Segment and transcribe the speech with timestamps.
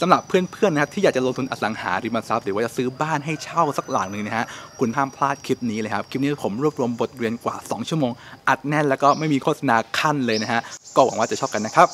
[0.00, 4.46] สำหรับเพื่อนๆนะครับที่อยากจะลงทุนอสังหาริมทรัพย์หรือว่าจะซื้อบ้านให้เช่าสักหลังหนึ่งนะฮะ
[4.78, 8.12] คุณห้ามพลาดคลิปนี้เลยครับ คลิปนี้ผมรวบรวมบทเรียนกว่า 2 ชั่วโมง
[8.48, 10.60] อัดแน่นแล้วก็ไม่มีโฆษณาขั้นเลยนะฮะ
[10.96, 11.88] ก็หวังว่าจะชอบกันนะครับ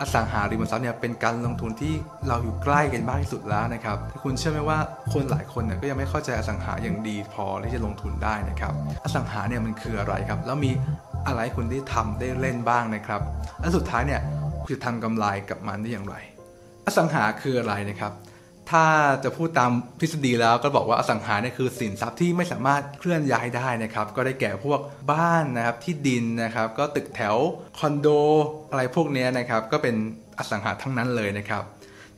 [0.00, 1.94] อสังหาริมทรัพย์เนี่ยเป็นการลงทุนที่
[2.28, 4.78] เราอยู่ใกล้กันมากที่สุดแล้วนะครับคุณเชื่อไหมว่า
[5.12, 8.72] คนหลายคนเนี่ยก็ยังไม่เข้าใจอสังหาอย่างดีพอที่จะลงทุนได้นะครับ
[9.04, 10.70] อสังหาเนี่ยมันคืออะไรครับ แล้วมี
[11.26, 13.20] อะไรคุณได้ทำได้เล่นบ้างนะครับ
[13.60, 14.20] และสุดท้ายเนี่ย
[14.68, 16.16] คุณจะทำกำไรกับมันได้อย่างไร
[16.86, 18.12] อสังหาคืออะไรนะครับ
[18.70, 18.84] ถ้า
[19.24, 24.80] จะพูดตามทฤษฎีแล้วก็บอกว่าอสังหาเนี่ยคือสินทรัพย์ที่ไม่สามารถเคลื่อนย้ายได้นะครับ ก็ได้แก่พวก
[25.12, 27.36] บ้านนะครับที่ดินนะครับ ก็ตึกแถว
[27.78, 28.08] คอนโด
[28.70, 29.96] อะไรพวกนี้นะครับ ก็เป็น
[30.38, 31.64] อสังหาทั้งนั้นเลยนะครับ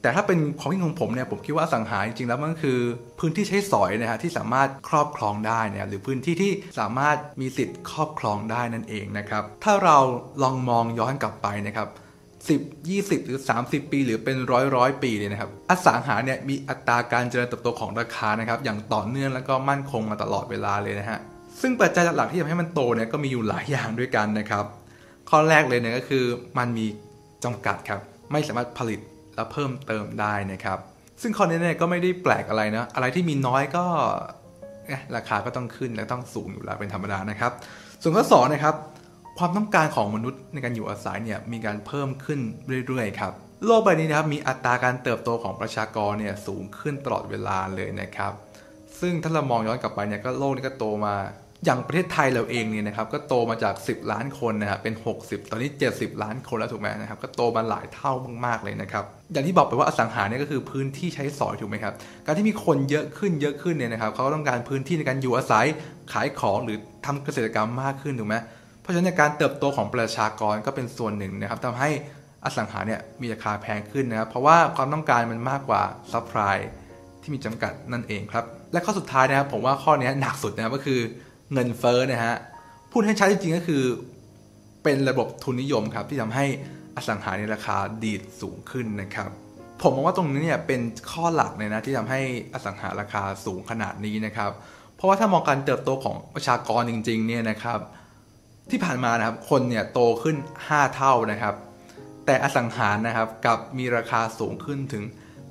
[0.02, 2.78] แต่ถ้าเป็นความคิดของผมเนี่ยผมคิดว่าอสังหาจริงๆแล้วมันคือ
[3.20, 9.98] พื้นที่ใช้สอยนะฮะที่สามารถครอบครองได้นะครับหรือพื้นที่ที่สามารถมีสิทธิ์ครอบครองได้นั่นเองนะครับถ้าเรา
[10.42, 11.88] ลองมองย้อนกลับไปนะครับ
[12.48, 21.18] 10 20 หรือ 30 ปี หรือเป็นร้อยร้อยปีเลยนะครับ อสังหาเนี่ยมีอัตราการเจริญเติบโตของราคานะครับ อย่างต่อเนื่องแล้วก็มั่นคงมาตลอดเวลาเลยนะฮะ
[21.60, 24.64] ซึ่งปัจจัยหลักที่ทำให้มันโตเนี่ยก็มีอยู่หลายอย่างด้วยกันนะครับ
[25.30, 26.24] ข้อแรกเลยเนี่ยก็คือ
[26.58, 26.86] มันมี
[27.44, 28.00] จำกัดครับ
[28.32, 29.00] ไม่สามารถผลิต
[29.34, 30.78] และเพิ่มเติมได้นะครับ
[31.22, 33.84] ซึ่งข้อนี้เนี่ยก็ไม่ได้แปลกอะไรนะ อะไรที่มีน้อยก็
[35.16, 37.52] ราคาก็ต้องขึ้นและต้องสูงอยู่แล้วเป็นธรรมดานะครับ
[38.02, 38.74] ส่วนข้อสองนะครับ
[39.42, 42.40] ความต้องการของมนุษย์ในการอยู่อาศัยเนี่ยมีการเพิ่มขึ้น
[42.86, 43.32] เรื่อยๆครับ
[43.66, 48.32] โลกใบนี้นะครับมีอัตราการเติบโตของประชากรเนี่ยสูงขึ้นตลอดเวลาเลยนะครับ
[49.00, 51.14] ซึ่งถ้าเรามองย้อนกลับไปเนี่ยก็โลกนี้ก็โตมา
[51.64, 58.12] อย่างประเทศไทยเราเองเนี่ยนะครับก็โตมาจาก 10 ล้านคนนะครับเป็น 60 ตอนนี้ 70 ล้านคนแล้วถูกไหมนะครับก็โตมาหลายเท่า
[58.46, 61.94] มากๆเลยนะครับอย่างที่บอกไปว่าอสังหาเนี่ยก็คือพื้นที่ใช้สอยถูกไหมครับ
[62.26, 65.66] การที่มีคนเยอะขึ้นเยอะขึ้นเนี่ยนะครับเขาก็ต้องการพื้นที่ในการอยู่อาศัย
[66.12, 68.36] ขายของหรือทำเกษตรกรรมมากขึ้นถูกไหม
[68.80, 71.90] เพราะฉะนั้นการเติบโตของประชากรก็เป็นส่วนหนึ่งนะครับทำให้
[72.44, 76.56] อสังหาเนี่ยมีราคาแพงขึ้นนะครับ เพราะว่าความต้องการมันมากกว่า supply
[77.22, 81.00] ที่มีจำกัดนั่นเองครับ และข้อสุดท้ายนะครับผมว่าข้อนี้หนักสุดนะครับก็คือ
[81.52, 82.36] เงินเฟ้อนะฮะ
[82.92, 83.82] พูดให้ชัดจริงๆก็คือ
[84.84, 86.44] เป็นระบบทุนนิยมครับที่ทำให้
[86.96, 89.30] อสังหาในราคาดีดสูงขึ้นนะครับ
[89.82, 90.80] ผมมองว่าตรงนี้เนี่ยเป็น
[91.12, 92.20] ข้อหลักเลยนะที่ทำให้
[92.54, 94.50] อสังหาราคาสูงขนาดนี้นะครับ
[94.96, 97.78] เพราะว่าถ้ามองการเติบโตของประชากรจริงๆเนี่ยนะครับ
[98.72, 100.36] ที่ผ่านมานะครับคนเนี่ยโตขึ้น
[100.66, 101.54] 5 เท่านะครับ
[102.26, 105.04] แต่อสังหารนะครับกับมีราคาสูงขึ้นถึง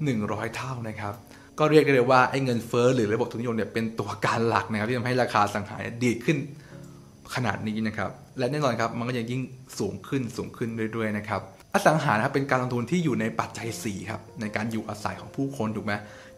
[0.05, 1.13] 100 เท่านะครับ
[1.59, 6.37] ก็เรียกได้เลยว่าไอ้เงินเฟ้อหรือระบบทุนนิยมเนี่ยเป็นตัวการหลักนะครับที่ทำให้ราคาสังหารดีขึ้น
[7.35, 8.09] ขนาดนี้นะครับ
[8.39, 9.41] และแน่นอนครับมันก็ยังยิ่ง
[9.79, 11.41] สูงขึ้นสูงขึ้นเรื่อยๆนะครับ
[11.73, 15.93] อสังหารครับเป็นการลงทุนที่อยู่ในปัจจัย4ครับในการอยู่อาศัยของผู้คนถูกไหม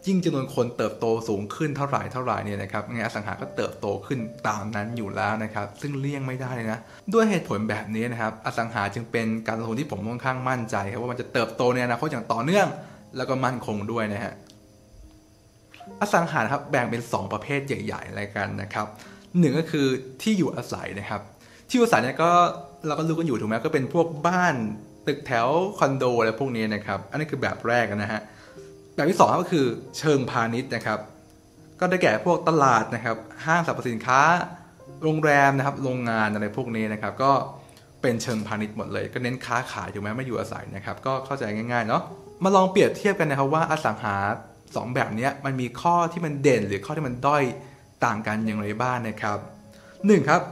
[0.06, 4.18] ยิ่งจำนวนคนเติบโตสูงขึ้นเท่าไหร่เท่าไหร่เนี่ยนะครับงานอสังหาก็เติบโตขึ้น
[4.48, 6.80] ตามนั้นอยู่แล้วนะครับ ซึ่งเลี่ยงไม่ได้เลยนะ
[7.12, 12.66] ด้วยเหตุผลแบบนี้นะครับอสังหาจึงเป็นการลงทุนที่ผมค่อนข้างมั่นใจครับว่ามันจะเติบโตในอนาคตอย่างต่อเนื่อง
[13.16, 14.32] แล้วก็มั่นคงด้วยนะฮะ
[16.00, 18.86] อสังหาครับแบ่งเป็น 2 ประเภทใหญ่ๆอะไรกันนะครับ
[19.38, 19.86] หนึ่งก็คือ
[20.22, 21.20] ที่อยู่อาศัยนะครับ
[21.68, 22.30] ที่อยู่อาศัยเนี่ยก็
[22.86, 24.54] เราก็รู้กันอยู่ถูกไหมก็เป็นพวกบ้าน
[25.06, 25.48] ตึกแถว
[25.78, 28.20] คอนโดอะไรพวกนี้นะครับ อันนี้คือแบบแรกนะฮะ
[28.94, 29.66] แบบที่2ก็คือ
[29.98, 30.98] เชิงพาณิชย์นะครับ
[31.80, 34.20] ก็ได้แก่พวกตลาดนะครับ ห้างสรรพสินค้า
[35.02, 37.32] โรงแรมนะครับ โรงงานอะไรพวกนี้นะครับ ก็
[38.02, 42.02] เป็นเชิงพาณิชย์หมดเลย ก็เน้นค้าขายอยู่แม้ไม่อยู่อาศัยนะครับ ก็เข้าใจง่ายๆเนาะ
[42.42, 44.16] มาลองเปรียบเทียบกันนะครับว่าอสังหา
[44.56, 47.42] 2 แบบนี้มันมีข้อที่มันเด่นหรือข้อที่มันด้อย
[48.04, 49.38] ต่างกันอย่างไรบ้างนะครับ
[49.82, 50.42] 1 ครับ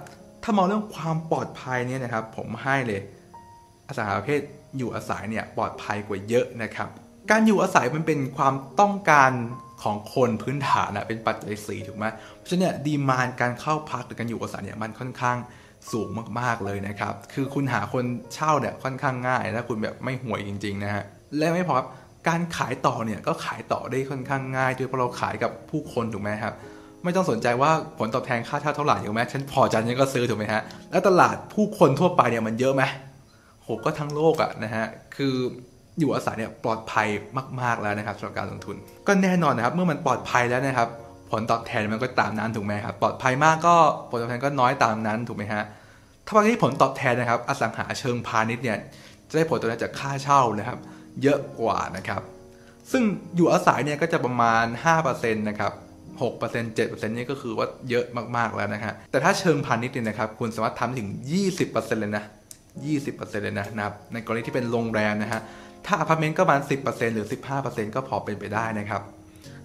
[0.43, 3.00] ถ้ามองเรื่องความปลอดภัยเนี่ยนะครับ ผมให้เลย
[3.89, 4.41] อสังหาประเภท
[4.79, 6.89] อยู่อาศัยเนี่ยปลอดภัยกว่าเยอะนะครับ
[7.31, 9.31] การอยู่อาศัยมันเป็นความต้องการ
[9.83, 15.37] ของคนพื้นฐานนะเป็นปัจจัยสี่ถูกไหมเพราะฉะนั้นเนี่ยดีมานการเข้าพักหรือการอยู่อาศัยเนี่ยมันค่อนข้าง
[15.93, 16.09] สูง
[16.41, 18.05] มากๆเลยนะครับ คือคุณหาคน
[18.35, 21.05] เช่าเนี่ยค่อนข้างง่ายถ้าคุณแบบไม่ห่วยจริงๆนะฮะ
[21.39, 21.87] และไม่พอครับ
[22.29, 26.55] การขายต่อเนี่ยก็ขายต่อได้ค่อนข้างง่ายด้วยเพราะเราขายกับผู้คนถูกไหมครับ
[27.05, 32.83] ไม่ต้องสนใจว่าผลตอบแทนค่าเช่าเท่าไหร่ถูกไหมฉันพอใจฉันก็ซื้อถูกไหมฮะ แล้วตลาดผู้คนทั่วไปเนี่ยมันเยอะไหม
[33.62, 34.87] โหก็ทั้งโลกอะนะฮะ
[35.17, 35.35] คือ
[36.00, 37.09] อยู่อาศัยเนี่ยปลอดภัย
[37.61, 38.76] มาก ๆแล้วนะครับสำหรับการลงทุน
[39.06, 40.88] ก็แน่นอนนะครับเมื่อมันปลอดภัยแล้วนะครับ
[41.32, 43.76] ผลตอบแทนมันก็ตามนั้นถูกไหมครับปลอดภัยมากก็
[44.11, 45.62] ผลตอบแทนก็น้อยตามนั้นถูกไหมฮะ
[46.26, 48.79] ถ้าว่าที่ผลตอบแทนนะครับ อสังหาเชิงพาณิชย์เนี่ย
[49.29, 50.79] จะได้ผลตอบแทนจากค่าเช่านะครับ
[51.23, 52.23] เยอะกว่านะครับ
[52.93, 53.02] ซึ่ง
[53.37, 54.64] อยู่อาศัยเนี่ยก็จะประมาณ
[55.02, 55.73] 5%นะครับ
[56.20, 58.05] 6% 7%นี่ก็คือว่าเยอะ
[58.37, 61.08] มากๆแล้วนะฮะ แต่ถ้าเชิงพาณิชย์เนี่ยนะครับ คุณสามารถทำถึง
[61.55, 62.25] 20%เลยนะ
[62.85, 65.41] 20%เลยนะครับ ในกรณีที่เป็นโรงแรมนะฮะ
[65.87, 67.27] ถ้าอพาร์ตเมนต์ก็ประมาณ 10%หรือ
[67.61, 69.03] 15%ก็พอเป็นไปได้นะครับ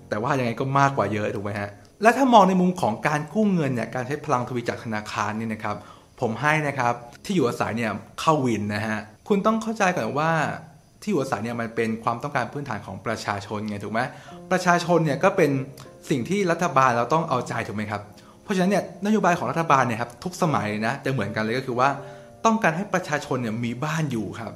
[0.09, 1.69] แต่ว่ายังไงก็มากกว่าเยอะถูกไหมฮะ
[2.01, 5.75] และถ้ามองในมุมของการกู้เงินเนี่ย การใช้พลังทวีจากธนาคารนี่นะครับ
[6.21, 6.93] ผมให้นะครับ
[7.25, 8.97] ที่อยู่อาศัยเนี่ยเข้าวินนะฮะ
[9.27, 10.31] คุณต้องเข้าใจก่อนว่า
[11.01, 14.01] ที่อยู่อาศัยเนี่ยมันเป็นความต้องการพื้นฐานของประชาชนไงถูกไหม
[14.51, 15.51] ประชาชนเนี่ยก็เป็น
[16.09, 18.01] สิ่งที่รัฐบาลเราต้องเอาใจถูกไหมครับ
[18.43, 21.89] เพราะฉะนั้นเนี่ยนโยบายของรัฐบาลเนี่ยครับทุกสมัยนะจะเหมือนกันเลยก็คือว่า
[22.45, 24.53] ต้องการให้ประชาชนเนี่ยมีบ้านอยู่ครับ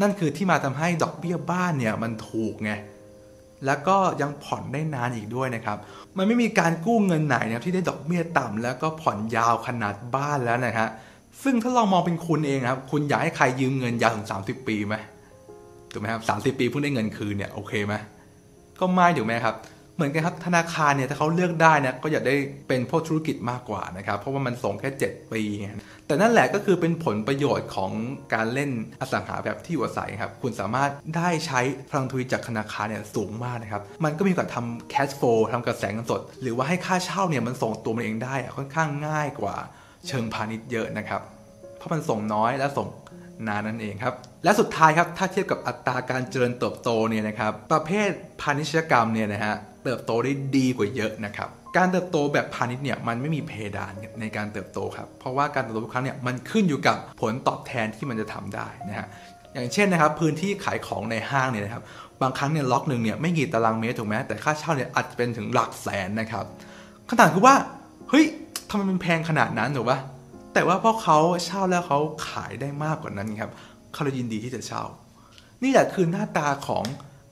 [0.00, 2.72] นั่นคือที่มาทำให้ดอกเบี้ยบ้านเนี่ยมันถูกไง
[3.66, 5.78] แล้วก็ยังผ่อนได้นานอีกด้วยนะครับ
[6.16, 10.88] มันไม่มีการกู้เงินไหนนะครับที่ได้ดอกเบี้ยต่ำแล้วก็ผ่อนยาวขนาดบ้านแล้วนะฮะ
[11.42, 14.94] ซึ่งถ้าลองมองเป็นคุณเองครับ คุณอยากให้ใครยืมเงินยาวถึง 30 ปีไหม
[15.92, 17.94] ถูกไหมครับสาปีเพิ่งได้เงินคืนเนี่ยโอเคไหม
[18.80, 19.54] ก็ไม่ถูกไหมครับ
[19.96, 22.36] เหมือนกันครับธนาคารเนี่ยถ้าเขาเลือกได้นะก็อยากได้
[22.68, 25.42] เป็นพวกธุรกิจมากกว่านะครับ เพราะว่ามันส่งแค่ 7 ปี
[26.06, 27.90] แต่นั่นแหละก็คือเป็นผลประโยชน์ของ
[28.34, 28.70] การเล่น
[29.00, 31.60] อสังหาแบบที่อยู่อาศัยครับ คุณสามารถได้ใช้
[31.90, 39.56] พลังทุนจากธนาคารเนี่ยสูงมากนะครับ มันก็มีการทำแคชโฟลทำกระแสเงินสด หรือว่าให้ค่าเช่าเนี่ยมันส่งตัวมันเองได้ค่อนข้างง่ายกว่า
[40.08, 41.20] เชิงพาณิชย์เยอะนะครับ
[41.76, 42.88] เพราะมันส่งน้อยและส่ง
[43.48, 44.14] นานนั่นเองครับ
[44.44, 48.10] และสุดท้ายครับถ้าเทียบกับอัตราการเจริญเติบโตเนี่ยนะครับประเภท
[48.40, 59.08] พาณิชยกรรมเนี่ยนะฮะ เติบโตได้ดีกว่าเยอะนะครับการเติบโตแบบพาณิชย์เนี่ยมันไม่มีเพดานในการเติบโตครับเพราะว่าการเติบโตทุกครั้งเนี่ยมันขึ้นอยู่กับผลตอบแทนที่มันจะทำได้นะฮะ
[59.54, 61.82] อย่างเช่นนะครับพื้นที่ขายของในห้างเนี่ยนะครับ
[62.22, 66.44] บางครั้งเนี่ยล็อกหนึ่งเนี่ยไม่กี่ตารางเมตรถูกไหมแต่ค่าเช่าเนี่ยอาจจะเป็นถึงหลักแสนนะครับ
[67.08, 67.54] คำถามคือว่า
[68.10, 68.24] เฮ้ย
[68.68, 69.98] ทำไมมันแพงขนาดนั้นถูกปะ
[70.54, 71.98] แต่ว่าพอเขาเช่าแล้วเขา
[72.28, 73.50] ขายได้มากกว่านั้นครับ
[73.92, 74.82] เขาเลยยินดีที่จะเช่า
[75.62, 76.84] นี่แหละคือหน้าตาของ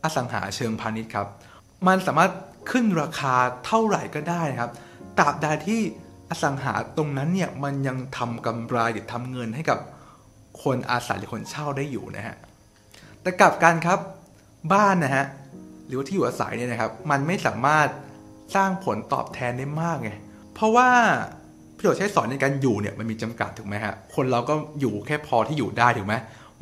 [0.04, 1.26] อสังหาเชิงพาณิชย์ครับ
[1.86, 2.32] มันสามารถ
[2.70, 3.34] ขึ้นราคา
[3.66, 4.70] เท่าไหร่ก็ได้นะครับ
[5.18, 5.80] ตราบใดที่
[6.30, 9.78] อสังหาตรงนั้นเนี่ยมันยังทำกำไรหรือทำเงินให้กับ
[10.62, 12.36] คนอาศัยหรือคนเช่าได้อยู่นะฮะ
[13.22, 13.98] แต่กลับกันครับ
[14.72, 15.26] บ้านนะฮะ
[15.86, 17.88] หรือว่าที่อยู่อาศัยเนี่ยนะครับ มันไม่สามารถ
[18.54, 20.10] สร้างผลตอบแทนได้มากไง
[20.54, 20.88] เพราะว่า
[21.76, 26.14] ประโยชน์ใช้สอยในการอยู่เนี่ยมันมีจำกัดถูกไหมฮะคนเราก็อยู่แค่พอที่อยู่ได้ถูกไหม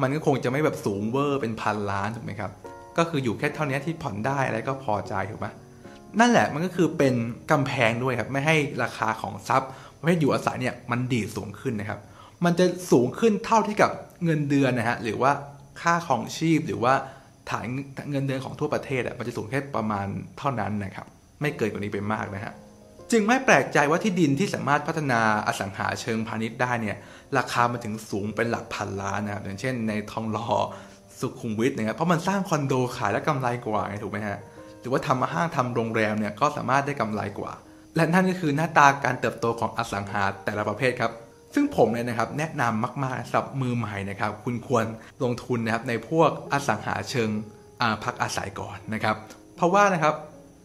[0.03, 2.51] มันก็คงจะไม่แบบสูงเวอร์เป็นพันล้านถูกไหมครับ
[2.99, 5.47] ก็คืออยู่แค่เท่านี้ที่ผ่อนได้อะไรก็พอใจถูกไหม
[6.21, 7.15] นั่นแหละมันก็คือเป็น
[7.51, 12.01] กำแพงด้วยครับ ไม่ให้ราคาของทรัพย์ประเภทอยู่อาศัยเนี่ยมันดีดสูงขึ้นนะครับ
[12.45, 13.91] มันจะสูงขึ้นเท่าที่กับ
[14.25, 15.33] เงินเดือนนะฮะหรือว่า
[15.81, 16.95] ค่าของชีพหรือว่า
[17.51, 17.65] ฐาน
[18.11, 20.07] เงินเดือนของทั่วประเทศอะมันจะสูงแค่ประมาณ
[20.39, 21.07] เท่านั้นนะครับ
[21.41, 22.53] ไม่เกินกว่านี้ไปมากนะฮะ
[23.11, 26.97] จึงไม่แปลกใจว่าที่ดินที่สามารถพัฒนาอสังหาเชิงพาณิชย์ได้เนี่ย
[27.39, 30.49] ราคามันถึงสูงเป็นหลักพันล้านนะครับอย่างเช่น ในทองหล่อ
[31.21, 34.39] สุขุมวิทนะครับเพราะมันสร้างคอนโดขายแล้วกำไรกว่าไงถูกไหมฮะ
[34.81, 37.53] หรือว่าทำห้างทำโรงแรมเนี่ยก็สามารถได้กำไรกว่า
[37.97, 41.13] และนั่นก็คือหน้าตาการเติบโตของอสังหาแต่ละประเภทครับ
[41.55, 44.85] ซึ่งผมเนี่ยนะครับแนะนำมากๆสำหรับมือใหม่นะครับคุณควร
[45.23, 47.31] ลงทุนนะครับในพวกอสังหาเชิง
[48.05, 49.17] พักอาศัยก่อนนะครับ
[49.57, 50.15] เพราะว่านะครับ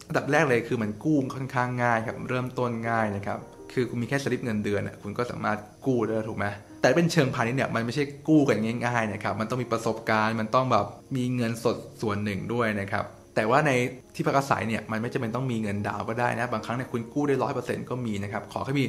[0.08, 3.38] อันดับแรกเลยคือมันกู้ค่อนข้างง่ายครับเริ่มต้นง่ายนะครับ
[3.72, 6.46] คือคุณมีแค่สลิปเงินเดือนคุณก็สามารถกู้ได้ถูกไหม
[6.80, 10.86] แต่เป็นเชิงพาณิชย์เนี่ยมันไม่ใช่กู้กันง่ายๆนะครับมันต้องมีประสบการณ์มันต้องแบบ
[11.16, 13.70] มีเงินสดส่วนหนึ่งด้วยนะครับแต่ว่าใน
[14.14, 18.84] ที่พักอาศัยเนี่ยมันไม่จำเป็นต้องมีเงินดาวก็ได้นะบางครั้งเนี่ยคุณกู้ได้ร้อยเปอร์เซ็นต์ก็มีนะครับขอแค่มี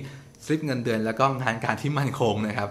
[0.46, 2.70] สลิปเงินเดือนแล้วก็งานการที่มั่นคงนะครับ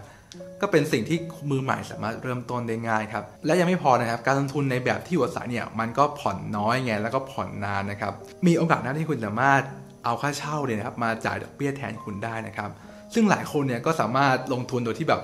[0.61, 1.19] ก็เป็นสิ่งที่
[1.51, 8.13] มือใหม่สามารถเริ่มต้นได้ง่ายครับและยังไม่พอนะครับการลงทุนในแบบที่อยู่อาศัยเนี่ยมันก็ผ่อนน้อยไงแล้วก็ผ่อนนานนะครับ
[8.47, 9.63] มีโอกาสนะที่คุณสามารถ
[10.05, 12.71] เอาค่าเช่าเนี่ยนะครับมาจ่ายดอกเบี้ยแทนคุณได้นะครับ
[13.17, 15.23] ซึ่งหลายคนเนี่ยก็สามารถลงทุนโดยที่แบบ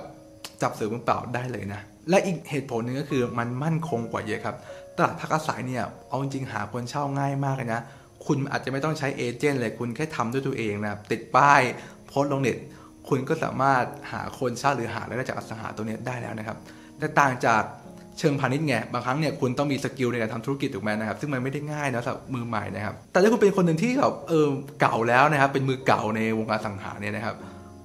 [0.61, 4.55] จับเสือมือเปล่าได้เลยนะ และอีกเหตุผลหนึ่งก็คือมันมั่นคงกว่าเยอะครับ
[4.97, 7.81] ตลาดพักอาศัยเนี่ยเอาจริงหาคนเช่าง่ายมากเลยนะ
[8.25, 11.61] คุณอาจจะไม่ต้องใช้ agent เลยคุณแค่ทำด้วยตัวเองนะติดป้าย
[12.07, 12.57] โพสต์ลงเน็ต
[13.09, 16.57] คุณก็สามารถหาคนเช่าหรือหารายได้จากอสังหาตัวนี้ได้แล้วนะครับ
[16.99, 17.63] แต่ต่างจาก
[18.19, 24.47] เชิงพาณิชย์ไงบางครั้งเนี่ยคุณต้องมี skill ในการทำธุรกิจถูกไหมนะครับ ซึ่งมันไม่ได้ง่ายนะสำหรับมือใหม่นะครับ แต่ถ้าคุณเป็นคนหนึ่งที่แบบเออ
[24.81, 27.35] เก่าแล้วนะครับ เป็นมือเก่าในวงการอสังหาเนี่ยนะครับ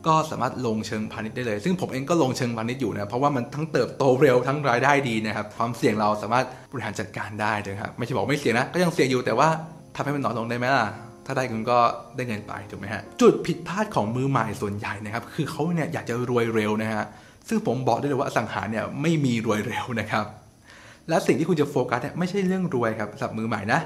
[0.06, 9.48] ก็สามารถลงเชิงพาณิชย์ได้เลย ซึ่งผมเองก็ลงเชิงพาณิชย์อยู่นะเพราะว่ามันทั้งเติบโตเร็วทั้งรายได้ดีนะครับความเสี่ยงเราสามารถบริหารจัดการได้นะครับไม่ใช่บอกไม่เสี่ยงนะก็ยังเสี่ยงอยู่แต่ว่า
[9.96, 10.86] ทำให้มันน้อยลงได้ไหมล่ะ
[11.26, 11.78] ถ้าได้คุณก็
[12.16, 17.04] ได้เงินไปถูกไหมฮะจุดผิดพลาดของมือใหม่ส่วนใหญ่นะครับคือเขาเนี่ยอยากจะรวยเร็วนะฮะ
[17.48, 20.24] ซึ่งผมบอกได้เลยว่าอสังหาเนี่ยไม่มีรวยเร็วนะครับ
[21.08, 23.80] และสิ่งที่คุณจะโฟกัสเนี่ยไม่ใช่เรื่องรวยครับสำหรับมือใหม่นะ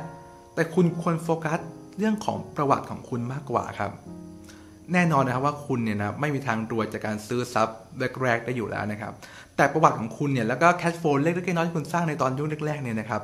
[0.54, 1.59] แต่คุณควรโฟกัส
[1.99, 3.90] เรื่องของประวัติของคุณมากกว่าครับ
[4.93, 7.69] แน่นอนนะครับว่าคุณเนี่ยนะไม่มีทางรวยจากการซื้อทรัพย์
[8.23, 9.12] แรกๆได้อยู่แล้วนะครับ
[9.57, 13.23] แต่ประวัติของคุณเนี่ยแล้วก็ cash flow เล็กๆน้อยๆที่คุณสร้างในตอนยุคแรกๆเนี่ยนะครับ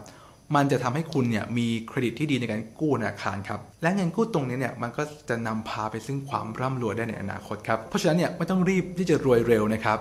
[0.57, 9.99] มันจะทำให้คุณเนี่ยมีเครดิตที่ดีในการกู้ธนาคารครับและเงินกู้ตรงนี้เนี่ยมันก็จะนำพาไปซึ่งความร่ำรวยได้ในอนาคตครับเพราะฉะนั้นเนี่ยไม่ต้องรีบที่จะรวยเร็วนะครับ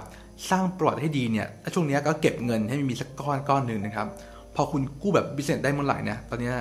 [0.49, 4.07] สร้างประวัติให้ดีเนี่ยช่วงนี้ก็เก็บเงินให้มีสักก้อนก้อนหนึ่งนะครับ
[4.55, 6.51] พอคุณกู้แบบบิสเนสได้เมื่อไหร่เนี่ยตอนนี้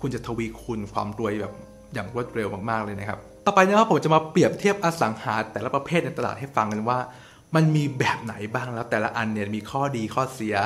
[0.00, 1.52] คุณจะทวีคูณความรวยแบบ
[1.94, 3.18] อย่างรวดเร็วมากๆเลยนะครับ
[3.50, 6.98] ต่อไปนะครับผมจะมาเปรียบเทียบอสังหาแต่ละประเภทในตลาดให้ฟังกันว่า
[7.54, 10.56] มันมีแบบไหนบ้างแล้วแต่ละอันเนี่ยมีข้อดีข้อเสีย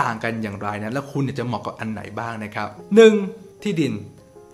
[0.00, 2.68] ต่างกันอย่างไรนะแล้วคุณจะเหมาะกับอันไหนบ้างนะครับ
[3.16, 3.62] 1.
[3.62, 3.92] ที่ดิน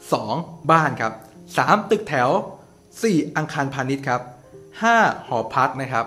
[0.05, 0.71] 2.
[0.71, 1.13] บ้านครับ
[1.57, 1.91] 3.
[1.91, 2.29] ตึกแถว
[2.83, 3.37] 4.
[3.37, 4.21] อังคารพาณิชย์ครับ
[4.75, 5.27] 5.
[5.29, 6.07] หอพักนะครับ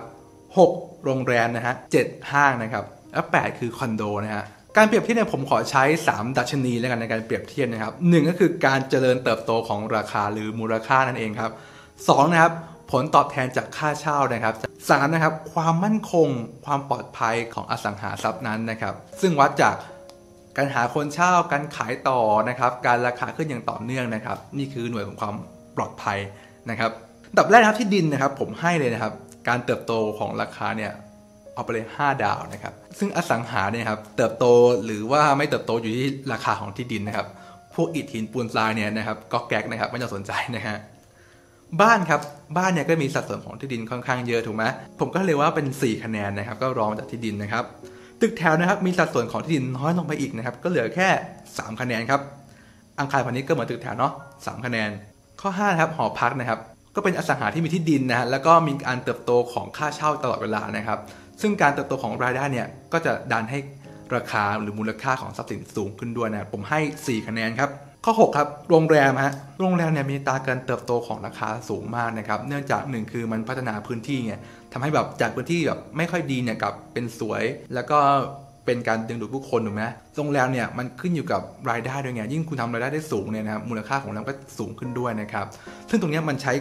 [0.52, 1.04] 6.
[1.06, 2.32] โรงแรมนะฮะ 7.
[2.32, 2.84] ห้างนะครับ
[3.14, 4.46] และ 8 คือคอนโดนะฮะ
[4.78, 11.52] การเปรียบเทียบเนี่ยผมขอใช้ 3 ดัชนีแล้วกันในการเปรียบเทียบนะครับหนึ่งก็คือการเจริญเติบโตของราคาหรือมูลค่านั่นเองครับ
[12.10, 12.54] สองนะครับ
[12.92, 14.56] ผลตอบแทนจากค่าเช่านะครับ
[14.90, 16.28] สามนะครับความมั่นคง
[16.66, 19.76] ความปลอดภัยของอสังหาทรัพย์นั้นนะครับ ซึ่งวัดจาก
[20.58, 25.36] การหาคนเช่าการขายต่อนะครับ การราคาขึ้นอย่างต่อเนื่องนะครับ นี่คือหน่วยของความ
[25.78, 26.18] ปลอดภัย
[26.70, 26.92] นะครับ
[27.38, 29.14] ดับแรกนะครับที่ดินนะครับ ผมให้เลยนะครับ
[29.48, 30.92] การเติบโตของราคาเนี่ย
[31.54, 34.46] เอาไปเลย 5 ดาวนะครับ ซึ่งอสังหาเนี่ยครับเติบโต
[34.86, 37.28] หรือว่าไม่เติบโตอยู่ที่ราคาของที่ดินนะครับ
[37.76, 40.78] พวกอิฐหินปูนทรายเนี่ยนะครับก็แก๊กนะครับไม่ต้องสนใจนะฮะ
[41.82, 42.22] บ้านครับ
[42.58, 44.64] บ้านเนี่ยก็มีสัดส่วนของที่ดินค่อนข้างเยอะถูกไหม
[45.00, 47.64] ผมก็เลยว่าเป็น 4 คะแนนนะครับ ก็รองจากที่ดินนะครับ
[48.22, 51.08] ตึกแถวนะครับมีสัดส่วนของที่ดินน้อยลงไปอีกนะครับ ก็เหลือแค่
[51.46, 52.22] 3 คะแนนครับ
[53.00, 54.14] อังคารพาณิชย์ก็เหมือนตึกแถวเนาะ
[54.48, 54.90] สคะแนน
[55.42, 56.60] ข้อ5นะครับหอพักนะครับ
[56.96, 61.00] ก็เป็นอสังหาที่มีที่ดินนะฮะแล้วก็มีการเติบโตของค่าเช่าตลอดเวลานะครับ
[61.42, 63.60] ซึ่งการเติบโตของรายได้เนี่ยก็จะดันให้
[64.16, 67.70] ราคาหรือมูลค่าของทรัพย์สินสูงขึ้นด้วยนะผมให้ 4 คะแนนครับ
[68.06, 74.40] ข้อ 6 ครับ โรงแรมฮะโรงแรมเนี่ยมีตาการเติบโตของราคาสูงมากนะครับ เนื่องจากหนึ่งคือมันพัฒนาพื้นที่เนี่ย
[74.72, 78.00] ทำให้แบบจากพื้นที่แบบไม่ค่อยดีเนี่ยกับเป็นสวย แล้วก็
[78.66, 79.84] เป็นการดึงดูดผู้คนถูกไหม
[80.16, 85.46] โรงแรมเนี่ยมันขึ้นอยู่กับรายได้ด้วยไงยิ่งคุณทำรายได้ได้สูงเนี่ยนะครับมูลค่าของโรงแรมก็สูงขึ้นด้วยนะครับ
[85.90, 86.54] ซึ่งตรงนี้มันใช้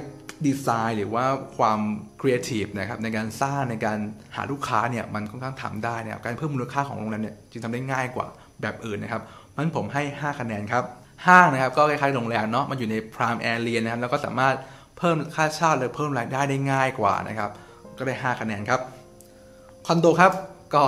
[0.47, 1.25] ดีไซน์หรือว่า
[1.57, 1.81] ความ
[2.21, 3.99] ครีเอทีฟนะครับในการสร้างในการ
[4.37, 8.27] หาลูกค้าเนี่ยมันค่อนข้างทำได้นะครับการเพิ่มมูลค่าของโรงแรมเนี่ยจึงทำได้ง่ายกว่า
[8.61, 9.23] แบบอื่นนะครับ
[9.55, 10.85] มันผมให้ 5 คะแนนครับ
[11.27, 14.55] ห้างนะครับก็คล้ายๆโรงแรมเนาะมันอยู่ใน prime area นะครับแล้วก็สามารถ
[14.99, 17.51] เพิ่มค่าเช่าหรือเพิ่มรายได้ได้ง่ายกว่านะครับ
[17.99, 18.81] ก็ได้ 5 คะแนนครับ
[19.87, 20.33] คอนโดครับ
[20.75, 20.83] ก็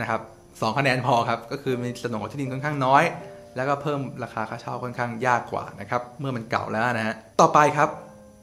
[0.00, 0.20] นะครับ
[0.62, 3.04] สคะแนนพอครับ ก็คือมีสนองที่ดินค่อนข้างน้อย
[3.56, 7.88] แล้วก็เพิ่มราคาค่าเช่าค่อนข้างยากกว่านะครับ เมื่อมันเก่าแล้วนะฮะ ต่อไปครับ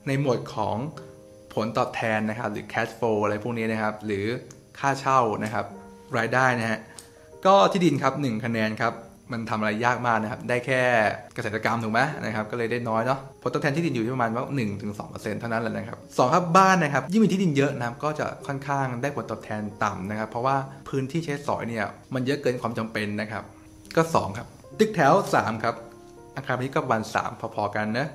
[0.07, 0.77] ในหมวดของ
[1.53, 4.25] ผลตอบแทนนะครับ หรือ cash flow อะไรพวกนี้นะครับ หรือ
[4.79, 5.65] ค่าเช่านะครับ
[6.17, 6.79] รายได้นะฮะ
[7.45, 8.93] ก็ที่ดินครับ1คะแนนครับ
[9.31, 10.81] มันทำอะไรยากมากนะครับ ได้แค่
[11.36, 20.55] เกษตรกรรมถูกไหมนะครับ ก็เลยได้น้อยเนาะผลตอบแทนที่ดินอยู่ที่ประมาณว่าหนึ่งถึงสองเปอร์เซ็นต์เท่านั้นแหละนะครับสองครับบ้านนะครับ ยิ่งมีที่ดินเยอะนะครับ ก็จะค่อนข้างได้ผลตอบแทนต่ำนะครับ เพราะว่า
[20.89, 23.43] พื้นที่ใช้สอยเนี่ย มันเยอะเกินความจำเป็นนะครับ
[23.95, 24.48] ก็ 2 ครับ
[24.79, 25.75] ตึกแถว 3 ครับ
[26.36, 28.07] อาคารนี้ก็วัน3พอๆกันนะ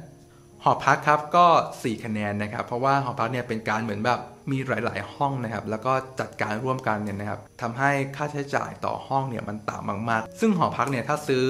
[0.62, 4.20] หอพักครับก็ 4 คะแนนนะครับ เพราะว่าหอพักเนี่ยเป็นการเหมือนแบบ
[4.50, 11.46] มีหลาย ๆ ห้องนะครับ แล้วก็จัดการร่วมกันเนี่ยนะครับทำให้ค่าใช้จ่ายต่อห้องเนี่ยมันต่ำมาก ๆ ซึ่งหอพักเนี่ยถ้าซื้อ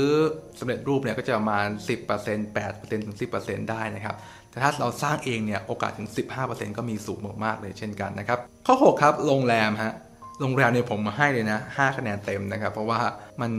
[0.59, 1.67] สำเร็จรูปเนี่ยก็จะประมาณ
[2.09, 4.17] 10% 8%ถึง 10%ได้นะครับ
[4.51, 6.09] แต่ถ้าเราสร้างเองเนี่ยโอกาสถึง
[6.43, 9.95] 15%ก็มีสูงมากๆเลยเช่นกันนะครับ ข้อ 6 ครับโรงแรมฮะ
[10.41, 13.01] โรงแรมเนี่ยผมมาให้เลยนะ 5 คะแนนเต็มนะครับ เพราะว่า
[13.41, 13.51] มัน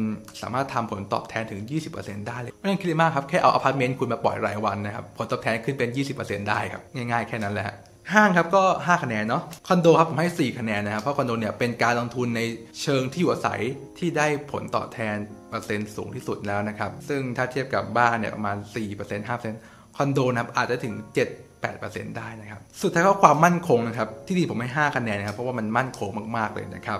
[0.41, 1.61] สามารถทำผลตอบแทนถึง
[1.95, 5.89] 20%ได้เลยไม่ต้องคิดมากครับ แค่เอาอพาร์ตเมนต์คุณมาปล่อยรายวันนะครับ ผลตอบแทนขึ้นเป็น
[6.19, 7.75] 20%ได้ครับ ง่ายๆแค่นั้นแหละ
[8.13, 12.41] ห้างครับก็ 5 คะแนนเนาะคอนโดครับผมให้ 4 คะแนนนะครับ เพราะคอนโดเนี่ยเป็นการลงทุนใน
[12.81, 13.61] เชิงที่อยู่อาศัย
[13.99, 15.15] ที่ได้ผลตอบแทน
[15.49, 18.57] เปอร์เซ็นต์สูงที่สุดแล้วนะครับ ซึ่งถ้าเทียบกับบ้านเนี่ยประมาณ
[18.93, 26.99] 4% 5%คอนโดนะครับอาจจะถึง 7 8%ได้นะครับ สุดท้ายก็ความมั่นคงนะครับ ที่ดีผมให้ 5 คะแนนนะครับ เพราะว่ามันมั่นคงมาก ๆ เลยนะครับ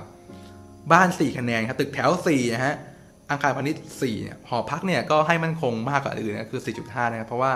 [0.92, 2.76] บ้าน 4 คะแนนครับ ตึกแถว 4 นะฮะ
[3.30, 7.52] อาคารพาณิชย์4เนี่ยหอพักเนี่ยก็ให้มั่นคงมากกว่าอื่นนะคือ 4.5 นะครับ เพราะว่า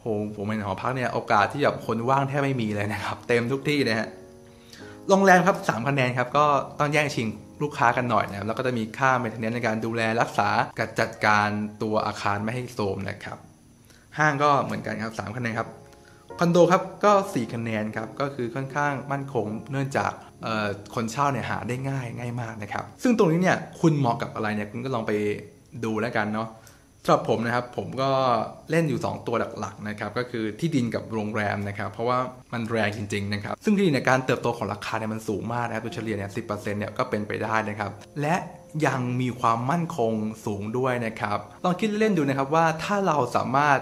[0.00, 4.08] โหผมเป็นหอพักเนี่ยโอกาสที่แบบคนว่างแทบไม่มีเลยนะครับ เต็มทุกที่นะฮะ
[5.08, 6.44] โรงแรมครับ3คะแนนครับก็
[6.78, 7.28] ต้องแย่งชิง
[7.62, 11.48] ลูกค้ากันหน่อยนะครับแล้วก็จะมีค่าเมนเทนเนนในการดูแลรักษาการจัดการ
[11.82, 13.38] ตัวอาคารไม่ให้โทรมนะครับ
[14.18, 15.68] ห้างก็เหมือนกันครับ3คะแนนครับ
[16.38, 20.12] คอนโดครับก็4คะแนนครับก็คือค่อนข้างมั่นคงเนื่องจาก
[20.94, 25.12] คนเช่าเนี่ยหาได้ง่ายง่ายมากนะครับ ซึ่งตรงนี้เนี่ยคุณเหมาะกับอะไรเนี่ยคุณก็ลองไป
[25.84, 26.48] ดูแล้วกันเนาะ
[27.04, 28.10] สำหรับผมนะครับผมก็
[28.70, 32.18] เล่นอยู่ 2 ตัวหลักๆนะครับก็คือที่ดินกับโรงแรมนะครับเพราะว่า
[32.52, 36.42] มันแรงจริงๆนะครับซึ่งที่ดินในการเติบโตของราคาเนี่ยมันสูงมากนะครับโดยเฉลี่ยเนี่ยสิ
[36.78, 37.90] เนี่ยก็เป็นไปได้นะครับ
[38.20, 38.36] และ
[38.86, 40.12] ยังมีความมั่นคง
[40.46, 43.78] สูงด้วยนะครับลองคิดเล่นดูนะครับว่าถ้าเราสามารถ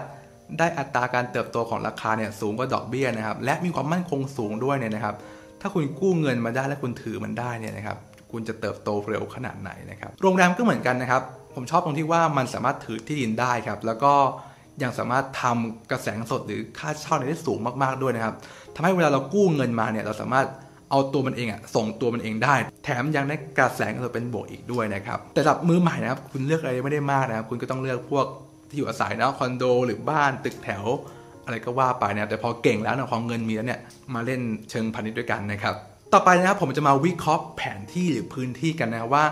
[0.59, 5.15] ได้อัตราการเติบโตของราคาเนี่ยสูงกว่าดอกเบี้ยนะครับและมีความมั่นคงสูงด้วยเนี่ยนะครับ
[5.61, 7.97] ถ้าคุณกู้เงินมาได้และคุณถือมันได้เนี่ยนะครับ
[8.31, 11.23] คุณจะเติบโตเร็วขนาดไหนนะครับโรงแรมก็เหมือนกันนะครับ
[11.55, 14.13] ผมชอบตรงที่ว่ามันสามารถถือที่ดินได้ครับ แล้วก็
[14.83, 18.35] ยังสามารถทำกระแสสดหรือค่าเช่าได้สูงมากๆด้วยนะครับ
[18.75, 20.47] ทำให้เวลาเรากู้เงินมาเนี่ยเราสามารถ
[20.89, 28.25] เอาตัวมันเองอะส่งตัวมันเองได้ แถมยังได้กระแสเงินเป็นบวกอีกด้วยนะครับแต่สำหรับมือใหม่นะครับ คุณเลือกอะไรไม่ได้มากนะครับ คุณก็ต้องเลือกพวก
[28.69, 30.83] ที่อยู่อาศัยนะคอนโด หรือบ้านตึกแถว
[31.45, 33.81] อะไรก็ว่าไปเนี่ยแต่พอเก่งแล้วนะพอเงินมีแล้วเนี่ย
[34.13, 35.75] มาเล่นเชิงพาณิชย์ด้วยกันนะครับ
[36.13, 39.23] ต่อไปนะครับผมจะมาวิเคราะห์แผนที่หรือพื้นที่กันนะว่า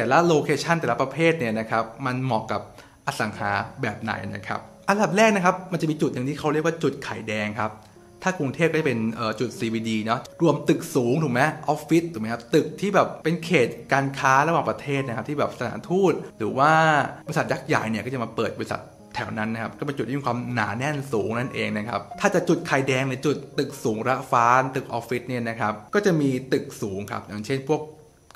[0.00, 2.62] แต่ละโลเคชันแต่ละประเภทเนี่ยนะครับมันเหมาะกับ
[3.06, 3.50] อสังหา
[3.82, 7.70] แบบไหนนะครับอันดับแรกนะครับมันจะมีจุดหนึ่งที่เขาเรียกว่าจุดไข่แดงครับ
[8.22, 9.00] ถ้ากรุงเทพก็จะเป็น
[9.40, 16.72] จุด CBD เนาะรวมตึกสูงถูกไหมออฟฟิศถูกไหมครับตึกที่แบบเป็นเขตการค้าระหว่างประเทศนะครับที่แบบสถานทูตหรือว่า
[17.26, 18.82] บริษัทยักษ์ใหญ่เนี่ยก็จะมาเปิดบริษัท
[19.14, 27.80] แถวนั้นนะครับก็เป็นจุดที่มีความหนาแน่นสูงนั่นเองนะครับถ้าจะจุดไข่แดงในจุดตึกสูงระฟ้าตึกออฟฟิศเนี่ยนะครับก็จะมีตึกสูงครับอย่างเช่นพวก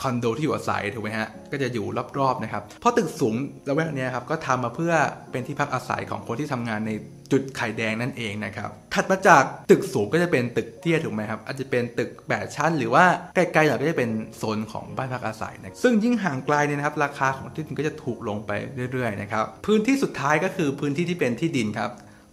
[0.03, 1.87] คอนโดที่อยู่อาศัยถูกไหมฮะ ก็จะอยู่
[2.19, 3.35] รอบๆนะครับ เพราะตึกสูง
[3.69, 4.93] ระแวกนี้ครับก็ทำมาเพื่อ
[5.31, 6.93] เป็นที่พักอาศัยของคนที่ทำงานใน
[7.33, 18.51] จุดไข่แดงนั่นเองนะครับ ถัดมาจากตึกสูงก็จะเป็นตึกเตี้ยถูกไหมครับ อาจจะเป็นตึกแปดชั้น หรือว่าใกล้ๆหน่อยก็จะเป็นโซนของบ้านพักอาศัยนะ ซึ่งยิ่งห่างไกลเนี่ยนะครับ ราคาของที่ดินก็จะถูกลงไป
[18.93, 21.91] เรื่อยๆนะครับ พื้นที่สุดท้ายก็คือพื้นที่ที่เป็นที่ดินครับ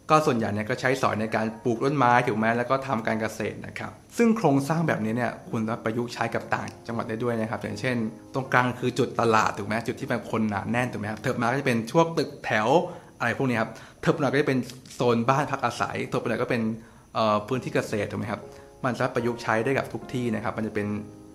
[0.09, 7.95] ก็ส่วนใหญ่เนี่ยก็ใช้สอยในการปลูกต้นไม้ถูกไหมแล้วก็ทำการเกษตรนะครับซึ่งโครงสร้างแบบนี้เนี่ยคุณสามารถประยุกต์ใช้กับต่างจังหวัดได้ด้วยนะครับอย่างเช่น
[8.33, 12.67] ตรงกลางคือจุดตลาดถูกไหมจุดที่เป็นคนหนาแน่นถูกไหมครับเถิบมาก็จะเป็นช่วงตึกแถว
[13.19, 14.59] อะไรพวกนี้ครับเถิบมาก็จะเป็น
[14.93, 16.61] โซนบ้านพักอาศัยเถิบมาก็เป็น
[17.47, 18.41] พื้นที่เกษตรถูกไหมครับ
[18.85, 20.87] มันสามารถประยุกต์ใช้ได้กับทุกที่นะครับ มันจะเป็น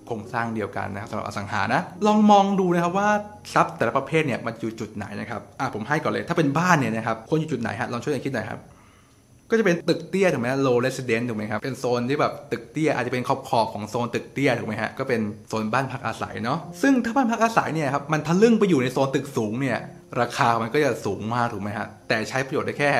[0.06, 3.08] โครงสร้างเดียวกันนะครับสำหรับอสังหานะลองมองดูนะครับว่า
[3.54, 8.60] ทรัพย์แต่ละประเภทเนี่ยมันอยู่จุดไหนนะครับอะผมให้ก่อนเลยถ้าเป็นบ้านเนี่ยนะครับควรอยู่จุดไหนฮะลองช่วยกันคิดหน่อยครับ
[9.50, 19.78] ก็จะเป็นตึกเตี้ยถูกไหม low resident ถูกไหมครับ เป็นโซนที่แบบตึกเตี้ยอาจจะเป็นขอบขอบของโซนตึกเตี้ยถูกไหมฮะ ก็เป็นโซนบ้านพักอาศัยเนาะ ซึ่งถ้าบ้านพักอาศัยเนี่ยครับ มันทะลึ่งไปอยู่ในโซนตึกสูงเนี่ย
[20.20, 22.90] ราคามันก็จะสูงมากถูกไหมฮะ แต่ใช้ประโยชน์ได้แค่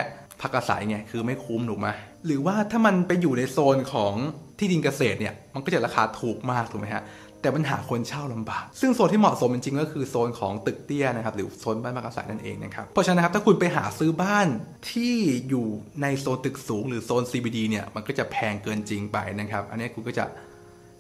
[0.43, 1.89] พักอาศัยไง คือไม่คุ้มถูกไหม
[2.27, 4.15] หรือว่าถ้ามันไปอยู่ในโซนของ
[4.59, 7.05] ที่ดินเกษตรเนี่ยมันก็จะราคาถูกมากถูกไหมฮะ
[7.43, 14.49] แต่ปัญหาคนเช่าลำบาก ซึ่งโซนที่เหมาะสมจริงๆก็คือโซนของตึกเตี้ยนะครับหรือโซนบ้านพักอาศัยนั่นเองนะครับ เพราะฉะนั้นครับถ้าคุณไปหาซื้อบ้าน
[14.91, 15.15] ที่
[15.49, 15.67] อยู่
[16.03, 20.25] ในโซนตึกสูงหรือโซน CBD เนี่ยมันก็จะแพงเกินจริงไปนะครับ อันนี้คุณก็จะ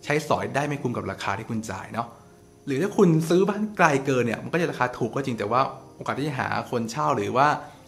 [0.04, 2.08] ใช้สอยได้ไม่คุ้มกับราคาที่คุณจ่ายเนาะ
[2.66, 5.60] หรือถ้าคุณซื้อบ้านไกลเกินเนี่ยมันก็จะราคาถูกก็จริงแต่ว่า
[5.96, 7.46] โอกาสที่จะหาคนเช่าหรือว่า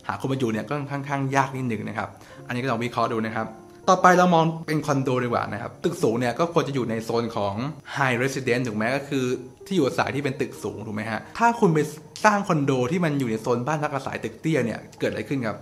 [0.08, 2.08] หาคนมาอยู่เนี่ยก็ค่อนข้างยากนิดหนึ่งนะครับ
[2.46, 3.46] อันนี้ก็ลองวิเคราะห์ดูนะครับ
[3.88, 7.54] ต่อไปเรามองเป็นคอนโดดีกว่านะครับ ตึกสูงเนี่ยก็ควรจะอยู่ในโซนของ
[7.96, 9.24] High Residence ถูกไหมก็คือ
[9.66, 11.78] ที่อยู่อาศัยที่เป็นตึกสูงถูกไหมฮะ ถ้าคุณไป
[12.24, 15.56] สร้างคอนโดที่มันอยู่ในโซนบ้านพักอาศัยตึกเตี้ยเนี่ยเกิดอะไรขึ้นครับ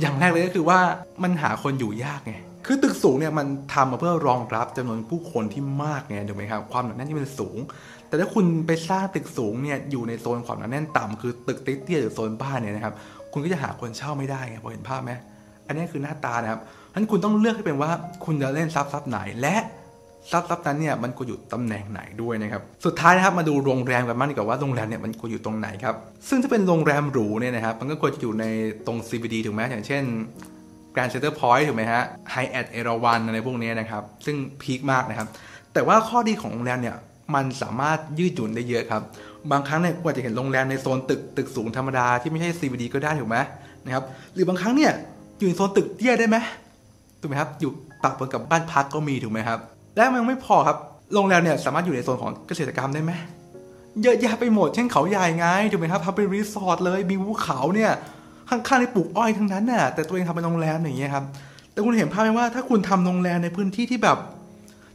[0.00, 0.78] อย่างแรกเลยก็คือว่า
[1.22, 2.34] มันหาคนอยู่ยากไง
[2.66, 7.58] คือตึกสูงเนี่ยมันทำมาเพื่อรองรับจำนวนผู้คนที่มากไงถูกไหมครับ ความหนาแน่นที่มันสูง
[8.08, 12.94] แต่ถ้าคุณไปสร้างตึกสูงเนี่ยอยู่ในโซนความหนาแน่นต่ำคือตึกเตี้ยหรือโซนบ้านเนี่ยนะครับ
[13.32, 15.12] คุณก็จะหาคนเช่าไม่ได้ไงพอเห็นภาพไหม
[15.66, 16.60] อันนี้คือหน้าตานะครับ
[16.94, 17.90] นั้นคุณต้องเลือกให้เป็นว่า
[18.24, 19.56] คุณจะเล่นซับซับไหนและ
[20.30, 25.94] ซับซับนั้นเนี่ยมันควรอยู่ตำแหน่งไหนด้วยนะครับ สุดท้ายนะครับมาดูโรงแรมกันบ้างดีกว่าว่าโรงแรมเนี่ยมันควรอยู่ตรงไหนครับ
[26.28, 28.44] ซึ่งถ้าเป็นโรงแรมหรูเนี่ยนะครับมันก็ควรจะอยู่ใน
[28.86, 30.02] ตรง CBD ถูกไหมอย่างเช่น
[30.94, 32.02] Grand Center Point ถูกไหมฮะ
[32.32, 35.28] Hyatt เอราวันอะไรพวกนี้นะครับ ซึ่งพีคมากนะครับ
[35.72, 36.96] แต่ว่าข้อดีของโรงแรมเนี่ย
[37.34, 39.02] มันสามารถยืดหยุ่นได้เยอะครับ
[39.50, 43.38] บางครั้งเนี่ยกว่าจะเห็นโรงแรมในโซนตึกตึกสูงธรรมดาที่ไม่ใช่ CBD ก็ได้ถูกไหม
[43.84, 44.04] นะครับ
[44.34, 44.92] หรือบางครั้งเนี่ย
[45.38, 46.36] อยู่ในโซนตึกเตี้ยได้ไหม
[47.24, 47.70] ถูกไหมครับอยู่
[48.04, 49.58] ปากปนกับบ้านพักก็มีถูกไหมครับ
[49.96, 50.76] และมันยังไม่พอครับ
[51.14, 53.12] โรงแรมเนี่ยสามารถอยู่ในโซนของเกษตรกรรมได้ไหม
[54.02, 57.92] เยอะแยะไปหมดเช่นเขาใหญ่ไงถูกไหมครับทำเป็นรีสอร์ทเลยมีภูเขาเนี่ย
[58.50, 61.24] ข้างๆในปลูกอ้อยทั้งนั้นน่ะแต่ตัวเองทำเป็นโรงแรมอย่างเงี้ยครับ
[61.72, 64.18] แต่คุณเห็นภาพไหมว่าถ้าคุณทำโรงแรมในพื้นที่ที่แบบ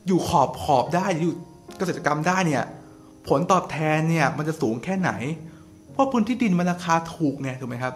[0.08, 1.34] อยู่ขอบขอบได้อยู่
[1.78, 2.64] เกษตรกรรมได้เนี่ย
[3.28, 5.12] ผลตอบแทนเนี่ยมันจะสูงแค่ไหน
[5.94, 7.94] เพราะพื้นที่ดินมันราคาถูกไงถูกไหมครับ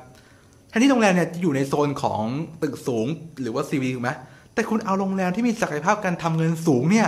[0.74, 2.24] ทนที่โรงแรมเนี่ยจะอยู่ในโซนของ
[2.62, 3.08] ตึกสูง
[3.42, 4.12] หรือว่าซีวีถูกไหม
[4.54, 7.08] แต่คุณเอาโรงแรมที่มีศักยภาพการทำเงินสูงเนี่ย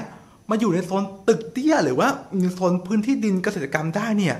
[0.49, 2.07] มาอยู่ในโซนตึกเตี้ย หรือว่า
[2.39, 4.35] ในโซนพื้นที่ดินเกษตรกรรมได้เนี่ย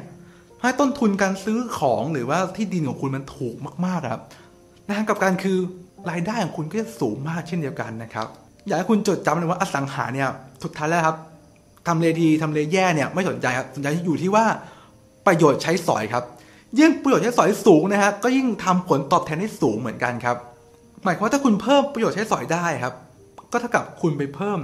[0.61, 4.21] ให้ต้นทุนการซื้อของหรือว่าที่ดินของคุณมันถูกมากๆครับ
[4.88, 5.57] นะกับการคือ
[6.09, 8.27] รายได้ของคุณก็จะสูงมากเช่นเดียวกันนะครับ
[8.67, 10.29] อยากให้คุณจดจำเลยว่าอสังหาเนี่ย
[10.63, 11.17] สุดท้ายแล้วครับ
[11.88, 14.45] ทำเลดีทำเลแย่เนี่ยไม่สนใจครับสนใจอยู่ที่ว่า
[15.25, 16.23] ประโยชน์ใช้สอยครับ
[16.79, 20.38] ยิ่งประโยชน์ใช้สอยสูงนะฮะก็ยิ่งทำผลตอบแทนได้สูงเหมือนกันครับ
[21.03, 22.93] หมายความว่าถ้าคุณเพิ่มประโยชน์ใช้สอยได้ครับ
[23.51, 24.59] ก็เท่ากับคุณไปเพิ่ม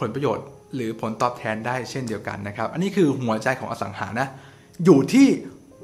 [0.00, 4.28] ผลประโยชน์ หรือผลตอบแทนได้เช่นเดียวกันนะครับ อันนี้คือหัวใจของอสังหานะ
[4.84, 5.26] อยู่ที่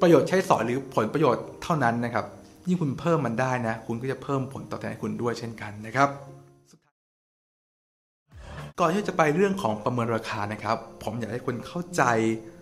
[0.00, 2.24] ประโยชน์ใช้สอยหรือผลประโยชน์เท่านั้นนะครับ
[2.68, 6.08] ยิ่งคุณเพิ่มมันได้นะ คุณก็จะเพิ่มผลตอบแทนให้คุณด้วยเช่นกันนะครับ
[8.80, 12.02] ก่อนที่จะไปเรื่องของประเมินราคานะครับ ผมอยากให้คุณเข้าใจ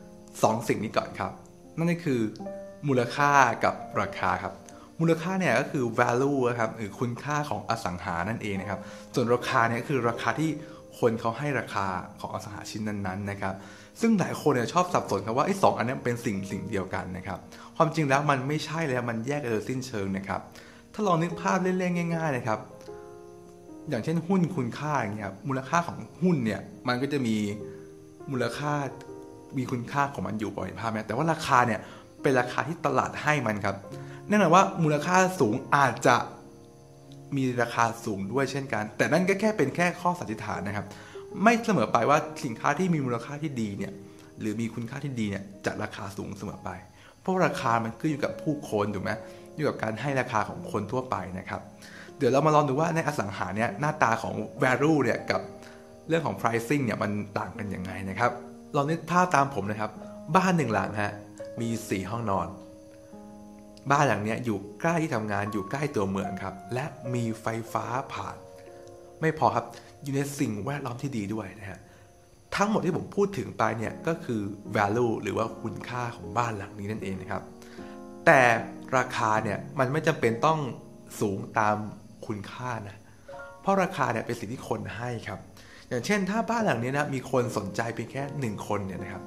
[0.06, 1.32] 2 สิ่งนี้ก่อนครับ
[1.78, 2.20] นั่นก็คือ
[2.88, 3.30] มูลค่า
[3.64, 4.54] กับราคาครับ
[5.00, 8.80] มูลค่าเนี่ยก็คือ value ครับหรือคุณค่าของอสังหานั่นเองนะครับ
[9.14, 10.50] ส่วนราคาเนี่ยก็คือราคาที่
[10.98, 11.86] คนเขาให้ราคา
[12.20, 13.54] ของอสังหาชิ้นนั้นๆนะครับ
[14.00, 17.38] ซึ่งหลายคนเนี่ยชอบสับสนครับว่าไอ้สองอันนี้เป็นสิ่งสิ่งเดียวกันนะครับ
[17.76, 20.40] ความจริงแล้วมันไม่ใช่เลยมันแยกกันโดยสิ้นเชิงนะครับ
[20.94, 22.58] ถ้าลองนึกภาพเล่นๆง่าย ๆ นะครับ
[23.88, 27.36] อย่างเช่นหุ้นคุณค่าอย่างเงี้ยมูลค่าของหุ้นเนี่ยมันก็จะมี
[28.32, 28.72] มูลค่า
[29.58, 31.80] มีคุณค่าของมันอยู่ปล่อยภาพไหมแต่ว่าราคาเนี่ย
[32.24, 33.76] เป็นราคาที่ตลาดให้มันครับ
[34.28, 36.16] แน่นอนว่ามูลค่าสูงอาจจะ
[37.36, 40.86] มีราคาสูงด้วยเช่นกัน แต่นั่นก็แค่เป็นแค่ข้อสันนิษฐานนะครับ
[41.42, 43.92] ไม่เสมอไปว่าสินค้าที่มีมูลค่าที่ดีเนี่ย
[44.40, 46.70] หรือมีคุณค่าที่ดีเนี่ยจะราคาสูงเสมอไป
[47.20, 49.12] เพราะราคามันขึ้นอยู่กับผู้คนถูกไหม
[49.56, 51.60] อยู่กับการให้ราคาของคนทั่วไปนะครับ
[52.18, 55.40] เดี๋ยวเรามาลองดูว่าในอสังหาเนี่ยหน้าตาของ value เนี่ยกับ
[56.08, 58.30] เรื่องของ pricing เนี่ยมันต่างกันยังไงนะครับ
[58.76, 59.90] ลองนึกภาพตามผมนะครับ
[60.36, 61.12] บ้านหนึ่งหลังฮะ
[61.60, 62.48] มีสี่ห้องนอน
[63.90, 68.36] บ้านหลังนี้อยู่ใกล้ที่ทำงานอยู่ใกล้ตัวเมืองครับ และมีไฟฟ้าผ่าน
[69.20, 69.66] ไม่พอครับ
[70.02, 71.80] อยู่ในสิ่งแวดล้อมที่ดีด้วยนะฮะ
[72.56, 74.40] ทั้งหมดที่ผมพูดถึงไปเนี่ยก็คือ
[74.76, 77.42] value หรือว่าคุณค่าของบ้านหลังนี้นั่นเองนะครับ
[78.26, 78.40] แต่
[78.96, 80.60] ราคาเนี่ยมันไม่จำเป็นต้อง
[81.20, 81.76] สูงตาม
[82.26, 82.96] คุณค่านะ
[83.60, 85.40] เพราะราคาเนี่ยเป็นสิ่งที่คนให้ครับ
[85.88, 89.22] อย่างเช่นถ้าบ้านหลังนี้นะมีคนสนใจเพียงแค่หนึ่งคนเนี่ยนะครับ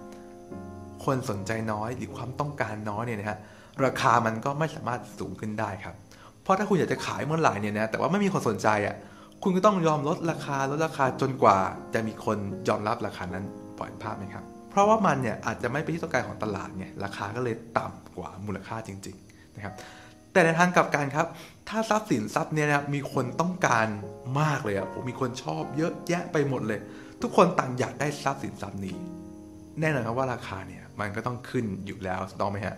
[1.08, 3.40] คนสนใจน้อยหรือความต้องการน้อยเนี่ยนะฮะ
[3.86, 5.96] ราคามันก็ไม่สามารถสูงขึ้นได้ครับ
[6.44, 8.96] เพราะถ้าคุณอยากจะขายเมื่อไหร่เนี่ยนะแต่ว่าไม่มีคนสนใจอะ
[9.44, 11.58] คุณก็ต้องยอมลดราคาลดราคาจนกว่า
[11.94, 13.46] จะมีคนยอมรับราคานั้น
[13.78, 19.74] ปล่อยภาพไหมครับ เพราะว่ามันเนี่ยอาจจะไม่เป็นที่ต้องการของตลาดไงราคาก็เลยต่ำกว่ามูลค่าจริงๆนะครับ
[20.34, 21.28] แต่ในทางกลับกันครับ
[21.70, 23.88] ถ้าทรัพย์สินทรัพย์เนี่ยนะมีคนต้องการ
[24.42, 26.80] มากเลยอะผมมีคนชอบเยอะแยะไปหมดเลย
[27.22, 28.96] ทุกคนต่างอยากได้ทรัพย์สินทรัพย์นี้
[29.80, 32.76] แน่นอนครับว่าราคาเนี่ย มันก็ต้องขึ้นอยู่แล้วต้องไหมฮะ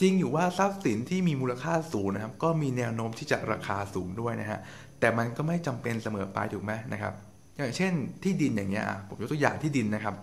[0.00, 4.60] จริงอยู่ว่าทรัพย์สินที่มีมูลค่าสูงนะครับ ก็มีแนวโน้มที่จะราคาสูงด้วยนะฮะ
[5.00, 7.12] แต่มันก็ไม่จำเป็นเสมอไปถูกไหมนะครับ
[7.56, 10.14] อย่างเช่นที่ดินอย่างเงี้ยผมยกตัวอย่างที่ดินนะครับ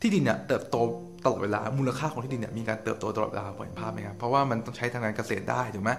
[0.00, 0.76] ที่ดินเนี่ยเติบโต
[1.24, 5.90] ตลอดเวลามูลค่าของที่ดินเนี่ยมีการเติบโตตลอดเวลาเห็นภาพไหมครับเพราะว่ามันต้องใช้ทางการเกษตรได้ถูกไหม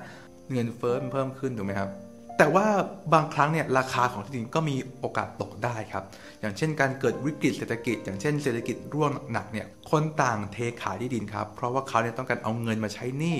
[0.51, 1.89] เงินเฟ้อมันเพิ่มขึ้นถูกไหมครับ
[2.37, 2.65] แต่ว่า
[3.13, 6.03] บางครั้งเนี่ยราคาของที่ดินก็มีโอกาสตกได้ครับ
[6.41, 13.37] อย่างเช่นการเกิดวิกฤตเศรษฐกิจ อย่างเช่นเศรษฐกิจร่วงหนักเนี่ยคนต่างเทขายที่ดินครับ เพราะว่าเขาเนี่ยต้องการเอาเงินมาใช้หนี้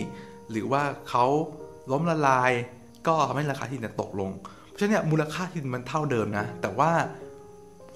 [0.52, 1.26] หรือว่าเขา
[1.92, 2.52] ล้มละลาย
[3.08, 4.30] ก็ทำให้ราคาที่ดินตกลง
[4.68, 6.92] เพราะฉะนั้นเนี่ยมูลค่าที่ดินมันเท่าเดิมนะ แต่ว่า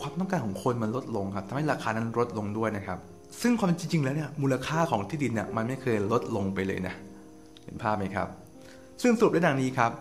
[0.02, 3.00] ความต้องการของคนมันลดลงครับทำให้ราคานั้นลดลงด้วยนะครับ
[3.42, 6.96] ซึ่งความจริง ๆ แล้วเนี่ยมูลค่าของที่ดินเนี่ยมันไม่เคยลดลงไปเลยนะ
[7.64, 8.28] เห็นภาพไหมครับ
[9.02, 9.92] ซึ่งสรุปได้ดังนี้ครับ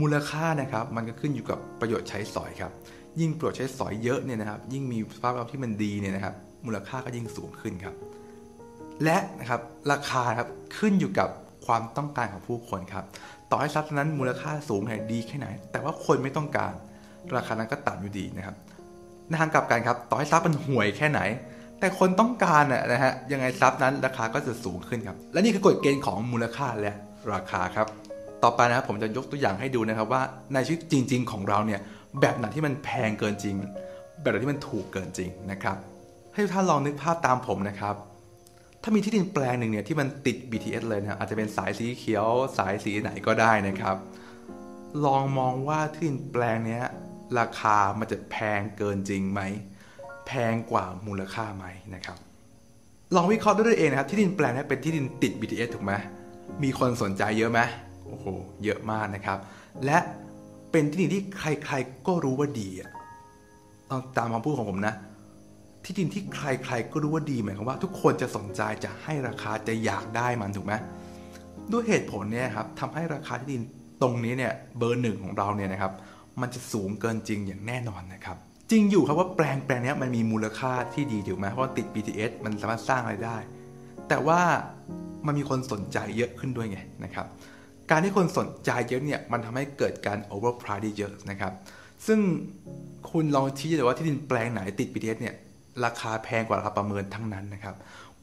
[0.00, 2.72] มูลค่านะครับมันก็ขึ้นอยู่กับประโยชน์ใช้สอยครับ
[3.20, 6.34] ยิ่งประโยชน์ใช้สอยเยอะเนี่ยนะครับ ยิ่งมีสภาพแวดล้อมที่มันดีเนี่ยนะครับ
[6.66, 7.94] มูลค่าก็ยิ่งสูงขึ้นครับ
[9.04, 9.60] และนะครับ
[9.92, 10.48] ราคาครับ
[10.78, 11.28] ขึ้นอยู่กับ
[11.66, 13.04] ความต้องการของผู้คนครับ
[13.50, 16.72] ต่อให้ทรัพย์นั้นมูลค่าสูงแห่ดีแค่ไหน แต่ว่าคนไม่ต้องการ
[17.36, 18.56] ราคานั้นก็ต่ำอยู่ดีนะครับ
[19.28, 21.20] ในทางกลับกันครับ ต่อให้ทรัพย์มันห่วยแค่ไหน
[21.80, 26.92] แต่คนต้องการนะฮะยังไงทรัพย์นั้นราคาก็จะสูงขึ้นครับ และนี่คือกฎเกณฑ์ของมูลค่าและ
[27.32, 27.86] ราคาครับ
[28.42, 30.22] ต่อไปนะครับผมจะยกตัวอย่างให้ดูนะครับว่า
[30.52, 31.80] ในชีวิตจริง ๆ ของเราเนี่ย
[32.20, 33.56] แบบไหนที่มันแพงเกินจริง
[34.20, 35.76] แบบไหนที่มันถูกเกินจริงนะครับ
[36.32, 37.94] ให้ทุกท่านลองนึกภาพตามผมนะครับ
[38.82, 43.96] ถ้ามีที่ดินแปลงหนึ่งเนี่ยที่มันติด BTS เลยนะอาจจะเป็นสายสีเขียวสายสีไหนก็ได้นะครับ
[45.04, 46.80] ลองมองว่าที่ดินแปลงนี้
[47.38, 49.40] ราคามันจะแพงเกินจริงไหม
[50.26, 52.18] แพงกว่ามูลค่าไหมนะครับ
[53.14, 55.92] ลองวิเคราะห์ด้วยตัวเองนะครับที่ดินแปลงนี้เป็นที่ดินติด BTS ถูกไหม
[56.62, 57.60] มีคนสนใจเยอะไหม
[58.08, 58.26] โอ้โห
[58.64, 59.38] เยอะมากนะครับ
[59.84, 59.98] และ
[60.70, 62.90] เป็นที่ดินที่ใครๆก็รู้ว่าดีอะ
[64.16, 64.94] ตามคำพูดของผมนะ
[65.84, 70.74] ที่ดินที่ใครๆก็รู้ว่าดีหมายความว่า ทุกคนจะสนใจจะให้ราคาจะอยากได้มันถูกไหม
[71.72, 73.62] ด้วยเหตุผลเนี่ยครับทำให้ราคาที่ดิน
[74.02, 75.92] ตรงนี้เนี่ยเบอร์หนึ่งของเราเนี่ยนะครับ
[76.40, 78.36] มันจะสูงเกินจริงอย่างแน่นอนนะครับ
[78.70, 83.36] จริงอยู่ครับว่าแปลงแปลงนี้มันมีมูลค่าที่ดีถูกไหมเพราะติด BTS มันสามารถสร้างรายได้
[84.08, 84.40] แต่ว่า
[85.26, 87.26] มันมีคนสนใจเยอะขึ้นด้วยไงนะครับ
[87.90, 91.52] การที่คนสนใจเยอะเนี่ยมันทำให้เกิดการ overprice ได้เยอะนะครับ
[92.06, 92.20] ซึ่ง
[93.10, 95.34] คุณลองชี้เลยว่าที่ดินแปลงไหนติด BTS เนี่ย
[95.84, 97.74] ราคาแพงกว่าราคาประเมินทั้งนั้นนะครับ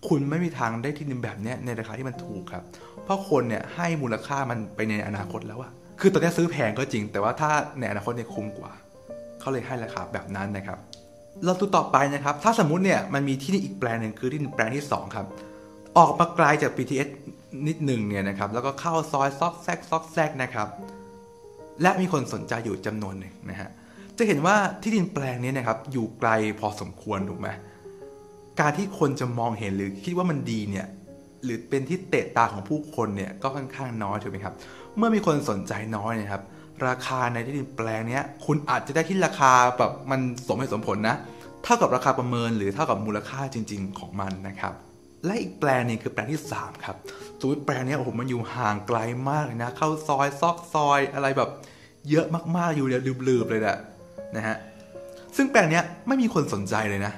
[0.08, 2.63] คุณไม่มีทางได้ที่ดินแบบนี้ในราคาที่มันถูกครับ
[3.04, 8.71] เพราะคนเนี่ยให้มูลค่ามันไปในอนาคตแล้วอะคือตอนนี้ซื้อแพงก็จริง แต่ว่าถ้าในอนาคตเนี่ยคุ้มกว่า
[9.39, 10.78] เขาเลยให้ราคาแบบนั้นนะครับ
[11.45, 15.25] เราดูต่อไปนะครับ ถ้าสมมุติเนี่ยมันมีที่ดินอีกแปลงหนึ่งคือที่ดินแปลงที่ 2 ครับ
[15.97, 17.10] ออกมาไกลจาก BTS
[17.68, 20.68] นิดหนึ่งเนี่ยนะครับ แล้วก็เข้าซอยซอกแซกซอกแซกนะครับ
[21.82, 23.70] และมีคนสนใจอยู่จำนวนหนึ่งนะฮะ
[24.18, 27.50] จะเห็นว่าที่ดินแปลงนี้นะครับ อยู่ไกลพอสมควรถูกไหม
[28.60, 30.88] การที่คนจะมองเห็นหรือคิดว่ามันดีเนี่ย
[31.44, 34.54] หรือเป็นที่เตะตาของผู้คนเนี่ยก็ค่อนข้างน้อยถูกไหมครับ
[34.98, 36.41] เมื่อมีคนสนใจน้อยนะครับ
[36.88, 41.15] ราคาในที่ดินแปลงนี้คุณอาจจะได้ที่ราคาแบบมันสมเหตุสมผลนะ
[41.63, 44.74] เท่ากับราคาประเมินหรือเท่ากับมูลค่าจริง ๆ ของมันนะครับ
[45.26, 46.96] และอีกแปลงนึงคือแปลงที่ 3 ครับ
[47.39, 51.50] สมมติแปลงนี้โอ้โหมันอยู่ห่างไกลมากเลยนะ เข้าซอยซอกซอยอะไรแบบ
[52.10, 52.26] เยอะ
[52.58, 53.78] มากๆอยู่เนี่ยลืบๆเลยแหละ
[54.36, 54.58] นะฮะ
[55.36, 57.13] ซึ่งแปลงนี้ไม่มีคนสนใจเลยนะ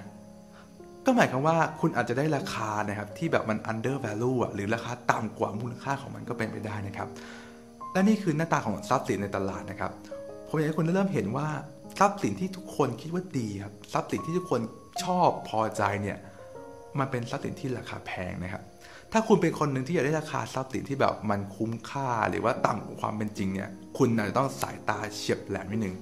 [1.05, 7.09] ก็หมายความว่าคุณอาจจะได้ราคานะครับที่แบบมัน under value หรือราคาต่ำกว่ามูลค่าของมันก็เป็นไปได้นะครับ
[7.91, 9.91] และนี่คือหน้าตาของทรัพย์สินในตลาดนะครับ
[10.47, 11.47] ผมอยากให้คุณเริ่มเห็นว่า
[11.99, 14.61] ทรัพย์สินที่ทุกคนคิดว่าดีครับทรัพย์สินที่ทุกคน
[15.03, 16.17] ชอบพอใจเนี่ย
[16.99, 18.63] มันเป็นทรัพย์สินที่ราคาแพงนะครับ
[19.11, 25.95] ถ้าคุณเป็นคนหนึ่งที่อยากได้ราคาทรัพย์สินที่แบบมันคุ้มค่าหรือว่าต่ำกว่าความเป็นจริงเนี่ยคุณอาจจะต้องสายตาเฉียบแหลมนิดนึง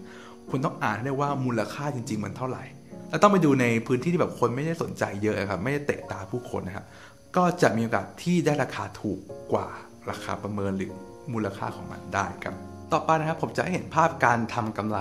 [0.50, 2.64] คุณต้องอ่านได้ว่ามูลค่าจริง ๆ มันเท่าไหร่
[3.10, 6.86] แล้วต้องไปดูในพื้นที่ที่แบบคนไม่ได้สนใจเยอะครับไม่ได้เตะตาผู้คนนะครับ
[7.36, 9.20] ก็จะมีโอกาสที่ได้ราคาถูก
[9.54, 9.68] กว่า
[10.10, 10.92] ราคาประเมินหรือ
[11.34, 12.56] มูลค่าของมันได้ครับ
[12.94, 15.00] ต่อไปนะครับผมจะให้เห็นภาพการทำกำไร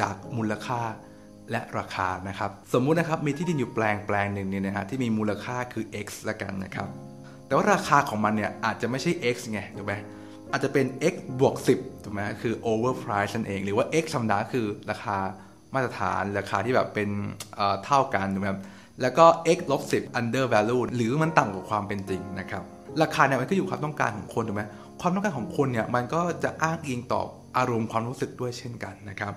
[0.00, 0.80] จากมูลค่า
[1.50, 6.88] และราคานะครับ สมมุตินะครับมีที่ดินอยู่แปลงแปลงหนึ่งเนี่ยนะฮะที่มีมูลค่าคือ x ละกันนะครับ
[7.46, 9.94] แต่ว่าราคาของมันเนี่ยอาจจะไม่ใช่ x ไงถูกไหม
[10.52, 15.16] อาจจะเป็น x บวก 10ถูกไหมคือ overprice นั่นเอง หรือว่า x ธรรมดาคือราคา
[15.74, 17.08] มาตรฐานราคาที่แบบเป็น
[17.84, 18.48] เท่ากันถูกไหม
[19.02, 19.24] แล้วก็
[19.56, 22.62] x ลบ10 under value หรือมันต่ำกว่าความเป็นจริงนะครับ
[23.02, 24.62] ราคาเนี่ยมันก็อยู่ความต้องการของคนถูกไหม
[25.00, 27.22] ความต้องการของคนเนี่ยมันก็จะอ้างอิงต่อ
[27.56, 29.32] อารมณ์ความรู้สึกด้วยเช่นกันนะครับ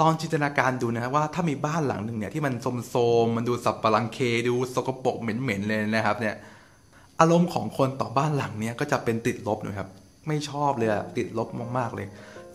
[0.00, 2.54] ลองจินตนาการดูนะว่าถ้ามีบ้านหลังหนึ่งเนี่ยที่มัน
[2.88, 6.34] โสมๆมันดูสับปะรังเคดูสกปรกเหม็นๆเลยนะครับเนี่ย
[7.20, 9.88] อารมณ์ของคนต่อบ้านหลังเนี้ยก็จะเป็นติดลบนะครับ
[10.28, 12.06] ไม่ชอบเลยติดลบมากๆเลย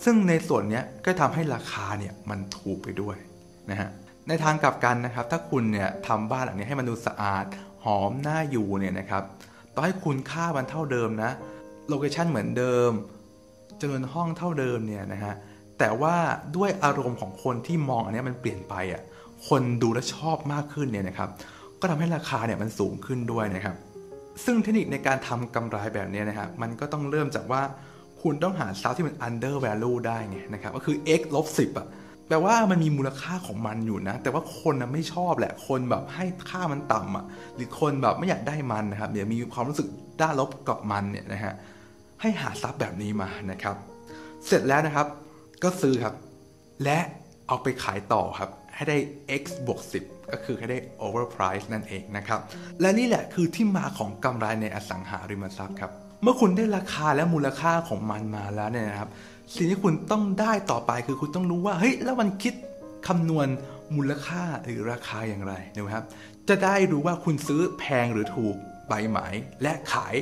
[0.03, 3.15] ซึ่งในส่วนนี้ก็ทำให้ราคาเนี่ยมันถูกไปด้วย
[3.71, 3.89] นะฮะ
[4.27, 7.45] ในทางกลับกันนะครับ ถ้าคุณเนี่ยทำบ้านหลังนี้ให้มันดูสะอาด
[7.85, 9.23] หอมน่าอยู่เนี่ยนะครับ
[9.73, 11.31] ต่อให้คุณค่ามันเท่าเดิมนะ
[11.89, 12.91] โลเคชันเหมือนเดิม
[13.79, 15.33] จำนวนห้องเท่าเดิมเนี่ยนะฮะ
[15.79, 16.15] แต่ว่า
[16.55, 19.01] ด้วยอารมณ์ของคนที่มองอันนี้มันเปลี่ยนไปอะ
[19.47, 21.29] คนดูและชอบมากขึ้นเนี่ยนะครับ
[21.79, 23.75] ก็ทำให้ราคาเนี่ยมันสูงขึ้นด้วยนะครับ
[24.45, 27.61] ซึ่งเทคนิคในการทำกำไรแบบนี้นะครับมันก็ต้องเริ่มจากว่า
[28.21, 31.87] คุณต้องหาทรัพย์ที่มัน under value ได้ไงนะครับก็คือ x ลบสิบอะ
[32.27, 39.87] แปลว่ามันมีมูลค่าของมันอยู่นะ แต่ว่าคนนะไม่ชอบแหละ คนแบบให้ค่ามันต่ำอะหรือคนแบบไม่อยากได้มันนะครับเดี๋ยวมีความรู้สึก
[40.21, 41.53] ด้านลบกับมันเนี่ยนะฮะ
[42.21, 43.75] ให้หาทรัพย์แบบนี้มานะครับ
[44.47, 45.07] เสร็จแล้วนะครับ
[45.63, 46.13] ก็ซื้อครับ
[46.83, 46.99] และ
[47.47, 48.49] เอาไปขายต่อครับ
[48.83, 49.03] ให้ได้
[49.41, 52.39] x บวก10 ก็คือให้ได้ overprice นั่นเองนะครับ
[52.81, 55.91] และนี่แหละคือที่มาของกำไรในอสังหาริมทรัพย์ครับ
[56.23, 59.09] เมื่อคุณได้ราคาและมูลค่าของมันมาแล้วเนี่ยนะครับ
[59.55, 62.53] สิ่งที่คุณต้องได้ต่อไปคือคุณต้องรู้ว่า เฮ้ย แล้วมันคิด
[63.07, 63.47] คำนวณ
[63.95, 66.05] มูลค่าหรือราคาอย่างไรนะครับ
[66.49, 68.55] จะได้รู้ว่าคุณซื้อแพงหรือถูก
[68.87, 70.15] ใบหมายและขาย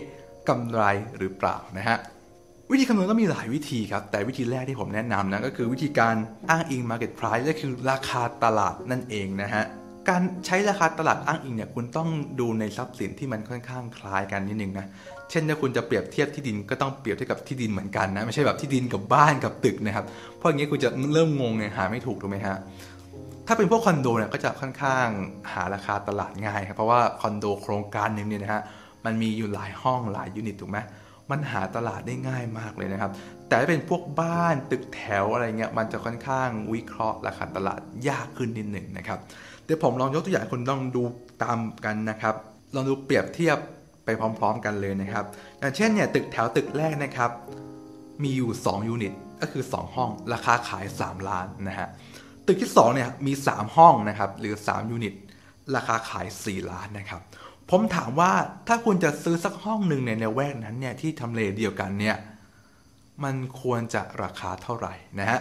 [0.50, 0.82] กำไร
[1.18, 1.98] หรือเปล่านะฮะ
[2.72, 6.16] วิธีคำนวณก็มีหลายวิธีครับ แต่วิธีแรกที่ผมแนะนำนะก็คือวิธีการ
[6.50, 9.64] อ้างอิง market price ก็คือราคาตลาดนั่นเองนะฮะ
[10.10, 14.86] การใช้ราคาตลาดอ้างอิงเนี่ยคุณต้องดูในทรัพย์สินที่มันค่อนข้างคล้ายกันนิดนึงนะ
[15.30, 20.06] เช่นถ้าคุณจะเปรียบเทียบที่ดินก็ต้องเปรียบเทียบกับที่ดินเหมือนกันนะไม่ใช่แบบที่ดินกับบ้านกับตึกนะครับ
[20.38, 22.58] เพราะอย่างนี้คุณจะเริ่มงงไงหาไม่ถูกถูกไหมฮะ
[23.48, 25.08] ถ้าเป็นพวกคอนโดเนี่ยก็จะค่อนข้าง
[25.54, 28.62] หาราคาตลาดง่ายครับเพราะว่าคอนโดโครงการหนึ่งเนี่ยนะฮะ
[29.06, 30.80] มันมีอยู่หลายห้องหลาย unit ถูกไหม
[31.32, 33.12] มันหาตลาดได้ง่ายมากเลยนะครับ
[33.48, 39.20] แต่ถ้าเป็นพวกบ้านตึกแถวอะไรเงี้ยมันจะค่อนข้างวิเคราะห์ราคาตลาดยากขึ้นนิดหนึ่งนะครับ
[39.66, 41.04] เดี๋ยวผมลองยกตัวอย่างคุณลองดู
[41.44, 42.36] ตามกันนะครับ
[42.76, 43.58] ลองดูเปรียบเทียบ
[44.06, 45.26] ไปพร้อม ๆ กันเลยนะครับ
[45.60, 47.32] อย่างเช่นเนี่ยตึกแถวตึกแรกนะครับ
[48.24, 51.88] มีอยู่ 2 unit ก็คือ 2 ห้อง ราคาขาย 3 ล้านนะฮะ
[52.46, 55.14] ตึกที่2เนี่ยมี 3 ห้องนะครับหรือ 3 unit
[55.76, 57.22] ราคาขาย 4 ล้านนะครับ
[57.74, 58.32] ผมถามว่า
[58.68, 62.18] ถ้าคุณจะซื้อสักห้องหนึ่งในในแวกนั้นเนี่ยที่ทำเลเดียวกันเนี่ย
[63.24, 65.40] มันควรจะราคาเท่าไหร่นะฮะ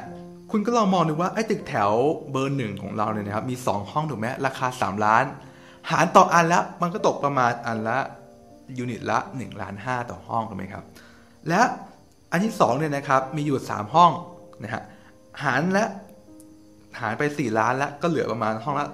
[0.51, 1.91] คุณก็ลองมองดูว่าไอ้ตึกแถว
[2.31, 5.25] เบอร์หนึ่งของเราเนี่ยนะครับมี 2 ห้องถูกไหมราคา 3 ล้าน
[5.91, 7.99] หารต่ออันละมันก็ตกประมาณอันละ
[8.79, 10.85] ยูนิตละ1ล้าน5ต่อห้องถูกไหมครับ
[11.49, 11.61] และ
[12.31, 14.11] อันที่2เนี่ยนะครับมีอยู่ 3 ห้อง
[14.63, 14.83] นะฮะ
[15.43, 15.85] หารละ
[17.01, 18.87] หายไป 4 ล้านแล้วก็เหลือประมาณห้องละ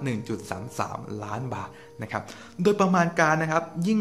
[0.57, 1.69] 1.33 ล้านบาท
[2.03, 2.23] นะครับ
[2.63, 4.01] โดยประมาณการนะครับยิ่ง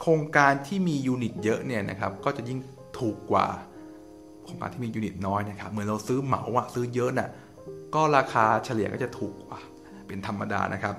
[0.00, 2.58] โครงการที่มียูนิตเยอะเนี่ยนะครับก็จะยิ่ง
[2.98, 3.46] ถูกกว่า
[4.44, 7.30] โครงการที่มียูนิตน้อยนะครับเหมือนเราซื้อเหมาอะซื้อเยอะน่ะ
[7.94, 9.60] ก็ราคาเฉลี่ยก็จะถูกกว่า
[10.06, 10.94] เป็นธรรมดานะครับ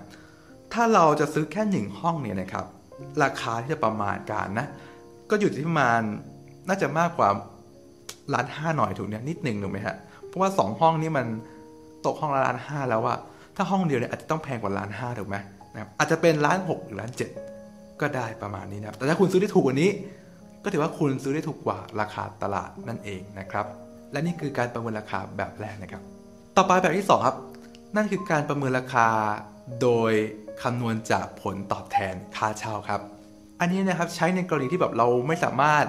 [0.74, 2.66] ถ้าเราจะซื้อแค่หนึ่งห้องเนี่ยนะครับ
[3.24, 4.68] ราคาที่จะประมาณการนะ
[5.30, 6.02] ก็อยู่ที่ประมาณ
[6.68, 7.30] น่าจะมากกว่า
[8.34, 11.28] ล้านห้าหน่อยถูกเนี่ยนิดหนึ่งถูกไหมฮะเพราะว่า 2 ห้องนี้มัน
[12.06, 13.16] ตกห้องละล้านห้าแล้วว่า
[13.56, 15.38] ถ้าห้องเดียวเนี่ยอาจจะต้องแพงกว่าล้านห้าถูกไหม
[15.74, 17.30] นะครับอาจจะเป็นล้านหกหรือล้านเจ็ด
[18.02, 19.90] ก็ได้ประมาณนี้นะแต่ถ้าคุณซื้อได้ถูกกว่านี้
[20.64, 23.66] ก็ถือว่าคุณซื้อได้ถูกกว่าราคาตลาดนั่นเองนะครับ
[24.12, 26.02] และนี่คือการประเมินราคาแบบแรกนะครับ
[26.58, 27.38] ต่อไปแบบที่2ครับ
[27.96, 29.08] นั่นคือการประเมินราคา
[29.82, 30.14] โดย
[30.62, 33.02] คำนวณจากผลตอบแทนค่าเช่าครับ
[33.60, 35.86] อันนี้นะครับใช้ในกรณีที่แบบเราไม่สามารถ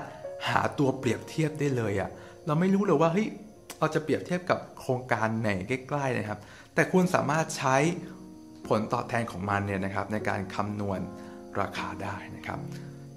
[0.48, 2.10] หาตัวเปรียบเทียบได้เลยอะ
[2.46, 3.28] เราไม่รู้เลยว่าเฮ้ย
[3.80, 6.38] เราจะเปรียบเทียบกับโครงการไหนใกล้ๆนะครับ
[6.74, 7.76] แต่คุณสามารถใช้
[8.68, 11.00] ผลตอบแทนของมันเนี่ยนะครับในการคำนวณ
[11.60, 12.58] ราคาได้นะครับ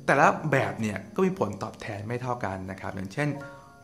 [0.06, 3.30] แต่ละแบบเนี่ยก็มีผลตอบแทนไม่เท่ากันนะครับ อย่างเช่น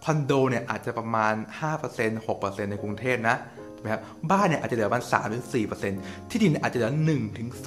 [0.03, 1.33] คอนโดเนี่ยอาจจะประมาณ
[1.79, 3.35] 5% 6%ในกรุงเทพนะ
[3.75, 5.43] ถูกไหมครับบ้านเนี่ยอาจจะเหลือประมาณ3หรือ
[5.85, 7.65] 4%ที่ดินอาจจะเหลือ1ถึง2%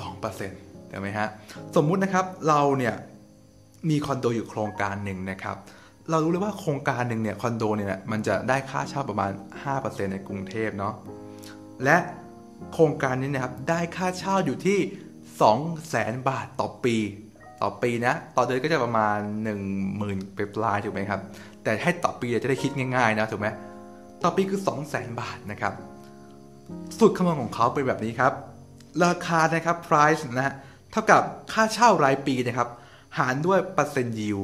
[0.91, 1.29] ถูกไหมฮะ
[1.77, 2.95] สมมุตินะครับเราเนี่ย
[3.91, 5.57] มีคอนโดอยู่โครงการหนึ่งนะครับ
[6.11, 9.31] เรารู้เลยว่าโครงการหนึ่งเนี่ยคอนโดเนี่ยมันจะได้ค่าเช่าประมาณ
[9.71, 10.95] 5%ในกรุงเทพเนาะ
[11.85, 11.97] และ
[12.73, 14.79] โครงการนี้นะครับได้ค่าเช่าอยู่ที่
[15.53, 16.97] 200,000 บาทต่อปี
[17.63, 19.19] ต่อปีนะต่อเดือนก็จะประมาณ
[19.55, 21.21] 1 0,000ไปปลายถูกไหมครับ
[21.63, 23.49] แต่ให้ต่อปีจะได้คิดง่ายๆนะถูกไหม
[24.23, 24.61] ต่อปีคือ
[24.91, 25.73] 200,000 บาทนะครับ
[26.99, 28.33] สูตรคำนวณของเขาเป็นแบบนี้ครับ
[29.05, 30.55] ราคานะครับ price นะฮะ
[30.91, 32.69] เท่ากับค่าเช่ารายปีนะครับ
[33.19, 34.39] หารด้วยเปอร์เซ็นต์ยิว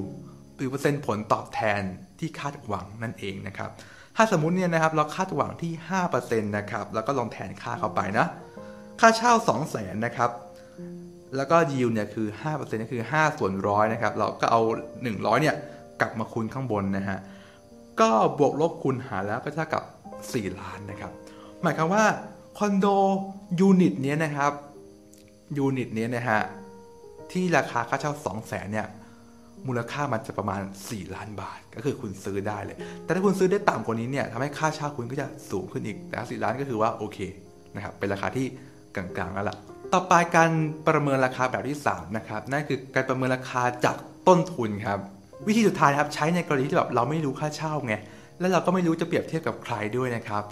[0.58, 1.82] หรือเปอร์เซ็นต์ผลตอบแทน
[2.18, 3.70] ที่คาดหวังนั่นเองนะครับ
[4.16, 5.72] ถ้าสมมติเนี่ยนะครับเราคาดหวังที่
[6.10, 8.26] 5%นะครับแล้วก็ลองแทนค่าเข้าไปนะ
[9.00, 10.30] ค่าเช่า 2 0 0 0 0นนะครับ
[11.36, 14.60] แล้วก็ยิวเนี่ยคือ5%ก็คือ 5 ส่วนร้อยนะครับ เราก็เอา
[15.00, 15.56] 100เนี่ย
[16.00, 17.18] กลับมาคูณข้างบนนะฮะ
[18.00, 19.82] ก็บวกลบคูณหารแล้วก็เท่ากับ
[20.20, 21.12] 4 ล้านนะครับ
[21.62, 22.04] หมายความว่า
[22.58, 22.86] คอนโด
[23.60, 24.52] ยูนิตเนี้ยนะครับ
[25.56, 26.40] ยูนิตเนี้ยนะฮะ
[27.32, 28.86] ที่ราคาค่าเช่า 2 0 0 0 0 0เนี่ย
[29.66, 37.18] มูลค่ามันจะประมาณ 4 ล้านบาท ก็คือคุณซื้อได้เลย แต่ถ้าคุณซื้อได้ต่ำกว่านี้เนี่ยทำให้ค่าเช่าคุณก็จะสูงขึ้นอีกแต่4ล้านก็คือว่าโอเค
[37.74, 38.46] นะครับเป็นราคาที่
[38.94, 39.56] กลางๆแล้วล่ะ
[39.94, 40.50] ต่อไปการ
[40.88, 43.96] ประเมินราคาแบบที่3นะครับนั่นคือการประเมินราคาจาก
[44.28, 44.98] ต้นทุนครับ
[45.46, 47.94] วิธีสุดท้ายครับใช้ในกรณีที่แบบเราไม่รู้ค่าเช่าไง
[48.40, 50.42] แล้วเราก็ไม่รู้จะเปรียบเทียบกับใครด้วยนะครับ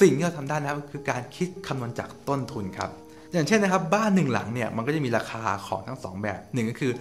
[0.00, 2.90] สิ่งที่เราทำได้นะครับคือการคิดคำนวณจากต้นทุนครับ
[3.32, 6.92] อย่างเช่นนะครับบ้านหนึ่งหลังเนี่ยมันก็จะมีราคาของทั้งสองแบบหนึ่งก็คือ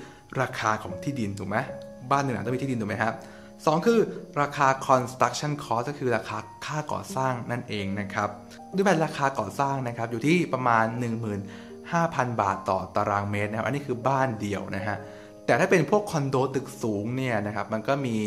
[0.41, 1.57] ราคาของที่ดินถูกไหม
[2.11, 3.13] บ้านหนึ่งหลังต้องมีที่ดินถูกไหมครับ
[3.65, 3.99] สองคือ
[4.41, 8.29] ราคา construction cost ก็คือราคาค่าก่อสร้างนั่นเองนะครับ
[8.75, 10.85] ด้วยแบบราคาก่อสร้างนะครับอยู่ที่ประมาณ
[11.63, 14.97] 15,000 บาทต่อตารางเมตรนะครับอันนี้คือบ้านเดียวนะฮะ
[15.45, 18.17] แต่ถ้าเป็นพวกคอนโดตึกสูงเนี่ยนะครับมันก็มี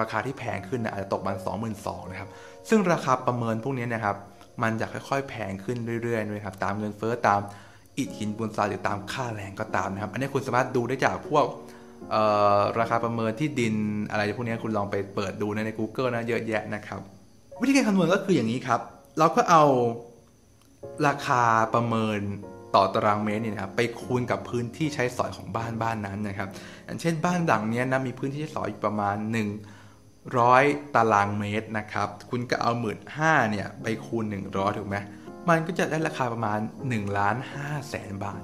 [0.00, 1.36] ราคาที่แพงขึ้นนะอาจจะตกประมาณ
[1.74, 2.28] 22,000นะครับ
[2.68, 4.16] ซึ่งราคาประเมินพวกนี้นะครับ
[4.62, 7.40] มันจะค่อยๆแพงขึ้นเรื่อยๆด้วยครับตามเงินเฟ้อตาม
[7.98, 11.44] อิฐหินปูนทรายหรือตามค่าแรงก็ตามนะครับ อันนี้คุณสามารถดูได้จากพวก
[12.78, 13.74] ราคาประเมินที่ดิน
[14.10, 17.00] อะไรพวกนี้คุณลองไปเปิดดูใน Google นะเยอะแยะนะครับ
[17.60, 18.80] วิธีการคำนวณก็คืออย่างนี้ครับ
[19.18, 19.64] เราก็เอา
[21.06, 21.42] ราคา
[21.74, 22.20] ประเมิน
[22.74, 26.48] ต่อตารางเมตรนี่นะครับไปคูณกับพื้นที่ใช้สอยของบ้านบ้านนั้นนะครับ
[26.84, 29.16] อย่างเช่นบ้านหลังนี้นะมีพื้นที่ใช้สอยประมาณ
[30.06, 34.96] 100 ตารางเมตรนะครับ คุณก็เอาหมื่นห้าเนี่ยไปคูณ 100 ถูกไหม
[35.50, 38.40] มันก็จะได้ราคาประมาณ1ล้าน5แสนบาท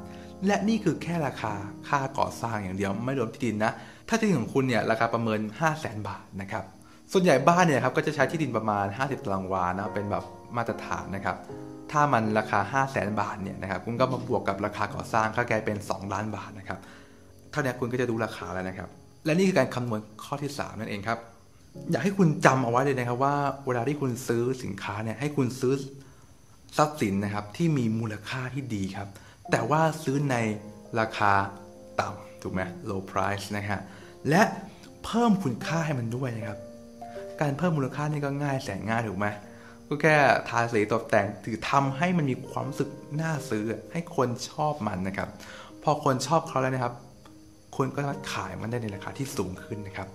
[0.47, 1.53] และนี่คือแค่ราคา
[1.89, 3.73] ค่าก่อสร้างอย่างเดียวไม่รวมที่ดินนะ
[4.09, 6.65] ถ้าที่ดินของคุณเนี่ยราคาประเมิน 5 0 0แสนบาทนะครับ
[7.13, 10.25] ส่วนใหญ่บ้านเนี่ยครับก็จะใช้ที่ดินประมาณ 50ตารางวานะเป็นแบบ
[10.57, 11.37] มาตรฐานนะครับ
[11.93, 16.79] ถ้ามันราคา 5 0 0แสนบาทเนี่ยนะครับคุณก็มาบวกกับราคาก่อสร้างก็กลายเป็น 2 ล้านบาทนะครับ
[17.51, 18.89] เท่านี้คุณก็จะดูราคาแล้วนะครับ
[19.25, 21.19] และนี่คือการคำนวณข้อที่ 3 นั่นเองครับ
[21.91, 23.35] อยากให้คุณจำเอาไว้เลยนะครับว่า
[23.67, 25.73] เวลาที่คุณซื้อสินค้าเนี่ยให้คุณซื้อ
[26.77, 29.09] ทรัพย์สินนะครับที่มีมูลค่าที่ดีครับ
[29.51, 30.37] แต่ว่าซื้อใน
[31.01, 31.33] ราคา
[32.01, 33.81] ต่ำถูกไหม low price นะฮะ
[34.29, 34.43] และ
[35.05, 36.59] เพิ่มคุณค่าให้มันด้วยนะครับ
[37.41, 39.27] การเพิ่มมูลค่านี่ก็ง่ายแสนง่ายถูกไหม
[39.87, 40.17] ก็แค่
[40.49, 42.89] ทาสีตกแต่งถือทำให้มันมีความรู้สึก
[43.21, 45.29] น่าซื้อให้คนชอบมันนะครับ
[45.83, 46.95] พอคนชอบเขาแล้วนะครับ
[47.77, 50.09] คนก็สามารถขายมันได้ในราคาที่สูงขึ้นนะครับ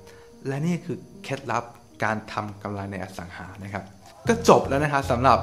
[0.48, 1.64] และนี่คือเคล็ดลับ
[2.04, 3.84] การทำกำไรในอสังหานะครับ
[4.28, 5.40] ก็จบแล้วนะครับสำหรับ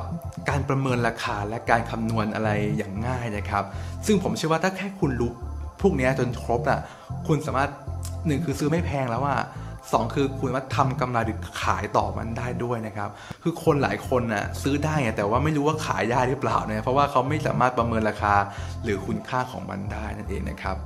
[0.48, 3.64] การประเมินราคาและการคำนวณอะไรอย่างง่ายนะครับ
[4.06, 5.32] ซึ่งผมเชื่อว่าถ้าแค่คุณรู้
[5.80, 6.80] พวกนี้จนครบอะ
[7.28, 7.70] คุณสามารถ
[8.26, 9.36] หนึ่งคือซื้อไม่แพงแล้วว่า
[9.92, 13.08] สองคือคุณสามารถทำกำไรหรือขายต่อมันได้ด้วยนะครับ
[13.42, 18.34] คือคนหลายคนน่ะซื้อได้แต่ว่าไม่รู้ว่าขายได้หรือเปล่าเนี่ยเพราะว่าเขาไม่สามารถประเมินราคา
[18.84, 20.76] หรือคุณค่าของมันได้นั่นเองนะครับ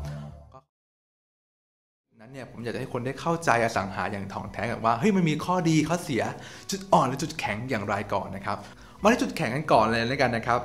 [2.25, 6.23] นั้นเนี่ยผมอยากจะให้คนได้เข้าใจอสังหาอย่างถ่องแท้กันว่าเฮ้ยมันมีข้อดีข้อเสีย
[6.71, 8.59] จุดอ่อนและจุดแข็งอย่างไรก่อนนะครับ
[9.03, 10.61] มาที่จุดแข็งกันก่อนเลยแล้วกันนะครับ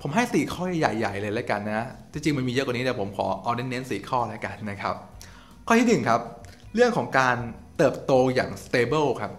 [0.00, 4.94] ผมให้สี่ข้อใหญ่ ๆ เลยแล้วกันนะจริงๆมันมีเยอะกว่านี้แต่ผมขอเอาเน้นๆสี่ข้อแล้วกันนะครับ
[5.66, 6.20] ข้อที่หนึ่งครับ
[6.74, 7.36] เรื่องของการ
[7.78, 9.32] เติบโตอย่าง stable ครับ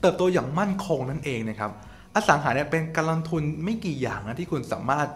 [0.00, 1.70] เติบโตอย่างมั่นคงนั่นเองนะครับ
[2.14, 5.08] อสังหาเนี่ยเป็นการลงทุนไม่กี่อย่างนะที่คุณสามารถ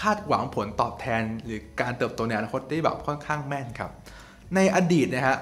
[0.00, 3.92] คาดหวังผลตอบแทน หรือการเติบโตในอนาคตได้แบบค่อนข้างแม่นครับ
[4.54, 5.38] ในอดีตนะฮะ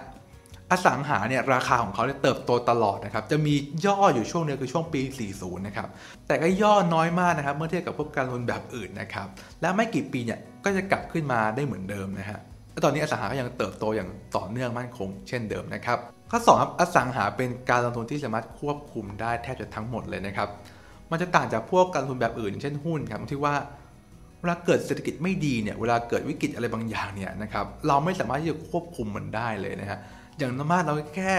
[0.71, 3.55] อสังหาเนี่ยราคาของเขาเนี่ยเติบโตตลอดนะครับจะมี
[3.87, 5.01] ย่ออยู่ช่วงนึงคือช่วงปี
[5.35, 5.89] 40 นะครับ
[6.27, 9.27] แต่ก็ย่อน้อยมากนะครับเมื่อเทียบกับพวกการลงทุนแบบอื่นนะครับ
[9.61, 12.41] และไม่กี่ปีเนี่ยก็จะกลับขึ้นมาได้เหมือนเดิมนะฮะ
[12.73, 15.99] และตอนนี้อสังหาก็ยังเติบโตอย่างต่อเนื่องมั่นคง เช่นเดิมนะครับ
[16.31, 20.49] ข้อ2ครับอสังหาเป็นการลงทุนที่สามารถควบคุมได้แทบจะทั้งหมดเลยนะครับ
[21.11, 23.55] มันจะต่างจากพวกการลงทุนแบบอื่น เช่นหุ้นครับที่ว่า
[24.43, 29.99] เวลาเกิดเศรษฐกิจไม่ดีเนี่ยเวลาเกิดวิกฤตอะไรบางอย่างเนี่ยนะครับเราไม่สามารถที่จะควบคุมมันได้เลยนะฮะ
[30.39, 31.35] อย่างน้อยเราแค่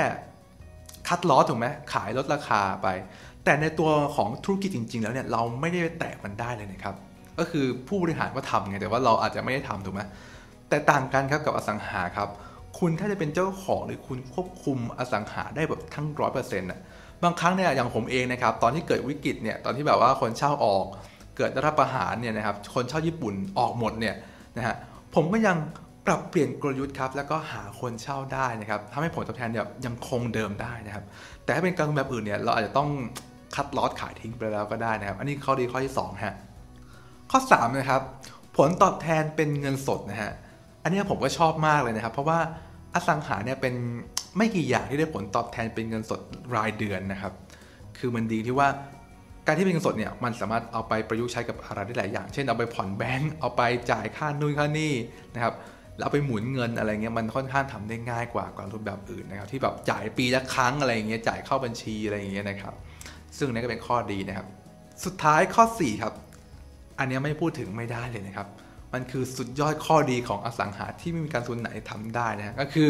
[1.08, 2.88] คัดล้อถูกไหมขายลดราคาไป
[3.46, 6.96] แต่ในตัวของธุรกิจจริง ๆ แล้วเนี่ยเราไม่ได้แตะมันได้เลยนะครับ
[7.40, 10.02] ก็คือผู้บริหารก็ทำไงแต่ว่าเราอาจจะไม่ได้ทำถูกไหม
[10.70, 12.30] แต่ต่างกันครับกับอสังหาครับ
[12.80, 16.80] คุณถ้าจะเป็นเจ้าของหรือคุณควบคุมอสังหาได้แบบทั้งร้อยเปอร์เซ็นต์อะ
[17.24, 20.86] บางครั้งเนี่ยอย่างผมเองนะครับตอนที่เกิดวิกฤตเนี่ยตอนที่แบบว่าคนเช่าออก
[21.38, 24.16] เกิดรัฐประหารเนี่ยนะครับคนเช่าญี่ปุ่นออกหมดเนี่ย
[24.58, 24.76] นะฮะ
[25.16, 25.58] ผมก็ยัง
[26.08, 31.04] ปรับเปลี่ยนกลยุทธ์ครับแล้วก็หาคนเช่าได้นะครับทำให้ผลตอบแทนเนี่ยยังคงเดิมได้นะครับ
[31.44, 32.90] แต่ถ้าเป็นการลงแบบอื่นเนี่ยเราอาจจะต้อง
[33.56, 36.36] คัดลอตขายทิ้งไปแล้วก็ได้นะครับ อันนี้ข้อดีข้อที่2ฮะ
[37.32, 38.02] ข้อ3นะครับ
[38.58, 40.32] ผลตอบแทนเป็นเงินสดนะฮะ
[40.84, 42.40] อันนี้ผมก็ชอบมากเลยนะครับ เพราะว่า
[42.94, 43.74] อสังหาเนี่ยเป็น
[44.38, 46.20] ไม่กี่อย่างที่ได้ผลตอบแทนเป็นเงินสด
[46.56, 47.34] รายเดือนนะครับ
[47.98, 48.68] คือมันดีที่ว่า
[49.48, 54.94] การที่เป็นเงินสดเนี่ยมันสามารถเอาไปประยุกต์ใช้กับอะไรได้หลายอย่าง เช่นเอาไปผ่อนแบงก์เอาไปจ่ายค่านู่นค่านี่
[55.36, 55.54] นะครับ
[55.98, 62.74] แล้วไปหมุนเงินอะไรเงี้ยมันค่อนข้างทำได้ง่ายกว่าการรูปแบบอื่นนะครับที่แบบจ่ายปีละครั้งอะไรเงี้ยจ่ายเข้าบัญชีอะไรเงี้ยนะครับ
[63.38, 64.48] ซึ่งนี่ก็เป็นข้อดีนะครับ
[65.06, 66.14] สุดท้ายข้อ 4 ครับ
[67.00, 68.48] อันนี้ไม่พูดถึงไม่ได้เลยนะครับ
[68.94, 72.90] มันคือสุดยอดข้อดีของอสังหาที่ไม่มีการทุนไหนทำได้นะก็คือ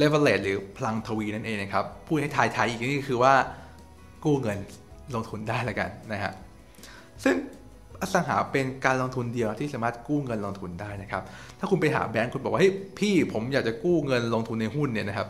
[0.00, 3.34] leverage หรือพลังทวีนั่นเองนะครับพูดให้ทายทายอีกนี่คือว่า
[4.24, 4.58] กู้เงิน
[5.16, 6.32] ลงทุนได้แล้วกันนะฮะ
[7.24, 7.36] ซึ่ง
[8.00, 11.22] อสังหาเป็นการลงทุนเดียวที่สามารถกู้เงินลงทุนได้นะครับ
[11.58, 15.28] ถ้าคุณไปหาแบงค์คุณบอกว่าเฮ้ยพี่ผมอยากจะกู้เงินลงทุนในหุ้นเนี่ยนะครับ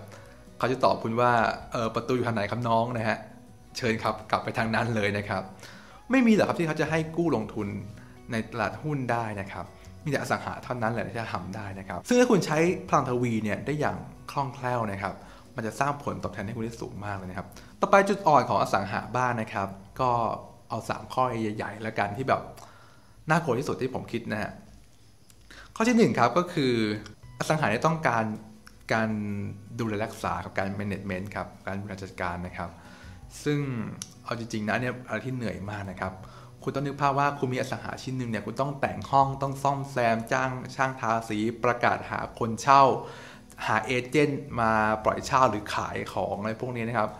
[0.58, 1.30] เขาจะตอบคุณว่า
[1.72, 3.16] เออประตูอยู่ทางไหนครับน้องนะฮะ
[3.76, 5.42] เชิญครับกลับไปทางนั้นเลยนะครับ
[6.10, 7.66] ไม่มีหรอกครับที่เขาจะให้กู้ลงทุน
[8.32, 9.64] ในตลาดหุ้นได้นะครับ
[10.04, 12.58] มีแต่อสังหาเท่านั้นแหละที่จะทำได้นะครับ ซึ่งถ้าคุณใช้
[12.88, 13.96] พลังทวีเนี่ยได้อย่าง
[14.30, 15.14] คล่องแคล่วนะครับ
[15.56, 17.48] มันจะสร้างผลตอบแทนให้คุณได้สูงมากเลยนะครับ
[17.84, 19.68] ต่อไปจุดอ่อนของอสังหาบ้านนะครับ
[20.00, 20.10] ก็
[20.68, 21.24] เอา 3 ข้อ
[21.56, 22.42] ใหญ่ ๆ แล้วกันที่แบบ
[23.30, 24.52] น่ากลัวที่สุดที่ผมคิดนะฮะ
[25.76, 26.72] ข้อที่ 1 ครับก็คือ
[27.38, 28.24] อสังหาเนี่ยต้องการ
[28.92, 29.08] การ
[29.78, 32.70] ดูแลรักษากับการ management ครับการบริหารจัดการนะครับ
[33.44, 33.60] ซึ่ง
[34.24, 36.12] เอาจริงๆนะเนี่ยอะไรที่เหนื่อยมากนะครับ
[36.62, 42.82] คุณต้องนึกภาพว่าคุณมีอสังหาชิ้นหนึ่งเนี่ยคุณต้องแต่งห้องต้องซ่อมแซมจ้างช่างทาสีประกาศหาคนเช่า
[43.66, 44.72] หาเอเจนต์มา
[45.04, 47.10] ปล่อยเช่าหรือขายของอะไรพวกนี้นะครับ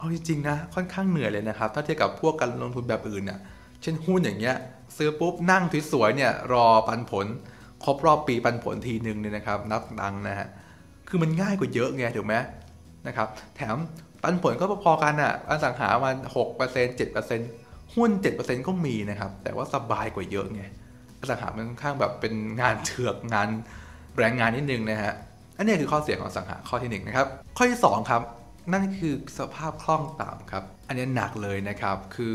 [0.00, 3.38] เอาจริงๆนะค่อนข้างเหนื่อยเลยนะครับ ถ้าเทียบกับพวกการลงทุนแบบอื่นเนี่ย
[3.82, 4.56] เช่นหุ้นอย่างเงี้ย
[4.96, 7.26] ซื้อปุ๊บนั่งสวยๆเนี่ยรอปันผล
[7.84, 10.48] ครบรอบปีปันผลทีหนึ่งเนี่ยนะครับ นับดังนะฮะ
[11.08, 12.34] คือมันง่ายกว่าเยอะไงถูกไหม
[13.06, 13.76] นะครับ แถม
[14.22, 17.48] ปันผลก็พอๆกันอะอสังหามันหกเปอร์เซ็นต์เจ็ดเปอร์เซ็นต์
[17.94, 20.62] หุ้นเจ็ดเปอร์เซ็นต์ก็มีนะครับ แต่ว่าสบายกว่าเยอะไง
[21.18, 23.48] อสังหามันค่อนข้างแบบเป็นงานเถือกงาน
[24.18, 25.14] แรงงานนิดนึงนะฮะ
[25.56, 27.26] อันนี้คือข้อเสียของอสังหาข้อที่1นนะครับ
[27.56, 28.22] ข้อที่2ครับ
[28.72, 32.34] นั่นคือสภาพคล่องต่ำครับ อันนี้หนักเลยนะครับ คือ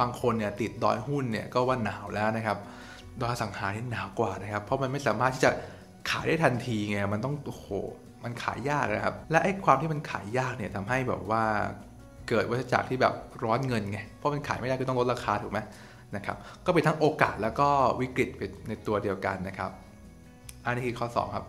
[0.00, 2.58] บางคนเนี่ยติดดอยหุ้นเนี่ยก็ว่าหนาวแล้วนะครับ
[3.22, 5.50] ดอยสังหานี่หนาวกว่านะครับ เพราะมันไม่สามารถที่จะ
[6.10, 7.66] ขายได้ทันทีไง มันต้องโอ้โห
[8.24, 11.42] มันขายยากนะครับ และไอ้ความที่มันขายยากเนี่ยทำให้แบบว่า
[12.28, 13.14] เกิดวัฏจักรที่แบบ
[13.44, 15.58] ร้อนเงินไง เพราะมันขายไม่ได้ก็ต้องลดราคาถูกไหม
[16.16, 17.68] นะครับ ก็เป็นทั้งโอกาสแล้วก็
[18.00, 18.28] วิกฤต
[18.68, 19.70] ในตัวเดียวกันนะครับ
[20.64, 21.44] อันนี้คือข้อ 2 ครับ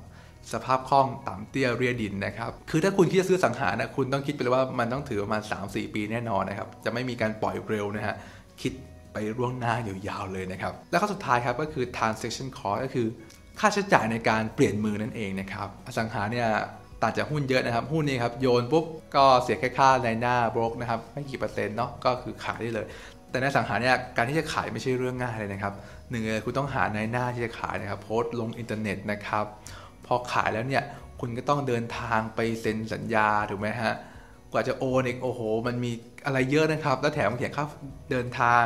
[0.53, 8.15] สภาพคล่องต่ำเตี้ยเรียดินนะครับ คือถ้าคุณคิดจะซื้อสังหารนะคุณต้องคิดไปเลยว่ามันต้องถือประมาณ 3-4 ปีแน่นอนนะครับ จะไม่มีการปล่อยเร็วนะฮะ
[8.61, 8.73] คิด
[9.13, 13.07] ไปร่วงหน้ายาวๆเลยนะครับ แล้วข้อสุดท้ายครับก็คือ transaction cost ก็คือ
[13.59, 16.47] ค่าใช้จ่ายในการเปลี่ยนมือนั่นเองนะครับ อสังหาเนี่ย
[17.01, 18.85] ต่างจากหุ้นเยอะนะครับ หุ้นนี่ครับโยนปุ๊บ
[19.15, 22.85] ก็เสียแค่ค่าในหน้าบรกนะครับไม่กี่เปอร์เซ็นต์เนาะก็คือขายได้เลย
[23.31, 25.73] แต่ในสังหาเนี่ยการที่จะขายไม่ใช่เรื่องง่ายเลยนะครับ
[26.09, 29.45] หนึ่งเลยคุณต้องหาในหน้าที่จะขายนะครับโพสต์ลงอินเทอร์เน็ตนะครับ
[30.05, 30.83] พอขายแล้วเนี่ย
[31.19, 33.93] คุณก็ต้องเดินทางไปเซ็นสัญญาถูกไหมฮะ
[34.51, 35.91] กว่าจะโอนอีกโอ้โห มันมี
[36.25, 37.65] อะไรเยอะนะครับ แล้วแถมเสียค่า
[38.11, 38.63] เดินทาง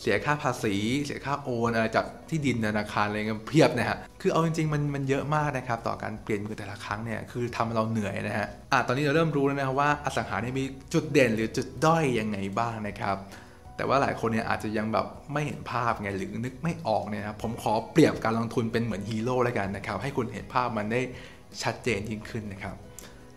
[0.00, 10.64] เสียค่าภาษี เสียค่าโอนอะไรจากที่ดินธนาคารอะไรเงี้ยเพียบนะฮะคือเอาจริงๆมันมันเยอะมากนะครับ ต่อการเปลี่ยนมือแต่ละครั้งเนี่ยคือทำเราเหนื่อยนะฮะอะตอนนี้เราเริ่มรู้แล้วนะว่าอสังหาเนี่ยมี
[10.94, 13.16] จุดเด่นหรือจุดด้อยยังไงบ้างนะครับ
[13.76, 21.00] แต่ว่าหลายคนเนี่ยอาจจะยังแบบไม่เห็นภาพไงหรือนึกไม่ออกเนี่ยครับผมขอเปรียบการลงทุนเป็นเหมือนฮีโร่แล้วกันนะครับ ให้คุณเห็นภาพมันได้
[21.62, 22.74] ชัดเจนยิ่งขึ้นนะครับ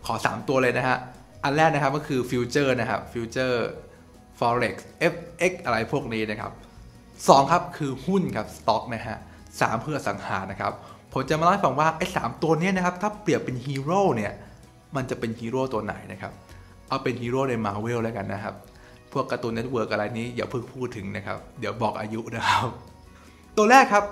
[0.06, 0.98] ขอ 3 ตัวเลยนะฮะ
[1.44, 3.68] อันแรกนะครับก็คือฟิวเจอร์นะครับฟิวเจอร์
[4.40, 4.76] forex
[5.12, 6.52] fx อะไรพวกนี้นะครับ
[7.02, 9.18] 2ครับคือหุ้นครับสต็อกนะฮะ
[9.62, 10.74] สามเพื่อสังหารนะครับ
[11.14, 14.34] ผมจะมาเล่าให้ฟังว่าไอ้สามตัวนี้นะครับถ้าเปรียบเป็นฮีโร่เนี่ย
[14.96, 16.34] มันจะเป็นฮีโร่ตัวไหนนะครับ
[16.88, 18.56] เอาเป็นฮีโร่ในมาเวลแล้วกันนะครับ
[19.16, 22.68] พวก Cartoon Network อะไรนี้อย่าเพิ่งพูดถึงนะครับ เดี๋ยวบอกอายุนะครับ
[23.58, 24.06] ตัวแรกครับ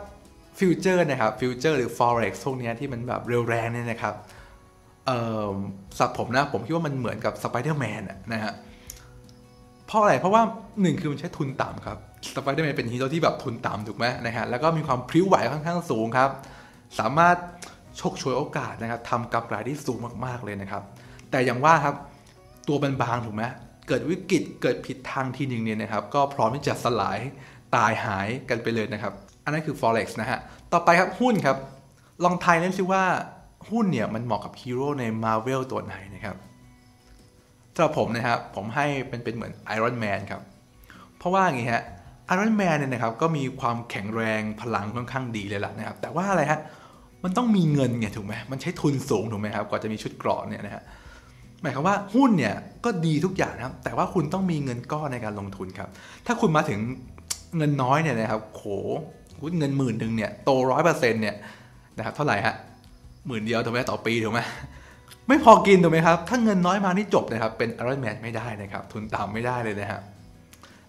[0.59, 4.15] future นะครับ future หรือ forex พวกนี้ที่มันแบบเร็วแรงเนี่ยนะครับ
[5.07, 5.53] เอ่อ
[5.97, 8.01] สำหรับผมนะผมคิดว่ามันเหมือนกับสไปเดอร์แมน
[8.33, 8.53] นะฮะ
[9.87, 10.41] เพราะอะไรเพราะว่า
[10.81, 11.97] หนึ่งคือมันใช้ทุนต่ำครับ
[12.35, 16.29] สไปเดอร์แมนเป็นฮีโร่ที่แบบทุนต่ำถูกไหมนะฮะแล้วก็มีความพริ้วไหวค่อนข้างสูงครับ
[16.99, 17.37] สามารถ
[17.99, 20.83] ฉกฉวยโอกาสนะครับทำกำไรที่สูงมากๆเลยนะครับ
[21.31, 21.95] แต่อย่างว่าครับ
[22.67, 23.43] ตัวบางๆถูกไหม
[23.87, 27.19] เกิดวิกฤตเกิดผิดทางทีหนึ่งเนี่ยนะครับ ก็พร้อมที่จะสลาย
[27.75, 29.13] ตายหายกันไปเลยนะครับ
[29.43, 30.39] อันนั้นคือ forex นะฮะ
[30.73, 31.57] ต่อไปครับหุ้นครับ
[32.23, 33.03] ลองทายเล่นซิว่า
[33.69, 36.35] หุ้นเนี่ยมันเหมาะกับฮีโร่ใน Marvel ตัวไหนนะครับ
[37.75, 40.41] สำหรับผมนะครับ ผมให้เป็นเป็นเหมือน Iron Man ครับ
[41.17, 41.83] เพราะว่าอย่างนี้ฮะ
[42.33, 46.59] Iron Man เนี่ยนะครับก็มีความแข็งแรงพลังค่อนข้างดีเลยล่ะนะครับ แต่ว่าอะไรฮะ
[47.23, 50.83] มันต้องมีเงินไงถูกไหมมันใช้ทุนสูงถูกไหมครับ กว่าจะมีชุดเกราะเนี่ยนะฮะ
[51.63, 52.55] หมายความว่าหุ้นเนี่ย
[52.85, 55.89] ก็ดีทุกอย่างนะครับ แต่ว่าคุณต้องมีเงินก้อนในการลงทุนครับ
[56.25, 56.79] ถ้าคุณมาถึง
[57.57, 58.63] เงินน้อยเนี่ยนะครับโห
[59.59, 61.35] เงินหมื่นหนึ่งเนี่ยโตร้อยเปอร์เซ็นต์เนี่ย
[61.97, 62.55] นะครับเท่าไหร่ฮะ
[63.27, 64.39] หมื่นเดียวถูกไหมต่อปีถูกไหม
[65.27, 70.01] ไม่พอกินถูกไหมครับ ถ้าเงินน้อยมานี่จบนะครับ เป็นอารอนแมนไม่ได้นะครับ ทุนต่ำไม่ได้เลยนะครับ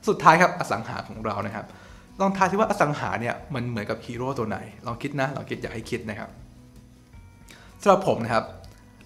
[0.08, 1.66] สุดท้ายครับอสังหาของเรานะครับ
[2.20, 6.30] ลองทายซิว่าอสังหาเนี่ยมันเหมือนกับฮีโร่ตัวไหน ลองคิดนะลองคิดอยากให้คิดนะครับ
[7.82, 8.44] สำหรับผมนะครับ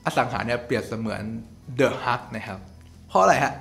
[0.04, 1.22] อสังหาเนี่ยเปรียบเสมือน
[1.76, 2.58] The Hulk นะครับ
[3.08, 3.54] เพราะอะไรฮะ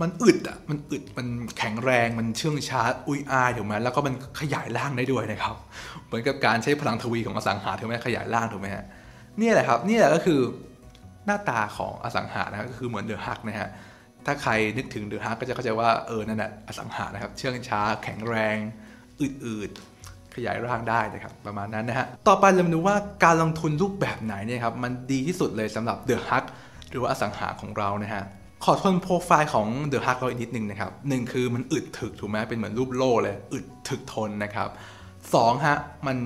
[0.00, 1.26] มันอึดอะ มันอึด มัน
[1.58, 5.54] แข็งแรง มันเชื่องช้า อุ้ยอ้ายถูกไหมแล้วก็มันขยายร่างได้ด้วยนะครับ
[6.06, 8.84] เหมือนกับการใช้พลังทวีของอสังหาถูกไหมขยายร่างถูกไหมฮะ
[9.40, 10.40] นี่แหละครับ นี่แหละก็คือ
[11.26, 13.70] หน้าตาของอสังหานะก็คือเหมือน The Hulk นะฮะ
[14.26, 18.56] ถ้าใครนึกถึง The Hulk ก็จะเข้าใจว่าเออ นั่นแหละอสังหานะครับ เชื่องช้า แข็งแรง
[19.20, 26.44] อืดๆ ขยายร่างได้นะครับ ประมาณนั้นนะฮะ ต่อไปเรามาดูว่าการลงทุนรูปแบบไหนเนี่ยครับ มันดีที่สุดเลยสำหรับ The Hulk
[26.90, 28.24] หรือว่าอสังหาของเรานะฮะ
[28.64, 34.68] ขอทวนโปรไฟล์ของ The Hulk เราอีกนิดนึงนะครับหนึ่งคือมันอึดถึกถูกไหมเป็นเหมือนรูปโล่เลยอึดถึกทนนะครับ
[35.34, 35.76] สองฮะ
[36.06, 36.16] มัน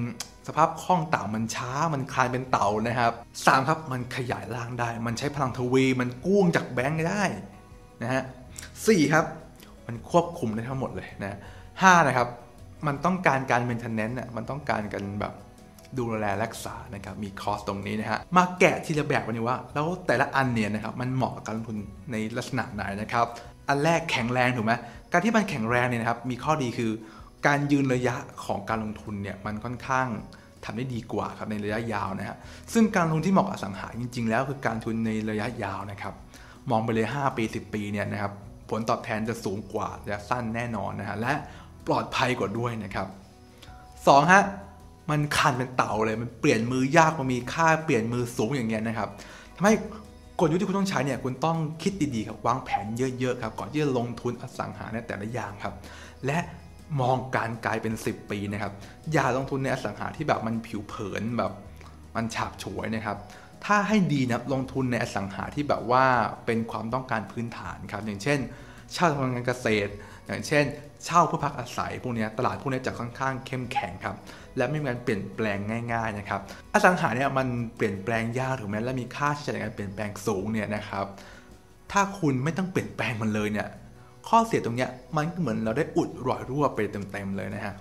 [0.46, 3.12] สภาพคล่องต่ำมันช้ามันคล้ายเป็นเต่านะครับ
[3.46, 7.22] สามครับมันขยายร่างได้ มันใช้พลังทวีมันกู้งจากแบงก์ได้
[8.02, 8.22] นะฮะ
[8.86, 9.24] สี่ครับ
[9.86, 11.38] มันควบคุมได้ทั้งหมดเลยนะ
[11.82, 12.28] ห้านะครับ
[12.86, 15.32] มันต้องการการเมนเทนเนนต์อะมันต้องการกันแบบ
[15.99, 21.78] ดูแลรักษานะครับมีคอสตรงนี้นะฮะมาแกะทีละแบบวันนี้ว่า แล้วแต่ละอันเนี่ยนะครับมันเหมาะกับการลงทุน
[22.12, 23.26] ในลักษณะไหนนะครับ
[23.68, 24.72] อันแรกแข็งแรงถูกไหม
[25.12, 26.90] การที่มันแข็งแรงเนี่ยนะครับมีข้อดีคือ
[27.47, 28.14] การยืนระยะ
[28.45, 30.09] ของการลงทุนเนี่ยมันค่อนข้าง
[30.64, 32.36] ทำได้ดีกว่าครับในระยะยาวนะฮะ
[32.72, 36.14] ซึ่งการลงทุนที่เหมาะกับสังหาจริง ๆ แล้วคือการทุนในระยะยาวนะครับ
[36.70, 38.32] มองไปเลย 5 ปี 10 ปีเนี่ยนะครับ
[38.70, 41.32] ผลตอบแทนจะสูงกว่าระยะสั้นแน่นอนนะฮะและ
[41.86, 43.07] ปลอดภัยกว่าด้วยนะครับ
[43.70, 44.43] 2ฮะ
[45.11, 49.09] มันคันเป็นเต่าเลยมันเปลี่ยนมือยากมันมีค่าเปลี่ยนมือสูงอย่างเงี้ยนะครับ
[49.57, 49.74] ทำให้
[50.38, 52.86] กลยุทธ์ที่คุณต้องใช้เนี่ยคุณต้องคิดดีๆครับวางแผน
[53.18, 55.74] เยอะๆครับก่อนที่จะลงทุนอสังหาในแต่ละอย่างครับ
[56.26, 56.38] และ
[57.00, 58.72] มองการไกลเป็น 10 ปีนะครับ
[59.12, 61.53] อย่าลงทุนในอสังหาที่แบบมันผิวเผินแบบ
[62.16, 63.18] มันฉาบฉวยนะครับ
[63.64, 66.05] ถ้าให้ดีนะลงทุนในอสังหาที่แบบว่า
[66.46, 68.38] เป็นความต้องการพื้นฐานครับ อย่างเช่น
[68.92, 69.92] เช่าทำงานเกษตร
[70.26, 70.64] อย่างเช่น
[71.05, 74.16] เช่าเพื่อพักอาศัยพวกนี้ตลาดพวกนี้จะค่อนข้างเข้มแข็งครับ
[74.57, 75.59] และไม่มีการเปลี่ยนแปลง
[75.92, 76.40] ง่ายๆนะครับ
[76.72, 77.46] อสังหาเนี่ยมัน
[77.76, 81.07] เปลี่ยนแปลงยากถูกไหมและมีค่าใช้จ่ายในการเปลี่ยนแปลงสูงเนี่ยนะครับ
[81.92, 83.68] ถ้าคุณไม่ต้องเปลี่ยนแปลงมันเลยเนี่ย
[84.28, 87.74] ข้อเสียตรงเนี้ยมันเหมือนเราได้อุดรอยรั่วไปเต็มๆเลยนะฮะ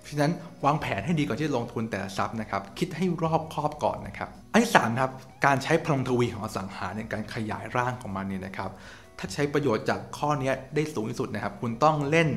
[0.00, 0.32] เพราะฉะนั้น
[0.64, 5.10] วางแผนให้ดีก่อนที่จะลงทุนแต่ละทรัพย์นะครับ คิดให้รอบครอบก่อนนะครับ อันที่สามครับ
[5.46, 8.70] การใช้พลังทวีของอสังหาในการขยายร่างของมันเนี่ยนะครับ
[9.18, 12.28] ถ้าใช้ประโยชน์จากข้อนี้ได้สูงที่สุดนะครับ คุณต้องเล่น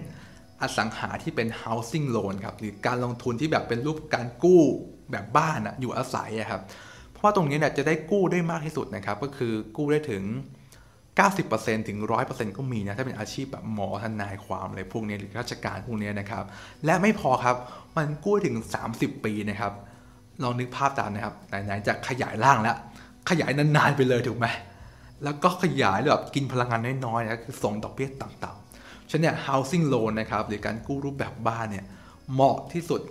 [0.61, 4.63] อสังหาที่เป็น housing loan ครับหรือการลงทุนที่แบบเป็นรูปการกู้
[5.11, 6.61] แบบบ้านอะอยู่อาศัยอะครับ
[7.11, 10.23] เพราะว่าตรงนี้เนี่ยจะได้กู้ได้มากที่สุดนะครับก็คือกู้ได้ถึง
[11.09, 11.97] 90%ถึง
[12.27, 16.43] 100%ก็มีนะถ้าเป็นอาชีพแบบหมอทนายความอะไรพวกนี้หรือราชการพวกนี้นะครับ
[16.85, 17.55] และไม่พอครับ
[17.97, 18.55] มันกู้ถึง
[18.91, 19.73] 30 ปีนะครับ
[20.43, 22.77] ลองนึกภาพตามนะครับไหนๆจะขยายร่างแล้ว
[23.29, 24.47] ขยายนานๆไปเลยถูกไหม
[25.23, 28.64] แล้วก็ขยายแบบกินพลังงานน้อยๆนะคือส่งดอกเบี้ยต่ำ
[29.11, 31.85] ฉะนั้นเนี่ย housing loan นะครับหรือการกู้รูปแบบบ้านเนี่ย
[32.33, 33.01] เหมาะที่สุด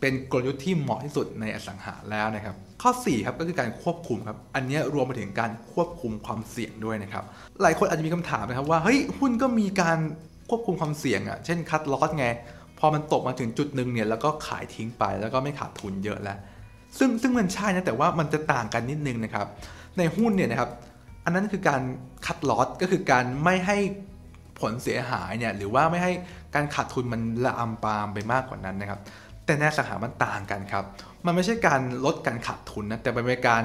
[0.00, 7.24] เป็นกลยุทธ์ที่เหมาะที่สุดในอสังหาแล้วนะครับ ข้อ4ครับก็คือการควบคุมครับอันนี้รวมไปถึงการควบคุมความเสี่ยงด้วยนะครับ
[7.62, 9.98] หลายคนอาจจะมีคำถามนะครับว่าเฮ้ยหุ้นก็มีการ
[10.50, 12.26] ควบคุมความเสี่ยงอะ่ะเช่นคัดลอสไง
[12.78, 16.38] พอมันตกมาถึงจุดหนึ่งเนี่ยแล้วก็ขายทิ้งไปแล้วก็ไม่ขาดทุนเยอะแล้ว
[16.98, 19.46] ซึ่งซึ่งมันใช่นะแต่ว่ามันจะต่างกันนิดนึงนะครับ
[19.98, 20.70] ในหุ้นเนี่ยนะครับ
[21.24, 21.82] อันนั้นคือการ
[22.26, 23.76] คัดลอสก็คือการไม่ให้
[24.60, 26.12] ผลเสียหายเนี่ยหรือว่าไม่ให้
[26.54, 29.00] การขาดทุนมันละอำปามไปมากกว่านั้นนะครับ
[29.46, 30.84] แต่ในสาขามันต่างกันครับ
[31.26, 33.64] มันไม่ใช่การลดการขาดทุนนะแต่เป็นการ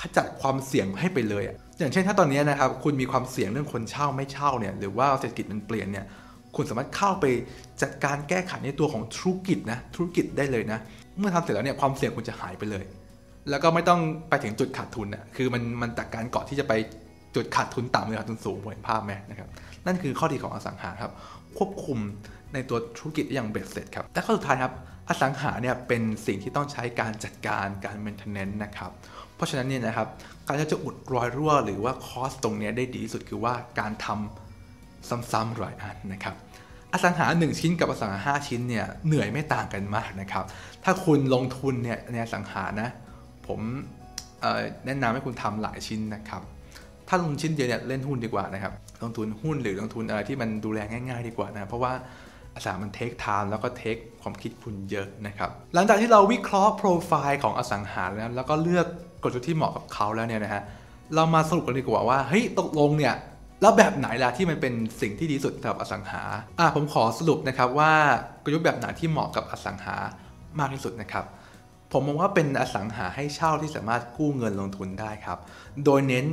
[0.00, 6.06] ขจัดความเสี่ยงให้ไปเลยอะอย่างเช่นถ้าตอนนี้นะครับคุณมีความเสี่ยงเรื่องคนเช่าไม่เช่าเนี่ยหรือว่าเศรษฐกิจมันเปลี่ยนเนี่ย
[6.56, 7.24] คุณสามารถเข้าไป
[7.82, 10.78] จัดการแก้ไขในตัวของธุรกิจนะธุรกิจได้เลยนะ
[11.18, 12.84] เมื่อทำเสร็จแล้วเนี่ยความเสี่ยงคุณจะหายไปเลย
[13.50, 16.72] แล้วก็ไม่ต้องไปถึงจุดขาดทุนอะคือมันมันจากการเกาะที่จะไป
[17.34, 19.48] จุดขาดทุนต่ำหรือขาดทุนสูงเห็นภาพไหมนะครับ
[19.88, 21.12] นั่นคือข้อดีของอสังหาครับ
[21.58, 21.98] ควบคุม
[22.54, 24.72] ในตัวธุรกิจอย่างเบ็ดเสร็จครับและข้อสุดท้ายครับ
[25.08, 28.90] อสังหาเนี่ยเป็นสิ่งที่ต้องใช้การจัดการการ maintenance นะครับ
[29.36, 30.08] เพราะฉะนั้นเนี่ยนะครับ
[30.46, 36.34] การจะอุดรอยรั่วหรือว่าคอสตรงนี้ได้ดีที่สุดคือว่าการทำซ้ำๆหลายอันนะครับ
[36.92, 40.44] อสังหา 1 ชิ้นกับอสังหา 5 ชิ้นเนี่ยเหนื่อยไม่ต่างกันมากนะครับ
[40.84, 42.88] ถ้าคุณลงทุนเนี่ยในอสังหานะ
[43.46, 43.60] ผม
[44.86, 46.42] แนะนำให้คุณทำหลายชิ้นนะครับ
[47.08, 51.92] ถ้าลงชิ้นเดียวเนี่ยเล่นหุ้นดีกว่านะครับลงทุนหุ้นหรือลงทุนอะไรที่มันดูแลง่าย ๆ ดีกว่านะเพราะว่า
[52.54, 58.86] อสังหามันเทคไทม์แล้วก็เทคความคิดคุณเยอะนะครับหลังจากที่เราวิเคราะห์โปรไฟล์ของอสังหาแล้วแล้วก็เลือก
[59.22, 60.62] กลยุทธ์ที่เหมาะกับเขาแล้วเนี่ยนะฮะ
[61.14, 63.14] เรามาสรุปกันดีกว่าว่าเฮ้ยตกลงเนี่ย
[63.62, 66.22] แล้วแบบไหนล่ะที่มันเป็นสิ่งที่ดีสุดสำหรับอสังหา
[66.58, 67.92] อ่าผมขอสรุปนะครับว่า
[68.44, 69.96] กลยุทธ์แบบไหนที่เหมาะกับอสังหา
[70.58, 71.24] มากที่สุดนะครับ
[71.92, 75.38] ผมมองว่าเป็นอสังหาให้เช่าที่สามารถกู้เงินลงทุนได้ครับ
[75.84, 76.26] โดยเน้น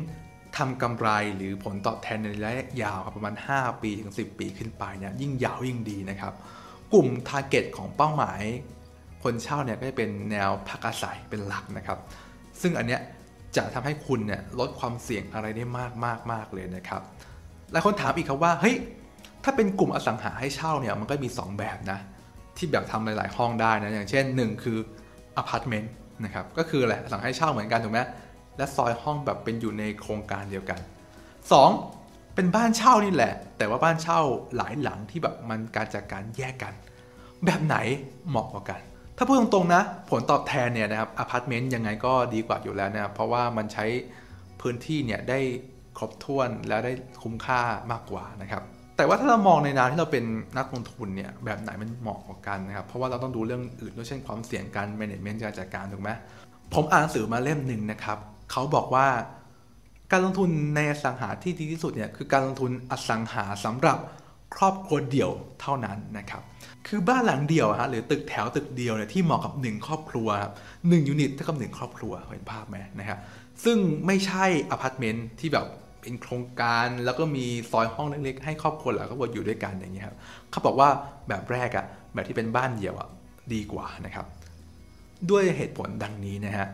[0.58, 6.34] ทำกำไรหรือผลตอบแทนในระยะยาวครับประมาณ 5 ปีถึง 10 ปีขึ้นไปเนี่ยยิ่งยาวยิ่งดีนะครับ
[6.94, 8.42] กลุ่มทาร์เก็ตของเป้าหมาย
[9.24, 12.00] คนเช่าเนี่ยก็จะเป็นแนวพักอาศัยเป็นหลักนะครับ
[12.62, 13.02] ซึ่งอันเนี้ย
[13.56, 17.02] จะทำให้คุณเนี่ยลดความเสี่ยงอะไรได้มากมากมากเลยนะครับ
[17.72, 18.76] หลายคนถามอีกครับว่าเฮ้ย
[19.44, 22.00] ถ้าเป็นกลุ่มอสังหาให้เช่าเนี่ยมันก็มี 2 แบบนะ
[22.58, 24.78] ที่แบบทำหลาย ๆ ห้องได้นะอย่างเช่น 1 คือ
[25.38, 25.94] อพาร์ตเมนต์
[26.26, 28.00] นะครับก็คืออะไรอสังหาให้เช่าเหมือนกันถูกไหม
[28.58, 30.80] และซอยห้องแบบเป็นอยู่ในโครงการเดียวกัน
[31.58, 32.36] 2.
[32.36, 34.20] เป็นบ้านเช่านี่แหละ แต่ว่าบ้านเช่า
[34.58, 36.74] หลายหลังที่แบบมันการจัดการแยกกัน
[37.46, 37.78] แบบไหน
[38.30, 38.80] เหมาะกว่ากัน
[39.18, 43.86] ถ้าพูดตรงๆนะ ผลตอบแทนเนี่ยนะครับอพาร์ตเมนต์ยังไงก็ดีกว่าอยู่แล้วนะครับเพราะว่ามันใช้
[44.62, 45.40] พื้นที่เนี่ยได้
[45.98, 46.94] ครบถ้วนและได้
[47.24, 48.64] คุ้มค่ามากกว่านะครับ
[48.98, 50.26] แต่ว่าถ้าเรามองในนามที่เราเป็น
[50.58, 56.10] นักลงทุนเนี่ยแบบไหนมันเหมาะกว่ากันนะครับเพราะว่าเราต้องดูเรื่องอื่นด้วยเช่นความเสี่ยงการ management การจัดการถูกไหม
[56.74, 58.18] ผมอ่านหนังสือมาเล่มหนึ่งนะครับ
[58.52, 59.08] เขาบอกว่า
[60.12, 63.98] การลงทุนในอสังหาที่ดีที่สุดเนี่ยคือการลงทุนอสังหาสำหรับ
[64.56, 65.32] ครอบครัวเดี่ยว
[65.62, 66.42] เท่านั้นนะครับ
[66.88, 70.54] คือบ้านหลังเดี่ยวฮะหรือตึกแถวตึกเดียวเนี่ยที่เหมาะกับ 1 ครอบครัวครับ
[70.88, 73.20] หนึ่งยูนิตเท่ากับ1ครอบครัวเห็นภาพไหมนะครับ
[73.64, 75.66] ซึ่งไม่ใช่อพาร์ตเมนต์ที่แบบ
[76.02, 80.18] เป็นโครงการแล้วก็มีซอยห้องเล็กๆให้ครอบครัวหลายครอบครัวอยู่ด้วยกันอย่างเงี้ยครับ
[80.52, 80.90] เขาบอกว่า
[81.28, 83.10] แบบแรกอะแบบที่เป็นบ้านเดี่ยวอะ
[83.54, 84.26] ดีกว่านะครับ
[85.30, 86.68] ด้วยเหตุผลดังนี้นะฮะ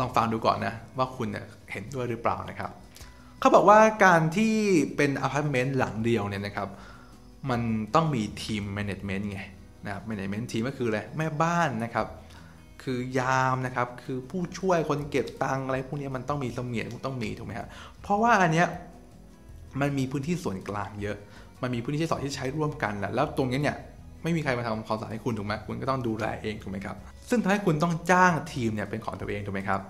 [0.00, 1.28] ลองฟังดูก่อนนะ ว่าคุณ
[1.72, 2.70] เห็นด้วยหรือเปล่านะครับ
[3.40, 4.54] เขาบอกว่าการที่
[4.96, 6.68] เป็นอพาร์ตเมนต์หลังเดียวเนี่ยนะครับ
[7.50, 7.60] มัน
[7.94, 9.40] ต้องมีทีม management ไง
[9.84, 12.06] นะครับแมネจเมนต์ทีมก็คืออะไรแม่บ้านนะครับ
[12.82, 17.68] คือยามนะครับ คือผู้ช่วยคนเก็บตังอะไรพวกนี้มันต้องมีเสมียนต้องมีถูกไหมครับ
[18.02, 18.68] เพราะว่าอันเนี้ย
[19.80, 21.16] มันมีพื้นที่ส่วนกลางเยอะ
[21.62, 23.76] มันมีพื้นที่ใช้สอยที่ใช้ร่วมกันแหละแล้วตรงนี้เนี่ย
[24.22, 26.96] ไม่มีใครมาทำความสะอาดให้คุณถูกไหมคุณก็ต้องดูแลเองถูกไหมครับ
[27.28, 29.80] ซึ่งทำให้คุณต้องจ้างทีมเนี่ยเป็นของตัวเองถูกไหมครับ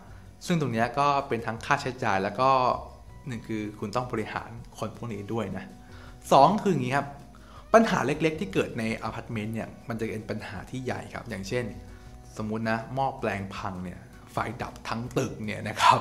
[0.47, 2.51] ซึ่งตรงนี้ก็เป็นทั้งค่าใช้จ่ายแล้วก็
[3.27, 5.65] หนึ่งคือคุณต้องบริหารคนพวกนี้ด้วยนะ
[6.33, 7.07] สองคืออย่างนี้ครับ
[7.75, 11.65] ปัญหาเล็กๆ ที่เกิดในอพาร์ตเมนต์เนี่ยมันจะเป็นปัญหาที่ใหญ่ครับ อย่างเช่น
[12.37, 13.99] สมมุตินะหม้อแปลงพังเนี่ย
[14.33, 16.01] ไฟดับทั้งตึกเนี่ยนะครับ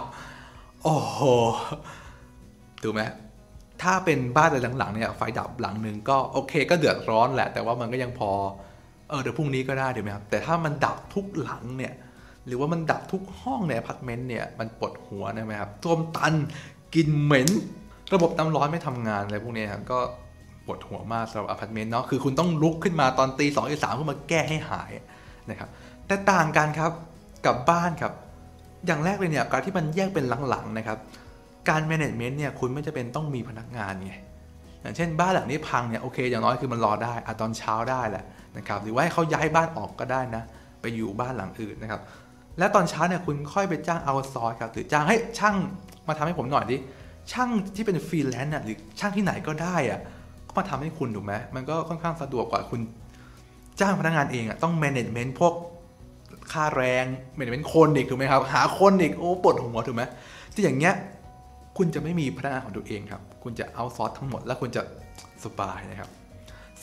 [0.84, 1.20] โอ้โห
[2.84, 3.02] ถูกไหม
[3.82, 8.32] ถ้าเป็นบ้านอะไรหลังๆเนี่ยไฟดับหลังหนึ่งก็โอเคก็เดือดร้อนแหละ แต่ว่ามันก็ยังพอ
[9.14, 11.93] ออเดี๋ยวพรุ่งนี้ก็ได้เดี๋ยวไหมครับแต่ถ้ามันดับทุกหลังเนี่ย
[12.47, 16.34] หรือว่ามันดับทุกห้องในอพาร์ตเมนต์เนี่ยมันปวดหัวนะไหมครับส้วมตัน
[16.96, 17.49] กลิ่นเหม็น
[18.14, 19.99] ระบบน้ำร้อนไม่ทำงานอะไรพวกนี้ครับก็
[20.66, 24.91] ปวดหัวมากสำหรับอพาร์ตเมนต์เนาะคือคุณต้องลุกขึ้นมาตอนตีสองตีสามเพื่อมาแก้ให้หาย
[25.49, 25.70] นะครับ
[26.07, 26.91] แต่ต่างกันครับ
[27.45, 28.14] กับบ้านครับ
[28.86, 30.97] อย่างแรกเลยเนี่ยการที่มันแยกเป็นหลังๆนะครับ
[31.70, 34.14] การ management เนี่ยคุณไม่จำเป็นต้องมีพนักงานไง
[34.82, 38.24] อย่างเช่นบ้านหลังนี้พังเนี่ยโอเคอย่างน้อยคือมันรอได้อะตอนเช้าได้แหละ
[38.58, 40.43] นะครับหรือว่าให้เขาย้ายบ้านออกก็ได้นะ
[40.82, 42.01] ไปอยู่บ้านหลังอื่นนะครับ
[42.60, 45.56] และตอนเช้าเนี่ยคุณค่อยไปจ้างเอาซอยครับหรือจ้างให้ช่าง
[46.08, 46.78] มาทำให้ผมหน่อยดิ
[47.32, 49.99] ช่างที่เป็นฟรีแลนซ์น่ะหรือช่างที่ไหนก็ได้อะ
[50.47, 52.82] ก็มาทำให้คุณถูกไหมมันก็ค่อนข้างสะดวกกว่าคุณ
[53.80, 55.54] จ้างพนักงานเองอะต้อง management พวก
[56.51, 57.06] ค่าแรง
[57.38, 60.04] management คนอีกถูกไหมครับ หาคนอีกโอ้ปวดหัวถูกไหม
[60.54, 60.95] ที่อย่างเงี้ย
[61.78, 64.82] คุณจะไม่มีพนักงานของตัวเองครับ คุณจะเอาซอสทั้งหมด แล้วคุณจะ
[65.43, 66.10] สบายนะครับ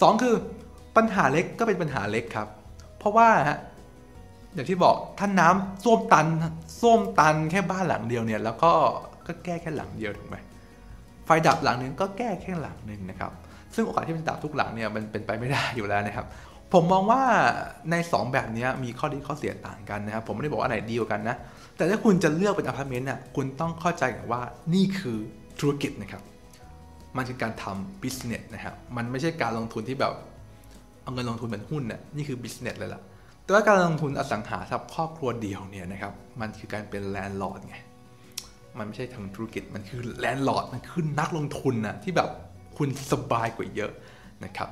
[0.00, 0.34] สองคือ
[0.97, 2.49] ปัญหาเล็กก็เป็นปัญหาเล็กครับ
[2.99, 3.59] เพราะว่าฮะ
[4.55, 6.26] อย่างที่บอกถ้าน้ำส้วมตัน
[6.80, 8.72] ส้วมตันแค่บ้านหลังเดียวเนี่ย แล้วก็
[9.26, 10.36] ก็แก้แค่หลังเดียวถูกไหม
[11.26, 13.32] ไฟดับหลังหนึ่งก็แก้แค่หลังหนึ่งนะครับ
[13.74, 16.26] ซึ่งโอกาสที่มันดับทุกหลังเนี่ยมันเป็นไปไม่ได้อยู่แล้วนะครับ
[16.72, 17.22] ผมมองว่า
[17.91, 21.36] ใน 2 แบบนี้มีข้อดีข้อเสียต่างกันนะครับ ผมไม่ได้บอกว่าไหนดีกว่ากันนะ
[21.76, 24.43] แต่ถ้าคุณจะเลือกเป็นอพาร์ตเมนต์น่ะคุณต้องเข้าใจว่า
[24.74, 25.18] นี่คือ
[25.61, 26.22] ธุรกิจนะครับ
[27.16, 30.12] มันคือการทำ business นะครับ มันไม่ใช่การลงทุนที่แบบ
[31.03, 33.03] เอาเงินลงทุนเป็นหุ้นน่ะนี่คือ business เลยล่ะ
[33.44, 37.76] แต่ว่าการลงทุนอสังหาสำหรับครอบครัวเดียวเนี่ยนะครับ มันคือการเป็น landlord ไง
[38.78, 42.28] มันไม่ใช่ทำธุรกิจ มันคือ landlord มันคือนักลงทุนนะที่แบบ
[42.78, 43.92] คุณสบายกว่าเยอะ
[44.44, 44.68] นะครับ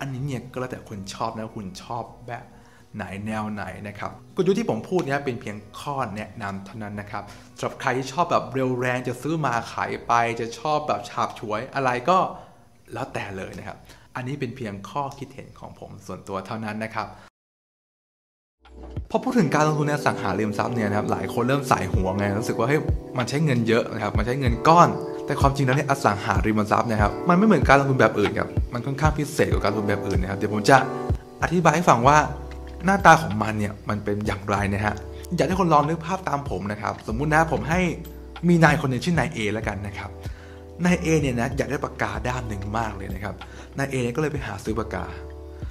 [0.00, 2.44] อันนี้เนี่ยก็แล้วแต่คุณชอบนะคุณชอบแบบ
[2.96, 7.24] ไหนแนวไหนนะครับกลยุทธ์ที่ผมพูดเนี่ยเป็นเพียงข้อแนะนำเท่านั้นนะครับ
[7.58, 12.18] สำหรับใครที่ชอบแบบเร็วแรงจะซื้อมาขายไป จะชอบแบบฉาบฉวยอะไรก็
[12.92, 13.78] แล้วแต่เลยนะครับ
[14.16, 17.08] อันนี้เป็นเพียงข้อคิดเห็นของผมส่วนตัวเท่านั้นนะครับ
[19.10, 22.80] พอพูดถึงการลงทุนในสังหาริมทรัพย์เนี่ยนะครับหลายคนเริ่มใส่หัวไงรู้สึกว่าเฮ้ย
[23.18, 24.88] มันใช้เงินเยอะนะครับมันใช้เงินก้อน
[25.26, 30.76] แต่ความจริงแล้วเนี่ยอสังหาริมทรัพย์นะครับมันไม่เหมือนการลงทุนแบบอื่นครับมันค่อนข้างพิเศษกว่าการลงทุนแบบอื่นนะครับเดี๋ยวผมจะ
[31.42, 32.18] อธิบายให้ฟังว่า
[32.84, 34.94] หน้าตาของมันเนี่ยมันเป็นอย่างไรนะฮะ
[35.36, 37.80] อยากให้คนลองนึกภาพตามผมนะครับสมมุตินะผมให้
[38.48, 40.10] มีนายคนหนึ่งชื่อนายเอแล้วกันนะครับ
[40.84, 43.34] นายเอเนี่ยนะอยากได้ปากกาด้ามหนึ่งมากเลยนะครับ
[43.78, 45.06] นายเอก็เลยไปหาซื้อปากกา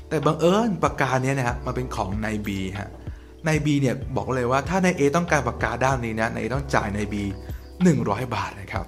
[0.09, 2.89] แต่บังเอิญปากกาเนี้ยนะฮะมันเป็นของนายบีฮะ
[3.47, 7.23] นายบีเนี่ยบอกเลยว่าถ้านายเอต้องการปากกาด้ามนี้นะนายเอต้องจ่ายนายบี
[7.77, 8.85] 100บาทนะครับ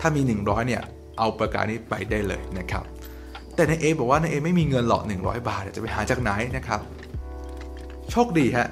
[0.00, 0.82] ถ้ามี 100เนี่ย
[1.18, 2.84] เอาปากกานี้ไปได้เลยนะครับ
[3.54, 6.80] แต่นายเอบอกว่านายเอไม่มีเงินหรอก100 บาทจะไปหาจากไหนนะครับ
[8.10, 8.68] โชคดีฮะ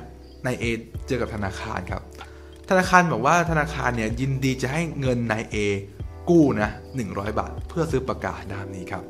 [0.47, 0.65] นายเอ
[1.07, 2.03] เจอกับธนาคารครับ
[2.69, 5.57] ธนาคารบอกว่าธนาคารเนี่ยยินดีจะให้เงินนายเอ
[6.31, 6.71] กู้นะ
[7.05, 9.03] 100 บาท เพื่อซื้อปากกาด้ามนี้ครับ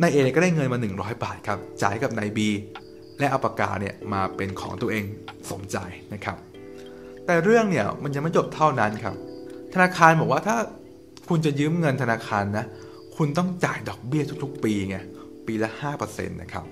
[0.00, 2.48] นายเอก็ได้เงินมา 100 บาทครับจ่ายกับนายบี
[3.18, 5.04] และเอาปากกาเนี่ยมาเป็นของตัวเอง
[5.50, 5.76] สมใจ
[6.14, 6.36] นะครับ
[7.26, 9.14] แต่เรื่องเนี่ยมันยังไม่จบเท่านั้นครับ
[9.74, 10.56] ธนาคารบอกว่าถ้า
[11.28, 12.64] คุณจะยืมเงินธนาคารนะ
[13.16, 14.96] คุณต้องจ่ายดอกเบี้ยทุกๆ ปีไง
[15.46, 15.70] ปีละ
[16.00, 16.64] 5%นะครับ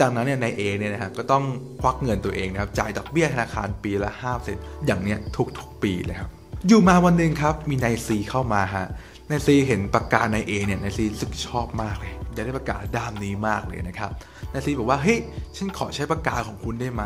[0.00, 1.44] ดังนั้นเนี่ยนายเอเนี่ยนะฮะก็ต้อง
[1.80, 4.10] ควักเงินตัวเองนะครับจ่ายดอกเบี้ยธนาคารปีละ
[4.48, 5.18] 5%อย่างเนี้ย
[5.58, 6.30] ทุกๆ ปีเลยครับ
[6.68, 8.86] อยู่มาวันหนึ่งครับมีนายซีเข้ามาฮะ
[9.28, 14.10] ในซีเห็นปากกานายเอเนี่ยในซีรู้สึกชอบมากเลยอยากได้ปากกาด้ามนี้มากเลยนะครับ
[14.52, 15.18] นายซีบอกว่าเฮ้ย
[15.56, 17.02] ฉันขอใช้ปากกาของคุณได้ไหม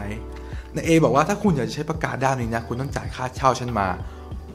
[0.75, 3.87] นายเอบอกว่าถ้าคุณอยากจะใช้ปากกาด้ามนี้นะคุณต้องจ่ายค่าเช่าฉันมา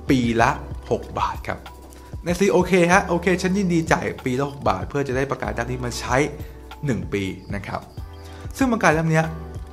[0.10, 0.52] ปีละ
[0.84, 1.60] 6 บาทครับ
[2.26, 6.16] นายซีโอเคฮะโอเคฉันยินดีจ่ายปีละ6บาท เพื่อจะได้ปากกาด้ามนี้มาใช้
[6.64, 7.24] 1 ปี
[7.56, 7.82] นะครับ
[8.58, 9.24] ซึ่งปากกาด้ามนี้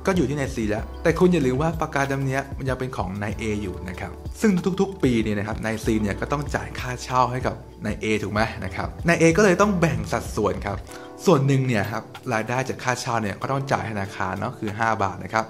[0.05, 10.77] ก็อยู่ที่นายซีแล้ว แต่คุณอย่าลืมว่าปากกาดำนี้มันยังเป็นของนายเออยู่นะครับ ซึ่งทุกๆ ปีเนี่ยนะครับนายซีเนี่ยก็ต้องจ่ายค่าเช่าให้กับนายเอถูกไหมนะครับ นายเอก็เลยต้องแบ่งสัดส่วนครับ
[11.25, 15.45] ส่วนหนึ่งเนี่ยครับรายได้จากค่าเช่าเนี่ยก็ต้องจ่ายธนาคารเนาะคือ 5 บาทนะครับ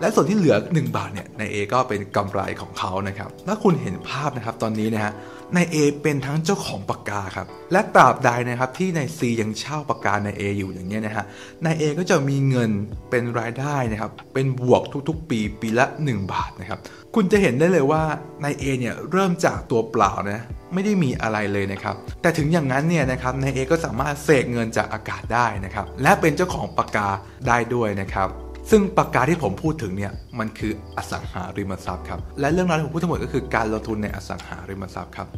[0.00, 5.12] และส่วนที่เหลือ 1 บาทเนี่ยนายเอก็เป็นกำไรของเขานะครับถ้าคุณเห็นภาพนะครับตอนนี้นะฮะ
[5.56, 11.24] นายเอเป็นทั้งเจ้าของปากกาครับและตราบใดนะครับที่นายซียังเช่าปากกานายเออยู่อย่างเงี้ยนะฮะ
[11.64, 12.70] นายเอก็จะมีเงิน
[13.10, 16.78] เป็นรายได้นะครับเป็นบวกทุกๆ ปีปีละ 1 บาทนะครับ
[17.14, 18.02] คุณจะเห็นได้เลยว่า
[18.44, 20.40] นายเอเนี่ยเริ่มจากตัวเปล่านะ
[20.74, 27.08] ไม่ได้มีอะไรเลยนะครับ แต่ถึงอย่างนั้นเนี่ยนะครับนายเอก็สามารถเสกเงินจากอากาศได้นะครับ และเป็นเจ้าของปากกา
[27.48, 28.28] ได้ด้วยนะครับ
[28.70, 35.28] ซึ่งปากกาที่ผมพูดถึงเนี่ยมันคืออสังหาริมทรัพย์ครับและเรื่องราวที่ผมพูดทั้งหมดก็คือการลงทุนในอสังหาริมทรัพย์ครับ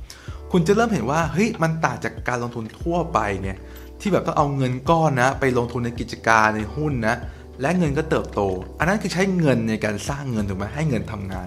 [0.52, 3.56] คุณจะเริ่มเห็นว่าเฮ้ยมันต่างจากการลงทุนทั่วไปเนี่ย
[4.00, 7.16] ที่แบบต้องเอาเงินก้อนนะไปลงทุนในกิจการในหุ้นนะ
[7.60, 8.40] และเงินก็เติบโต
[8.78, 11.46] อันนั้นคือใช้เงินในการสร้างเงินถูกไหมให้เงินทำงาน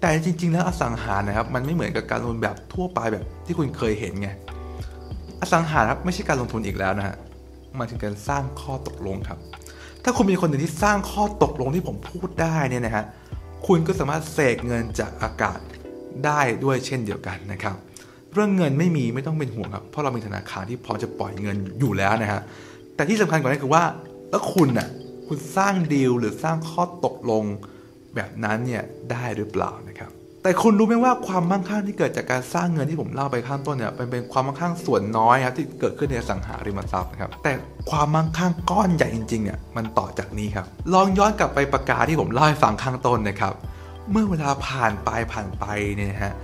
[0.00, 4.28] แต่จริง ๆ แล้วอสังหานะครับมันไม่เหมือนกับการลงทุนแบบทั่วไปแบบที่คุณเคยเห็นไง
[5.40, 7.16] อสังหาครับไม่ใช่การลงทุนอีกแล้วนะฮะ
[7.78, 9.38] มันคือการสร้างข้อตกลงครับ
[10.10, 13.04] ถ้าคุณมีคนหนึ่งที่สร้างข้อตกลงที่ผมพูดได้เนี่ยนะฮะ
[13.66, 15.58] คุณก็สามารถเสกเงินจากอากาศ
[16.24, 17.76] ได้ด้วยเช่นเดียวกันนะครับ
[18.32, 22.40] เรื่องเงินไม่มีไม่ต้องเป็นห่วงครับเพราะเรามีธนาคารที่พอจะปล่อยเงินอยู่แล้วนะฮะ
[22.94, 23.84] แต่ที่สำคัญกว่านั้นคือว่า
[24.30, 24.88] แล้วคุณน่ะ
[25.26, 27.44] คุณสร้างดีลหรือสร้างข้อตกลง
[28.14, 30.10] แบบนั้นเนี่ยได้หรือเปล่านะครับ
[30.42, 37.52] แต่คุณรู้ไหมว่าความมั่งคั่งที่เกิดจากการสร้างเงินที่ผมเล่าไปข้างต้นเนี่ยเป็นเป็นความมั่งคั่งส่วนน้อยครับที่เกิดขึ้นในสังหาริมทรัพย์นะครับแต่
[37.90, 43.52] ความมั่งคั่งก้อนใหญ่จริงๆเนี่ยมันต่อจากนี้ครับลองย้อนกลับไปประกาศที่ผมเล่าให้ฟังข้างต้นนะครับ
[44.10, 45.64] เมื่อเวลาผ่านไปผ่านไป
[45.96, 46.34] เนี่ยฮะ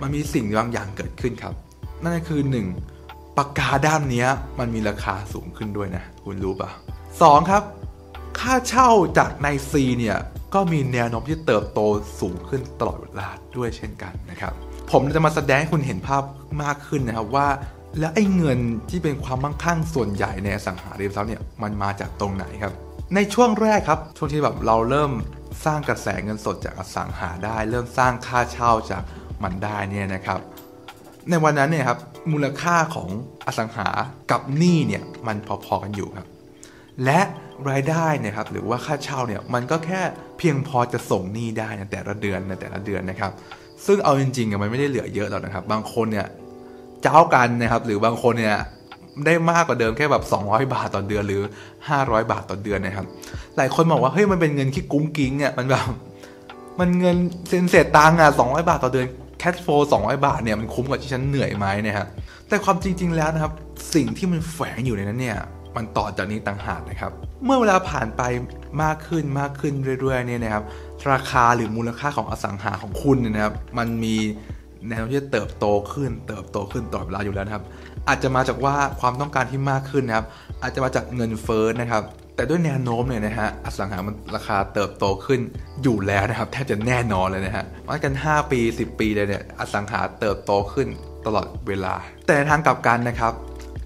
[0.00, 1.54] มันมีสิ่งบางอย่างเกิดขึ้นครับ
[2.02, 2.40] นั่นก็คือ
[2.90, 3.36] 1.
[3.38, 4.26] ปากกาด้ามนี้
[4.58, 6.70] มันมีราคาสูงขึ้นด้วยนะ คุณรู้ปะ
[7.22, 7.62] สองครับ
[8.38, 10.16] ค่าเช่าจากนายซีเนี่ย
[10.54, 11.80] ก็มีแนวโน้มที่เติบโต
[12.20, 14.52] สูงขึ้นตลอดเวลาด้วยเช่นกันนะครับ
[14.92, 16.22] ผมจะมาแสดงให้คุณเห็นภาพ
[16.62, 17.48] มากขึ้นนะครับว่า
[17.98, 18.58] แล้วไอ้เงิน
[18.90, 22.72] ที่เป็นความมั่งคั่งส่วนใหญ่ในสังหาริมทรัพย์เนี่ยมันมาจากตรงไหนครับ
[23.14, 25.12] ในช่วงแรกครับ ช่วงที่แบบเราเริ่ม
[25.64, 29.02] สร้างกระแสเงินสดจากอสังหาได้ เริ่มสร้างค่าเช่าจาก
[29.42, 30.40] มันได้เนี่ยนะครับ
[31.30, 31.98] ในวันนั้นเนี่ยครับ
[32.32, 33.08] มูลค่าของ
[33.46, 33.88] อสังหา
[34.30, 36.26] กับหนี้เนี่ยมันพอๆกันอยู่ครับ
[37.04, 37.20] และ
[37.70, 40.00] รายได้นะครับหรือว่าค่าเช่าเนี่ยมันก็แค่
[40.38, 43.32] เพียงพอจะส่งหนี้ได้ในแต่ละเดือนในแต่ละเดือนนะครับ
[43.86, 46.26] ซึ่งเอาจริงๆมันไม่ได้เหลือเยอะหรอกนะครับ บางคนเนี่ย
[47.02, 48.56] เจ้ากันนะครับหรือบางคนเนี่ย
[49.26, 51.42] ได้มากกว่าเดิมแค่แบบ200 บาทต่อเดือนหรือ
[51.86, 53.06] 500 บาทต่อเดือนนะครับ
[53.56, 55.84] หลายคนบอกว่าเฮ้ยมันเป็นเงินที่กุ้งกิ้งเนี่ยมันแบบ
[56.80, 57.16] มันเงิน
[57.48, 59.06] เซนเศษตังค์อะ200 บาทต่อเดือน
[59.38, 62.06] แคทโฟสองบาทเนี่ยมันคุ้มกว่าที่ฉันเหนื่อยไหมนะครับ
[62.48, 63.52] แต่ความจริง ๆ แล้วนะครับ
[63.94, 65.38] สิ่งที่มันแฝงอยู่ในนั้นเนี่ย
[65.76, 67.12] มันต่อจากนี้ต่างหากนะครับ
[67.44, 68.22] เมื่อเวลาผ่านไป
[68.82, 70.64] มากขึ้นมากขึ้นเรื่อยๆเนี่ยนะครับ
[71.12, 74.16] ราคาหรือมูลค่าของอสังหาของคุณเนี่ยนะครับ มันมี
[74.88, 77.64] แนวที่จะเติบโตขึ้น เติบโตขึ้นตลอดเวลาอยู่แล้วนะครับ
[78.08, 80.26] อาจจะมาจากว่าความต้องการที่มากขึ้นนะครับ
[80.62, 82.02] อาจจะมาจากเงินเฟ้อนะครับ
[82.36, 85.40] แต่ด้วยแนวโน้มเนี่ยนะฮะอสังหามันราคาเติบโตขึ้น
[85.82, 90.88] อยู่แล้วนะครับแทบจะแน่นอนเลยนะฮะว่ากัน 5 ปี 10 ปีเลยเนี่ยอสังหาเติบโตขึ้น
[91.26, 91.94] ตลอดเวลา
[92.26, 93.32] แต่ในทางกลับกันนะครับ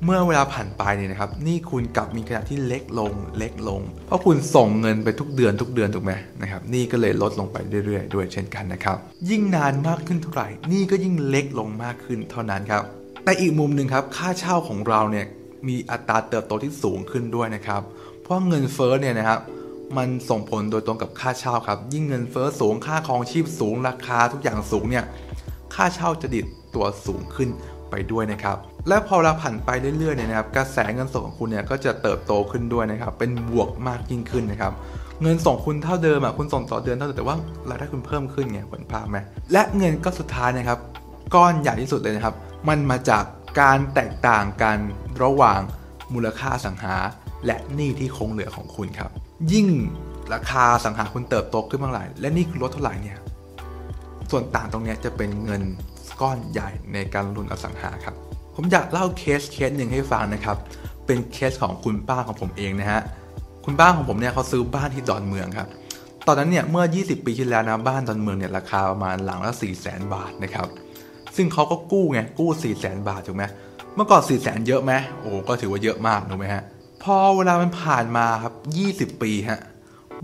[0.05, 8.97] เมื่อเวลาผ่านไปเนี่ยนะครับนี่คุณกลับมีขนาดที่เล็กลงเล็กลง เพราะคุณส่งเงินไปทุกเดือนทุกเดือนถูกไหมนะครับนี่ก็เลยลดลงไปเรื่อยๆ ด้วยเช่นกันนะครับ
[9.31, 12.83] ยิ่งนานมากขึ้นเท่าไหร่นี่ก็ยิ่งเล็กลงมากขึ้นเท่านั้นครับ
[13.25, 15.27] แต่อีกมุมหนึ่งครับค่าเช่าของเราเนี่ย
[15.69, 17.83] มีอัตราเติบโตที่สูงขึ้นด้วยนะครับ
[18.23, 19.41] เพราะเงินเฟ้อเนี่ยนะครับ
[19.97, 25.05] มันส่งผลโดยตรงกับค่าเช่าครับ ยิ่งเงินเฟ้อสูงค่าครองชีพสูงราคาทุกอย่างสูงเนี่ย
[25.75, 27.49] ค่าเช่าจะดิดตัวสูงขึ้น
[27.91, 28.59] ไปด้วยนะครับ
[28.89, 34.73] และพอเราผ่านไปเรื่อยๆเนี่ยนะครับกระแสเงินส่งของคุณเนี่ยก็จะเติบโตขึ้นด้วยนะครับเป็นบวกมากยิ่งขึ้นนะครับ
[35.23, 37.37] เงินส่งคุณเท่าเดิมอะคุณส่งต่อเดือนเท่าเดิมแต่ว่า
[37.69, 39.19] รายได้คุณเพิ่มขึ้นไงผลภาพไหม
[39.53, 40.79] และเงินก็สุดท้ายนะครับ
[41.35, 42.35] ก้อนใหญ่ที่สุดเลยนะครับ
[42.69, 43.25] มันมาจาก
[43.61, 44.77] การแตกต่างกัน
[45.23, 45.61] ระหว่าง
[46.15, 46.97] มูลค่าสังหา
[47.47, 49.11] และหนี้ที่คงเหลือของคุณครับ
[49.53, 49.69] ยิ่ง
[50.35, 53.19] ราคาสังหาคุณเติบโตขึ้นเมื่อไหร่และหนี่คุณลดเท่าไหร่เนี่ย
[54.31, 55.63] ส่วนต่างตรงนี้จะเป็นเงิน
[56.21, 58.26] ก้อนใหญ่ในการลงทุนอสังหาครับ
[58.57, 60.57] ผมอยากเล่าเคสเคสหนึ่งให้ฟังนะครับ
[61.07, 63.01] เป็นเคสของคุณป้าของผมเองนะฮะ
[63.65, 65.69] คุณป้าของผมเนี่ยเขาซื้อบ้านที่ดอนเมืองครับ
[66.27, 70.69] ตอนนั้นเนี่ยเมื่อ 20 ปีที่แล้วนะบ้านดอนเมืองเนี่ยราคาประมาณหลังละ 4 0 0 0 0 0 บาทนะครับ
[71.37, 73.45] ซึ่งเขาก็กู้ไงกู้ 4 0 0 0 0 0บาทถูกไหม
[73.95, 76.63] เมื่อก่อน4 0 0 0 0 0เยอะไหมโอ้ก็ถือว่าเยอะมากถูกไหมฮะ
[77.03, 78.55] พอเวลามันผ่านมาครับ
[79.15, 79.61] 20 ปีฮะ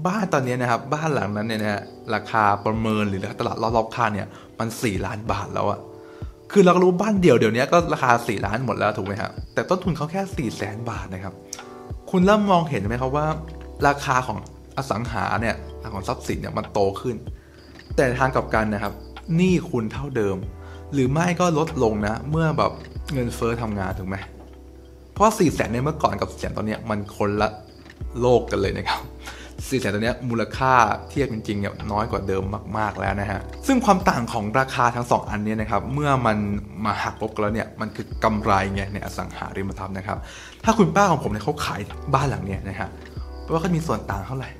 [0.06, 1.82] บ้านตอนนี้นะครับบ้านหลังนั้นเนี่ยนะฮะ
[2.14, 4.28] ราคาประเมินหรือตลาดรอบๆข้างเนี่ย
[4.58, 5.80] มัน 4 ล้านบาทแล้วอะ
[6.52, 11.34] คือเราก็รู้บ้านเดี่ยวเดี๋ยวนี้ก็ราคา 4 ล้านหมดแล้วถูกไหมครับแต่ต้นทุนเขาแค่4 0 0แสนบาทนะครับ
[12.10, 13.26] คุณเริ่มมองเห็นไหมครับว่า
[13.86, 14.38] ราคาของ
[14.76, 15.56] อสังหาเนี่ย
[15.92, 17.16] ของทรัพย์สินเนี่ยมันโตขึ้น
[17.96, 18.92] แต่ทางกลับกันนะครับ
[19.36, 20.36] หนี้คุณเท่าเดิม
[20.92, 22.72] หรือไม่ก็ลดลงนะ เมื่อแบบ
[23.12, 24.16] เงินเฟอ้อทำงานถูกไหม
[25.14, 27.48] เพราะ4 0 0แสนในเมื่อก่อนกับแสนตอนนี้มันคนละ
[28.20, 29.00] โลกกันเลยนะครับ
[29.68, 30.72] สี่แสนตัวนี้มูลค่า
[31.10, 32.44] เทียบจริงๆเนี่ยน้อยกว่าเดิม
[32.78, 36.38] มาก ๆแล้วนะฮะ ซึ่งความต่างของราคาทั้ง 2 อันนี้นะครับ เมื่อมัน
[36.84, 40.18] มาหักลบกันแล้วเนี่ย มันคือกำไรไงในอสังหาริมทรัพย์นะครับ
[40.64, 41.80] ถ้าคุณป้าของผมเนี่ยเขาขาย
[42.14, 42.88] บ้านหลังเนี้ยนะฮะ
[43.42, 44.50] แปลว่าเขามีส่วนต่างเท่าไหร่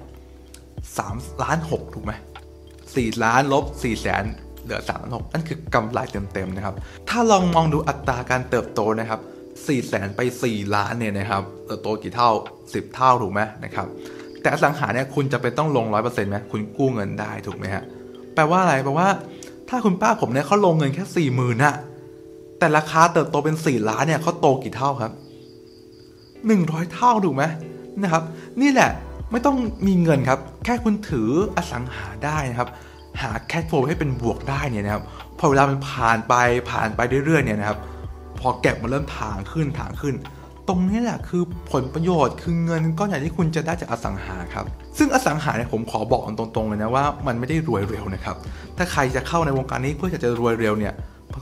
[0.98, 2.12] สามล้านหกถูกไหม
[2.94, 4.24] สี่ล้านลบสี่แสน
[4.64, 5.98] เหลือสามล้านหกนั่นคือกำไร
[6.32, 6.74] เต็มๆนะครับ
[7.08, 9.20] ถ้าลองมองดูอัตราการเติบโตนะครับ
[9.66, 12.30] สี่แสนไปสี่ล้านเนี่ยนะครับ เติบโตกี่เท่า
[12.74, 13.86] สิบเท่าถูกไหมนะครับ
[14.42, 17.82] แต่อสังหาเนี่ยคุณจะเป็นต้องลงร้อยเปอร์เซ็นต์ไหมคุณกู้เงินได้ถูกไหมฮะ
[18.34, 19.08] แปลว่าอะไร แปลว่า
[19.68, 21.74] ถ้าคุณป้าผมเนี่ยเขาลงเงินแค่สี่หมื่นอะ
[22.58, 25.12] แต่ราคาเติบโตเป็นสี่ล้านเนี่ยเขาโตกี่เท่าครับ
[26.46, 27.44] หนึ่งร้อยเท่าถูกไหม
[28.02, 28.22] นะครับ
[28.60, 28.90] นี่แหละ
[29.30, 32.68] ไม่ต้องมีเงินครับ แค่คุณถืออสังหาได้นะครับ
[33.22, 35.02] หาแคชโฟลให้เป็นบวกได้เนี่ยนะครับ
[35.38, 36.34] พอเวลามันผ่านไป
[36.70, 37.78] ผ่านไปเรื่อยๆเนี่ยนะครับ
[38.40, 40.14] พอแก็บมันเริ่มถางขึ้นถางขึ้น
[40.72, 41.42] รงนี้แหละคือ
[41.72, 44.64] ผลประโยชน์คือเงินก้อนใหญ่ที่คุณจะได้จากอสังหาครับ
[44.98, 48.36] ซึ่งอสังหาเนี่ยผมขอบอกตรงๆเลยนะว่ามันไม่ได้รวยเร็วนะครับ
[48.76, 50.94] ถ้าใครจะเข้าในวงการนี้เพื่อจะรวยเร็วเนี่ย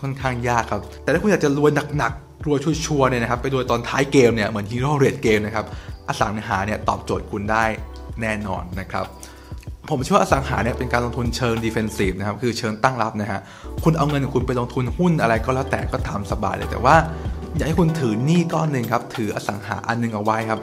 [0.02, 5.64] ค่อนข้างยากครับ แต่ถ้าคุณอยากจะรวยหนักๆรวยชัวร์ๆเนี่ยนะครับไปรวยตอนท้ายเกมเนี่ยเหมือนฮีโร่ late game นะครับ
[6.08, 7.64] อสังหาเนี่ยตอบโจทย์คุณได้
[8.22, 9.04] แน่นอนนะครับ
[9.90, 13.40] ผมเชื่อว่าอสังหาเนี่ยเป็นการลงทุนเชิง defensive นะครับคือเชิงตั้งรับนะฮะ
[13.84, 16.96] คุณเอาเงินของคุณไปลงทุนหุ้นอะไรก็แล้วแต่ก็ทำสบายเลย แต่ว่า
[17.56, 20.60] อยากให้คุณถือหนี้ก้อนหนึ่งครับถืออสังหาอันนึงเอาไว้ครับ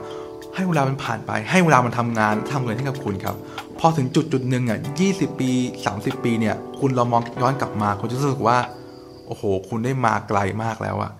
[0.54, 3.36] ให้เวลามันผ่านไป ให้เวลามันทำงานทำเงินให้กับคุณครับ
[3.78, 5.50] พอถึงจุดจุดหนึ่งอะยี่สิบปี
[5.88, 8.58] 30ปีเนี่ย คุณเรามองย้อนกลับมาคุณจะรู้สึกว่า
[9.26, 11.12] โอ้โห คุณได้มาไกลมากแล้วอะ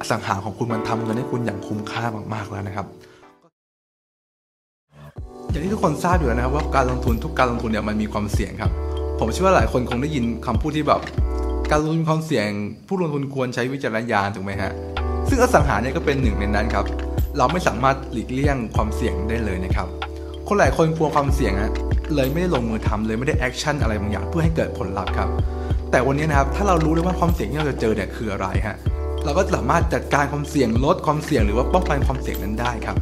[0.00, 2.04] อสังหาของคุณมันทำเงินให้คุณอย่างคุ้มค่า
[2.34, 2.86] มากๆแล้วนะครับ
[5.56, 8.70] อย่างที่ทุกคนทราบอยู่แล้วนะครับว่าการลงทุนทุกการลงทุนเนี่ยมันมีความเสี่ยงครับ
[9.20, 11.00] ผมเชื่อว่าหลายคนคงได้ยินคำพูดที่แบบ
[11.70, 12.48] การลงทุนความเสี่ยง
[12.88, 14.72] ผู้ลงทุนควรใช้วิจารณญาณถูกไหมฮะ
[15.28, 16.84] ซึ่งอสังหาเนี่ยก็เป็นหนึ่งในนั้นครับ
[17.38, 19.88] เราไม่สามารถหลีกเลี่ยงความเสี่ยงได้เลยนะครับ
[20.48, 21.72] คนหลายคนกลัวความเสี่ยงฮะ
[22.14, 25.28] เลยไม่ได้ลงมือทำเลยไม่ได้ action อะไรบางอย่างเพื่อให้เกิดผลลัพธ์ครับ
[25.90, 28.76] แต่วันนี้นะครับถ้าเรารู้เลยว่าความเสี่ยงที่เราจะเจอเนี่ยคืออะไรฮะ
[29.24, 32.96] เราก็สามารถจัดการความเสี่ยงลดความเสี่ยงหรือว่าป้องกันความเสี่ยงนั้นได้ครับ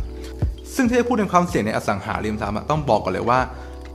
[0.76, 3.40] ซึ่งที่จะพูดถึงความเสี่ยงในอสังหาริมทรัพย์ต้องบอกก่อนเลยว่า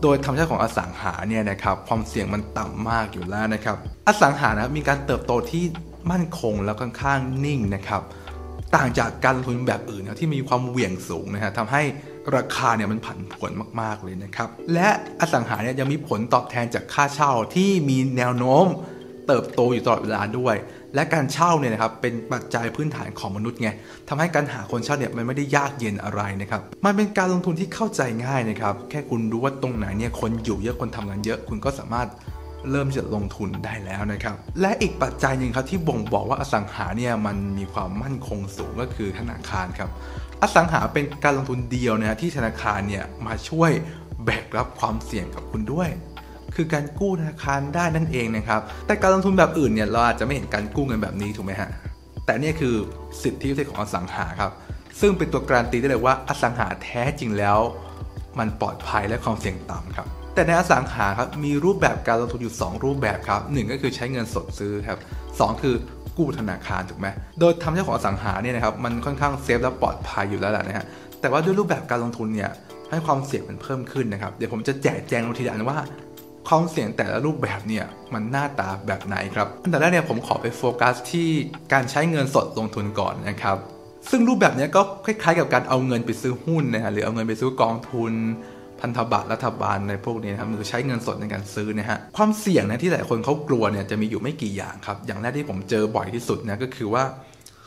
[0.02, 3.76] โดยธรรมชาติของอสังหาเนี่ยนะครับความเสี่ยงมันต่ำมากอยู่แล้วนะครับ
[4.08, 5.64] อสังหานะมีการเติบโตที่
[6.12, 8.02] มั่นคงแล้วค่อนข้างนิ่งนะครับ
[8.76, 11.82] ต่างจากการลงทุนแบบอื่นนะที่มีความเหวี่ยงสูงนะฮะทำให้
[12.36, 13.52] ราคาเนี่ยมันผันผวน
[13.82, 14.90] มาก ๆ เลยนะครับ และ
[15.22, 18.66] อสังหาเนี่ยยังมีผลตอบแทนจากค่าเช่าที่มีแนวโน้ม
[19.28, 20.56] เติบโตอยู่ตลอดเวลาด้วย
[20.96, 23.70] และการเช่าเนี่ยนะครับเป็นปัจจัยพื้นฐานของมนุษย์ไง
[24.10, 32.10] ทำให้การหาคนเช่าเนี่ยมันไม่ได้ยากเย็นอะไรนะครับมันเป็นการลงทุนที่เข้าใจง่ายนะครับแค่คุณรู้ว่าตรงไหนเนี่ยคนอยู่เยอะคนทำงานเยอะคุณก็สามารถ
[32.72, 39.90] เริ่มจะลงทุนได้แล้วนะครับ และอีกปัจจัยหนึ่งครับที่บ่งบอกว่าอสังหาเนี่ยมันมีความมั่นคงสูงก็คือธนาคารครับ
[40.42, 43.72] อสังหาเป็นการลงทุนเดียวนะฮะที่ธนาคารเนี่ยมาช่วย
[44.26, 45.90] แบกรับความเสี่ยงกับคุณด้วย
[46.56, 51.70] คือการกู้ธนาคารได้นั่นเองนะครับ แต่การลงทุนแบบอื่นเนี่ยเราอาจจะไม่เห็นการกู้เงินแบบนี้ถูกไหมฮะ
[52.26, 52.76] แต่นี่คือ
[53.24, 54.52] สิทธิพิเศษของอสังหาครับ
[55.00, 57.60] ซึ่งเป็นตัวการันตีได้เลยว่าอสังหาแท้จริงแล้ว
[58.40, 65.00] มันปลอดภัยและความเสี่ยงต่ำครับ แต่ในอสังหาครับมีรูปแบบการลงทุนอยู่ 2 รูปแบบครับหนึ่งก็คือใช้เงินสดซื้อครับ
[65.40, 65.76] สคือ
[66.18, 67.08] กู้ธนาคารถูกไหม
[67.40, 70.86] โดยทำเจ้าของอสังหาเนี่ยนะครับมันค่อนข้างเซฟและปลอดภัยอยู่แล้วแหละนะฮะ
[71.22, 72.52] แต่ว่าด้วยรูปแบบการลงทุนเนี่ย
[72.92, 75.78] ให้ความเสี่ยงมันเพิ่มขึ้นนะครับ เดี๋ยวผมจะแจกแจงลงทีละอันว่า
[76.50, 81.30] ความเสี่ยงแต่ละรูปแบบเนี่ยมันหน้าตาแบบไหนครับ อันดับแรกเนี่ยผมขอไปโฟกัสที่
[81.74, 83.58] การใช้เงินสดลงทุนก่อนนะครับ
[84.10, 88.14] ซึ่งรูปแบบนี้ก็คล้ายๆกับการเอาเงินไปซื้อหุ้นนะฮะหรือเอาเงินไปซื้อกองทุน
[88.80, 97.04] พันธบัตรรัฐบาลในพวกนี้นะครับมือใช้เงินสดในการซื้อนะฮะความเสี่ยงนะที่หลายคนเขากลัวเนี่ยจะมีอยู่ไม่กี่อย่างครับ อย่างแรกที่ผมเจอบ่อยที่สุดนะก็คือว่า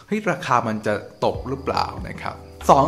[0.07, 2.35] เฮ้ยราคามันจะตกหรือเปล่านะครับ
[2.71, 2.87] สอง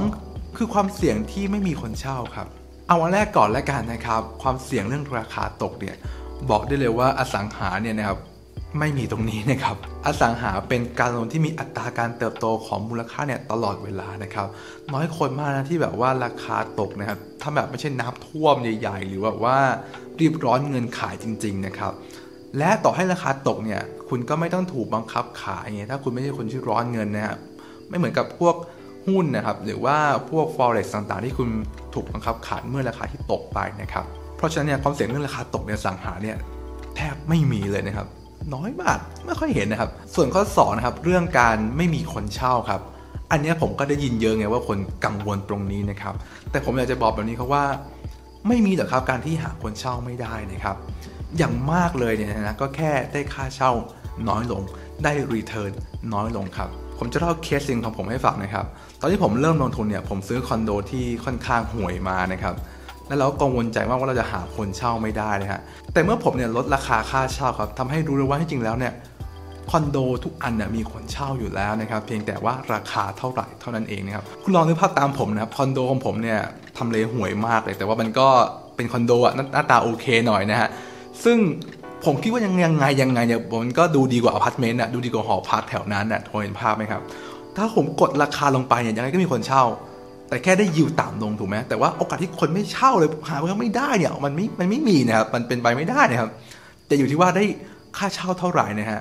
[0.56, 2.48] คือความเสี่ยงที่ไม่มีคนเช่าครับ
[2.88, 5.96] เอาวันแรกก่อนแล้วกันนะครับ ความเสี่ยงเรื่องราคาตกเนี่ย
[6.50, 8.18] บอกได้เลยว่าอสังหาเนี่ยนะครับ
[8.78, 9.76] ไม่มีตรงนี้นะครับ
[10.06, 14.46] อสังหาเป็นการลงที่มีอัตราการเติบโตของมูลค่าเนี่ยตลอดเวลานะครับ
[14.92, 19.56] น้อยคนมากนะที่แบบว่าราคาตกนะครับ ถ้าแบบไม่ใช่น้ำท่วมใหญ่ๆ หรือแบบว่า
[20.20, 21.92] รีบร้อนเงินขายจริง ๆนะครับ
[22.58, 27.38] และต่อให้ราคาตกเนี่ย คุณก็ไม่ต้องถูกบังคับขายไงถ้าคุณไม่ใช่คนที่ร้อนเงินนะครับ
[27.88, 28.54] ไม่เหมือนกับพวก
[29.06, 29.98] หุ้นนะครับหรือว่า
[30.30, 31.48] พวก forex ต่างๆ ที่คุณ
[31.94, 34.04] ถูกบังคับขายเมื่อราคาที่ตกไปนะครับ
[34.36, 36.36] เพราะฉะนั้นเนี่ยความเสี่ยงเรื่องราคาตกในสังหาเนี่ย
[36.96, 38.06] แทบไม่มีเลยนะครับ
[38.54, 42.80] น้อยมากไม่ค่อยเห็นนะครับ ส่วนข้อ2นะครับเรื่องการไม่มีคนเช่าครับ
[43.30, 46.14] อันนี้ผมก็ได้ยินเยอะไงว่าคนกังวลตรงนี้นะครับ
[46.50, 47.64] แต่ผมอยากจะบอกแบบนี้ครับว่า
[48.48, 50.76] ไม่มีหรอกครับการที่หาคนเช่าไม่ได้นะครับ
[51.38, 53.72] อย่างมากเลยเนี่ยนะก็แค่ได้ค่าเช่า
[54.28, 54.62] น้อยลง
[55.04, 55.72] ได้รีเทิร์น
[56.14, 58.66] น้อยลงครับ ผมจะเล่าเคสจริงของผมให้ฟังนะครับ
[59.04, 62.54] อนที่ผมเริ่มลงทุนเนี่ยผมซื้อคอนโดที่ค่อนข้างห่วยมานะครับ
[63.08, 65.60] แล้วเรากังวลใจมากว่าเราจะหาคนเช่าไม่ได้นะฮะ
[65.92, 68.92] แต่เมื่อผมเนี่ยลดราคาค่าเช่าครับทำให้รู้เลยว่าที่จริงแล้วเนี่ย
[69.70, 76.40] คอนโดทุกอันเนี่ยมีคนเช่าอยู่แล้วนะครับเพียงแต่ว่าราคาเท่าไหร่เท่านั้นเองนะครับคุณลองนึกภาพตามผมนะครับคอนโดของผมเนี่ย
[76.78, 78.28] ทำเลห่วยมากเลย แต่ว่ามันก็
[78.76, 80.68] เป็นคอนโดอะหน้าตาโอเคหน่อยนะฮะ
[81.24, 81.38] ซึ่ง
[82.04, 87.02] ผมคิดว่ายังยังไงยังไงเนี่ยมันก็ดูดีกว่าอพาร์ตเมนต์อะดูดีกว่าหอพักแถวนั้นอะเห็นภาพไหมครับ
[87.56, 89.64] ถ้าผมกดราคาลงไปเนี่ยยังไงก็มีคนเช่า
[90.28, 96.30] แต่แค่ได้ยิวต่ำลงถูกไหมแต่ว่าโอกาสที่คนไม่เช่าเลยหาเช่าไม่ได้เนี่ยมันไม่มันไม่มีนะครับมันเป็นไปไม่ได้นะครับ
[96.86, 97.44] แต่อยู่ที่ว่าได้
[97.96, 99.00] ค่าเช่าเท่าไหร่นะฮะ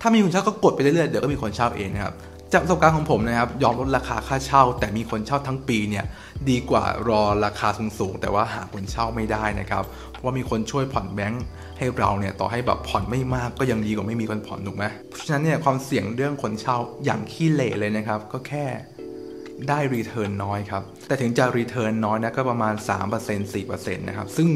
[0.00, 2.14] ถ้ามีคนเช่าก็กดไปเรื่อยๆเดี๋ยวก็มีคนเช่าเองนะครับ
[2.52, 6.04] จากประสบการณ์ของผมนะครับยอมลดราคาค่าเช่า แต่มีคนเช่าทั้งปีเนี่ย
[6.50, 7.68] ดีกว่ารอราคา
[7.98, 11.44] สูงๆแต่ว่าหาคนเช่าไม่ได้นะครับเพราะว่ามีคนช่วยผ่อนแบงค์
[11.82, 18.66] ให้เราเนี่ยต่อให้แบบผ่อนไม่มากก็ยังดีกว่าไม่มีคนผ่อนถูกไหมเพราะฉะนั้นเนี่ยความเสี่ยงเรื่องคนเช่าอย่างขี้เล็บเลยนะครับ ก็แค่
[19.68, 22.74] ได้ return น้อยครับ แต่ถึงจะ return น้อยนะก็ประมาณ
[23.14, 24.48] 3% 4%นะครับ ซึ่ง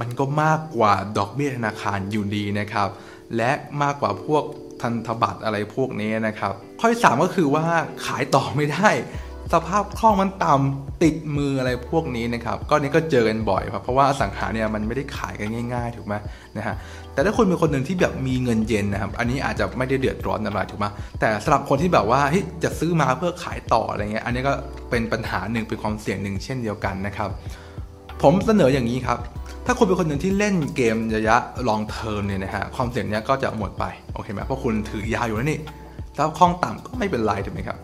[0.00, 2.88] มันก็มากกว่าดอกเบี้ยธนาคารอยู่ดีนะครับ
[3.36, 3.50] และ
[3.82, 4.44] มากกว่าพวก
[4.80, 7.64] พันธบัตรอะไรพวกนี้นะครับ ข้อที่3ก็คือว่า
[8.06, 8.90] ขายต่อไม่ได้
[9.52, 16.14] สภาพคล่องมันต่ำติดมืออะไรพวกนี้นะครับก็นี้ก็เจอกันบ่อยครับเพราะว่าสังหาเนี่ยมันไม่ได้ขายกันง่าย ๆ ถูกไหม
[16.56, 16.74] นะฮะ
[17.12, 20.86] แต่ถ้าคนเป็นคนหนึ่งที่แบบมีเงินเย็นนะครับ อันนี้อาจจะไม่ได้เดือดร้อนอะไรถูกไหม
[21.20, 22.20] แต่สำหรับคนที่แบบว่า
[22.64, 24.52] จะซื้อมาเพื่อขายต่ออะไรเงี้ยอันนี้ก็
[24.90, 27.28] เป็นปัญหาหนึ่งเป็นความเสี่ยงหนึ่งเช่นเดียวกันนะครับ
[28.22, 29.18] ผมเสนออย่างนี้ครับ
[29.66, 31.36] ถ้าคุณเป็นคนหนึ่งที่เล่นเกมระยะ
[31.68, 33.84] ลองเทอมเนี่ยนะฮะความเสี่ยงเนี้ยก็จะหมดไป
[34.14, 35.58] โอเคไหมเพราะคุณถือยาวอยู่แล้วนี่
[36.16, 37.78] แล้วคล่องต่ำก็ไม่เป็นไรถูกไหมครับ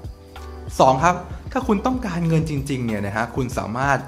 [0.87, 1.16] 2ครับ
[1.53, 3.99] ถ้าคุณต้องการเงินจริงๆเนี่ยนะฮะคุณสามารถ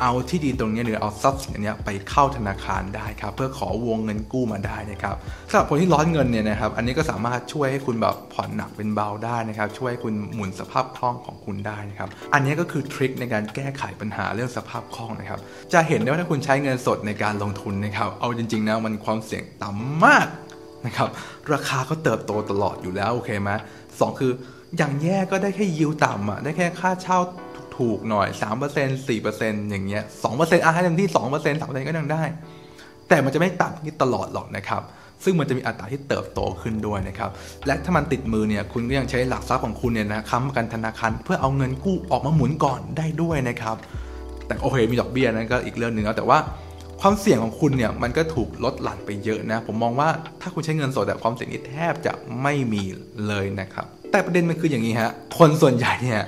[0.00, 5.16] เอาที่ดินตรงนี้หรือเอาทรัพย์สินนี้ไปเข้าธนาคารได้ครับเพื่อขอวงเงินกู้มาได้นะครับ
[5.50, 15.40] สำหรับคนที่ร้อนเงินเนี่ยนะครับ อันนี้ก็สามารถช่วยให้คุณแบบผ่อนหนักเป็นเบาได้นะครับ ช่วยให้คุณหมุนสภาพคล่องของคุณได้นะครับ อันนี้ก็คือทริคในการแก้ไขปัญหาเรื่องสภาพคล่องนะครับ
[15.72, 20.26] จะเห็นได้ว่าถ้าคุณใช้เงินสดในการลงทุนนะครับ เอาจริงๆนะมันความเสี่ยงต่ำมาก
[20.86, 21.08] นะครับ
[21.52, 23.50] ราคาก็เติบโตตลอดอยู่แล้วโอเคไหม
[24.00, 24.32] สองคือ
[24.76, 27.18] อย่างแย่ก็ได้แค่ยิวต่ำอะได้แค่ค่าเช่า
[27.76, 28.28] ถูกหน่อย
[28.68, 30.02] 3% 4%อย่างเงี้ย
[30.32, 32.22] 2%อะให้เต็มที่2% 3%ก็ยังได้
[33.08, 34.82] แต่มันจะไม่ต่ำนี่ตลอดหรอกนะครับ
[35.24, 37.30] ซึ่งมันจะมีอัตราที่เติบโตขึ้นด้วยนะครับ
[37.66, 43.76] และถ้ามันติดมือเนี่ยคุณก็ยังใช้หลักทรัพย์ของคุณเนี่ยนะค้ำประกันธนาคารเพื่อเอาเงินกู้ออกมาหมุนก่อนได้ด้วยนะครับ
[44.46, 46.38] แต่โอเคมีดอกเบี้ยนั้นก็อีกเรื่องหนึ่งแล้วแต่ว่า
[47.00, 50.08] ความเสี่ยงของคุณเนี่ยมันก็ถูกลดหลั่นไปเยอะนะ ผมมองว่า
[50.40, 52.12] ถ้าคุณใช้เงินสดแต่ความเสี่ยงนี้แทบจะ
[52.42, 52.82] ไม่มี
[53.26, 56.22] เลยนะครับ แต่ประเด็นมันคืออย่างนี้ฮะ คนส่วนใหญ่เนี่ย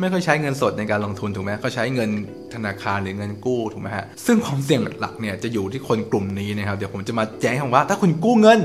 [0.00, 2.10] ไม่ค่อยใช้เงินสดในการลงทุนถูกไหมเขาใช้เงิน
[2.54, 8.60] ธนาคารหรือเงินกู้ถูกไหมฮะ ซึ่งความเสี่ยงหลักๆเนี่ยจะอยู่ที่คนกลุ่มนี้นะครับ เดี๋ยวผมจะมาแจ้งให้ว่า ถ้าคุณกู้เงิน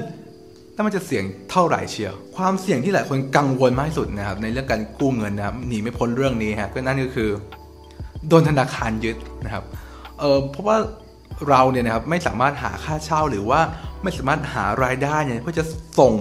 [0.73, 7.29] แล้วมันจะเสี่ยงเท่าไหร่เชียว ความเสี่ยงที่หลายคนกังวลมากที่สุดนะครับในเรื่องการกู้เงินนะครับหนีไม่พ้นเรื่องนี้ฮะก็นั่นก็คือ
[8.27, 9.63] โดนธนาคารยึดนะครับ
[10.19, 10.77] เออเพราะว่า
[11.49, 13.59] เราเนี่ยนะครับไม่สามารถหาค่าเช่าหรือว่า
[14.03, 15.65] ไม่สามารถหารายได้เนี่ยเพื่อจะ
[15.99, 16.13] ส่ง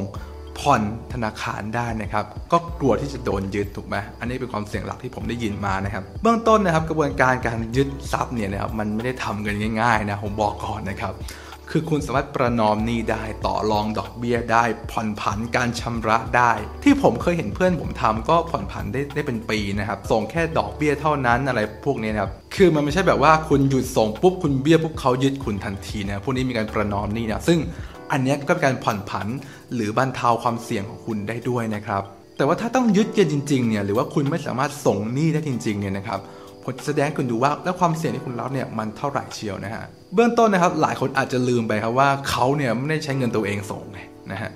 [0.58, 0.82] ผ่อน
[1.12, 11.14] ธนาคารได้นะครับ ก็กลัวที่จะโดนยึดถูกไหมอันนี้เป็นความเสี่ยงหลักที่ผมได้ยินมานะครับ เบื้องต้นนะครับกระบวนการการยึดทรัพย์เนี่ยนะครับมันไม่ได้ทำกันง่ายๆนะผมบอกก่อนนะครับ
[11.70, 16.52] คือคุณสามารถประนอมหนี้ได้ต่อรองดอกเบี้ยได้ ผ่อนผันการชำระได้
[16.84, 27.58] ที่ผมเคยเห็นเพื่อนผมทำก็ผ่อนผันได้ได้เป็นปีนะครับส่งแค่ดอกเบี้ยเท่านั้นอะไรพวกนี้นะครับคือมันไม่ใช่แบบว่าคุณหยุดส่งปุ๊บคุณเบี้ยปุ๊บเขายึดคุณทันทีนะพวกนี้มีการประนอมหนี้นะซึ่ง
[28.12, 29.26] อันนี้ก็เป็นการผ่อนผัน
[29.74, 32.02] หรือบรรเทาความเสี่ยงของคุณได้ด้วยนะครับ
[32.36, 36.18] แต่ว่าถ้าต้องยึดเกินจริงๆเนี่ยหรือว่าคุณไม่สามารถส่งหนี้ได้จริงๆเนี่ยนะครับ
[36.62, 43.98] ผมจะแสดงคุณดูว่าแล้วความเสี่ยงที่คุณรับเนี่ยมันเท่าไหร่เชียวนะฮะเบื้องต้นนะครับหลายคนอาจจะลืมไปครับว่าเขาเนี่ยไม่ได้ใช้เงินตัวเองส่งไง
[44.32, 44.50] นะฮะ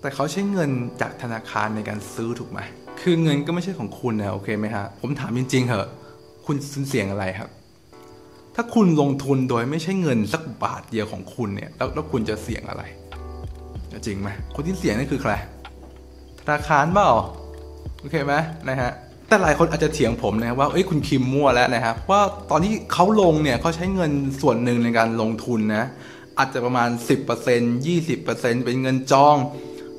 [0.00, 0.70] แต่เขาใช้เงิน
[1.00, 2.60] จากธนาคารในการซื้อถูกไหม
[3.00, 5.88] คือเงินก็ไม่ใช่ของคุณนะโอเคไหมฮะผมถามจริงๆเหอะ
[6.46, 6.56] คุณ
[6.88, 7.48] เสี่ยงอะไรครับ
[8.54, 12.82] ถ้าคุณลงทุนโดยไม่ใช่เงินสักบาทเดียวของคุณเนี่ยแล้วแล้วคุณจะเสี่ยงอะไร
[14.06, 15.32] จริงไหมคนที่เสี่ยงนั่นคือใคร
[16.40, 17.08] ธนาคารเปล่า
[18.00, 18.34] โอเคไหม
[18.68, 18.92] นะฮะ
[19.28, 22.20] แต่หลายคนอาจจะเถียงผมนะว่าเอ้ยคุณคิมมั่วแล้วนะครับว่า
[22.50, 25.84] ตอนที่เขาลงเนี่ยเขาใช้เงินส่วนหนึ่งในการลงทุนนะ
[26.38, 26.88] อาจจะประมาณ
[27.38, 29.36] 10% 20%เป็นเงินจอง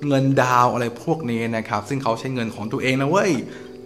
[0.08, 3.32] เงินดาวอะไรพวกนี้นะครับ ซึ่งเขาใช้เงินของตัวเองนะเว้ย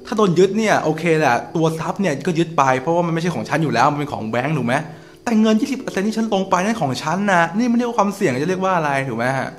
[0.06, 4.76] ถ้าโดนยึดเนี่ยโอเคแหละตัวทรัพย์เนี่ยก็ยึดไปเพราะว่ามันไม่ใช่ของฉันอยู่แล้ว มันเป็นของแบงก์ถูกไหม
[5.24, 9.50] แต่เงิน 20%ที่ฉันลงไปนั่นของฉันนะนี่ไม่เรียกว่าความเสี่ยงจะเรียกว่าอะไรถูกไหมฮะ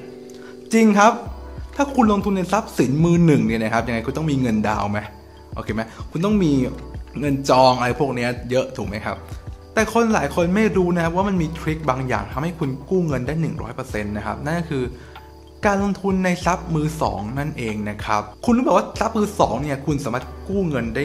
[0.73, 1.13] จริงครับ
[1.77, 4.99] ถ้าคุณลงทุนในทรัพย์สินมือหนึ่งเนี่ยนะครับยังไงคุณต้องมีเงินดาวไหม
[5.55, 6.53] โอเคไหมคุณต้องมี
[7.21, 9.17] เงินจองอะไรพวกนี้เยอะถูกไหมครับ
[9.75, 13.35] แต่คนหลายคนไม่รู้นะครับว่ามันมีทริคบางอย่างทำให้คุณกู้เงินได้
[13.71, 14.83] 100%นะครับนั่นก็คือ
[15.67, 21.03] การลงทุนในทรัพย์มือสองนั่นเองนะครับ คุณรู้ไหมว่าทรัพย์มือสองเนี่ยคุณสามารถกู้เงินได้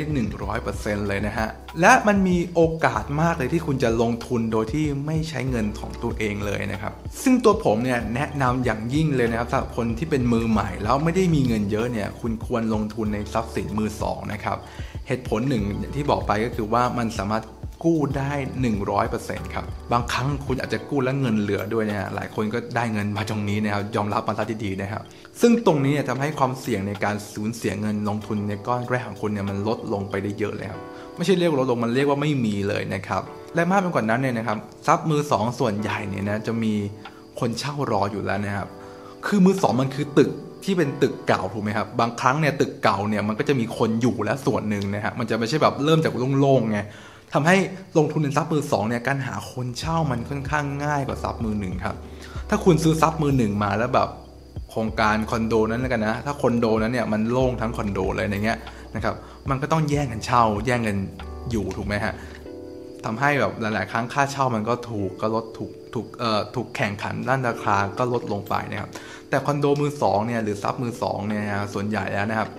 [0.53, 1.47] 100%เลยนะฮะ
[1.81, 6.93] และมันมีโอกาสมากเลยที่คุณจะลงทุนโดยที่ไม่ใช้เงินของตัวเองเลยนะครับ
[7.23, 14.57] ซึ่งตัวผมเนี่ยแนะนำอย่างยิ่งเลยนะครับสำหรับคนที่เป็นมือใหม่แล้วไม่ได้มีเงินเยอะเนี่ยคุณควรลงทุนในทรัพย์สินมือสองนะครับ
[15.07, 15.63] เหตุผลหนึ่ง
[15.95, 17.43] ที่บอกไปก็คือว่ามันสามารถ
[17.83, 18.31] กู้ได้
[18.93, 25.01] 100%ครับ บางครั้งคุณอาจจะกู้แล้วเงินเหลือด้วยนะฮะหลายคนก็ได้เงินมาตรงนี้นะครับ ยอมรับมาซะดีๆนะครับ
[25.41, 30.81] ซึ่งตรงนี้เนี่ยทำให้ความเสี่ยงในการสูญเสียเงินลงทุนในก้อนแรกของคุณเนี่ยมันลดลงไปได้เยอะเลยครับ
[31.15, 33.21] ไม่ใช่เรียกลดลงมันเรียกว่าไม่มีเลยนะครับ
[33.55, 34.57] และมากไปกว่านั้นเนี่ยนะครับ
[34.87, 36.73] ทรัพย์มือสองส่วนใหญ่เนี่ยนะจะมี
[37.39, 38.67] คนเช่ารออยู่แล้วนะครับ
[39.25, 40.31] คือมือสองมันคือตึก
[40.63, 46.79] ที่เป็นตึกเก่าถูกไหมครับบางครั้งเนี่ยตึกเก่าเนี่ยมันก็จะมีคนอยู่แล้วส่วนหนึ่งนะฮะมันจะไม่ใช่แบบเริ่มจากโล่งๆไง
[47.33, 47.55] ทำให้
[47.97, 51.95] ลงทุนในทรัพย์มือสองเนี่ยการหาคนเช่ามันค่อนข้างง่ายกว่าทรัพย์มือหนึ่งครับ
[52.49, 54.09] ถ้าคุณซื้อทรัพย์มือหนึ่งมาแล้วแบบ
[54.71, 58.59] โครงการคอนโดนั้นแล้วกันนะ ถ้าคอนโดนั้นเนี่ยมันโล่งทั้งคอนโดเลยอย่างเงี้ย
[58.95, 59.15] นะครับ
[59.49, 60.97] มันก็ต้องแย่งกันเช่า แย่งกัน
[61.51, 62.13] อยู่ถูกไหมฮะ
[63.05, 68.89] ทำให้แบบหลาย ๆ ครั้งค่าเช่ามันก็ถูกก็ลดถูกถูกเอ่อถูกแข่งขันด้านราคาก็ลดลงไปนะครับ
[69.29, 72.49] แต่คอนโดมือสองเนี่ยหรือทรัพย์มือสองเนี่ยส่วนใหญ่แล้วนะครับ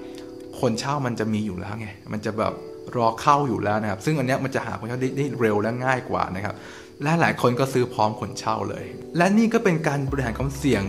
[0.61, 2.53] คนเช่ามันจะมีอยู่แล้วไง มันจะแบบ
[2.97, 6.55] รอเข้าอยู่แล้วนะครับ ซึ่งอันนี้มันจะหาคนเช่าได้เร็วและง่ายกว่านะครับ
[7.03, 8.85] และหลายคนก็ซื้อพร้อมคนเช่าเลย
[9.17, 10.83] และนี่ก็เป็นการบริหารความเสี่ยง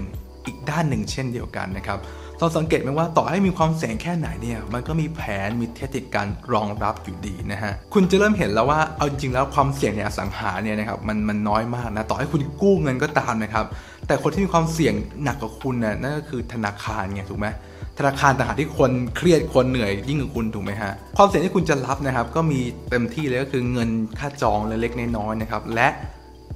[0.45, 1.99] อีกด้านหนึ่งเช่นเดียวกันนะครับ
[2.39, 13.65] เราสังเกตไหมว่าต่อให้มีความเสี่ยงแค่ไหนเนี่ยมันก็มีแผนมีเทคนิคการรองรับอยู่ดีนะฮะคุณจะเริ่มเห็นแล้วว่าเอาจริงแล้วความเสี่ยงในอสังหาเนี่ยนะครับมันมันน้อยมากนะต่อให้คุณกู้เงินก็ตามนะครับ
[14.07, 14.93] แต่คนที่มีความเสี่ยง
[15.23, 17.47] หนักกว่าคุณน่ยนั่นก็คือธนาคารไงถูกไหม
[17.97, 22.59] ธนาคารต่างหากที่คนเครียดคนเหนื่อยยิ่งกว่าคุณถูกไหมฮะความเสี่ยงที่คุณจะรับนะครับก็มี
[22.89, 23.89] เต็มที่เลยก็คือเงิน
[24.19, 25.87] ค่าจองเล็กๆน้อยๆนะครับและ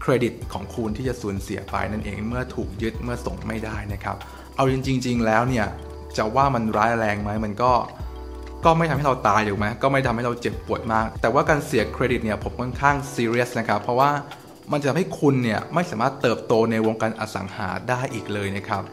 [0.02, 4.18] เครดิตของคุณที่จะสูญเสียไปนั่นเองเมื่อถูกยึดเมื่อส่งไม่ได้นะครับ
[4.56, 4.76] เอาจ
[5.06, 5.66] ริง ๆ แล้วเนี่ย
[6.18, 7.72] จะว่ามันร้ายแรงไหมมันก็
[8.66, 14.10] ก็ไม่ทำให้เราตายถูกไหมก็ไม่ทำให้เราเจ็บปวดมาก แต่ว่าการเสียเครดิตเนี่ยผมค่อนข้างซีเรียสนะครับ เพราะว่า
[14.72, 18.84] มันจะทำให้คุณเนี่ยไม่สามารถเติบโตในวงการอสังหาได้อีกเลยนะครับ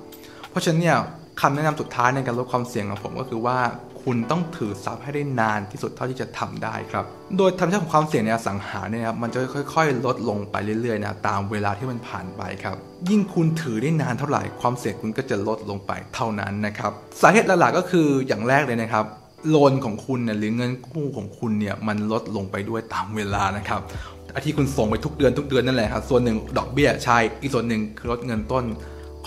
[0.50, 0.96] เพราะฉะนั้นเนี่ย
[1.40, 3.58] คำแนะนำสุดท้ายในการลดความเสี่ยงของผมก็คือว่า
[4.04, 7.04] คุณต้องถือทรัพย์ให้ได้นานที่สุดเท่าที่จะทำได้ครับ
[7.38, 9.38] โดยธรรมชาติของความเสี่ยงในอสังหาเนี่ยครับมันจะ
[9.74, 12.76] ค่อย ๆ ลดลงไปเรื่อยๆนะตามเวลาที่มันผ่านไปครับ
[13.10, 19.04] ยิ่งคุณถือได้นานเท่าไหร่ความเสี่ยงคุณก็จะลดลงไปเท่านั้นนะครับสาเหตุหลักๆก็คืออย่างแรกเลยนะครับ
[19.48, 23.80] โลนของคุณเนี่ยหรือเงินกู้ของคุณเนี่ยมันลดลงไปด้วยตามเวลานะครับ
[24.34, 28.64] อาที่คุณส่งไปทุกเดือนทุกเดือนนั่นแหละครับส่วนหนึ่งดอกเบี้ยใช่อีกส่วนหนึ่งคือลดเงินต้น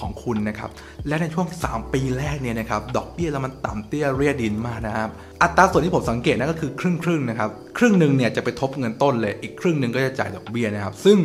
[0.03, 0.69] ของคุณนะครับ
[1.07, 5.09] และในช่วง 3 ปีแรกเนี่ยนะครับ ดอกเบี้ยแล้วมันต่ำเตี้ยเรียดินมากนะครับ
[5.41, 11.17] อัตราส่วนที่ผมสังเกตนั่นก็คือครึ่งครึ่งนะครับ ครึ่งหนึ่งเนี่ยจะไปทบเงินต้นเลย อีกครึ่งหนึ่งก็จะจ่ายดอกเบี้ยนะครับ ซึ่ง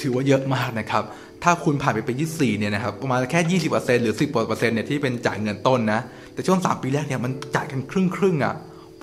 [0.00, 1.02] ถือว่าเยอะมากนะครับ
[1.42, 6.00] ถ้าคุณผ่านไปเป็น 24 เนี่ยนะครับ ประมาณแค่ 20%หรือ 10%เนี่ยที่เป็นจ่ายเงินต้นนะ
[6.32, 8.54] แต่ช่วง 3 ปีแรกเนี่ยมันจ่ายกันครึ่งครึ่งอะ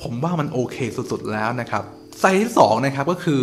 [0.02, 0.78] ผมว่ามันโอเค
[1.12, 1.84] สุดๆแล้วนะครับ
[2.20, 3.42] ไซส์ที่2นะครับก็คือ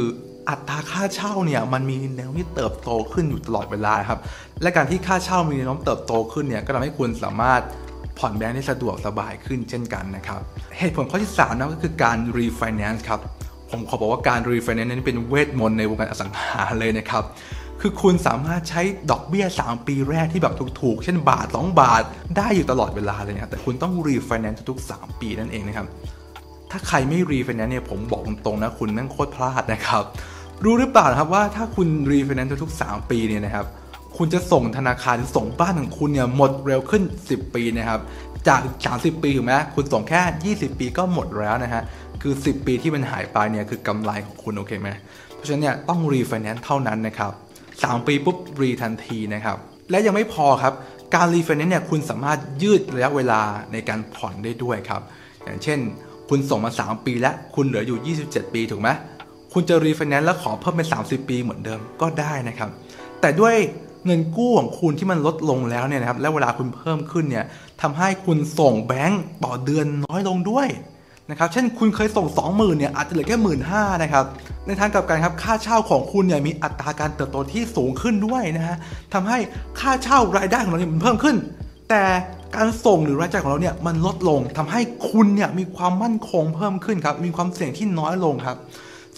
[0.51, 4.21] อัตราค่าเช่าเนี่ยมันมีแนวที่เติบโตขึ้นอยู่ตลอดเวลาครับ
[4.63, 7.63] และการที่ค่าเช่ามีแนวโน้มเติบโตขึ้นเนี่ยก็ทำให้คุณสามารถ
[8.19, 10.41] ผ่อนแบงค์ได้สะดวกสบายขึ้นเช่นกันนะครับ
[10.79, 13.21] เหตุผลข้อที่3นะก็คือการ refinance ครับ
[13.71, 17.25] ผมขอบอกว่าการ refinance นั้นเป็นเวทมนต์ในวงการอสังหาเลยนะครับ
[17.81, 22.03] คือคุณสามารถใช้ดอกเบี้ย 3 ปีแรกที่แบบถูกๆ เช่นบาท 2 บาท
[22.37, 25.87] ได้อยู่ตลอดเวลาเลยนะแต่คุณต้อง refinance ทุกๆ 3 ปีนั่นเองนะครับ
[26.71, 30.05] ถ้าใครไม่ refinance เนี่ยผมบอกตรงๆนะคุณนั่งโคตรพลาดนะครับ
[30.65, 33.67] รู้หรือเปล่าครับว่าถ้าคุณรีไฟแนนซ์ทุกๆ 3 ปีเนี่ยนะครับ
[34.17, 38.01] คุณจะส่งธนาคารส่งบ้านของคุณเนี่ยหมดเร็วขึ้น 10 ปีนะครับ
[38.49, 38.61] จาก
[38.95, 41.83] 30 ปีถูกไหมคุณส่งแค่ 20 ปีก็หมดแล้วนะฮะ
[42.23, 44.89] คือ 10 ปีที่มันหายไปเนี่ยคือกำไรของคุณโอเคไหม
[45.35, 47.33] เพราะฉะนั้นเนี่ยต้องรีไฟแนนซ์เท่านั้นนะครับ
[47.71, 49.57] 3 ปีปุ๊บรีทันทีนะครับ
[49.91, 50.73] และยังไม่พอครับ
[51.15, 53.41] การรีไฟแนนซ์เนี่ยคุณสามารถยืดระยะเวลา
[53.73, 55.03] ในการผ่อนได้ด้วยครับ
[55.45, 55.79] อย่างเช่น
[56.29, 58.89] คุณส่งมา 3 ปีแล้วคุณเหลืออยู่ 27 ปีถูกไหม
[59.53, 62.69] คุณจะรีไฟแนนซ์แล้วขอเพิ่มเป็น 30 ปีเหมือนเดิมก็ได้นะครับ
[63.21, 63.55] แต่ด้วย
[64.07, 67.45] เงินกู้ของคุณที่มันลดลงแล้วเนี่ยนะครับ และเวลาคุณเพิ่มขึ้นเนี่ย
[67.83, 70.69] ทำให้คุณส่งแบงก์ต่อเดือนน้อยลงด้วย
[71.31, 74.25] นะครับ เช่นคุณเคยส่ง 20,000เนี่ยอาจจะเหลือแค่หมื่นห้านะครับ
[74.67, 78.77] ในทางกลับกันครับค่าเช่าของคุณเนี่ยมีอัตราการเติบโตที่สูงขึ้นด้วยนะฮะ
[79.15, 79.39] ทำให้
[79.81, 81.37] ค่าเช่ารายได้ของเราเนี่ยมันเพิ่มขึ้น
[81.91, 82.03] แต่
[82.57, 88.57] การส่งหรือรายจ่ายของเราเนี่ยมันลดลงทำให้คุณเนี่ยมีความมั่นคงเพิ่มขึ้นครับ มีความเสี่ยงที่น้อยลงครับ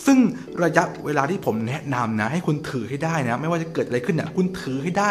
[0.06, 0.18] ซึ่ง
[0.64, 5.10] ระยะเวลาที่ผมแนะนำนะ ให้คุณถือให้ได้นะ ไม่ว่าจะเกิดอะไรขึ้นเนี่ยคุณถือให้ได้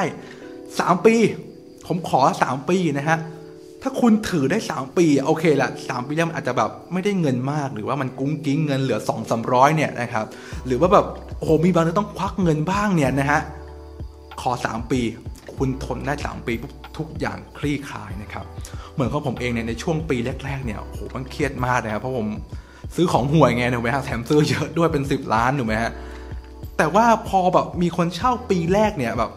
[0.53, 1.15] 3 ปี
[1.87, 3.17] ผมขอ 3 ปีนะฮะ
[3.81, 10.25] ถ้าคุณถือได้ 3 ปีโอเคละ3ปีแล้วมันอาจจะแบบไม่ได้เงินมาก หรือว่ามันกุ้งกิ้งเงินเหลือ 2 3 0 0เนี่ยนะครับ
[10.67, 11.05] หรือว่าแบบ
[11.37, 13.41] โอ้โหมีบางทีต้องควักเงินบ้างเนี่ยนะฮะ
[14.41, 15.01] ขอ 3 ปี
[15.57, 16.53] คุณทนได้ 3 ปี
[16.97, 18.45] ทุกอย่างคลี่คลายนะครับ
[18.93, 22.27] เหมือนของผมเองเนี่ยในช่วงปีแรกๆเนี่ยโอ้โหมันเครียดมากนะครับเพราะผม
[22.95, 25.91] ซื้อของห่วยไงถูกไหมฮะแถมซื้อเยอะด้วยเป็น 10 ล้านถูกไหมฮะ
[26.77, 29.31] แต่ว่าพอแบบมีคนเช่าปีแรกเนี่ยแบบ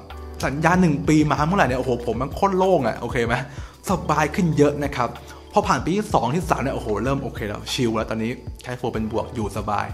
[0.44, 3.34] สัญญาหนึ่งปีมาเมื่อไหร่เนี่ยโอ้โหผมมันโคตรโล่งอะ่ะโอเคไหม
[3.90, 5.08] สบายขึ้นเยอะนะครับ
[5.52, 8.30] พอผ่านปีที่สองที่สามเนี่ยโอ้โหเริ่มโอเคแล้วชิลแล้วตอนนี้
[8.62, 9.86] ใช้โฟเป็นบวกอยู่สบาย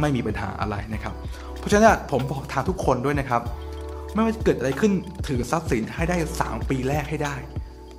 [0.00, 1.14] ไม่มีปัญหาอะไรนะครับ
[1.58, 3.42] เพราะฉะนั้นผมบอกทางทุกคนด้วยนะครับ
[4.14, 4.92] ไม่ว่าจะเกิดอะไรขึ้น
[5.28, 7.34] ถือทรัพย์สินให้ได้ 3 ปีแรกให้ได้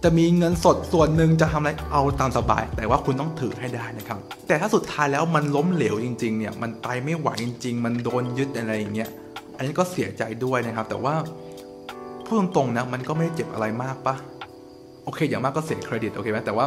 [0.03, 9.10] จะมีเงินสดส่วนหนึ่งจะทำอะไรเอาตามสบาย แต่ว่าคุณต้องถือให้ได้นะครับ แต่ถ้าสุดท้ายแล้วมันล้มเหลวจริงๆเนี่ยมันไปไม่ไหวจริง ๆ มันโดนยึดอะไรอย่างเงี้ย
[9.57, 11.14] อันนี้ก็เสียใจด้วยนะครับ แต่ว่า
[12.26, 14.15] พูดตรงๆนะมันก็ไม่ได้เจ็บอะไรมากปะ
[15.03, 16.65] โอเค อย่างมากก็เสียเครดิตโอเคไหมแต่ว่า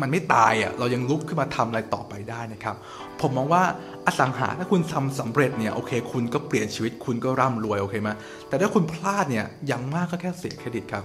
[0.00, 2.74] มันไม่ตายอะเรายังลุกขึ้นมาทำอะไรต่อไปได้นะครับ
[3.20, 3.62] ผมมองว่า
[4.06, 8.10] อสังหาถ้าคุณทำสำเร็จเนี่ยโอเค คุณก็เปลี่ยนชีวิตคุณก็ร่ำรวยโอเคไหม
[8.48, 11.04] แต่ถ้าคุณพลาดเนี่ยอย่างมากก็แค่เสียเครดิตครับ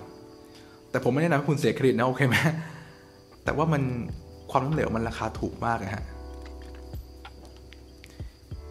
[0.93, 2.35] แต่ผมไม่แนะนำให้คุณเสียเครดิตนะโอเคไหม
[3.43, 3.83] แต่ว่ามัน
[4.51, 6.03] ความล้มเหลวมันราคาถูกมากนะฮะ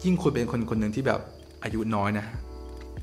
[0.03, 1.19] ยิ่งคุณเป็นคนคนหนึ่งที่แบบ
[1.63, 2.25] อายุน้อยนะ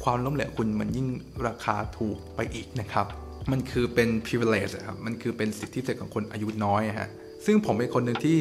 [0.03, 1.07] ความล้มเหลวคุณมันยิ่ง
[1.47, 3.07] ราคาถูกไปอีกนะครับ
[3.51, 7.09] มันคือเป็น privilege ครับ มันคือเป็นสิทธิพิเศษของคนอายุน้อยฮะ
[7.47, 8.39] ซึ่งผมเป็นคนหนึ่งที่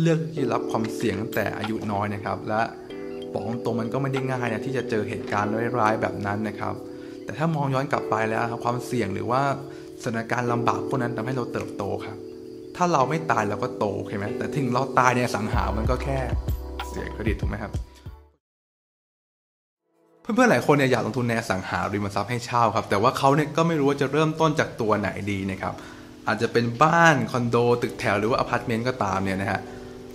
[0.00, 2.60] เลือกที่รับความเสี่ยงตั้งแต่อายุน้อยนะครับ และ
[3.32, 6.74] บอกตรงมันก็ไม่ได้ง่ายนะที่จะเจอเหตุการณ์ร้ายๆแบบนั้นนะครับ
[7.24, 9.42] แต่ถ้ามองย้อนกลับไปแล้วความเสี่ยงหรือว่า
[10.02, 12.16] สถานการณ์ลำบากพวกนั้นทำให้เราเติบโตครับ
[12.76, 16.18] ถ้าเราไม่ตายเราก็โตใช่ไหมแต่ถึงเราตายเนี่ยอสังหามันก็แค่
[16.88, 17.72] เสียเครดิตถูกไหมครับ
[20.22, 25.74] เพื่อนๆหลายคนเนี่ยอยากลงทุนในอสังหาริมทรัพย์ให้เช่าครับ แต่ว่าเขาเนี่ยก็ไม่รู้ว่าจะเริ่มต้นจากตัวไหนดีนะครับ
[26.26, 29.60] อาจจะเป็นบ้านคอนโดตึกแถวหรือว่าอพาร์ตเมนต์ก็ตามเนี่ยนะฮะ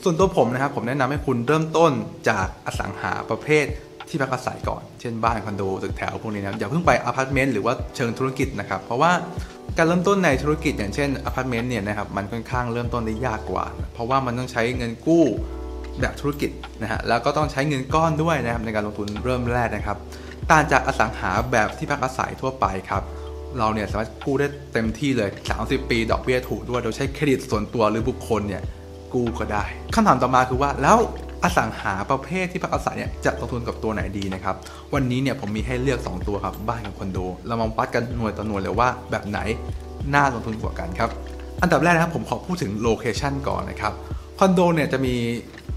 [0.03, 1.91] ส่วนตัวผมนะครับผมแนะนำให้คุณเริ่มต้น
[2.29, 3.65] จากอสังหาประเภท
[4.09, 9.11] ที่พักอาศัยก่อน เช่นบ้านคอนโดตึกแถวพวกนี้นะอย่าเพิ่งไปอพาร์ตเมนต์หรือว่าเชิงธุรกิจนะครับ เพราะว่า
[9.77, 15.25] การเริ่มต้นในธุรกิจอย่างเช่นอพาร์ตเมนต์เนี่ยนะครับมันค่อนข้างเริ่มต้นได้ยากกว่า เพราะว่ามันต้องใช้เงินกู้
[16.01, 19.97] แบบธุรกิจนะฮะแล้วก็ต้องใช้เงินก้อนด้วยนะครับในการลงทุนเริ่มแรกนะครับ
[20.51, 23.03] ต่างจากอสังหาแบบที่พักอาศัยทั่วไปครับ
[23.57, 25.29] เราเนี่ยสามารถกู้ได้เต็มที่เลย
[25.61, 28.61] 30 ปี ดอกเบี้ยถูกด้วยโดยใช้เครดิตส่วนตัวหรือบุคคลเนี่ย
[29.13, 29.65] กู้ก็ได้
[29.95, 30.97] คำถามต่อมาคือว่าแล้ว
[31.43, 34.55] อสังหาประเภทที่พักอาศัยเนี่ยจะลงทุนกับตัวไหนดีนะครับ
[34.93, 39.39] วันนี้เนี่ยผมมีให้เลือก 2 ตัวครับ บ้านกับคอนโด เรามาวัดกันหน่วยต่อหน่วยเลยว่าแบบไหน
[40.13, 41.09] น่าลงทุนกว่ากันครับ
[41.61, 43.93] อันดับแรกนะครับผมขอพูดถึง location ก่อนนะครับ
[44.39, 45.13] คอนโดเนี่ยจะมี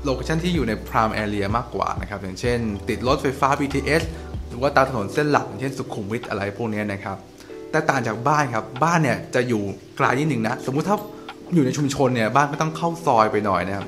[0.04, 2.58] location ที่อยู่ใน prime area มากกว่านะครับอย่างเช่น
[2.88, 4.02] ติดรถไฟฟ้า BTS
[4.48, 7.16] หรือว่าตามถนนเส้นหลักอย่างเช่นสุขุมวิทอะไรพวกนี้นะครับ
[7.70, 9.62] แต่ต่างจากบ้านครับบ้านเนี่ยจะอยู่
[9.96, 10.96] ไกลนิดหนึ่งนะ สมมุติถ้า
[11.54, 13.86] อยู่ในชุมชนเนี่ยบ้านก็ต้องเข้าซอยไปหน่อยนะครับ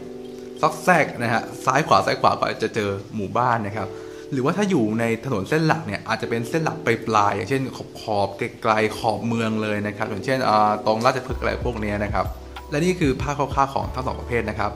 [0.60, 3.88] ซอกแซกนะฮะซ้ายขวาซ้ายขวาก็จะเจอหมู่บ้านนะครับ
[4.32, 8.28] หรือว่าถ้าอยู่ในถนนเส้นหลักเนี่ยอาจจะเป็นเส้นหลักไปปลายอย่างเช่นขอบขอบ
[8.62, 10.38] ไกลๆขอบเมืองเลยนะครับอย่างเช่น
[10.86, 12.26] ตรงราชพฤกษ์อะไรพวกนี้นะครับ
[12.70, 14.70] และนี่คือภาพคร่าวๆของทั้งสองประเภทนะครับ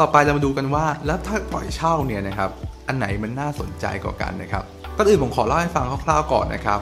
[0.00, 2.50] ต่อไปเรามาดูกันว่าแล้วถ้าปล่อยเช่าเนี่ยนะครับ
[2.86, 4.64] อันไหนมันน่าสนใจกว่ากันนะครับ
[4.96, 6.80] ก็อื่นผมขอเล่าให้ฟังคร่าวๆก่อนนะครับ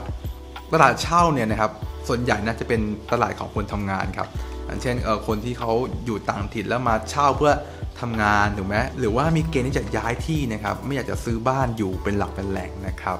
[0.73, 1.71] ตลาดเช่าเนี่ยนะครับ
[2.07, 2.81] ส่วนใหญ่น่าจะเป็น
[3.11, 4.27] ตลาดของคนทำงานครับ
[4.65, 4.95] อย่างเช่น
[5.27, 5.71] คนที่เขา
[6.05, 7.53] อยู่ต่างถิ่นแล้วมาเช่าเพื่อ
[8.01, 13.17] ทำงานถูกไหมหรือว่ามีเกณฑ์ที่จะย้ายที่นะครับ ไม่อยากจะซื้อบ้านอยู่เป็นหลักเป็นแหล่งนะครับ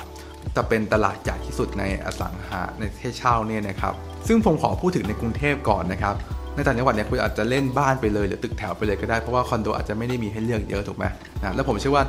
[0.55, 3.93] จะเป็นตลาดใหญ่ที่สุดในอสังหาในประเทศเช่าเนี่ยนะครับ
[4.27, 6.15] ซึ่งผมขอพูดถึงในกรุงเทพก่อนนะครับ
[6.55, 11.05] ในต่างจังหวัดเนี่ยคุณอาจจะเล่นบ้านไปเลยหรือตึกแถวไปเลยก็ได้เพราะว่าคอนโดอาจจะไม่ได้มีให้เลือกเยอะถูกไหม
[11.41, 12.03] นะแล้วผมเชื่อว่า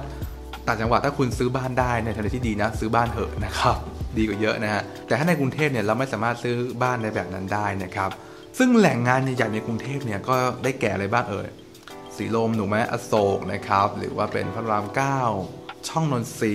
[0.67, 3.77] ต่างจังหวัดถ้าคุณซื้อบ้านได้ในทางที่ดีนะซื้อบ้านเถอะนะครับ
[4.17, 8.11] ดีกว่าเยอะนะฮะแต่ถ้าในกรุงเทพเนี่ยเราไม่สามารถซื้อบ้านในแบบนั้นได้นะครับ
[8.59, 10.35] ซึ่งแหล่งงานใหญ่ๆในกรุงเทพเนี่ยก็
[10.65, 11.49] ได้แก่อะไรบ้างเอ่ย
[12.19, 15.21] สีลมถูกไหมอโศกนะครับ หรือว่าเป็นพระรามเก้า
[15.89, 16.55] ช่องนนทรี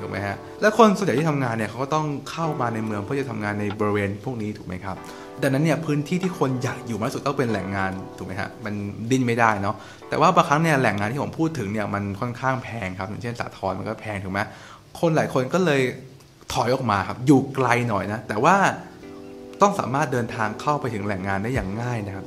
[0.00, 4.96] ถูกไหมฮะ และคนส่วนใหญ่ที่ทำงานเนี่ยเขาก็ต้องเข้ามาในเมืองเพื่อจะทำงานในบริเวณพวกนี้ถูกไหมครับ
[5.42, 8.74] ดังนั้นเนี่ยพื้นที่ที่คนอยากอยู่มากที่สุดต้องเป็นแหล่งงานถูกไหมฮะ มัน
[9.10, 9.76] ดิ้นไม่ได้เนาะ
[10.08, 14.40] แต่ว่าบางครั้งเนี่ยแหล่งงานที่ผมพูดถึงเนี่ยมันค่อนข้างแพงครับ อย่างเช่นสาทรมันก็แพงถูกไหม
[15.00, 15.80] คนหลายคนก็เลย
[16.52, 18.56] ถอยออกมาครับ อยู่ไกลหน่อยนะ แต่ว่า
[19.62, 22.26] ต้องสามารถเดินทางเข้าไปถึงแหล่งงานได้อย่างง่ายนะครับ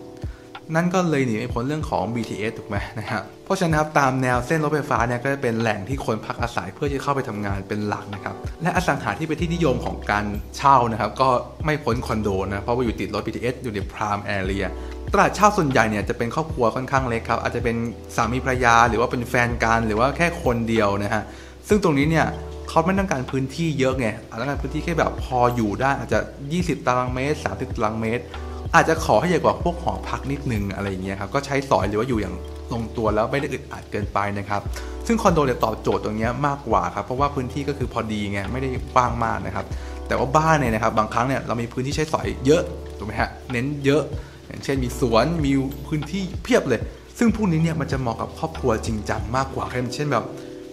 [0.76, 10.26] นั่นก็เลยหนีไม่พ้นเรื่องของ BTS ถูกไหมนะครับเพราะฉะนั้นครับตามแนวเส้นรถไฟฟ้าเนี่ยก็จะเป็นแหล่งที่คนพักอาศัยเพื่อที่เข้าไปทำงานเป็นหลักนะครับและอสังหาที่เป็นที่นิยมของการ
[10.58, 11.30] เช่านะครับก็
[11.66, 14.66] ไม่พ้นคอนโดนะเพราะว่าอยู่ติดรถ BTS อยู่ในพรามแอเรีย
[15.14, 17.76] ตลาดเช่าส่วนใหญ่เนี่ยจะเป็นครอบครัวค่อนข้างเล็กครับอาจจะเป็น
[18.16, 21.24] สามีภรรยา หรือว่าเป็นแฟนกันหรือว่าแค่คนเดียวนะฮะ
[21.68, 22.28] ซึ่งตรงนี้เนี่ย
[22.70, 24.08] เขาไม่ต้องการพื้นที่เยอะไง
[24.40, 26.20] ต้องการพื้นที่แค่แบบพออยู่ได้อาจจะ
[26.54, 28.24] 20 ตารางเมตร 30 ตารางเมตร
[28.76, 32.36] อาจจะขอให้ใหญ่กว่าพวกหอพักนิดนึงอะไรอย่างเงี้ยครับก็ใช้สอยหรือว่าอยู่อย่าง
[32.74, 34.62] ลงตัวแล้วไม่ได้อึดอัดเกินไปนะครับ
[35.08, 39.66] ซึ่งคอนโดเนี่ยตอบโจทย์ตรงนี้มากกว่าครับเพราะว่าพื้นที่ก็คือพอดีไงไม่ได้กว้างมากนะครับ
[40.08, 42.62] แต่ว่าบ้านเนี่ยนะครับบางครั้งเนี่ยเรามีพื้นที่ใช้สอยเยอะ
[42.98, 44.04] ถูกไหมฮะเน้นเยอะ
[44.48, 45.52] อย่างเช่นมีสวนมี
[45.88, 46.82] พื้นที่เพียบเลย
[47.18, 49.66] ซึ่งพวกนี้เนี่ยมันจะเหมาะกับครอบครัวจริงจังมากกว่า
[49.96, 50.26] เช่นแบบ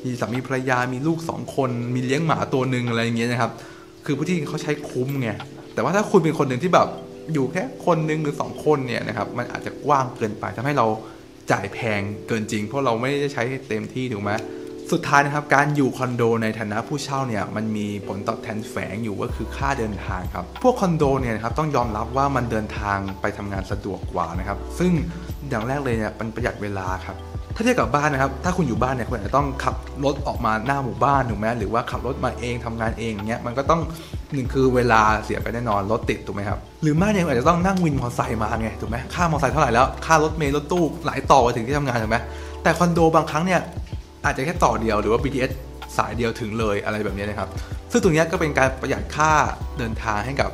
[0.04, 3.50] มีสามีภรรยามีลูก 2 คน มีเลี้ยงหมาตัวหนึ่งอะไรอย่างเงี้ยนะครับ
[4.04, 5.28] คือพื้นที่เขาใช้คุ้มไง
[5.74, 6.88] แต่ว่าถ้าคุณเป็นคนหนึ่งที่แบบ
[7.32, 10.86] อยู่แค่คนหนึ่งหรือสองคนเนี่ยนะครับมันอาจจะกว้างเกินไปทำให้เรา
[11.52, 14.32] จ่ายแพงเกินจริง เพราะเราไม่ได้ใช้เต็มที่ถูกไหม
[14.92, 24.92] สุดท้ายนะครับการอยู่คอนโดในฐานะผู้เช่าเนี่ยมันมีผลตอบแทนแฝงอยู่ก็คือค่าเดินทางครับพวกคอนโดเนี่ยนะครับต้องยอมรับว่ามันเดินทางไปทำงานสะดวกกว่านะครับซึ่ง
[25.50, 27.16] อย่างแรกเลยเนี่ยมันประหยัดเวลาครับ
[27.54, 29.74] ถ้าเทียบกับบ้านนะครับ ถ้าคุณอยู่บ้านเนี่ยคุณอาจจะต้องขับ
[30.04, 33.80] รถออกมาหน้าหมู่บ้านถูกไหมหรือว่าขับรถมาเองทำงานเองเงี้ยมันก็ต้อง
[34.34, 42.18] หนึ่งคือเวลาเสียไปแน่นอนรถติดถูกไหมครับหรือไม่เนี่ยอาจจะต้องนั่งวินมอเตอร์ไซค์มาไงถูกไหมค่ามอเตอร์ไซค์เท่าไหร่แล้วค่ารถเมล์รถตู้หลายต่อไปถึงที่ทำงานถูกไหม
[42.62, 43.60] แต่คอนโดบางครั้งเนี่ย
[44.24, 45.50] อาจจะแค่ต่อเดียวหรือว่า BTS
[45.96, 47.48] สายเดียวถึงเลยอะไรแบบนี้นะครับ
[47.90, 49.30] ซึ่งตรงนี้ก็เป็นการประหยัดค่า
[49.78, 50.50] เดินทางให้กับ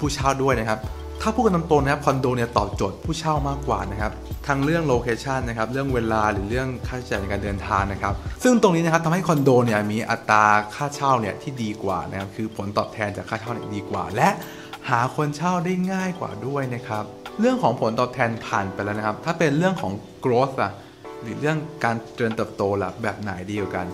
[0.00, 0.78] ผู้เช่าด้วยนะครับ
[1.22, 4.12] ถ้าพูดกันตรงๆนะครับคอนโดเนี่ยตอบโจทย์ผู้เช่ามากกว่านะครับ
[4.48, 10.44] ทั้งเรื่องโลเคชันนะครับเรื่องเวลาหรือเรื่องค่าใช้จ่ายในการเดินทางนะครับ ซึ่งตรงนี้นะครับทำให้คอนโดเนี่ยมีอัตรา
[10.74, 14.28] ค่าเช่าเนี่ยที่ดีกว่านะครับคือผลตอบแทนจากค่าเช่าเนี่ยดีกว่า และ
[14.88, 17.04] หาคนเช่าได้ง่ายกว่าด้วยนะครับ
[17.40, 19.92] เรื่องของผลตอบแทนผ่านไปแล้วนะครับ ถ้าเป็นเรื่องของ
[20.24, 20.72] growth อะ
[21.22, 23.86] หรือเรื่องการเจริญเติบโตล่ะแบบไหนดีกว่ากัน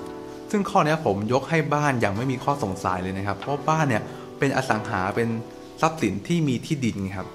[0.51, 4.03] ซึ่งข้อนี้ผมยกให้บ้านอย่างไม่มีข้อสงสัยเลยนะครับ เพราะบ้านเนี่ย
[4.39, 5.29] เป็นอสังหาเป็น
[5.81, 7.27] ทรัพย์สินที่มีที่ดินครับ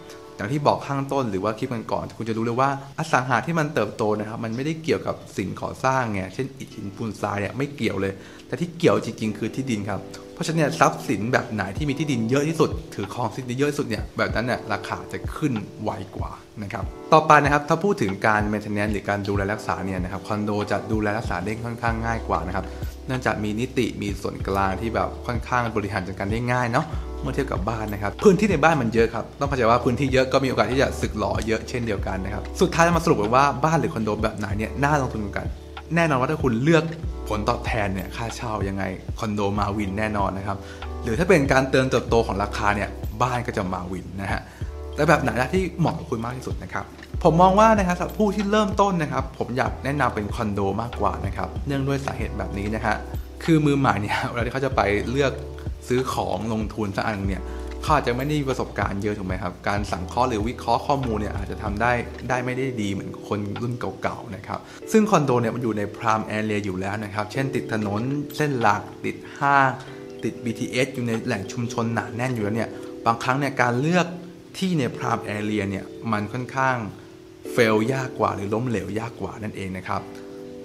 [0.44, 8.14] างที่บอกข้างต้นหรือว่าคลิปกันก่อนคุณจะรู้เลยว่าอสังหาที่มันเติบโตนะครับ มันไม่ได้เกี่ยวกับสิ่งก่อสร้างไงเช่นอิฐหินปูนทรายเนี่ยไม่เกี่ยวเลย
[8.48, 10.00] แต่ที่เกี่ยวจริงๆ คือที่ดินครับ
[10.34, 15.54] เพราะฉะนั้นเนี่ยทรัพย์สินแบบไหนที่มีที่ดินเยอะที่สุด ถือครองที่ดินเยอะที่สุดเนี่ยแบบนั้นเนี่ยราคาจะขึ้น
[15.84, 16.32] ไวกว่า
[16.64, 16.84] นะครับ
[17.14, 22.66] ต่อไปนะครับถ้าพูดถึงการ maintenance หรือการดูแลรักษาเนี่ยนะครับคอนโดจะดูแลรักษาได้ค่อนข้างง่ายกว่านะครับ
[23.08, 26.86] เนื่องจากมีนิติมีส่วนกลางที่แบบค่อนข้างบริหารจัดการได้ง่ายเนาะ
[27.22, 35.48] เมื่อเทียบกับบ้านนะครับ พื้นที่ในบ้านมันเยอะครับต้องเข้าใจว่าพื้นที่เยอะก็มีโอกาสที่จะสึกหล่อเยอะเช่นเดียวกันนะครับสุดท้ายมาสรุปกันว่าบ้านหรือคอนโดแบบไหนเนี่ยน่าลงทุนกัน
[35.96, 36.84] แน่นอนว่าถ้าคุณเลือก
[37.38, 38.84] ลตอบแทนเนี่ยค่าเช่ายังไง
[39.20, 40.58] คอนโดมาวินแน่นอนนะครับ
[41.04, 42.90] หรือถ้าเป็นการเติมเติบโตของราคาเนี่ย
[43.22, 44.42] บ้านก็จะมาวินนะฮะ
[44.96, 46.86] แต่แบบไหนที่เหมาะกับคุณมากที่สุดนะครับ
[47.24, 52.96] ผมมองว่านะครับสำหรับผู้ที่เริ่มต้นนะครับผมอยากแนะนำเป็นคอนโดมากกว่านะครับเนื่องด้วยสาเหตุแบบนี้นะฮะ
[53.44, 54.82] คือมือใหม่เนี่ยเวลาที่เขาจะไป
[55.12, 55.34] เลือก
[55.88, 57.44] ซื้อของลงทุนสักอันเนี่ย
[57.84, 61.92] เขาอาจจะไม่ได้มีประสบการณ์เยอะถูกไหมครับ การสังเคราะห์หรือวิเคราะห์ข้อมูลเนี่ยอาจจะทำได้
[62.30, 64.60] ได้ไม่ได้ดีเหมือนคนรุ่นเก่าๆนะครับ
[64.92, 68.02] ซึ่งคอนโดเนี่ยมันอยู่ใน prime area อยู่แล้วนะครับ เช่นติดถนน
[68.38, 69.70] เส้นหลักติดห้าง
[70.24, 72.70] ติด BTS อยู่ในแหล่งชุมชนหนาแน่นอยู่แล้วเนี่ย
[73.06, 74.08] บางครั้งเนี่ยการเลือก
[74.58, 76.76] ที่ใน prime area เนี่ยมันค่อนข้าง
[77.52, 80.02] fail ยากกว่าหรือล้มเหลวยากกว่านั่นเองนะครับ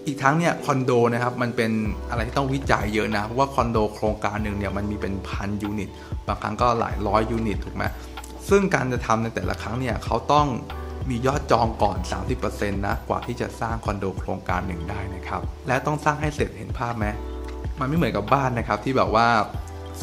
[0.07, 1.73] อีกทั้งเนี่ยคอนโดนะครับมันเป็น
[2.11, 5.91] อะไรที่ต้องวิจัยเยอะนะเพราะว่าคอนโดโครงการหนึ่งเนี่ยมันมีเป็นพัน unit
[6.27, 7.85] บางครั้งก็หลายร้อย unit ถูกไหม
[8.49, 10.47] ซึ่งการจะทำในแต่ละครั้งเนี่ยเขาต้อง
[11.11, 11.99] มียอดจองก่อน
[12.39, 17.07] 30%นะกว่าที่จะสร้างคอนโดโครงการหนึ่งได้นะครับและต้องสร้างให้เสร็จเห็นภาพไหม
[17.81, 19.27] มันไม่เหมือนกับบ้านนะครับที่แบบว่า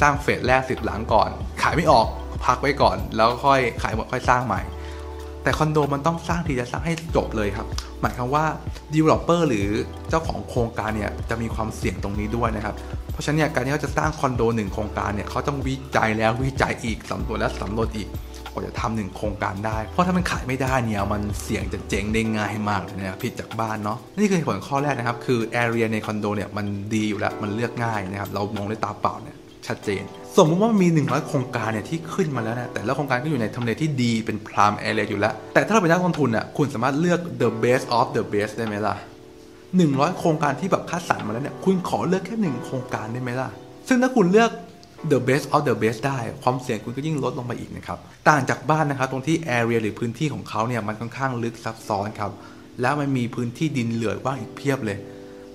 [0.01, 1.30] สร้างเฟสแรกสิบหลังก่อน
[1.61, 2.07] ขายไม่ออก
[2.45, 4.61] พักไว้ก่อน แล้วค่อยขายหมดค่อยสร้างใหม่
[5.45, 7.67] แต่คอนโดมันต้องสร้างทีจะสร้างให้จบเลยครับ
[8.01, 8.45] หมายความว่า
[8.93, 9.67] developer หรือ
[10.09, 12.76] เจ้าของโครงการเนี่ยจะมีความเสี่ยงตรงนี้ด้วยนะครับ
[13.11, 18.07] เพราะฉะนั้นเนี่ยการที่เขาจะสร้างคอนโดหนึ่งโครงการเนี่ยเขาต้องวิจัยแล้ววิจัยอีกสำรวจและสำรวจอีก
[18.51, 30.03] กว่าจะทำหนึ่งโครงการได้ เพราะถ้ามันขายไม่ได้เนี่ยมันเสี่ยงจะเจ๊งได้ง่ายมากเลยนะผิดจากบ้านเนาะนี่คือผลข้อแรกนะครับคือ area ในคอนโดเนี่ยมันดีอยู่แล้วมันเลือกง่ายนะครับเรามองด้วยตาเปล่าเนี่ยชัดเจน
[30.38, 38.95] สมมติว่ามี 100 โครงการเนี่ยที่ขึ้นมาแล้วนะแต่ละโครงการก็อยู่ในทำเลที่ดีเป็นพรามแอเรียอยู่แล้ว แต่ถ้าเราเป็นนักลงทุนอะคุณสามารถเลือก the best of the best ได้ไหมล่ะ
[39.57, 43.49] 100 โครงการที่แบบคัดสรรมาแล้วเนี่ยคุณขอเลือกแค่หนึ่งโครงการได้ไหมล่ะ
[43.88, 44.52] ซึ่งถ้าคุณเลือก
[45.12, 47.99] the best of the best ได้ ความเสี่ยงคุณก็ยิ่งลดลงไปอีกนะครับ
[48.30, 52.32] ต่างจากบ้านนะครับตรงที่ area หรือพื้นที่ของเขาเนี่ยมันค่อนข้างลึกซับซ้อนครับ
[52.82, 54.98] แล้วมันมีพื้นที่ดินเหลือว่างอีกเพียบเลย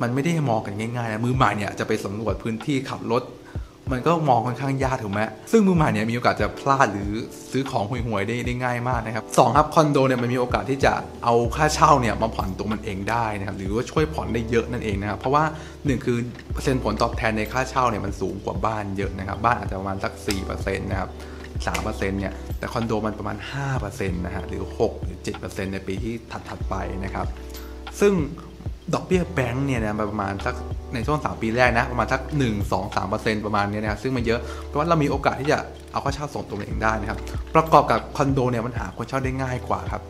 [0.03, 3.23] มันไม่ได้มองกันง่ายๆนะมือใหม่เนี่ยจะไปสำรวจพื้นที่ขับรถ
[3.93, 7.11] มันก็มองค่อนข้างยากถูกไหมซึ่งมือใหม่เนี่ยมีโอกาสจะพลาดหรือ
[7.51, 10.93] ซื้อของห่วยๆได้ได้ง่ายมากนะครับสองครับคอนโดเนี่ยมันมีโอกาสที่จะ
[11.25, 15.45] เอาค่าเช่าเนี่ยมาผ่อนตัวมันเองได้นะครับหรือว่าช่วยผ่อนได้เยอะนั่นเองนะครับเพราะว่า
[15.87, 16.19] หนึ่งคือ
[16.53, 20.13] เปอร์เซ็นต์ผลตอบแทนในค่าเช่าเนี่ยมันสูงกว่าบ้านเยอะนะครับบ้านอาจจะประมาณสัก
[20.47, 21.11] 4%นะครับ
[21.67, 23.37] 3%เนี่ย แต่คอนโดมันประมาณ
[23.77, 26.15] 5%นะฮะ หรือ 6 หรือ 7%ในปีที่
[26.49, 27.27] ถัด ๆ ไปนะครับ
[28.01, 28.13] ซึ่ง
[28.95, 30.55] ดอกเบี้ยแบงก์เนี่ยนะประมาณสัก
[30.95, 35.59] ในช่วงสามปีแรกนะ ประมาณสัก 1 2 3เปอร์เซ็นต์ประมาณนี้นะครับซึ่งมันเยอะเพราะว่าเรามีโอกาสที่จะ
[35.93, 37.19] เอาค่าเช่าส่งตัวเองได้นะครับ
[37.55, 40.03] ประกอบกับคอนโดเนี่ยมันหาคนเช่าได้ง่ายกว่าครับ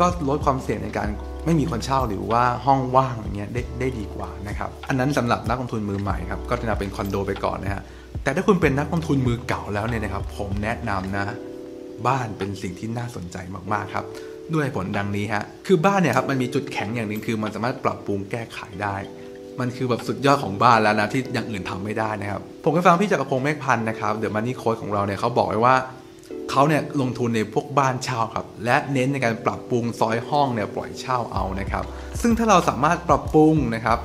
[0.00, 1.08] ก็ลดความเสี่ยงในการ
[1.44, 7.82] ไม่มีคนเช่าหรือว่าห้องว่างอย่างเงี้ยได้ได้ดีกว่านะครับอันนั้นสำหรับนักลงทุนมือใหม่ครับก็จะนำเป็นคอนโดไปก่อนนะฮะ
[8.22, 11.34] แต่ถ้าคุณเป็นนักลงทุนมือเก่าแล้วเนี่ยนะครับ ผมแนะนำนะ
[12.06, 13.36] บ้านเป็นสิ่งที่น่าสนใจ
[13.72, 14.04] มากๆครับ
[14.54, 18.96] ด้วยผลดังนี้ฮะ คือบ้านเนี่ยครับมันมีจุดแข็งอย่างหนึ่งคือมันสามารถปรับปรุงแก้ไขได้
[19.60, 25.74] มันคือแบบสุดยอดของบ้านแล้วนะที่อย่างอื่นทำไม่ได้นะครับ ผมก็ฟังพี่จักรพงศ์เมฆพันธ์นะครับเดี๋ยวมันนี่โค้ดของเราเนี่ยเขาบอกไว้ว่า
[26.50, 31.84] เขาเนี่ยลงทุนในพวกบ้านเช่าครับ และเน้นในการปรับปรุงซอยห้องเนี่ยปล่อยเช่าเอานะครับ
[32.20, 33.98] ซึ่งถ้าเราสามารถปรับปรุงนะครับ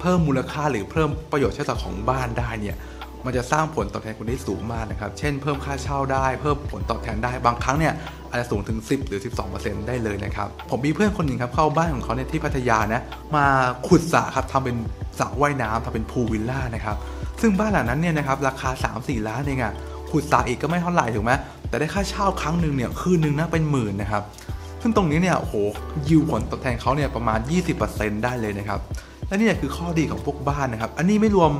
[0.00, 2.76] เพิ่มมูลค่าหรือเพิ่มประโยชน์ใช้สอยของบ้านได้เนี่ย
[3.24, 7.92] มันจะสร้างผลตอบแทนคุณได้สูงมากนะครับ เช่นเพิ่มค่าเช่าได้ เพิ่มผลตอบแทนได้ บางครั้งเนี่ย
[8.28, 9.20] อาจจะสูงถึง 10 หรือ
[9.54, 13.02] 12%ได้เลยนะครับ ผมมีเพื่อนคนหนึ่งครับเข้าบ้านของเขาเนี่ยที่พัทยานะ
[13.36, 13.46] มา
[13.88, 14.76] ขุดสระครับทำเป็น
[15.18, 16.96] สระว่ายน้ำทำเป็นพูลวิลล่านะครับ
[17.40, 19.72] ซึ่งบ้านหลังนั้นเนี่ยนะครับราคา 3-4 ล้านเองอะ
[20.10, 21.32] ขุดสระอีกก็ไม่เท่าไหร่ถูกไหม
[21.68, 24.22] แต่ได้ค่าเช่าครั้งหนึ่งเนี่ยคืนหนึ่งนะเป็นหมื่นนะครับ
[24.82, 25.54] ซึ่งตรงนี้เนี่ยโอ้โห
[26.08, 27.38] ยิวผลตอบแทนเขาเนี่ยประมาณ
[27.80, 28.80] 20%ได้เลยนะครับ
[29.26, 31.52] และนี่คือข้อดีของพวกบ้านนะครับ อันนี้ไม่รวม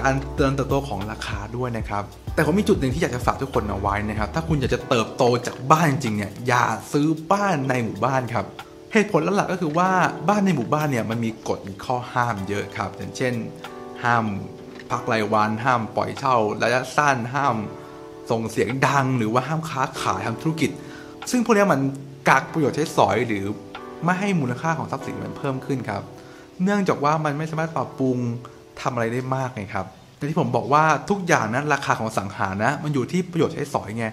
[0.00, 2.02] การเติมเติบโตของราคาด้วยนะครับ
[2.34, 8.44] แต่ผมมีจุดหนึ่งที่อยากจะฝากทุกคนเอาไว้นะครับ ถ้าคุณอยากจะเติบโตจากบ้านจริงๆเนี่ย อย่าซื้อบ้านในหมู่บ้านครับ
[8.92, 9.90] เหตุผลหลักๆก็คือว่า
[10.28, 13.34] บ้านในหมู่บ้านเนี่ยมันมีกฎมีข้อห้ามเยอะครับ อย่างเช่น
[14.04, 14.24] ห้าม
[14.90, 17.56] พักรายวัน ห้ามปล่อยเช่า ระยะสั้น ห้าม
[18.30, 20.70] ส่งเสียงดัง หรือว่าห้ามค้าขายทำธุรกิจ
[21.30, 21.80] ซึ่งพวกนี้มัน
[22.28, 23.44] กักประโยชน์ใช้สอยหรือ
[24.04, 26.02] ไม่ให้มูลค่าของทรัพย์สินมันเพิ่มขึ้นครับ
[26.64, 28.18] เนื่องจากว่ามันไม่สามารถปรับปรุง
[28.82, 29.86] ทำอะไรได้มากไงครับ
[30.16, 34.06] แต่ที่ผมบอกว่าทุกอย่างนั้นราคาของสังหารนะ มันอยู่ที่ประโยชน์ใช้สอยไง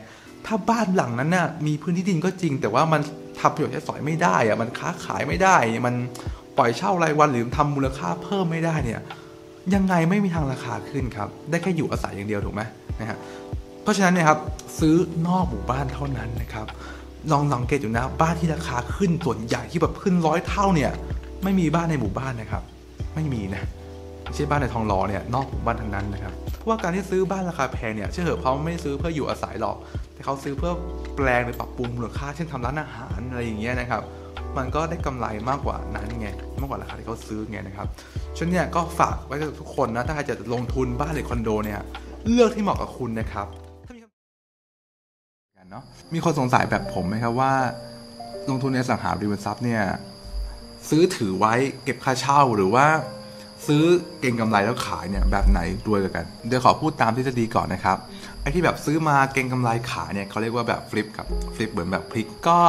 [0.46, 3.02] ถ้าบ้านหลังนั้นน่ะมีพื้นที่ดินก็จริง แต่ว่ามัน
[3.40, 5.96] ทำประโยชน์ใช้สอยไม่ได้อะมันค้าขายไม่ได้ มัน
[6.58, 9.02] ปล่อยเช่ารายวันหรือทำมูลค่าเพิ่มไม่ได้เนี่ย
[9.74, 12.62] ยังไงไม่มีทางราคาขึ้นครับ ได้แค่อยู่อาศัยอย่างเดียวถูกไหม
[13.00, 13.18] นะฮะ
[13.84, 14.40] เพราะฉะนั้นเนี่ยครับ
[14.80, 14.96] ซื้อ
[15.28, 16.68] นอกหมู่บ้านเท่านั้นนะครับ
[17.32, 20.92] ลองสังเกตดูนะบ้านที่ราคาขึ้นส่วนใหญ่ที่แบบขึ้นร้อยเท่าเนี่ย
[21.44, 22.64] ไม่มีบ้านในหมู่บ้านนะครับ
[23.16, 23.64] ไม่มีนะ
[24.28, 29.78] ไม่ใช่บ้านในทองหล่อเนี่ยนอกหมู่บ้านทั้งนั้นนะครับเพราะว่าการที่ซื้อบ้านราคาแพงเนี่ยเชื่อเถอะเขาไม่ได้ซื้อเพื่ออยู่อาศัยหรอก
[30.14, 30.72] แต่เขาซื้อเพื่อ
[31.16, 34.02] แปลงหรือปรับปรุงมูลค่าเช่นทำร้านอาหารอะไรอย่างเงี้ยนะครับ
[34.58, 36.28] มันก็ได้กำไรมากกว่านั้นไง
[36.60, 37.88] มากกว่าราคาที่เขาซื้อไงนะครับ
[38.38, 41.80] ฉันเนี่ยก็ฝากไว้กับทุกคนนะถ้าใครจะลงทุนบ้านหรือคอนโดเนี่ย
[42.32, 43.48] เลือกที่เหมาะกับคุณนะครับ
[43.96, 45.84] มีคำกันเนาะ
[46.14, 47.52] มีคนสงสัยแบบผมไหมครับว่า
[48.50, 49.84] ลงทุนในสังหาริมทรัพย์เนี่ย
[50.90, 52.86] ซื้อถือไว้เก็บค่าเช่าหรือว่า
[53.68, 53.84] ซื้อ
[54.22, 57.98] เก่งกำไรแล้วขายเนี่ยแบบไหนรวยกว่ากัน เดี๋ยวขอพูดตามทฤษฎีก่อนนะครับ
[58.42, 62.60] ไอ้ที่แบบซื้อมาเก็งกำไรขายเนี่ยเขาเรียกว่าแบบ flip กับ flip เหมือนแบบพลิกก็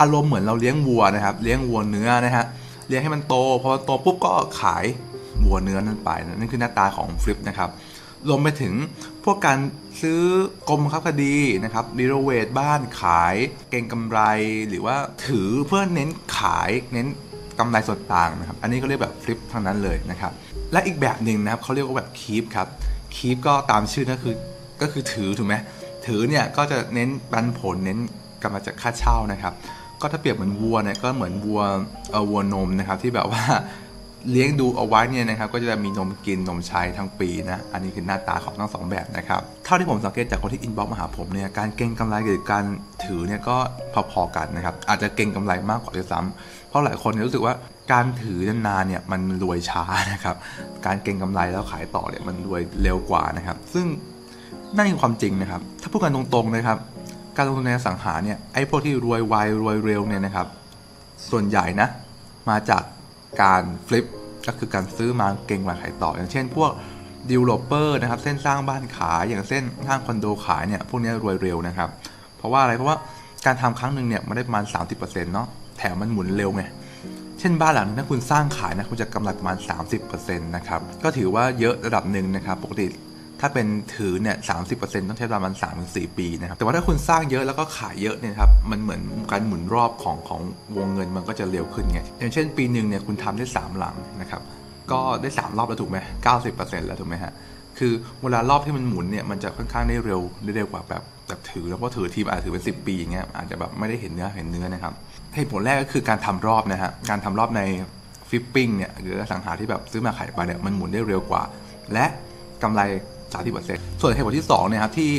[0.00, 2.44] อารมณ์เหมือนเราเลี้ยงวัวนะครับเลี้ยงวัวเนื้อนะฮะ
[2.88, 4.84] เลี้ยงให้มันโตพอโตปุ๊บก็ขาย
[5.44, 7.70] วัวเนื้อนั้นไปนั่นคือหน้าตาของ flip นะครับ
[8.28, 8.74] รวมไปถึง
[9.24, 9.58] พวกการ
[10.02, 10.20] ซื้อ
[10.68, 13.34] กรมบังคับคดีนะครับ renovate บ้านขาย
[13.70, 14.20] เก็งกำไร
[14.68, 14.96] หรือว่า
[15.26, 17.08] ถือเพื่อเน้นขายเน้น
[17.58, 20.32] กำไรส่วนต่างนะครับอันนี้ก็เรียกแบบ flip ทั้งนั้นเลยนะครับ
[20.72, 22.68] และอีกแบบหนึ่งนะครับเขาเรียกว่าแบบคีปครับ
[23.16, 24.34] คีปก็ตามชื่อก็คือ
[24.82, 25.54] ก็คือถือถูกไหม
[26.06, 27.98] ถือเนี่ยก็จะเน้นปันผลเน้น
[28.42, 29.52] กำไรจากค่าเช่านะครับ
[30.00, 31.62] ก็ถ้าเปรียบเหมือนวัวเนี่ยก็เหมือนวัว
[32.10, 33.44] เออวัวนมนะครับที่แบบว่า
[34.30, 42.64] เลี้ยงดูเอาไว้เนี่ยนะครับก็จะมีนมกินนมใช้ทั้งปีนะอันนี้คือหน้าตาของทั้งสองแบบนะครับเท่าที่ผมสังเกตจากคนที่อินบ็อกมาหาผมเนี่ยการเก็งกำไรหรือการ
[43.04, 43.56] ถือเนี่ยก็
[44.12, 47.54] พอๆกันนะครับอาจจะเก็งกำไรมากกว่าด้วยซ้ำเพ ราะหลายคนเนี่ยรู้สึกว่า
[47.92, 50.36] การถือนานๆเนี่ยมันรวยช้านะครับ
[50.86, 53.86] การเก็งกำไรแล้วขายต่อเนี่ยมันรวยเร็วกว่านะครับ ซึ่ง
[54.76, 56.78] นั่นคือความจริงนะครับ ถ้าพูดกันตรงๆนะครับ
[57.36, 60.46] การลงทุนในอสังหาเนี่ยไอ้พวกที่รวยไวรวยเร็วเนี่ยนะครับ
[61.30, 61.88] ส่วนใหญ่นะ
[62.50, 62.82] มาจาก
[63.42, 64.04] การ flip
[64.46, 66.70] ก็คือการซื้อมาเก็งมาขายต่อ อย่างเช่น พวก
[67.30, 71.88] developer นะครับเช่นสร้างบ้านขายอย่างเช่นสร้างคอนโดขายเนี่ยพวกนี้รวยเร็วนะครับ
[72.36, 72.96] เพราะว่าอะไรเพราะว่า
[73.46, 74.98] การทำครั้งหนึ่งเนี่ยมันได้ประมาณ 30%
[75.34, 75.48] เนาะ
[75.78, 76.62] แถมมันหมุนเร็วไง
[77.40, 79.56] เช่นบ้านหลังนึงถ้าคุณสร้างขายนะคุณจะกำไรประมาณ
[80.02, 82.86] 30%นะครับก็ถือว่าเยอะระดับหนึ่งนะครับปกติ
[83.40, 84.64] ถ้าเป็นถือเนี่ยสาต้
[85.14, 89.00] องใช้ประมาณ3าถึงสปีนะครับแต่ว่าถ้าคุณสร้างเยอะแล้วก็ขายเยอะเนี่ยครับมันเหมือน
[89.32, 90.40] การหมุนรอบของของ
[90.76, 94.42] วงเงินมันก็จะเร็วขึ้นไงอย่างเช่นปีหนึ่งเนี่ยคุณทำได้ 3 หลังนะครับ
[94.92, 97.32] ก็ได้ 3 รอบแล้วถูกไหมเก้าสิบเปอร์เซ็นต์แล้วถูกไหมฮะ
[97.78, 97.92] คือ
[98.22, 104.94] เวลารอบที่มันหมุนเนี่ยมันจะค่อนข้างได้เร็วได้เร็วกว่าแบบแบบถือแล้วก็ถือทีมอาจถือเป็น 10 ปีอย่างเงี้ยอาจจะแบบไม่ได้เห็นเนื้อเห็นเนื้อนะครับ
[105.36, 107.62] เหตุผลแรกก็คือการทำรอบนะฮะการทำรอบใน
[108.30, 111.42] ฟิปปิ้งเนี่ยหรือสังหาที่แบบซื้อมาขายไปเนี่ยมันหมุนได้เร็วกว่า
[111.92, 112.06] และ
[112.62, 112.80] กำไร
[113.40, 115.10] 30%ส่วนเหตุผลที่2เนี่ยครับที่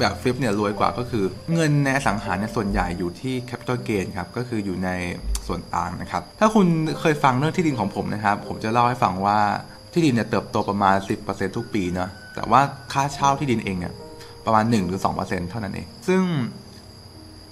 [0.00, 1.24] แบบฟลิปเนี่ยรวยกว่าก็คือ
[1.54, 4.90] เงินในสังหารเนี่ยส่วนใหญ่อยู่ที่ capital gain ครับก็คืออยู่ใน
[5.46, 6.66] ส่วนต่างนะครับ ถ้าคุณ
[7.00, 9.38] เคยฟังเรื่องที่ดินของผมนะครับ ผมจะเล่าให้ฟังว่า
[9.92, 12.60] ที่ดินเนี่ยเติบโตประมาณ 10%ทุกปีเนาะแต่ว่า
[12.92, 13.92] ค่าเช่าที่ดินเองเนี่ย
[14.46, 16.22] ประมาณ1หรือ2%เท่านั้นเอง ซึ่ง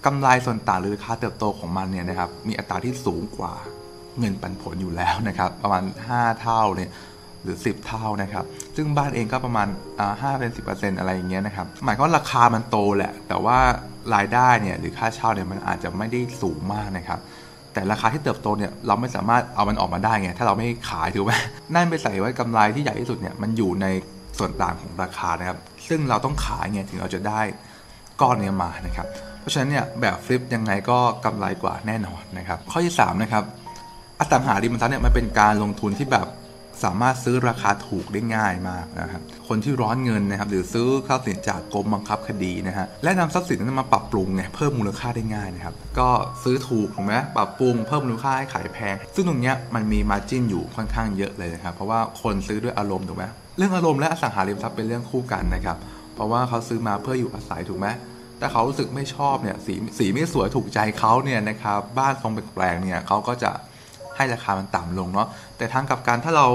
[0.07, 3.55] กำไรส่วนต่างหรือค่าเติบโตของมันเนี่ยนะครับมีอัตราที่สูงกว่า
[4.19, 6.91] เงินปันผลอยู่แล้วนะครับ ประมาณ 5 เท่าเนี่ย
[7.43, 8.45] หรือ 10 เท่านะครับ
[8.77, 9.69] ซึ่งบ้านเองก็ประมาณ
[10.21, 10.61] ห้าเป็นสิ
[11.01, 13.59] อะไรอย่างเงี้ยนะครับ หมายความว่าราคามันโตแหละ แต่ว่า
[14.15, 17.19] รายได้เนี่ยหรือค่าเช่าเนี่ยมันอาจจะไม่ได้สูงมากนะครับ
[17.73, 21.33] แต่ราคาที่เติบโตเนี่ยเราไม่สามารถเอามันออกมาได้ไง ถ้าเราไม่ขายถูกไหม
[21.75, 23.87] นั่นไปใส่ไว้กำไรที่ใหญ่ที่สุดเนี่ยมันอยู่ใน
[24.39, 25.59] ส่วนต่างของราคานะครับ
[25.89, 27.41] ซึ่งเราต้องขายไงถึงเราจะได้
[28.21, 29.07] ก้อนเนี้มานะครับ
[29.47, 33.45] ราะฉะนั้นเนี่ยแบบฟลิปยังไงก็กำไรกว่าแน่นอนนะครับข้อที่3นะครับ
[34.21, 36.29] อสังหาริมทรัพย์เนี่ยมันเป็นการลงทุนที่แบบ
[36.85, 46.09] สามารถซื้อราคาถูกได้ง่ายมากนะครับ คนที่ร้อนเงินนะครับหรือซื้อทรัพย์สินจากกรมบังคับคดีนะฮะและนำทรัพย์สินนั้นมาปรับปรุงเนี่ยเพิ่มมูลค่าได้ง่ายนะครับก็
[46.45, 53.25] ซื้อถูกถูกไหมปรับปรุงเพิ่มมูลค่าให้ขายแพง ซึ่งตรงเนี้ยมันมีมาจิ้นอยู่ค่อนข้างเยอะเลยนะครับเพราะว่าคนซื้อด้วยอารมณ์ถูกไหม
[53.57, 55.77] เรื่องอารมณ์และอสังหาริมทรัพย์เป็นเรื่องคู่กันนะครับ
[56.15, 57.87] เพราะว่าเขาซื้อมาเพื่ออยู่อาศัยถูกไหม
[58.39, 63.51] แต่เขารู้สึกไม่ชอบเนี่ยสีสีไม่สวยถูกใจเขาเนี่ยนะครับบ้านทรงแปลกๆเนี่ยเขาก็จะ
[64.17, 66.47] ให้ราคามันต่ำลงเนาะแต่ทางกับการถ้าเรา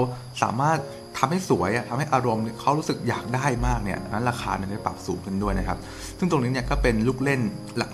[0.42, 0.78] สามารถ
[1.18, 5.78] ทำให้สวยทำให้อารมณ์เขารู้สึกอยากได้มากเนี่ยนั้นราคาเนี่ยได้ปรับสูงขึ้นด้วยนะครับ
[6.18, 7.40] ซึ่งตรงนี้เนี่ยก็เป็นลูกเล่น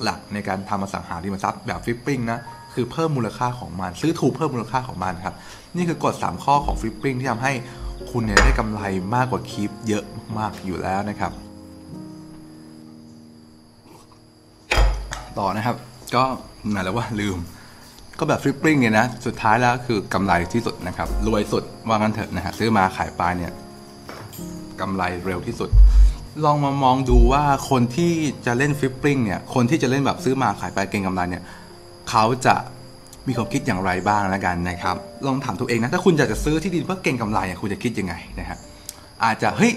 [0.05, 2.39] หลักๆ ในการทำอสังหาริมทรัพย์แบบฟลิปปิ้งนะ
[2.74, 5.35] คือเพิ่มมูลค่าของมัน ซื้อถูกเพิ่มมูลค่าของมันครับ
[5.77, 7.52] นี่คือกฎ 3 ข้อของ flipping ที่ทำให้
[8.10, 8.81] คุณเนี่ยได้กำไร
[9.15, 10.05] มากกว่า keep เยอะ
[10.39, 11.32] มากๆอยู่แล้วนะครับ
[15.39, 15.77] ต่อนะครับ
[16.15, 16.24] ก็
[16.70, 17.36] ไหนแล้วว่าลืม
[18.19, 23.52] ก็แบบ flipping เนี่ยนะ สุดท้ายแล้วคือกำไรที่สุดนะครับ รวยสุดว่างั้นเถอะนะฮะซื้อมาขายไปเนี่ย
[24.81, 25.69] กำไรเร็วที่สุด
[26.44, 28.12] ลองมามองดูว่าคนที่
[28.47, 31.43] จะเล่น flipping เนี่ยคนที่จะเล่นแบบซื้อมาขายไปเก็งกำไรเนี่ย
[32.10, 32.55] เขาจะ
[33.27, 34.97] มีความคิดอย่างไรบ้างแล้วกันนะครับ
[35.27, 38.59] ลองถามตัวเองนะ ถ้าคุณอยากจะซื้อที่ดินเพื่อเก่งกำไรเนี่ยคุณจะคิดยังไงนะฮะ
[39.24, 39.73] อาจจะเฮ้ย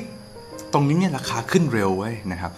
[0.74, 2.52] ตรงนี้เนี่ยราคาขึ้นเร็วเว้ยนะครับ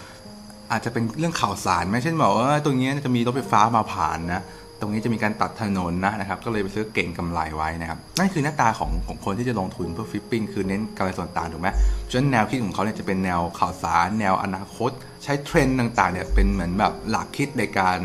[0.73, 4.43] อาจจะเป็นเรื่องข่าวสารไหมเช่นบอกว่าตรงนี้จะมีรถไฟฟ้ามาผ่านนะ
[4.79, 11.69] ตรงนี้จะมีการตัดถนนนะนะครับก็เลยไปซื้อเก่งกำไรไว้นะครับนั่นคือหน้าตาของของคนที่จะลงทุนเพื่อฟิปปิ้งคือเน้นกำไรส่วนต่างถูกไหม
[12.09, 14.91] ฉะนั้นแนวคิดของเขาเนี่ยจะเป็นแนวข่าวสาร แนวอนาคต
[15.23, 17.97] ใช้เทรนด์ต่างๆเนี่ยเป็นเหมือนแบบหลักคิดในการ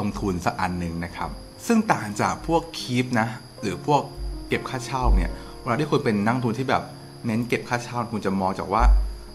[0.00, 1.30] ลงทุนสักอันหนึ่งนะครับ
[1.66, 3.28] ซึ่งต่างจากพวกคีปนะ
[3.60, 4.02] หรือพวก
[4.48, 6.82] เก็บค่าเช่าเนี่ยเวลาที่คุณเป็นนักทุนที่แบบ
[7.26, 8.82] เน้นเก็บค่าเช่าคุณจะมองจากว่า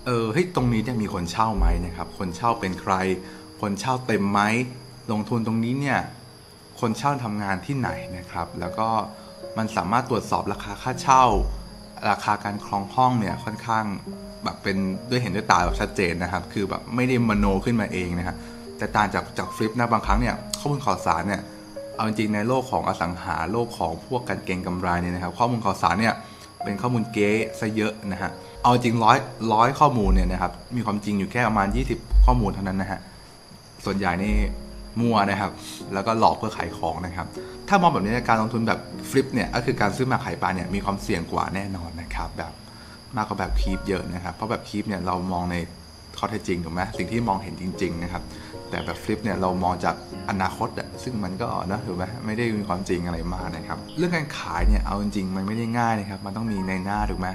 [0.06, 2.94] เออเฮ้ยตรงนี้เนี่ยมีคนเช่าไหมนะครับ คนเช่าเป็นใคร
[3.62, 4.42] คนเช่าเต็มไหม
[5.12, 6.00] ลงทุนตรงนี้เนี่ย
[6.80, 8.88] คนเช่าทำงานที่ไหนนะครับ แล้วก็
[9.58, 11.24] มันสามารถตรวจสอบราคาค่าเช่า
[12.10, 13.86] ราคาการครองห้องเนี่ยค่อนข้าง
[14.44, 14.78] แบบเป็น
[15.10, 18.36] ด้วยเห็นด้วยตาแบบชัดเจนนะครับ คือแบบไม่ได้มโนขึ้นมาเองนะฮะ
[18.78, 21.42] แต่ต่างจากจากฟลิปนะบางครั้งเนี่ยข้อมูลข่าวสารเนี่ย
[21.96, 26.16] เอาจริงในโลกของอสังหาโลกของพวกการเก็งกำไรเนี่ยนะครับ ข้อมูลข่าวสารเนี่ย
[26.64, 28.32] เป็นข้อมูลเก๊ซะเยอะนะฮะ
[28.64, 29.18] เอาจริงร้อย
[29.54, 31.68] ร้อยข้อมูลเนี่ยนะครับมีความจริงอยู่แค่ประมาณ
[31.98, 33.00] 20 ข้อมูลเท่านั้นนะฮะ
[33.86, 34.34] ส่วนใหญ่นี่
[35.00, 35.52] มั่วนะครับ
[35.94, 37.28] แล้วก็หลอกเพื่อขายของนะครับ
[37.68, 38.80] ถ้ามองแบบนี้การลงทุนแบบ
[39.10, 42.54] ฟลิปเนี่ยก็คือการซื้อมาขายไปเนี่ยมีความเสี่ยงกว่าแน่นอนนะครับ แบบ
[43.18, 45.56] มากกว่าแบบคีปเยอะนะครับ เพราะแบบคีปเนี่ยเรามองใน
[46.18, 48.24] ข้อเท็จจริงถูกไหมสิ่งที่มองเห็นจริง ๆ นะครับ
[48.70, 49.96] แต่แบบฟลิปเนี่ยเรามองจาก
[50.30, 57.28] อนาคตอะซึ่งมันก็นะถูกไหมไม่ได้มีความจริงอะไรมากนะครับ เรื่องการขายเนี่ยเอาจริงๆมันไม่ได้ง่ายนะครับ มันต้องมีในหน้าถูกไหม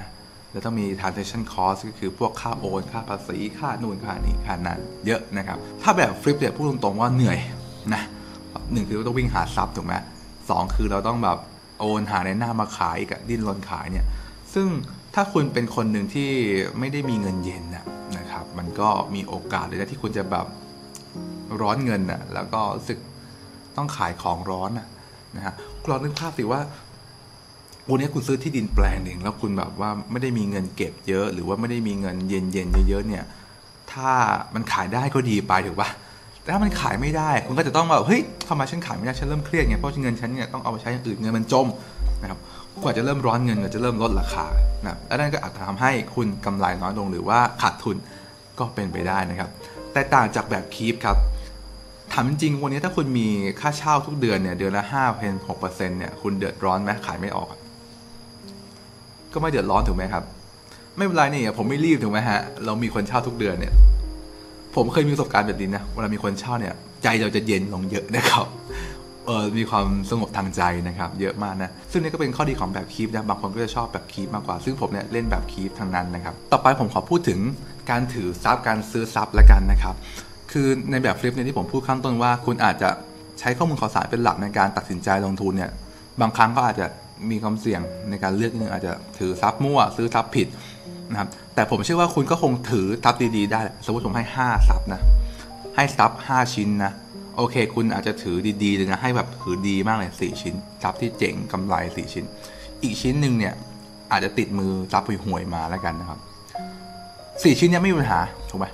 [0.51, 7.37] แล้วต้องมี transaction cost ก็คือพวกค่าโอนค่าภาษี ค่านู่นค่านี่ค่านั้นเยอะนะครับ ถ้าแบบฟลิปเนี่ยพูดตรงๆว่าเหนื่อย
[7.93, 8.03] นะ
[8.71, 9.93] หนึ่งคือต้องวิ่งหาทรัพย์ถูกไหม
[10.49, 11.37] สองคือเราต้องแบบ
[11.79, 14.05] โอนหาในหน้ามาขายกับดิ้นรนขายเนี่ย
[14.53, 14.67] ซึ่ง
[15.15, 16.29] ถ้าคุณเป็นคนหนึ่งที่
[16.79, 17.85] ไม่ได้มีเงินเย็นนะ
[18.17, 20.45] นะครับ มันก็มีโอกาสเลยนะที่คุณจะแบบ
[21.61, 22.99] ร้อนเงินน่ะแล้วก็รู้สึก
[23.77, 24.87] ต้องขายของร้อนน่ะ
[25.35, 25.53] นะฮะ
[25.89, 26.61] ลองนึกภาพสิว่า
[27.89, 33.23] วันนี้คุณซื้อที่ดินแปลงหนึ่งแล้วคุณแบบว่าไม่ได้มีเงินเก็บเยอะ หรือว่าไม่ได้มีเงินเย็นๆเยอะๆเนี่ย
[33.91, 34.09] ถ้า
[34.53, 35.89] มันขายได้ก็ดีไปถูกปะ
[36.41, 41.67] แต่ถ้ามันขายไม่ได้ คุณก็จะต้องแบบเฮ้ยทำไมฉันขายไม่ได้ฉันเริ่มเครียดไงเพราะเงินฉันเนี่ยต้องเอาไปใช้อย่างอื่นเงินมันจม
[42.21, 42.39] นะครับ
[42.83, 44.45] กว่าจะเริ่มร้อนเงินก็จะเริ่มลดราคา
[44.85, 47.97] นะและนั่นก็อาจจะทำให้คุณกำไรน้อยลงหรือว่าขาดทุน
[48.59, 49.49] ก็เป็นไปได้นะครับ
[49.93, 51.17] แต่ต่างจากแบบคีปครับ
[52.13, 53.27] ถามจริงวันนี้ถ้าคุณมี
[53.59, 57.49] ค่าเช่าทุกเดือนเนี่ยเดือนละห้าเพนหกเปอร์เซ็นต์เนี่ยคุณเดือดร้อนไหมขายไม่ออก
[59.37, 60.23] ก็ไม่เดือดร้อนถูกไหมครับ
[60.97, 63.73] ไม่เป็นไรนี่ผมไม่รีบถูกไหมฮะ เรามีคนเช่าทุกเดือนเนี่ย
[64.75, 66.73] ผมเคยมีประสบการณ์แบบนี้นะเวลามีคนเช่าเนี่ย
[67.03, 68.45] ใจเราจะเย็นลงเยอะนะครับ
[69.25, 77.39] เออมีความสงบทางใจนะครับ เยอะมากนะ ซึ่งนี่ก็เป็นข้อดีของแบบคีปนะ บางคนก็จะชอบแบบคีปมากกว่า ซึ่งผมเนี่ยเล่นแบบคีปทางนั้นนะครับ ต่อไปผมขอพูดถึง
[77.89, 79.95] การถือซับการซื้อซับละกันนะครับ
[80.51, 82.89] คือในแบบฟลิปเนี่ยที่ผมพูดข้างต้นว่า คุณอาจจะ
[83.39, 85.71] ใช้ข้อมูลข่าวสารเป็นหลักในการตัดสินใจลงทุนเนี่ย
[86.21, 86.85] บางครั้งก็อาจจะ
[87.31, 90.47] มีความเสี่ยงในการเลือกนึงอาจจะถือซับมั่ว ซื้อซับผิด
[91.11, 95.01] นะครับแต่ผมเชื่อว่าคุณก็คงถือซับดีๆได้ สมมติผมให้5ซับนะ
[95.75, 96.91] ให้ซับ5ชิ้นนะ
[97.37, 102.25] โอเค คุณอาจจะถือดีๆเลยนะให้แบบถือดีมากเลย4ชิ้นซับที่เจ๋งกำไร 4 ชิ้น
[102.83, 103.53] อีกชิ้นหนึ่งเนี่ย
[104.11, 106.19] อาจจะติดมือซับห่วยๆมาแล้วกันนะครับ
[107.43, 108.19] สี่ชิ้นเนี่ยไม่มีปัญหา
[108.49, 108.65] ถูกไหม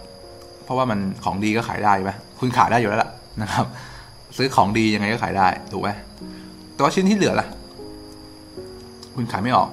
[0.63, 3.09] เพราะว่ามันของดีก็ขายได้ไหมคุณขายได้อยู่แล้วล่ะ
[3.41, 3.65] นะครับ
[4.37, 5.89] ซื้อของดียังไงก็ขายได้ถูกไหม
[6.73, 7.47] แต่ว่าชิ้นที่เหลือล่ะ
[9.15, 9.69] คุณขายไม่ออก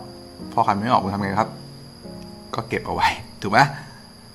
[0.53, 1.51] พอขายไม่ออกคุณทำไงครับ
[2.55, 3.09] ก็เก็บเอาไว้
[3.43, 3.59] ถูกไหม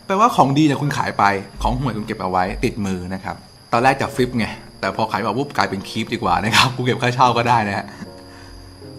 [0.06, 1.24] แปลว่าของดีเนี่ยคุณขายไป
[1.62, 3.36] ของห่วยคุณเก็บเอาไว้ ติดมือนะครับ
[3.72, 4.46] ตอนแรกจะฟลิปไง
[4.80, 7.86] แต่พอขายออกปุ๊บกลายเป็นคีปดีกว่านะครับ กูเก็บค่าเช่าก็ได้นะฮะ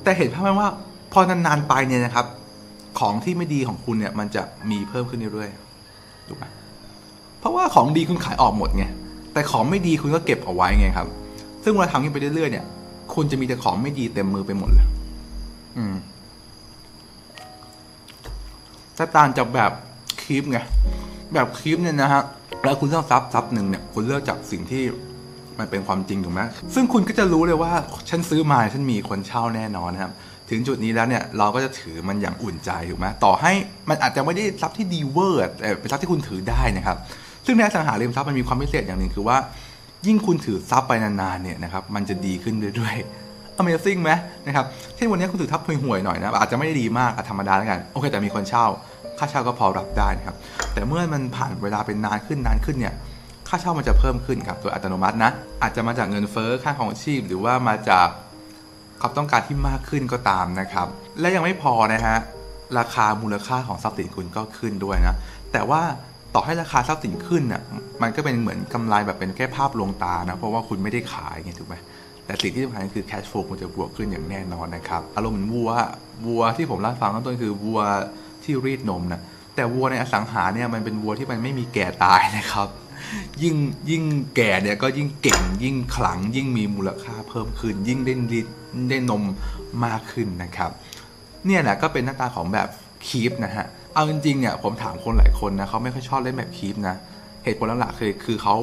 [0.03, 0.69] แต่เห็นภาพไหมว่า
[1.13, 2.27] พอนานๆไปเนี่ยนะครับ
[3.01, 6.45] ของที่ไม่ดีของคุณเนี่ย มันจะมีเพิ่มขึ้นเรื่อยๆ ถูกไหม
[7.41, 8.85] เพราะว่าของดีคุณขายออกหมดไง
[9.33, 11.07] แต่ของไม่ดีคุณก็เก็บเอาไว้ไงครับ
[11.65, 12.65] ซึ่งเวลาทำอย่างนี้ไปเรื่อยๆเนี่ย
[13.15, 14.87] คุณจะมีแต่ของไม่ดีเต็มมือไปหมดเลย
[18.97, 19.73] ถ้าตางจากแบบ
[20.23, 20.59] คลิปไง
[21.35, 22.23] แบบคลิปเนี่ยนะฮะ
[22.65, 24.83] แล้วคุณเลือกซับซับหนึ่งเนี่ย คุณเลือกจากสิ่งที่
[25.59, 26.41] มันเป็นความจริงถูกไหม
[26.75, 27.73] ซึ่งคุณก็จะรู้เลยว่า
[28.11, 30.13] ฉันซื้อมาฉันมีคนเช่าแน่นอนนะครับ
[30.51, 33.53] ถึงจุดนี้แล้วเนี่ย เราก็จะถือมันอย่างอุ่นใจถูกไหมต่อให้
[33.89, 36.97] มันอาจจะไม่ได้ทรัพย์ที่ดีเวอร์แต่เป็นทรัพย์ที่คุณถือได้นะครับ
[37.47, 39.37] ซึ่งในสังหาริมทรัพย์มันมีความพิเศษอย่างหนึ่งคือว่า
[40.07, 43.26] ยิ่งคุณถือทรัพย์ไปนานๆเนี่ยนะครับ มันจะดีขึ้นเรื่อยๆ
[43.61, 44.11] Amazing ไหม
[44.47, 44.65] นะครับ
[44.97, 48.67] เช่นวันนี้คุณถือทับห่วยๆหน่อยนะอาจจะไม่ได้ดีมากธรรมดาแล้วกันโอเคแต่มีคนเช่า
[49.19, 50.37] ค่าเช่าก็พอรับได้นะครับ
[50.73, 52.95] แต่เมื่อมันผ่านเวลาเป็นนานขึ้นนานขึ้นเนี่ย
[53.49, 55.31] ค่าเช่ามันจะเพิ่มขึ้นครับโดยอัตโนมัตินะ
[55.63, 58.09] อาจจะมาจากเงินเฟ้อค่าของชีพ หรือว่ามาจาก
[59.01, 60.87] ความต้องการที่มากขึ้นก็ตามนะครับ
[61.21, 62.17] และยังไม่พอนะฮะ
[62.79, 65.17] ราคามูลค่าของทรัพย์สินคุณก็ขึ้นด้วยนะ
[65.53, 65.83] แต่ว่า
[66.35, 67.63] ต่อให้ราคาทรัพย์สินขึ้นน่ะ
[68.03, 71.77] มันก็เป็นเหมือนกำไรแบบเป็นแค่ภาพลวงตานะเพราะว่าคุณไม่ได้ขายไงถูกไหม
[72.27, 75.71] แต่สิ่งที่สำคัญคือ cash flow มันจะบวกขึ้นอย่างแน่นอนนะครับ อารมณ์เหมือนวัว
[76.27, 77.81] วัวที่ผมเล่าฟังข้งต้นคือวัว
[78.45, 79.21] ที่รีดนมนะ
[79.55, 82.69] แต่วัวในอสังหาเนี่ยมันเป็นวัวที่มันไม่มีแก่ตายนะครับ
[83.43, 83.57] ยิ่ง
[83.91, 84.05] ยิ่ง
[84.37, 88.47] แก่เนี่ยก็ยิ่งเก่งยิ่งขลัง ยิ่งมีมูลค่าเพิ่มขึ้น ยิ่งได้รีด
[88.91, 89.23] ได้นม
[89.85, 90.71] มากขึ้นนะครับ
[91.47, 92.69] เนี่ยแหละก็เป็นหน้าตาของแบบ
[93.07, 96.97] คีปนะฮะเอาจริงๆเนี่ยผมถามคนหลายคนนะเขาไม่ค่อยชอบเล่นแบบคีปนะ
[97.45, 98.57] เหตุผลหลักๆคือคือเขา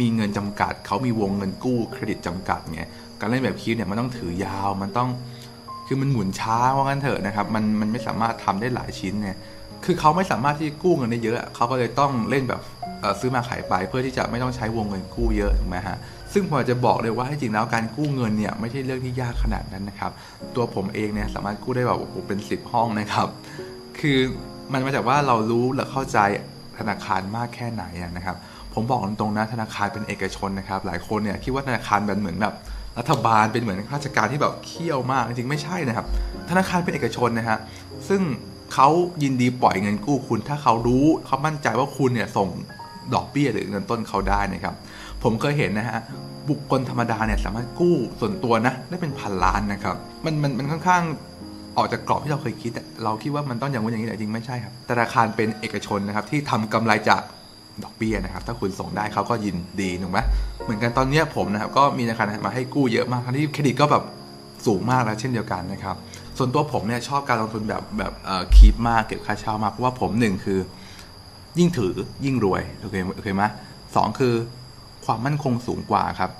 [0.00, 2.82] มีเงินจำกัด เขามีวงเงินกู้เครดิตจำกัดไง
[3.20, 5.08] การเล่นแบบคีปเนี่ยมันต้องถือยาวมันต้อง
[5.86, 9.36] คือมันหมุนช้าว่างั้นเถอะนะครับมันมันไม่สามารถทำได้หลายชิ้นเนี่ย
[9.84, 12.60] คือเขาไม่สามารถที่กู้เงินได้เยอะเขาก็เลยต้องเล่นแบบ
[13.20, 15.96] ซื้อมาขายไปเพื่อที่จะไม่ต้องใช้วงเงินกู้เยอะถูกไหมฮะ
[16.32, 20.12] ซึ่งผมจะบอกเลยว่าจริงแล้วการกู้เงินเนี่ยไม่ใช่เรื่องที่ยากขนาดนั้นนะครับ
[20.56, 23.28] ตัวผมเองเนี่ยสามารถกู้ได้แบบโอ้โหเป็นสิบห้องนะครับ
[23.98, 24.18] คือ
[24.72, 26.18] มันมาจากว่าเรารู้และเข้าใจ
[26.78, 27.84] ธนาคารมากแค่ไหน
[28.16, 28.36] นะครับ
[28.76, 32.54] ผมบอกตรงๆนะธนาคารเป็นเอกชนนะครับ หลายคนเนี่ยคิดว่าธนาคารเป็นเหมือนแบบ
[32.98, 36.06] รัฐบาลเป็นเหมือนข้าราชการที่แบบเคี่ยวมากจริงๆไม่ใช่นะครับ
[36.50, 37.58] ธนาคารเป็นเอกชนนะฮะ
[38.08, 38.20] ซึ่ง
[38.74, 38.88] เขา
[39.22, 42.48] ยินดีปล่อยเงินกู้คุณ ถ้าเขารู้เขามั่นใจว่าคุณเนี่ยส่ง
[43.14, 44.74] ดอกเบี้ยหรือเงินต้นเขาได้นะครับ
[45.22, 45.98] ผมเคยเห็นนะฮะ
[46.48, 51.02] บุคคลธรรมดาเนี่ยสามารถกู้ส่วนตัวนะได้เป็นพันล้านนะครับ มันมันมันค่อนข้าง
[51.76, 52.72] ออกจากกรอบที่เราเคยคิด
[53.04, 57.22] เราคิดว่ามันต้องอย่างนู้นอย่างนี้แต่จริงไม่ใช่ครับธนาคารเป็นเอกชนนะครับที่ทำกำไรจาก
[57.84, 60.18] ดอกเบี้ยนะครับ ถ้าคุณส่งได้เขาก็ยินดีถูกไหม
[60.64, 64.04] เหมือนกันตอนนี้ผมนะครับก็มีธนาคารมาให้กู้เยอะมากทั้งที่เครดิตก็แบบ
[64.66, 65.96] สูงมากแล้วเช่นเดียวกันนะครับ
[66.38, 70.58] ส่วนตัวผมเนี่ยชอบการลงทุนแบบแบบเอ่อคีปมากเก็บค่าเช่ามากเพราะว่าผมหนึ่งคือ
[71.58, 71.94] ยิ่งถือ
[72.24, 73.44] ยิ่งรวยโอเคโอเคไหม
[73.96, 74.34] สองคือ
[75.06, 76.30] ความมั่นคงสูงกว่าครับ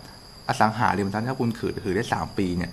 [0.48, 2.70] อสังหาริมทรัพย์ถ้าคุณถือถือได้ 3 ปีเนี่ย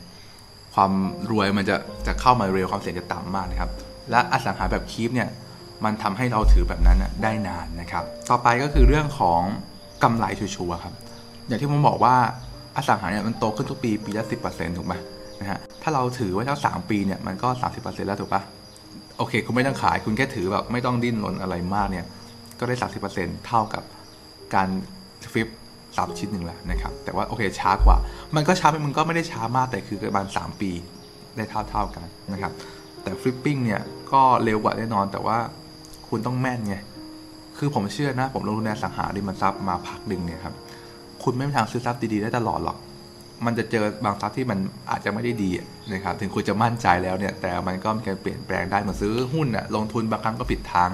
[0.74, 0.92] ความ
[1.32, 1.76] รวยมันจะ
[2.08, 3.70] จะเข้ามาเร็วความเสี่ยงจะต่ำมากนะครับ
[4.10, 5.30] และอสังหาแบบคีปเนี่ย
[5.86, 9.42] มันทำให้เราถือแบบนั้นนะได้นานนะครับ ต่อไปก็คือเรื่องของ
[10.04, 10.94] กำไรชัวร์ครับ
[11.48, 12.16] อย่างที่ผมบอกว่า
[12.76, 14.36] อสังหาเนี่ยมันโตขึ้นทุกปีปีละสิ
[14.78, 14.94] ถูกไหม
[15.40, 18.42] นะฮะถ้าเราถือไว้ทั้งสามปีเนี่ยมันก็ 30%แล้วถูกปะ
[19.18, 22.06] โอเค คุณไม่ต้องขายคุณแค่ถือแบบไม่ต้องดิ้นรนอะไรมากเนี่ย
[22.60, 22.76] ก็ได้
[23.12, 23.84] 30%เท่ากับ
[24.56, 24.70] การ
[25.32, 25.48] ฟลิป
[25.96, 27.98] ซับชิ้นหนึ่งแล้วนะครับ แต่ว่าโอเคช้ากว่า
[28.36, 30.72] มันก็ช้าไปมันก็ไม่ได้ช้ามากแต่คือประมาณ3ปี
[31.38, 32.52] ได้เท่าเท่าๆกันนะครับ
[33.04, 33.82] แต่ฟลิปปิ้งเนี่ย
[34.12, 35.38] ก็เร็วกว่าแน่นอนแต่ว่า
[36.16, 36.76] คุณต้องแม่นไง
[37.58, 40.54] คือผมเชื่อนะ ผมลงทุนในสังหาริมทรัพย์มาพักหนึ่งเนี่ยครับ
[41.24, 42.78] คุณไม่มีทางซื้อทรัพย์ดีๆได้ตลอดหรอก
[43.46, 44.60] มันจะเจอบางทรัพย์ที่มัน
[44.92, 45.50] อาจจะไม่ได้ดี
[45.94, 50.90] นะครับ ถึงคุณจะมั่นใจแล้วเนี่ย แต่มันก็มีการเปลี่ยนแปลงได้ เหมือนซื้อหุ้นอะลงทุนบางครั้งก็ผิดทาง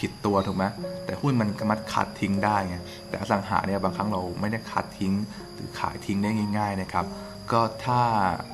[0.00, 0.64] ผิดตัวถูกไหม
[1.04, 2.76] แต่หุ้นมันมารถคัดทิ้งได้ไง
[3.08, 5.12] แต่อสังหาเนี่ยบางครั้งเราไม่ได้คัดทิ้ง
[5.54, 7.04] หรือขายทิ้งได้ง่าย ๆนะครับ
[7.52, 8.00] ก็ถ้า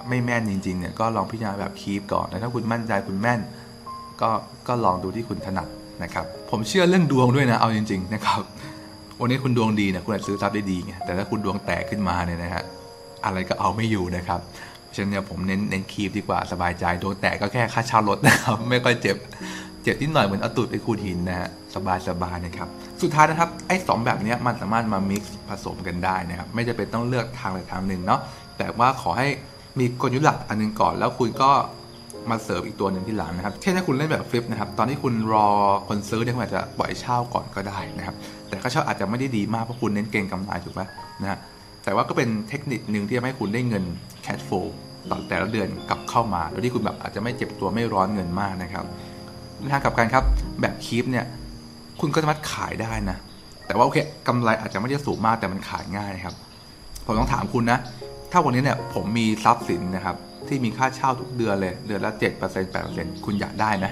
[0.09, 3.41] ไม่แม่นจริงๆเนี่ยก็ลองพิจารณาแบบคีปก่อนแต่ถ้าคุณมั่นใจคุณแม่น
[4.21, 4.31] ก็
[4.69, 5.69] ก็ลองดูที่คุณถนัด
[6.03, 8.41] นะครับผมเชื่อเรื่องดวงด้วยนะเอาจริงๆนะครับ
[9.21, 12.63] วันนี้คุณดวงดีนี่ยคุณอาจจะซื้อทรัพย์ได้ดีไงแต่ถ้าคุณดวงแตกขึ้นมาเนี่ยนะฮะ
[13.25, 14.41] อะไรก็เอาไม่อยู่นะครับ
[14.95, 19.17] ฉะนั้นเนี่ยผมเน้นเน้นคีปดีกว่าสบายใจดวงแตกก็แค่ค่าเช่ารถนะครับไม่ค่อยเจ็บ
[19.83, 22.69] เจ็บนิดหน่อยเหมือนเอาตูดไปขูดหินนะฮะสบายสบายนะครับ
[23.03, 28.21] สุดท้ายนะครับไอ้สองแบบนี้มันสามารถมา mix ผสมกันได้นะครับไม่จะเป็นต้องเลือกทางใดทางหนึ่งเนาะ
[28.59, 29.29] แต่ว่าขอให้
[29.79, 31.51] มีกลยุทธ์หลักอันหนึงก่อนแล้วคุณก็
[32.31, 35.49] มาเสริมอีกตัวหนึ่งที่หลังนะครับ เช่นถ้าคุณเล่นแบบฟลิปนะครับ ตอนที่คุณรอ
[35.89, 38.17] คนซื้อเนี่ยคุณอาจจะปล่อยเช่าก่อนก็ได้นะครับ
[38.49, 40.83] แต่ค่าเช่าอาจจะไม่ได้ดีมากเพราะคุณเน้นเก็งกำไรถูกไหม
[41.23, 41.39] นะฮะ
[41.85, 43.85] แต่ว่าก็เป็นเทคนิคหนึ่งที่ทำให้คุณได้เงิน
[44.25, 44.67] cash flow
[45.11, 48.85] ต่อแต่ละเดือนกลับเข้ามา โดยที่คุณแบบอาจจะไม่เจ็บตัวไม่ร้อนเงินมากนะครับ
[49.73, 50.25] ทางกับกันครับ
[50.61, 51.25] แบบคีปเนี่ย
[52.01, 53.17] คุณก็สามารถขายได้นะ
[53.67, 53.99] แต่ว่าโอเค
[54.29, 56.35] กำไรอาจจะไม่ได้สูงมากแต่มันขายง่ายนะครับ
[57.07, 57.79] ผมต้องถามคุณนะ
[58.33, 60.17] ถ้าวันนี้เนี่ยผมมีทรัพย์สินนะครับ
[60.51, 62.43] ที่มีค่าเช่าทุกเดือนเลย เดือนละ 7%
[62.85, 63.87] 8%คุณอยากได้ไหม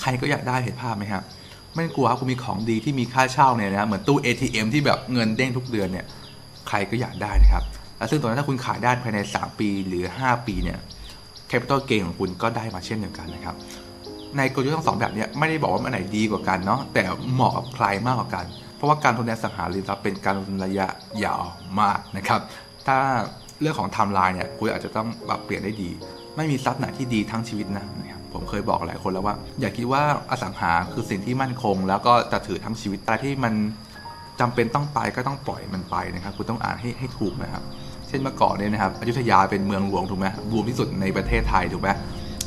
[0.00, 1.22] ใครก็อยากได้เห็นภาพไหมครับ
[1.74, 6.06] ไม่ต้องกลัวครับคุณมีของดีที่มีค่าเช่าเนี่ยนะครับเหมือนตู้ ATM ที่แบบเงินเด้งทุกเดือนเนี่ย
[6.68, 7.64] ใครก็อยากได้นะครับ
[7.98, 10.78] และซึ่งตอนนั้นถ้าคุณขายได้ภายใน 3 ปีหรือ 5 ปีเนี่ย
[11.50, 13.56] capital gain ของคุณก็ได้มาเช่นเดียวกันนะครับ
[14.36, 17.02] ในกลยุทธ์ทั้งสองแบบเนี้ไม่ได้บอกว่าอันไหนดีกว่ากันเนาะแต่
[17.32, 18.44] เหมาะกับใครมากกว่ากัน
[18.76, 20.86] เพราะว่าการลงทุนในอสังหาริมทรัพย์เป็นการลงทุนระยะ
[21.24, 21.42] ยาว
[21.80, 22.40] มากนะครับ
[22.86, 22.98] ถ้า
[23.62, 25.90] เรื่องของไทม์ไลน์เนี่ยคุณอาจจะต้องปรับเปลี่ยนได้ดี
[26.36, 27.86] ไม่มีทรัพย์ไหนที่ดีทั้งชีวิตนะ
[28.32, 33.54] ผมเคยบอกหลายคนแล้วว่า อย่าคิดว่าอสังหาคือสิ่งที่มั่นคง แล้วก็จะถือทั้งชีวิตแต่ที่มัน
[34.40, 37.62] จำเป็นต้องไปก็ต้องปล่อยมันไปนะครับคุณต้องอ่านให้ให้ถูกนะครับ
[38.08, 41.88] เช่นเมื่อก่อนเนี่ยนะครับอยุธยาเป็นเมืองหลวงถูกไหมบูมที่สุดในประเทศไทยถูกไหม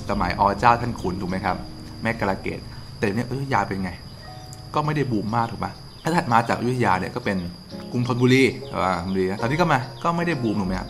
[0.09, 1.57] สมัยอเจ้าท่านขุนถูกไหมครับ
[2.01, 2.59] แม่กระเกต
[2.99, 3.91] แต่เนี่ยอยุธยาเป็นไง
[4.73, 5.67] ก็ไม่ได้บูมมากถูกไหม
[6.07, 7.37] ถ้าถัดมาจากอยุธยาเนี่ยก็เป็น
[7.91, 10.89] กรุงธนบุรีอ่าธนบุรีตอนนี้ก็มาก็ไม่ได้บูมถูกไหมครับ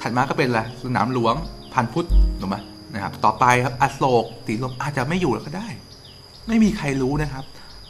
[0.00, 1.34] ถัดมาก็เป็นอะไรสนามหลวง
[1.74, 2.06] พันพุทธ
[2.40, 2.56] ถูกไหม
[2.94, 5.68] นะครับต่อไปครับอโศกสีลมอาจจะไม่อยู่แล้วก็ได้
[6.48, 7.44] ไม่มีใครรู้นะครับ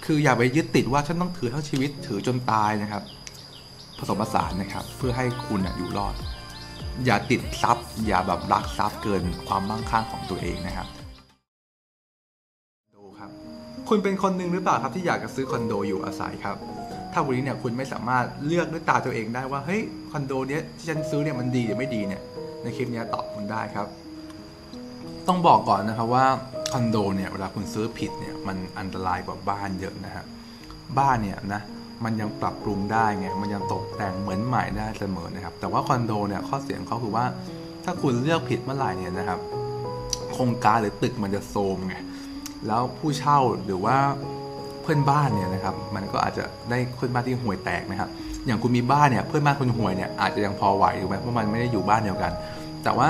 [0.05, 3.03] คืออย่าไปยึดติดว่าฉันต้องถือทั้งชีวิตถือจนตายนะครับ
[3.99, 6.15] ผสมผสานนะครับ เพื่อให้คุณอยู่รอด
[7.05, 10.89] อย่าติดทรัพย์ อย่าแบบรักทรัพย์เกินความมั่งคั่งของตัวเองนะครับ
[13.89, 16.57] คุณเป็นคนหนึ่งหรือเปล่าครับที่อยากจะซื้อคอนโดอยู่อาศัยครับ
[17.13, 19.83] ถ้าวันนี้เนี่ยคุณไม่สามารถเลือกด้วยตาตัวเองได้ว่าเฮ้ย
[20.13, 22.23] คอนโดเนี้ยที่ฉันซื้อเนี่ยมันดีหรือไม่ดีเนี่ย
[22.63, 23.87] ในคลิปนี้ตอบคุณได้ครับ
[25.29, 26.27] ต้องบอกก่อนนะครับว่า
[26.73, 30.25] คอนโดเนี่ยเวลาคุณซื้อผิดเนี่ยมันอันตรายกว่าบ้านเยอะนะฮะ
[30.99, 31.61] บ้านเนี่ยนะ
[32.05, 37.25] มันยังปรับปรุงได้ไงมันยังตกแต่งเหมือนใหม่ได้เสมอนะครับ แต่ว่าคอนโดเนี่ยข้อเสียของเขาคือว่า
[37.85, 39.41] ถ้าคุณเลือกผิดเมื่อไหร่เนี่ยนะครับ
[40.33, 41.97] โครงการหรือตึกมันจะโทรมไง
[42.67, 43.97] แล้วผู้เช่าหรือว่า
[44.83, 48.11] เพื่อนบ้านเนี่ยนะครับ มันก็อาจจะได้เพื่อนบ้านที่ห่วยแตกนะครับ
[48.47, 52.33] อย่างคุณมีบ้านเนี่ยเพื่อนบ้านคุณห่วยเนี่ยอาจจะยังพอไหวถูกไหมเพราะมันไม่ได้อยู่บ้านเดียวกัน
[52.85, 53.09] แต่ว่า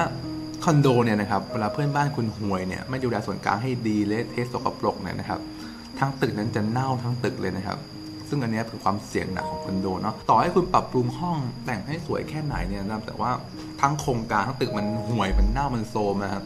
[0.64, 5.40] คอนโดเนี่ยนะครับเวลาเพื่อนบ้านคุณห่วยเนี่ยไม่ดูแลส่วนกลางให้ดีเละเทะสกปรกเนี่ยนะครับ
[5.98, 7.78] ทั้งตึกนั้นจะเน่าทั้งตึกเลยนะครับ
[8.28, 13.31] ซึ่งอันนี้คือความเสี่ยงหนักของคอนโดเนาะต่อให้คุณปรับปรุงห้องแต่งให้สวยแค่ไหนเนี่ยนะแต่ว่า
[13.81, 16.44] ทั้งโครงการทั้งตึกมันห่วยมันเน่ามันโซมนะครับ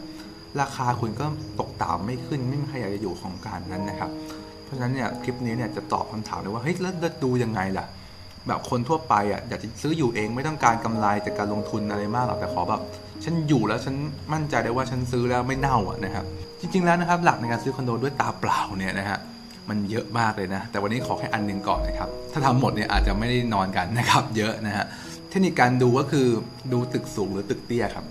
[0.61, 1.25] ราคาคุณก็
[1.59, 4.09] ตกต่ำไม่ขึ้นไม่มีใครอยากจะอยู่ของการนั้นนะครับ
[4.63, 7.85] เพราะฉะนั้นเนี่ยคลิปนี้เนี่ยจะตอบคำถามเลยว่าเฮ้ยแล้วดูยังไงล่ะ
[8.47, 12.81] แบบคนทั่วไปอะอยากจะซื้ออยู่เองไม่ต้องการกำไรจากการลงทุนอะไรมากหรอกแต่ขอแบบ
[13.23, 13.95] ฉันอยู่แล้วฉัน
[14.33, 16.25] มั่นใจได้ว่าฉันซื้อแล้วไม่เน่าอะนะครับ
[16.59, 19.19] จริง ๆแล้วนะครับ หลักในการซื้อคอนโดด้วยตาเปล่าเนี่ยนะฮะ
[19.69, 24.85] มันเยอะมากเลยนะ แต่วันนี้ขอแค่อันหนึงก่อนนะครับ ถ้าทำหมดเนี่ยอาจจะไม่ได้นอนกันนะครับ เยอะนะฮะ
[25.29, 26.27] เทคนิคการดูก็คือ
[26.73, 28.05] ดูตึกสูงหรือตึกเตี้ยครับ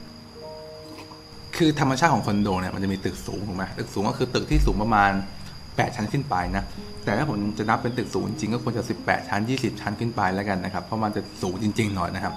[1.57, 5.13] คือธรรมชาติของคอนโดเนี่ยมันจะมีตึกสูงถูกไหมตึกสูงก็คือตึกที่สูงประมาณ
[5.55, 6.65] 8 ชั้นขึ้นไปนะ
[7.05, 12.35] แต่ถ้าผมจะนับเป็นตึกสูงจริงก็ควรจะ 18 ชั้น 20 ชั้นขึ้นไปแล้วกันนะครับ เพราะมันจะสูงจริงๆหน่อยนะครับ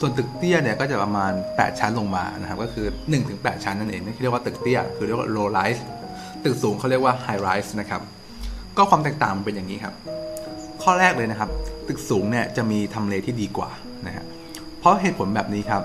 [0.00, 2.86] ส่วนตึกเตี้ยเนี่ยก็จะประมาณ 8 ชั้นลงมานะครับ ก็คือ
[3.26, 5.80] 1-8 ชั้นนั่นเองนี่เรียกว่าตึกเตี้ย คือเรียกว่า low rise
[6.44, 8.00] ตึกสูงเขาเรียกว่า high rise นะครับ
[8.76, 9.94] ก็ความแตกต่างมันเป็นอย่างนี้ครับ
[10.82, 11.50] ข้อแรกเลยนะครับ
[11.88, 13.70] ตึกสูงเนี่ยจะมีทำเลที่ดีกว่า
[14.06, 14.24] นะฮะ
[14.80, 15.82] เพราะเหตุผลแบบนี้ครับ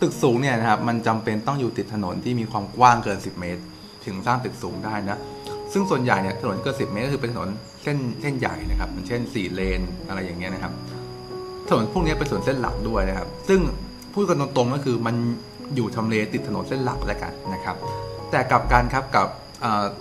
[0.00, 3.62] ตึกสูงเนี่ยนะครับมันจำเป็นต้องอยู่ติดถนนที่มีความกว้างเกิน 10 เมตร
[4.04, 5.20] ถึงสร้างตึกสูงได้นะ
[5.72, 7.48] ซึ่งส่วนใหญ่เนี่ยถนนเกิน 10 เมตรก็คือเป็นถนน
[7.82, 10.72] เส้นเส้นใหญ่นะครับเช่น 4 เลนอะไรอย่างเงี้ยนะครับ
[11.68, 13.60] ถนนพวกนี้เป็นถนนเส้นหลักด้วยนะครับ ซึ่ง
[14.14, 15.16] พูดกันตรงๆก็คือมัน
[15.74, 17.76] อยู่ทำเลติดถนนเส้นหลักแล้วกันนะครับ
[18.30, 19.28] แต่กับกันครับกับ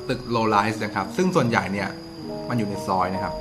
[0.09, 1.89] ตึก low rise นะครับ ซึ่งส่วนใหญ่เนี่ย
[2.49, 3.33] มันอยู่ในซอยนะครับ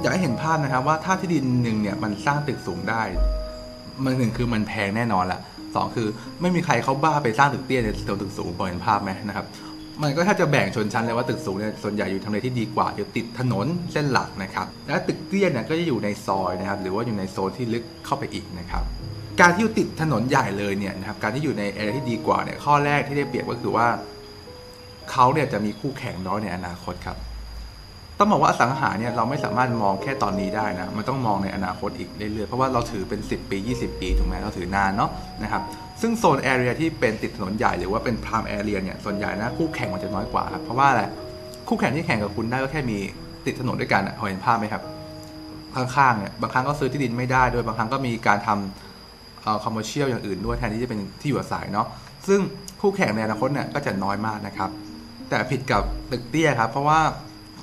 [0.00, 3.02] อยากให้เห็นภาพนะครับว่าถ้าที่ดินหนึ่งเนี่ยมันสร้างตึกสูงได้
[4.04, 5.40] มันหนึ่งคือมันแพงแน่นอนละ
[5.76, 6.08] สองคือ
[6.40, 7.88] ไม่มีใครเขาบ้าไปสร้างตึกเตี้ยใน
[8.22, 9.46] ตึกสูงพอเห็นภาพไหมนะครับ
[10.02, 18.84] มันก็ถ้าจะแบ่งชนชั้นเลยว่าตึกสูงเนี่ยส่วนใหญ่อยู่ทำเลที่ดีกว่าอยู่ติดถนนเส้นหลักนะครับและตึกเตี้ยเนี่ยก็จะอยู่ในซอยนะครับหรือว่าอยู่ในโซนที่ลึกเข้าไปอีกนะครับ
[19.40, 23.88] การที่อยู่ติดถนนใหญ่เลยเนี่ยนะครับการที่อยู่ในแอเรียที่ดีกว่าเนี่ยข้อแรกที่ได้เปรียบก็คือว่า
[25.10, 27.16] เขาเนี่ยจะมีคู่แข่งน้อยในอนาคตครับ
[28.22, 35.10] ต้องบอกว่าอสังหาเนี่ยเราไม่สามารถมองแค่ตอนนี้ได้นะ มันต้องมองในอนาคตอีกเรื่อยๆ เพราะว่าเราถือเป็น 10 ปี 20 ปีถูกไหมเราถือนานเนาะ
[35.42, 35.62] นะครับ
[36.00, 41.02] ซึ่งโซนแอเรียที่เป็นติดถนนใหญ่หรือว่าเป็นพรามแอเรียเนี่ย ส่วนใหญ่นะคู่แข่งมันจะน้อยกว่าครับ เพราะว่าอะไร
[41.68, 42.98] คู่แข่งที่แข่งกับคุณได้ก็แค่มี
[43.46, 44.82] ติดถนนด้วยกันอะพอเห็นภาพไหมครับ
[45.74, 51.86] ข้างๆเนี่ยบางครั้งก็ซื้อที่ดินไม่ได้ด้วยบางครั้งก็มีการทำเอ่อคอมเมอร์เชียลอย่างอื่นด้วยแทนที่จะเป็นที่อยู่อาศัยเนาะ
[52.28, 52.40] ซึ่ง
[52.80, 54.70] คู่แข่งในอนาคตเนี่ยก็จะน้อยมากนะครับ
[55.28, 57.00] แต่ผิดกับตึกเตี้ยครับเพราะว่า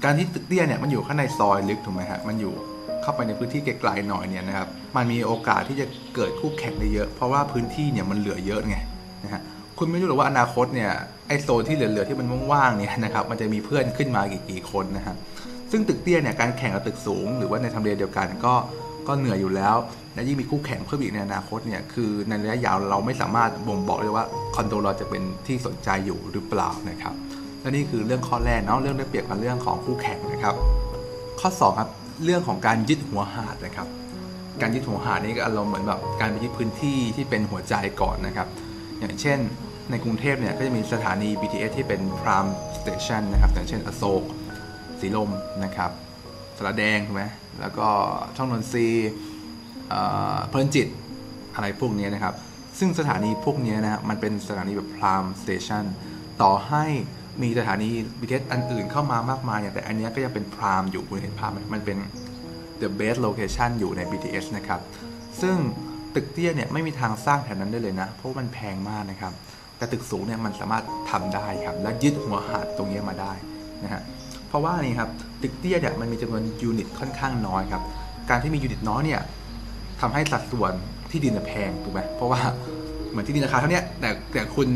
[0.04, 2.54] การที่ตึกเตี้ยเนี่ยมันอยู่ข้างในซอยลึกถูกไหมฮะมันอยู่
[3.02, 5.86] เข้าไปในพื้นที่ไกลๆหน่อยเนี่ยนะครับมันมีโอกาสที่จะ
[6.16, 8.76] เกิดคู่แข่งได้เยอะ เพราะว่าพื้นที่เนี่ยมันเหลือเยอะไง
[9.24, 9.42] นะฮะ
[9.78, 10.92] คุณไม่รู้หรอกว่าอนาคตเนี่ย
[11.28, 15.16] ไอโซนที่เหลือๆที่มันว่างๆเนี่ยนะครับมันจะมีเพื่อนขึ้นมากี่กี่คนนะฮะ
[15.72, 18.54] ซึ่งตึกเตี้ยเนี่ยการแข่งกับตึกสูง หรือว่าในทำเลเดียวกันก็
[19.08, 19.76] ก็เหนื่อยอยู่แล้ว
[20.14, 27.14] และยิ่งมีคู่แข่งเพิ่มอีกในอนาคตเนี่ยคือในระยะยาวเราไม่สามารถบ่งบอกได้ว่าคอนโดเราจะเป็นที่สนใจอยู่หรือเปล่านะครับ
[27.62, 30.56] และนี่คือเรื่องข้อแรกเนาะเรื่องได้เปรียบกับเรื่องของคู่แข่งนะครับ
[31.40, 31.90] ข้อ2ครับ
[32.24, 33.88] เรื่องของการยึดหัวหาดนะครับ
[34.62, 38.48] การยึดหัวหาดนี่ก็อารมณ์เหมือนแบบการไปยึดพื้นที่ที่เป็นหัวใจก่อนนะครับ
[39.00, 39.40] อย่างเช่น
[39.92, 44.24] ในกรุงเทพเนี่ยก็จะมีสถานี BTS ที่เป็น prime station นะครับอย่างเช่นอโศก
[45.00, 45.30] สีลม
[45.64, 45.92] นะครับ
[46.58, 47.24] สระแดงถูกไหม
[47.62, 47.88] แล้วก็
[48.36, 48.88] ช่องนนทรี
[50.48, 50.88] เพลินจิต
[51.56, 52.34] อะไรพวกนี้นะครับ
[52.80, 55.84] ซึ่งสถานีพวกนี้นะฮะมันเป็นสถานีแบบ prime station
[56.42, 56.86] ต่อให้
[57.42, 57.90] มีสถานี
[58.20, 61.98] BTS อันอื่นเข้ามามากมายแต่อันนี้ก็ยังเป็น prime อยู่คุณเห็นภาพไหมมันเป็น
[62.82, 64.80] the best location อยู่ใน BTS นะครับ
[65.42, 65.56] ซึ่ง
[66.16, 69.34] ตึกเตี้ยเนี่ยไม่มีทางสร้างแถวนั้นได้เลยนะ เพราะมันแพงมากนะครับ
[69.78, 73.34] แต่ตึกสูงเนี่ยมันสามารถทำได้ครับ และยึดหัวหาดตรงนี้มาได้
[73.84, 74.02] นะฮะ
[74.48, 75.10] เพราะว่านี่ครับ
[75.42, 77.82] ตึกเตี้ยเนี่ยมันมีจำนวนยูนิตค่อนข้างน้อยครับ
[78.30, 79.22] การที่มียูนิตน้อยเนี่ย
[80.02, 80.74] ทำให้สัดส่วน
[81.12, 82.42] ที่ดินแพงถูกไหมเพราะว่า
[83.10, 84.68] เหมือนที่ดินราคาเท่านี้แต่แต่คุณ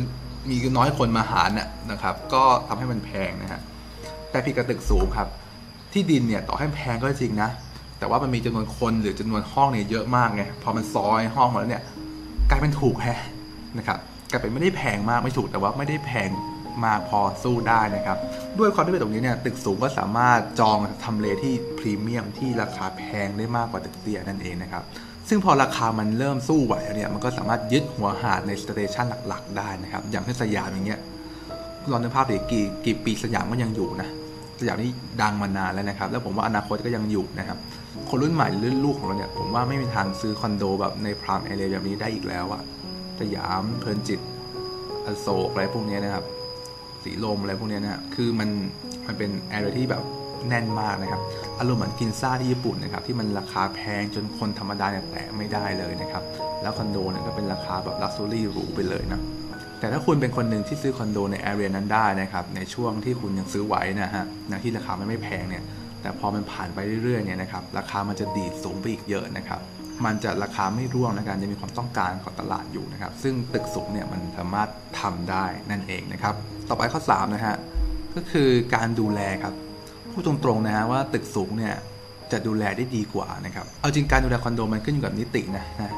[0.49, 3.61] มีน้อยคนมาหารน่ะนะครับ ก็ทำให้มันแพงนะฮะ
[4.31, 5.27] แต่ผิดกับตึกสูงครับ
[5.93, 7.49] ที่ดินเนี่ยต่อให้แพงก็จริงนะ
[7.99, 11.83] แต่ว่ามันมีจำนวนคนหรือจำนวนห้องเนี่ยเยอะมากไงพอมันซอยห้องมาแล้วเนี่ย
[12.49, 13.21] กลายเป็นถูกแฮะ
[13.77, 13.99] นะครับ
[14.31, 16.29] กลายเป็นไม่ได้แพงมากไม่ถูกแต่ว่าไม่ได้แพง
[16.85, 18.17] มากพอสู้ได้นะครับ
[18.59, 24.83] ด้วยความที่เป็นตรงนี้เนี่ยตึกสูงก็สามารถจองทำเลที่พรีเมียมที่ราคาแพงได้มากกว่าตึกเตี้ยนั่นเองนะครับ
[25.29, 30.99] ซึ่งพอราคามันเริ่มสู้ไหวแล้วเนี่ยมันก็สามารถยึดหัวหาดใน station หลักๆ ได้นะครับ อย่างเช่นสยามอย่างเงี้ย
[31.91, 34.09] ลองนึกภาพดิกี่กี่ปีสยามก็ยังอยู่นะ
[34.59, 34.91] สยามนี่
[35.21, 37.57] ดังมานานแล้วนะครับ แล้วผมว่าอนาคตก็ยังอยู่นะครับ
[38.09, 42.61] คนรุ่นใหม่รุ่นลูกของเราเนี่ยผมว่าไม่มีทางซื้อคอนโดแบบใน prime area แบบนี้ได้อีกแล้วอะ
[43.19, 44.19] สยามเพลินจิต
[45.05, 46.25] อโศกอะไรพวกเนี้ยนะครับ
[47.03, 48.49] สีลมอะไรพวกเนี้ยนะฮะคือมัน
[49.07, 50.03] มันเป็น area ที่แบบ
[50.49, 51.21] แน่นมากนะครับ
[51.59, 56.23] อารมณ์เหมือนกินซ่าที่ญี่ปุ่นนะครับ ที่มันราคาแพงจนคนธรรมดาเนี่ยแตะไม่ได้เลยนะครับ
[56.61, 59.21] แล้วคอนโดเนี่ยก็เป็นราคาแบบ luxury หรูไปเลยนะ
[59.79, 65.63] แต่ถ้าคุณเป็นคนหนึ่งที่ซื้อคอนโดใน area นั้นได้นะครับในช่วงที่คุณยังซื้อไหวนะฮะนะที่ราคาไม่ไม่แพงเนี่ย
[66.01, 69.61] แต่พอมันผ่านไปเรื่อยๆเนี่ยนะครับราคามันจะดีดสูงไปอีกเยอะนะครับ
[70.05, 74.69] มันจะราคาไม่ร่วงนะการจะมีความต้องการของตลาดอยู่นะครับซึ่งตึกสูงเนี่ยมันสามารถ
[75.01, 76.35] ทำได้นั่นเองนะครับ
[76.69, 77.55] ต่อไปข้อ3นะฮะ
[78.15, 79.53] ก็คือการดูแลครับ
[80.13, 81.75] พูดตรงๆนะฮะว่าตึกสูงเนี่ย
[82.31, 85.91] จะดูแลได้ดีกว่านะครับ เอาจริงการดูแลคอนโดมันขึ้นอยู่กับนิตินะนะ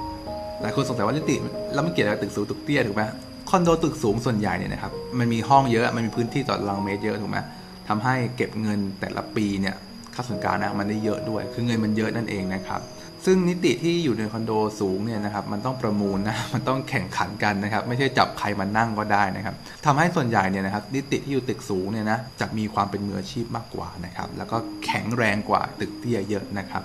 [0.62, 1.36] หลายคนสงสัยว่านิติ
[1.74, 3.04] แล้วมันเกี่ยวกับตึกสูงตึกเตี้ยถูกไหม
[3.50, 7.38] คอนโดตึกสูงส่วนใหญ่เนี่ยนะครับมันมีห้องเยอะมันมีพื้นที่ต่อตารางเมตรเยอะถูกไหม
[7.88, 9.76] ทำให้เก็บเงินแต่ละปีเนี่ย
[10.14, 12.82] ค่าส่วนกลางนะมันได้เยอะด้วย คือเงินมันเยอะนั่นเองนะครับ
[13.26, 26.84] ซึ่งนิติที่อยู่ในคอนโดสูงเนี่ยนะครับมันต้องประมูลนะมันต้องแข่งขันกันนะครับไม่ใช่จับใครมานั่งก็ได้นะครับทำให้ส่วนใหญ่เนี่ยนะครับนิติที่อยู่ตึกสูงเนี่ยนะจะมีความเป็นมืออาชีพมากกว่านะครับแล้วก็แข็งแรงกว่าตึกเตี้ยเยอะนะครับ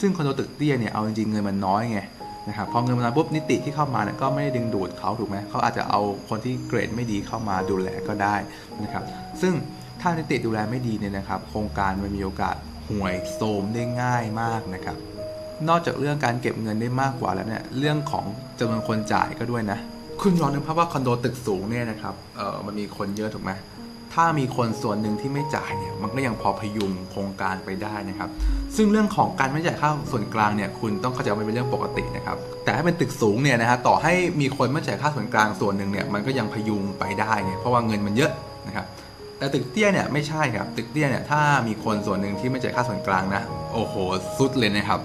[0.00, 2.00] ซึ่งคอนโดตึกเตี้ยเนี่ยเอาจริงๆเงินมันน้อยไง
[2.48, 8.36] นะครับพอเงินมาปุ๊บนิติที่เข้ามาเนี่ยก็ไม่ได้ดึงดูดเขาถูกไหมเขาอาจจะเอาคนที่เกรดไม่ดีเข้ามาดูแลก็ได้
[8.82, 9.04] นะครับ
[9.40, 9.54] ซึ่ง
[10.00, 12.56] ถ้านิติดูแลไม่ดีเนี่ยนะครับ โครงการมันมีโอกาส
[12.88, 14.98] ห่วยโทมได้ง่ายมากนะครับ
[15.68, 18.24] นอกจากเรื่องการเก็บเงินได้มากกว่าแล้วเนี่ยเรื่องของ
[18.58, 19.78] จำนวนคนจ่ายก็ด้วยนะ
[20.20, 23.52] คุณลองนึกภาพว่าคอนโดตึกสูงเนี่ยนะครับเออมันมีคนเยอะถูกไหม
[24.14, 28.30] ถ้ามีคนส่วนหนึ่งที่ไม่จ่ายเนี่ยมันก็ยังพอพยุงโครงการไปได้นะครับ
[28.76, 38.32] ซึ่งเรื่องของการไม่จ่ายค่าส่วนกลางเนี่ยคุณต้องเข้าใจว่าเป็นเรื่องปกตินะครับแต่ถ้าเป็นตึกสูงเนี่ยนะฮะต่อให้มีคนไม่จ่ายค่าส่วนกลางส่วนหนึ่งเนี่ยมันก็ยังพยุงไปได้ไงเพราะว่าเงินมันเยอะ
[38.66, 38.86] นะครับ
[39.38, 43.42] แต่ตึกเตี้ยเนี่ยไม่ใช่ครับตึกเตี้ยเนี่ยถ้ามีคนส่วนหนึ่งที่ไม่จ่ายค่าส่วนกลางนะ
[43.74, 43.94] โอ้โห
[44.38, 45.00] สุดเลยนะครับ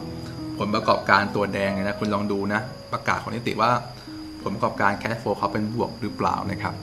[0.59, 2.61] ผลประกอบการตัวแดงเนี่ยนะคุณลองดูนะ
[2.93, 3.71] ประกาศของนิติว่า
[4.43, 6.73] ผลประกอบการแคชโฟเขาเป็นบวกหรือเปล่านะครับ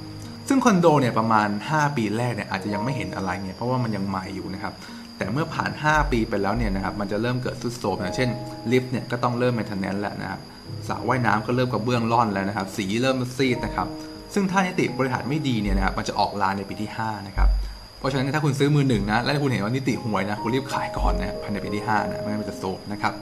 [0.49, 4.75] ซึ่งคอนโดเนี่ยประมาณ 5 ปีแรกเนี่ยอาจจะยังไม่เห็นอะไรเนี่ยเพราะว่ามันยังใหม่อยู่นะครับ
[5.17, 8.29] แต่เมื่อผ่าน 5 ปีไปแล้วเนี่ยนะครับมันจะเริ่มเกิดทรุดโทรมอย่างเช่น
[8.73, 10.41] ลิฟต์เนี่ยก็ต้องเริ่ม m ม i เทนแนนซ์แล้วนะครับ
[10.89, 13.89] สระว่ายน้ำก็เริ่มกระเบื้องร่อนแล้วนะครับ สีเริ่มซีดนะครับ
[14.35, 17.49] ซึ่งถ้านิติบริหารไม่ดีเนี่ยนะครับมันจะออกลายในปีที่ 5 นะครับ
[17.99, 23.13] เพราะฉะนั้นถ้าคุณซื้อมือหนึ่งนะ แล้วคุณเห็นว่านิติห่วยนะ คุณรีบขายก่อนนะภายในปีที่5นะไม่งั้นมันจะโทรมนะครับ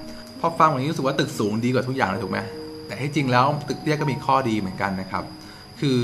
[0.40, 2.38] พอฟังแบบนี้รู้สึกว่าตึกสูงดีกว่าทุกอย่างเลยถูกไหม
[2.86, 5.24] แต่ที่จริงแล้วตึกเตี้ยก็มีข้อดีเหมือนกันนะครับ
[5.80, 5.98] คือ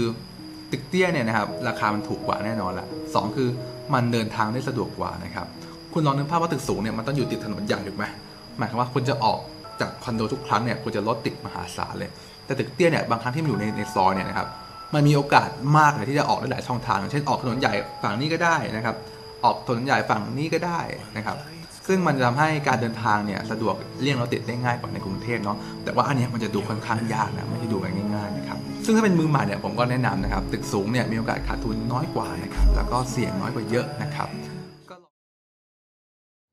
[0.73, 3.49] ตึกเตี้ยเนี่ยนะครับราคามันถูกกว่าแน่นอนละสองคือ
[3.95, 5.47] มันเดินทางได้สะดวกกว่านะครับ
[5.93, 8.05] คุณลองนึกภาพว่าตึกสูงเนี่ยมันต้องอยู่ติดถนนใหญ่ถูกไหม
[8.59, 9.39] หมายความว่าคุณจะออก
[9.81, 12.11] จากคอนโดทุกครั้งเนี่ยคุณจะรถติดมหาศาลเลย
[12.47, 14.49] แต่ตึกเตี้ยเนี่ยบางครั้งที่มันอยู่ในในซอยเนี่ยนะครับ
[14.95, 15.49] มันมีโอกาส
[15.79, 18.97] มากเลยที่จะออกได้หลายช่องทางอย่างเช่นออกถนนใหญ่ฝั่งนี้ก็ได้นะครับ
[19.45, 20.81] ออกถนนใหญ่ฝั่งนี้ก็ได้
[21.17, 21.37] นะครับ
[21.89, 34.29] ซึ่งมันจะทำให้การเดินทางเนี่ยสะดวกเลี่ยงรถติดได้ง่ายกว่าในกรุงเทพเนาะแต่ว่าอันนี้มันจะดูค่อนข้างยากนะไม่ได้ดูกันง่ายๆนะครับซึ่งถ้าเป็นมือใหม่เนี่ยผมก็แนะนำนะครับตึกสูงเนี่ยมีโอกาสขาดทุนน้อยกว่านะครับแล้วก็เสี่ยงน้อยกว่าเยอะนะครับ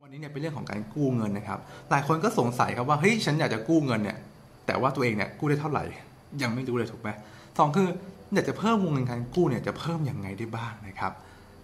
[0.02, 1.60] วันนี้เนี่ยเป็นเรื่องของการกู้เงินนะครับ
[1.91, 4.18] หลายคนก็สงสัยครับว่าเฮ้ยฉันอยากจะกู้เงินเนี่ย
[4.68, 5.84] แต่ว่าตัวเองเนี่ยกู้ได้เท่าไหร่
[6.41, 7.10] ยังไม่รู้เลยถูกไหม
[7.58, 7.88] สองคือ
[8.34, 11.12] อยากจะเพิ่มวงเงินการกู้เนี่ยจะเพิ่มยังไงได้บ้างนะครับ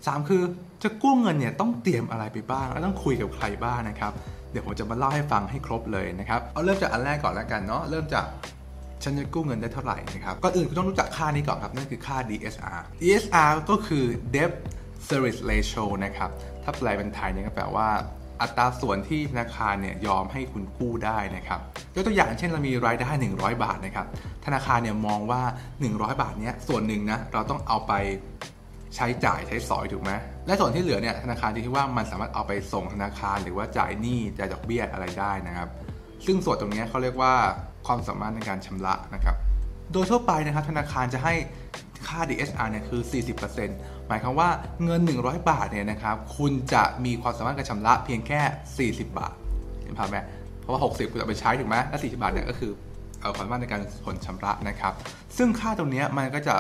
[0.07, 0.41] สามคือ
[0.83, 4.11] จะกู้เงินเนี่ยต้องเตรียมอะไรไปบ้างแล้วต้องคุยกับใครบ้างนะครับ
[4.51, 8.25] เดี๋ยวผมจะมาเล่าให้ฟังให้ครบเลยนะครับ เอาเริ่มจากอันแรกก่อนแล้วกันเนาะ เริ่มจาก
[9.03, 14.05] ฉันจะกู้เงินได้เท่าไหร่นะครับ ก่อนอื่นคุณต้องรู้จักค่านี้ก่อนครับ นั่นคือค่า DSR DSR ก็คือ
[14.35, 14.51] Debt
[15.09, 16.29] Service Ratio นะครับ
[16.63, 17.89] ถ้าแปลเป็นไทยเนี่ยก็แปลว่า
[18.41, 21.59] อัตราส่วนที่ธนาคารเนี่ยยอมให้คุณกู้ได้นะครับ
[21.95, 24.05] ยกตัวอย่างเช่นเรามีรายได้ 100 บาทนะครับ
[24.45, 25.41] ธนาคารเนี่ยมองว่า
[25.81, 27.93] 100 บาทเนี้ยส่วนหนึ่งนะเราต้องเอาไป
[28.95, 30.11] ใช้จ่ายใช้สอยถูกไหม
[30.45, 35.69] และส่วนที่เหลือเนี่ยธนาคารที่คิดว่ามันสามารถเอาไปส่งธนาคารหรือว่าจ่ายหนี้จ่ายดอกเบี้ยอะไรได้นะครับ
[36.26, 37.34] ซึ่งส่วนตรงนี้เขาเรียกว่า
[37.88, 39.35] ความสามารถในการชำระนะครับ
[39.93, 41.34] โดยทั่วไปนะครับธนาคารจะให้
[42.07, 43.01] ค่า DSR เนี่ยคือ
[43.53, 44.49] 40%หมายความว่า
[44.84, 49.34] เงิน 100 บาทเนี่ยนะครับคุณจะมีความสามารถการชำระเพียงแค่ 40 บาท
[49.84, 50.18] เห็นภาพไหม
[50.61, 52.72] เพราะว่า 60 คุณเอาไปใช้ถูกไหมและ40 บาทเนี่ยก็คือ
[53.22, 54.93] เอาความสามารถในการผลชำระนะครับ
[55.38, 56.55] ซึ่งค่าตรงนี้มันก็จะ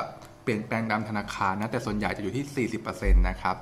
[0.47, 3.55] ปลี่ยนแปลงตามธนาคารนะแต่ส่วนใหญ่จะอยู่ที่ 40%นะครับ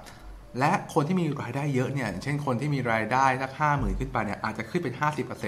[0.60, 4.94] และคนที่มีรายได้เยอะเนี่ยเช่นคนที่มีรายได้สักห้าหมื่นขึ้นไปเนี่ยอาจจะขึ้นเป็น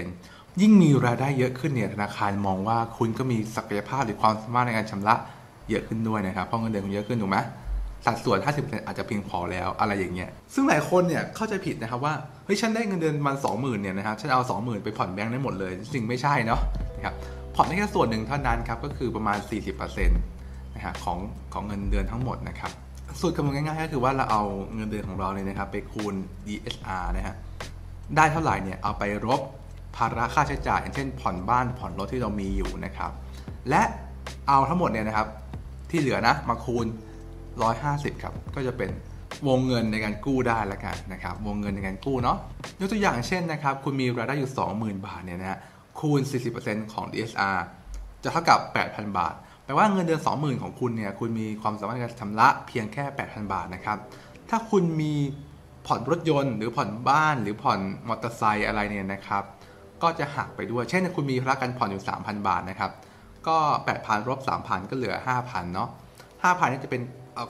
[0.04, 5.16] 50%ยิ่งมีรายได้เยอะขึ้นเนี่ยธนาคารมองว่าคุณก็มีศักยภาพหรือความสามารถในการชำระ
[5.70, 7.38] เยอะขึ้นด้วยนะครับเพราะเงินเดือนคุณเยอะขึ้นถูกไหม
[8.06, 12.14] สัดส่วน 50%อาจจะเพียงพอแล้วอะไรอย่างเงี้ย ซึ่งหลายคนเนี่ยเข้าใจผิดนะครับว่า
[12.46, 16.62] เฮ้ย ฉันได้เงินเดือนมัน20,000เนี่ยนะครับ ฉันเอา 20,000 ไปผ่อนแบงค์ได้หมดเลย จริงไม่ใช่เนาะ
[16.96, 17.16] นะครับ
[17.56, 21.20] ผ่อนได้แค่ส่วนหนึ่งเท่านั้นครับ ก็คือประมาณ 40%นะครับของ
[21.54, 22.72] ของเงินเดือนทั้งหมดนะครับ
[23.20, 24.44] สูตรคำนวณง่ายๆก็คือว่าเราเอา
[24.76, 26.14] เงินเดือนของเราเนี่ยนะครับไปคูณ
[26.48, 27.36] DSR นะฮะ
[28.16, 29.42] ได้เท่าไหร่เนี่ยเอาไปลบ
[29.96, 33.12] ภาระค่าใช้จ่ายอย่างเช่นผ่อนบ้านผ่อนรถที่เรามีอยู่นะครับ
[33.70, 33.82] และ
[34.48, 35.28] เอาทั้งหมดเนี่ยนะครับ
[35.90, 36.86] ที่เหลือนะมาคูณ
[37.56, 38.90] 150 ครับ ก็จะเป็น
[39.48, 42.38] วงเงินในการกู้ได้ละกันนะครับ วงเงินในการกู้เนาะ
[42.80, 45.60] ยกตัวอย่างเช่นนะครับ คุณมีรายได้อยู่ 20,000 บาทเนี่ยนะฮะ
[46.00, 46.22] คูณ
[46.58, 47.58] 40%ของ DSR
[48.24, 49.34] จะเท่ากับ 8,000 บาท
[49.68, 53.98] แปลว่าเงินเดือน 20,000 ของคุณเนี่ยคุณมีความสามารถในการชำระเพียงแค่ 8,000 บาทนะครับ
[54.50, 55.14] ถ้าคุณมี
[55.88, 59.44] ผ่อนรถยนต์ หรือผ่อนบ้านหรือผ่อนมอเตอร์ไซค์อะไรเนี่ยนะครับ
[60.04, 62.92] ก็จะหักไปด้วย เช่นคุณมีภาระการผ่อนอยู่ 3,000 บาทนะครับ
[63.48, 63.58] ก็
[63.94, 65.16] 8,000ลบ3,000 ก็เหลือ
[65.46, 65.90] 5,000 เนาะ
[66.34, 67.02] 5,000นี่จะเป็น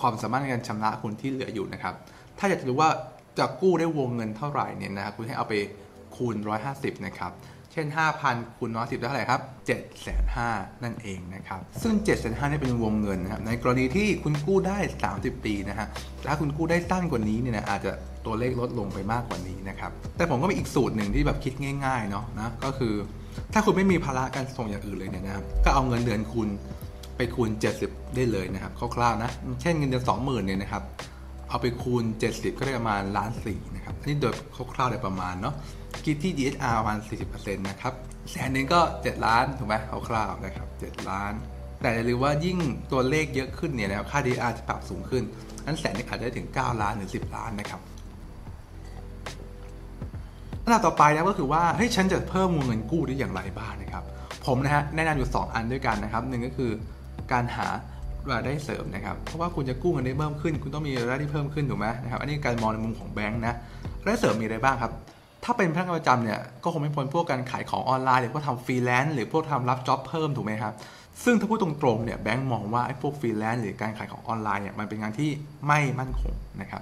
[0.02, 1.94] ความสามารถในการชำระคุณที่เหลืออยู่นะครับ
[2.38, 2.89] ถ้าอยากจะรู้ว่า
[3.38, 5.53] จะกู้ได้วงเงินเท่าไหร่เนี่ยนะครับคุณให้เอาไป
[6.15, 6.35] คูณ
[6.72, 7.31] 150 นะครับ
[7.78, 7.88] ช่น
[8.24, 9.41] 5,000คูณ110ได้เท่าไหร่ครับ
[10.12, 11.94] 7,500นั่นเองนะครับ ซึ่ง
[12.24, 14.78] 7,500นี่เป็นวงเงินนะครับ ในกรณีที่คุณกู้ได้
[15.12, 15.88] 30 ปีนะฮะ
[16.28, 17.91] ถ้าคุณกู้ได้สั้นกว่านี้เนี่ยนะอาจจะ
[18.26, 21.54] ตัวเลขลดลงไปมากกว่านี้นะครับ แต่ผมก็มีอีกสูตรหนึ่งที่แบบคิด
[21.86, 22.94] ง่ายๆเนาะนะ ก็คือ
[23.54, 26.48] ถ้าคุณไม่มีภาระการส่งอย่างอื่นเลยเนี่ยนะครับ ก็เอาเงินเดือนคุณ
[27.18, 27.49] ไปคูณ
[27.84, 29.32] 70 ได้เลยนะครับคร่าวๆนะ
[29.62, 30.84] เช่นเงินเดือน20,000เนี่ยนะครับ
[31.49, 34.34] เอาไปคูณ 70 ก็ได้ประมาณล้านสี่นะครับ อันนี้โดย
[34.74, 35.56] คร่าวๆโดยประมาณเนาะ
[36.07, 36.97] คิดที่ DSR ประมาณ
[37.27, 37.93] 40%นะครับ
[38.31, 39.75] แสนหนึ่งก็ 7 ล้าน ถูกไหม
[40.07, 41.34] คร่าวๆนะครับ 7 ล้าน
[41.81, 42.57] แต่อย่าลืมว่ายิ่ง
[42.91, 45.23] ตัวเลขเยอะขึ้นเนี่ยนะครับค่า DSR จะปรับสูงขึ้น
[45.65, 47.81] นั้นแสนนึงอาจจะได้ถึง 9 ล้านหรือ 10 ล้านนะครับ
[50.63, 54.03] อันดับต่อไปนะก็คือว่าเฮ้ยฉันจะเพิ่มวงเงินกู้ได้อย่างไรบ้างนะครับ
[54.45, 56.71] ผมนะฮะแนะนำอยู่ 2 อันด้วยกันนะครับหนึ่งก็คือ
[57.31, 57.67] การหา
[58.31, 63.55] รายได้เสริมนะครับ เพราะว่าคุณจะกู้เงินได้เพิ่มขึ้น คุณต้องมีรายได้ที่เพิ่มขึ้นถูกไหมนะครับ อันนี้การมองในมุมของแบงค์นะ
[64.03, 64.91] รายได้เสริมมีอะไรบ้างครับ
[65.49, 70.74] ถ้าเป็นพนักงานประจำเนี่ยก็คงไม่พ้นพวกการขายของออนไลน์หรือพวกทำฟรีแลนซ์หรือพวกทำรับ job เพิ่มถูกไหมครับ
[71.24, 75.30] ซึ่งถ้าพูดตรงๆเนี่ยแบงค์มองว่าไอ้พวกฟรีแลนซ์หรือการขายของออนไลน์เนี่ยมันเป็นงานที่
[75.68, 76.82] ไม่มั่นคงนะครับ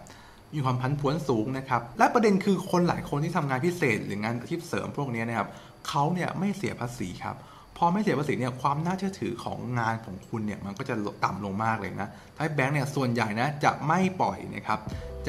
[0.54, 5.48] มีความผันผวนสูงนะครับและประเด็นคือคนหลายคนที่ทำงานพิเศษ หรืองานอาชีพเสริมพวกนี้นะครับ
[5.88, 7.36] เขาเนี่ยไม่เสียภาษีครับ
[7.78, 14.80] พอไม่เสียภาษีเนี่ยความน่าเชื่อถือของงานของคุณเนี่ยมันก็จะต่ำลงมากเลยนะท้ายแบงค์เนี่ยส่วนใหญ่นะจะไม่ปล่อยนะครับ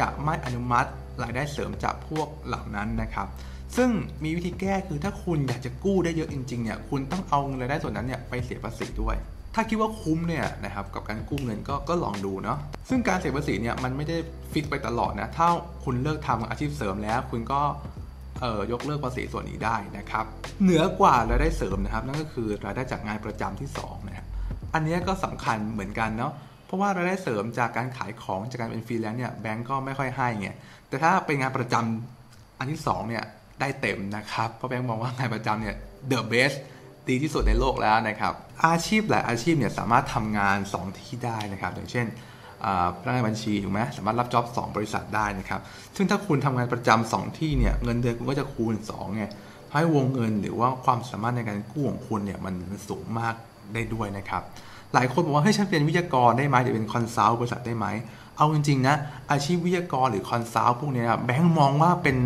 [0.00, 0.88] จะไม่อนุมัติ
[1.22, 3.28] รายได้เสริมจากพวกเหล่านั้นนะครับ
[3.76, 3.90] ซึ่ง
[4.24, 9.16] มีวิธีแก้คือถ้าคุณอยากจะกู้ได้เยอะจริงๆเนี่ยคุณต้องเอาเงินรายได้ส่วนนั้นเนี่ยไปเสียภาษีด้วย
[9.54, 14.16] ถ้าคิดว่าคุ้มเนี่ยนะครับกับการกู้เงินก็ก็ลองดูเนาะซึ่งการเสียภาษีเนี่ยมันไม่ได้
[14.52, 15.48] ฟิกไปตลอดนะถ้า
[15.84, 17.60] คุณเลิกทำอาชีพเสริมแล้ว คุณก็
[18.40, 20.24] เอ่อยกเลิกภาษีส่วนนี้ได้นะครับ
[20.62, 24.26] เหนือกว่ารายได้เสริมนะครับ นั่นก็คือรายได้จากงานประจำที่2นะครับ
[24.74, 26.32] อันนี้ก็สำคัญเหมือนกันเนาะ
[26.66, 30.48] เพราะว่ารายได้เสริมจากการขายของจากการเป็นฟรีแลนซ์เนี่ยแบงก์ก็ไม่ค่อยให้ไง
[30.88, 33.24] แต่ถ้าเป็นงานประจำอันที่2เนี่ย
[33.60, 35.76] ได้เต็มนะครับเพราะแบงก์มองว่างานประจำเนี่ย
[36.10, 36.56] the best
[37.08, 38.32] ดีที่สุดในโลกแล้วนะครับ
[38.66, 42.06] อาชีพหลายอาชีพเนี่ยสามารถทำงาน 2 ที่ได้นะครับ อย่างเช่น
[43.00, 45.60] พนักงานบัญชีถูกไหมสามารถรับจ็อบ2บริษัทได้นะครับ
[45.96, 49.24] ซึ่งถ้าคุณทำงานประจำ2ที่เนี่ยเงินเดือนคุณก็จะคูณ2ไง
[49.72, 52.54] ให้วงเงินหรือว่าความสามารถในการกู้ของคุณเนี่ยมัน
[52.88, 53.34] สูงมาก
[53.74, 54.42] ได้ด้วยนะครับ
[54.96, 57.86] หลายคนบอกว่าเฮ้ยฉันเป็นวิทยากรได้ไหมหรือเป็น consult บริษัทได้ไหม
[58.36, 58.96] เอาจริงๆนะ
[59.30, 62.16] อาชีพวิทยากรหรือ consult พวกนี้ครับแบงค์มองว่าเป็น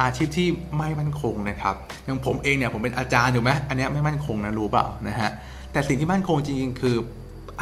[0.00, 0.48] อาชีพที่
[0.78, 1.74] ไม่มั่นคงนะครับ
[2.04, 5.30] อย่างผมเองเนี่ยผมเป็นอาจารย์ถูกไหมอันนี้ไม่มั่นคงนะรู้เปล่านะฮะ
[5.72, 6.96] แต่สิ่งที่มั่นคงจริงๆ คือ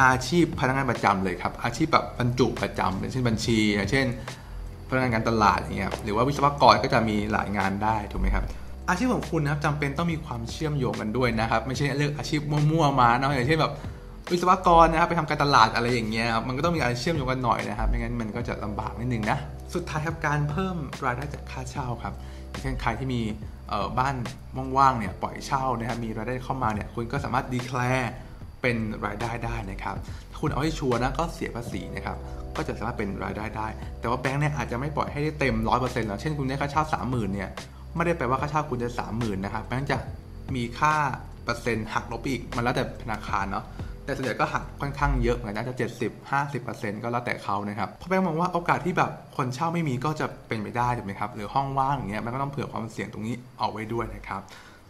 [0.03, 4.05] อาชีพพนักงานประจำเลยครับอาชีพแบบบรรจุประจำอย่างเช่นบัญชีอย่างเช่น
[4.89, 8.43] พนักงานการตลาดอย่างเงี้ยหรือว่าวิศวกรก็จะมีหลายงานได้ถูกไหมครับ
[8.89, 12.41] อาชีพของคุณนะครับจำเป็นต้องมีความเชื่อมโยงกันด้วยนะครับ ไม่ใช่เลือกอาชีพ
[12.71, 13.73] มั่วๆมาเนาะอย่างเช่นแบบ
[14.31, 19.37] วิศวกรนะครับไปทำการตลาดอะไรอย่างเงี้ยมันก็ต้องมีการเชื่อมโยงกันหน่อยนะครับไม่งั้นมันก็จะลำบากนิดนึงนะ
[19.73, 20.75] สุดท้ายครับการเพิ่ม
[21.05, 22.13] รายได้จากค่าเช่าครับ
[22.61, 23.21] เช่นใครที่มี
[23.99, 24.15] บ้าน
[24.77, 28.11] ว่างๆเนี่ยปล่อยเช่านะครับมีรายได้เข้ามาเนี่ยคุณก็สามารถดีแคลร์
[28.61, 29.95] เป็นรายได้ได้นะครับ
[30.31, 32.17] ถ้าคุณเอาให้ชัวร์นะก็เสียภาษีนะครับ
[32.55, 33.67] ก็จะสามารถเป็นรายได้ได้
[33.99, 37.49] แต่ว่าแบงค์เนี่ยอาจจะไม่ปล่อยให้ได้เต็มร้อยเปอร์เซ็นต์แล้วเช่นคุณได้ค่าเช่าสามหมื่นเนี่ย
[37.95, 39.97] ไม่ได้แปลว่าค่าเช่าคุณจะสามหมื่นนะครับแบงค์จะ
[40.55, 40.93] มีค่า
[41.43, 43.65] เปอร์เซ็นต์หักลบอีกมันแล้วแต่ธนาคารเนาะ
[44.05, 54.41] แต่ส่วนใหญ่ก็หักค่อนข้างเยอะเหมือนกันจะ 70 50%ก็แล้วแต่เขานะครับเพราะแบงค์มองว่าโอกาสที่แบบคนเช่าไม่มีก็จะเป็นไปได้ถูกไหมครับหรือห้องว่างอย่างเงี้ยแบงค์ก็ต้องเผื่อความเสี่ยงตรงนี้เอาไว้ด้วยนะครับ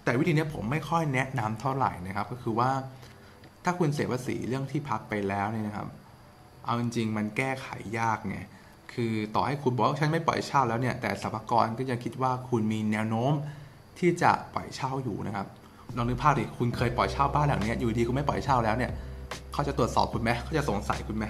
[0.03, 2.69] แต่วิธีนี้ผมไม่ค่อยแนะนำเท่าไหร่นะครับ ก็คือว่า
[3.63, 5.87] ถ้าคุณเสียภาษีเรื่องที่พักไปแล้วเนี่ยนะครับ
[6.65, 7.67] เอาจริงๆมันแก้ไข
[7.99, 8.37] ยากไง
[8.93, 13.33] คือต่อให้คุณบอกว่าฉันไม่ปล่อยเช่าแล้วเนี่ยแต่สรรพากรก็ยังคิดว่าคุณมีแนวโน้ม
[13.99, 15.47] ที่จะปล่อยเช่าอยู่นะครับ
[15.97, 18.91] ลองนึกภาพดิคุณเคยปล่อยเช่าบ้านหลังนี้อยู่ดีคุณไม่ปล่อยเช่าแล้วเนี่ย
[19.53, 21.25] เขาจะตรวจสอบคุณไหมเขาจะสงสัยคุณไหม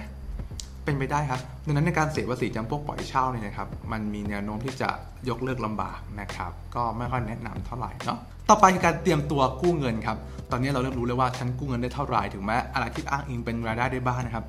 [0.84, 4.88] เป็นไปได้ครับดังนั้นในการเสียภาษีจำพวกปล่อยเช่าเนี่ยนะครับ มันมีแนวโน้มที่จะ
[5.28, 8.18] ยกเลิกลำบากนะครับ ก็ไม่ค่อยแนะนำเท่าไหร่เนาะ
[8.50, 10.16] ต่อไปคือการเตรียมตัวกู้เงินครับ
[10.50, 14.44] ตอนนี้เราเริ่มรู้แล้วว่าฉันกู้เงินได้เท่าไหร่ถึงแม้อะไรที่อ้างอิงเป็นรายได้ได้บ้างนะครับ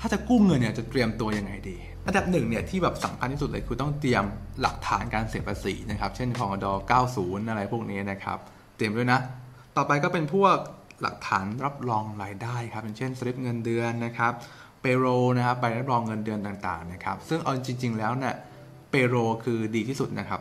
[0.00, 1.76] ถ้าจะกู้เงินเนี่ยจะเตรียมตัวยังไงดี
[2.06, 4.24] อันดับหนึ่งเนี่ยที่แบบสำคัญที่สุดเลยคือต้องเตรียม
[4.60, 6.66] หลักฐานการเสียภาษีนะครับ เช่นพอด
[7.06, 8.38] 90 อะไรพวกนี้นะครับ
[8.76, 9.20] เตรียมด้วยนะ
[9.76, 10.56] ต่อไปก็เป็นพวก
[11.02, 14.32] หลักฐานรับรองรายได้ครับอย่างเช่นสลิปเงินเดือนนะครับ
[14.80, 18.34] เปโรนะครับใบรับรองเงินเดือนต่างๆนะครับซึ่งเอาจริง ๆ แล้วเนี่ย
[18.90, 20.40] เปโรคือดีที่สุดนะครับ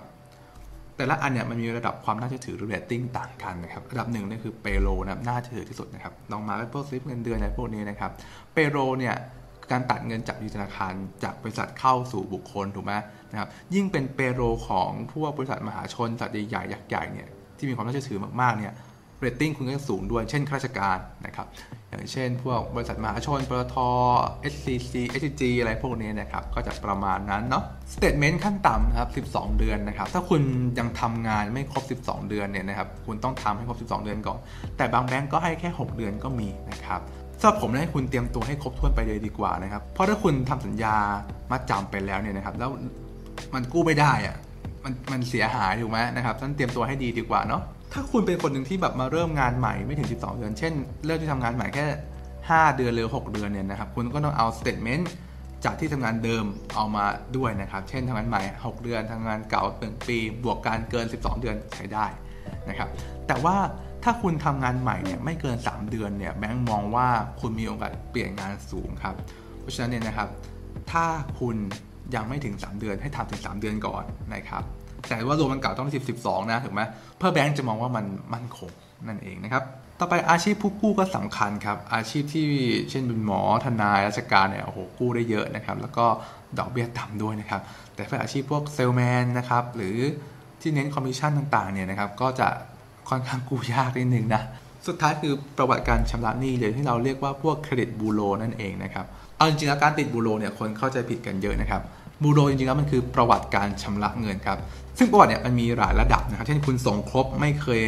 [0.98, 8.12] แต่ละอันเนี่ยมันมีระดับความน่าเชื่อถือหรือเรตติ้งต่างกันนะครับระดับหนึ่งนี่คือ payroll นะครับน่าเชื่อถือที่สุดนะครับรองมาแล้วพวกสลิปเงินเดือนอะไรพวกนี้นะครับ
[8.54, 9.16] payroll เนี่ย
[9.72, 10.94] การตัดเงินจากธนาคาร
[11.24, 12.94] จากบริษัทเข้าสู่บุคคลถูกไหม
[13.32, 18.74] นะครับยิ่งเป็น payroll ของพวกบริษัทมหาชนยักษ์ใหญ่ๆยักษ์ใหญ่เนี่ยที่มีความน่าเชื่อถือมากๆเนี่ย
[19.20, 21.48] เรตติ้งคุณก็สูงด้วย เช่นข้าราชการนะครับ
[21.90, 23.76] อย่างเช่น พวกบริษัทมหาชนปตท
[24.54, 27.64] SCC SCG อะไรพวกนี้นะครับ ก็จะประมาณนั้นเนาะ
[27.94, 30.42] statement ขั้นต่ำนะครับ 12 เดือนนะครับ ถ้าคุณ
[30.80, 34.40] ยังทำงานไม่ครบ 12 เดือนเนี่ยนะครับ คุณต้องทำให้ครบ 12 เดือนก่อน
[34.78, 37.02] แต่บางแบงก์ก็ให้แค่ 6 เดือนก็มีนะครับ
[37.40, 40.96] สำหรับผมให้คุณเตรียมตัวให้ครบถ้วนไปเลยดีกว่านะครับ เพราะถ้าคุณทำสัญญา
[41.52, 42.70] มัดจำไปแล้วเนี่ยนะครับ แล้ว
[43.54, 44.36] มันกู้ไม่ได้อะ
[44.84, 47.62] มันมันเสียหายถูกไหมนะครับท่านเตรียมตัวให้ดีดีกว่าเนาะ
[47.98, 50.74] ถ้าคุณเป็นคนหนึ่งที่แบบมาเริ่มงานใหม่ไม่ถึง 12 เดือน เช่น
[51.06, 51.86] เริ่มที่ทำงานใหม่แค่
[52.30, 55.12] 5 เดือนหรือ 6 เดือนเนี่ยนะครับ คุณก็ต้องเอา statement
[55.66, 56.46] จากที่ทำงานเดิม
[56.76, 57.06] เอามา
[57.38, 62.06] ด้วยนะครับ เช่นทำงานใหม่ 6 เดือนทำงานเก่าหนึ่งปี บวกการเกิน 12 เดือนใช้ได้
[62.70, 62.90] นะครับ
[63.28, 63.56] แต่ว่า
[64.04, 67.08] ถ้าคุณทำงานใหม่เนี่ยไม่เกิน 3 เดือนเนี่ยแบงก์มองว่า
[67.42, 69.16] คุณมีโอกาสเปลี่ยนงานสูงครับ
[69.62, 70.30] เพราะฉะนั้นเนี่ยนะครับ
[70.92, 71.06] ถ้า
[71.40, 71.56] คุณ
[72.16, 74.04] ยังไม่ถึง 3 เดือนให้ทำถึง 3 เดือนก่อน
[74.36, 74.64] นะครับ
[75.08, 76.82] แต่ว่ารวมมันเก่าต้อง10 12 นะถูกไหม
[77.18, 78.72] เพื่อแบงก์จะมองว่ามันมั่นคง
[79.08, 79.64] นั่นเองนะครับ
[80.00, 82.48] ต่อไปอาชีพผู้กู้ก็สำคัญครับ อาชีพที่
[82.90, 86.06] เช่นเป็นหมอทนายราชการเนี่ยโอ้โหกู้ได้เยอะนะครับ แล้วก็
[86.60, 87.62] ดอกเบี้ยต่ำด้วยนะครับ
[87.96, 89.98] แต่ถ้าอาชีพพวกเซลแมนนะครับหรือ
[90.62, 92.48] ที่เน้นคอมมิชชั่นต่างๆเนี่ยนะครับก็จะ
[93.10, 94.44] ค่อนข้างกู้ยากนิดนึงนะ
[94.88, 99.06] สุดท้ายคือประวัติการชำระหนี้เลยที่เราเรียกว่าพวกเครดิตบูโรนั่นเองนะครับ
[99.38, 101.82] เอาจริงๆแล้วการติดบูโรเนี่ยคนเข้าใจผิดกันเยอะนะครับ
[102.24, 104.58] บูโรจริงๆแล้วมันคือประวัติการชำระเงินครับ
[104.98, 107.82] ซึ่งประวัติเนี่ยมันมีหลายระดับนะครับ เช่นคุณส่งครบไม่เคย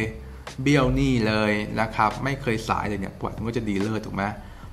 [0.62, 4.22] เบี้ยวหนี้เลยนะครับ ไม่เคยสายเลยเนี่ยประวัติมันก็จะดีเลิศถูกไหม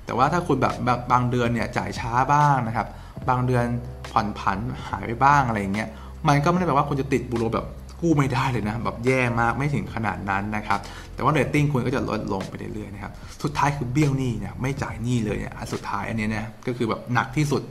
[0.06, 0.74] แต่ว่าถ้าคุณแบบ
[1.12, 2.86] บางเดือนเนี่ยจ่ายช้าบ้างนะครับ
[3.28, 3.64] บางเดือน
[4.12, 4.58] ผ่อนผัน
[4.88, 5.88] หายไปบ้างอะไรอย่างเงี้ย
[6.28, 7.66] มันก็ไม่ได้แปลว่าคุณจะติดบูโรแบบ
[8.00, 10.80] กู้ไม่ได้เลยนะแบบแย่มากไม่ถึงขนาดนั้นนะครับ
[11.14, 13.12] แต่ว่าเรตติ้งคุณก็จะลดลงไปเรื่อยๆนะครับ
[13.42, 17.62] สุดท้ายคือเบี้ยวหนี้เนี่ยไม่จ่ายหนี้เลยเนี่ยอันสุดท้ายอันนี้นี่ยก็คือแบบหนักที่สุด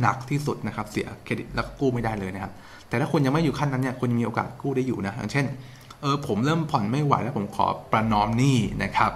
[0.00, 2.52] หนักที่สุดนะครับ เสียเครดิตแล้วก็กู้ไม่ได้เลยนะครับ
[2.88, 5.46] แต่ถ้าคุณยังไม่อยู่ขั้นนั้นเนี่ยคุณยังมีโอกาสกู้ได้อยู่นะอย่างเช่น
[6.00, 9.12] เออผมเริ่มผ่อนไม่ไหวแล้วผมขอประนอมหนี้นะครับ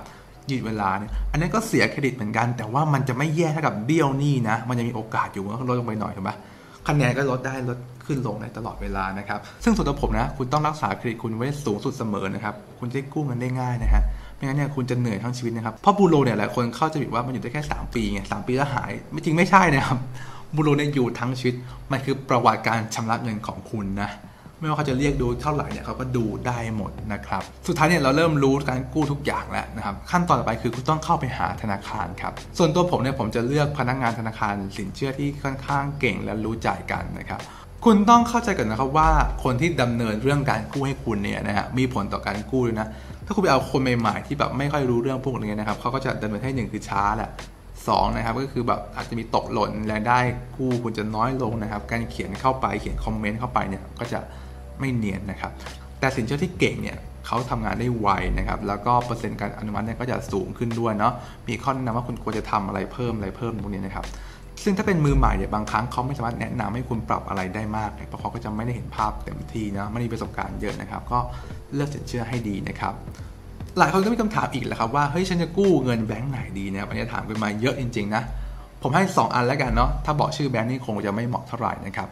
[0.50, 6.30] ยืดเวลาเนี่ยอันนี้ก็เสียเครดิตเหมือนกัน แต่ว่ามันจะไม่แย่เท่ากับเบี้ยวหนี้นะ มันจะมีโอกาสอยู่ว่าลดลงไปหน่อยถูกไหม
[6.88, 14.02] คะแนนก็ลดได้ลดขึ้นลงในตลอดเวลานะครับ ซึ่งส่วนตัวผมนะ คุณต้องรักษาเครดิตคุณไว้สูงสุดเสมอนะครับ คุณจะกู้เงินได้ง่ายนะฮะ
[14.34, 19.98] ไม่งั้นเนี่ยคุณจะเหนื่อยทั้งชีวิตนะครับ เพราะบูโรเนี่ยหลายคนเข้าใจผิดว่ามันอยู่ได้แค่ 3 ปีไงสปีแล้วหาย ไม่จริงไม่ใช่นะครับ
[20.56, 21.54] บูโรเนี่ยอยู่ทั้งชีวิต
[21.90, 24.10] มันคือประวัติการชำระเงินของคุณนะ
[24.60, 37.40] ไม่ว่าเขาจะเรียกดูเท่าไหร่เนี่ยเขาก็ดูได้หมดนะครับ สุดท้ายเนี่ยเราเริ่มรู้การกู้ทุกอย่างแล้วนะครับ ขั้นตอนต่อไปคือคุณต้องเข้าไปหาธนาคารครับ ส่วนตัวผมเนี่ยผมจะเลือกพนักงานธนาคารสินเชื่อที่ค่อนข้างเก่งและรู้จ่ายกันนะครับ
[37.84, 39.10] คุณต้องเข้าใจก่อนนะครับว่า
[39.44, 42.88] คนที่ดำเนินเรื่องการกู้ให้คุณเนี่ยนะฮะมีผลต่อการกู้ด้วยนะ
[43.26, 47.30] ถ้าคุณไปเอาคนใหม่ๆที่แบบไม่ค่อยรู้เรื่องพวกนี้นะครับเขาก็จะดำเนินให้หนึ่งคือช้าแหละ
[47.88, 50.18] สองนะครับก็คือแบบอาจจะมีตกหล่นรายได้
[50.56, 54.20] กู้คุณจะน้อยลงนะครับ การเขียนเข้าไปเขียนคอมเมนต์เข้าไปเนี่ยก็จะ
[54.80, 55.52] ไม่เนียนนะครับ
[56.00, 61.12] แต่สินเชื่อที่เก่งเนี่ยเขาทำงานได้ไวนะครับ แล้วก็เปอร์เซ็นต์การอนุมัติเนี่ยก็จะสูงขึ้นด้วยเนาะ
[61.48, 64.06] มีข้อแนะนำว่าคุณควรจะทำอะไรเพิ่มอะไรเพิ่มพวกนี้นะครับ
[64.64, 71.18] ซึ่งถ้าเป็นมือใหม่เนี่ยบางครั้งเขาไม่สามารถแนะนำให้คุณปรับอะไรได้มากเพราะเขาก็จะไม่ได้เห็นภาพเต็มที่นะไม่ได้ประสบการณ์เยอะนะครับ ก็
[71.74, 72.94] เลือกสินเชื่อให้ดีนะครับ
[73.78, 78.22] หลายคนก็มีคำถามอีกแหละครับว่าเฮ้ยฉันจะกู้เงินแบงค์ไหนดีเนี่ยอันนี้ถามกันมาเยอะจริง ๆ นะ
[78.82, 82.08] ผมให้ 2 อันแล้วกันเนาะถ้าบอกชื่อแบงค์นี่คงจะไม่เหมาะเท่าไหร่นะครับ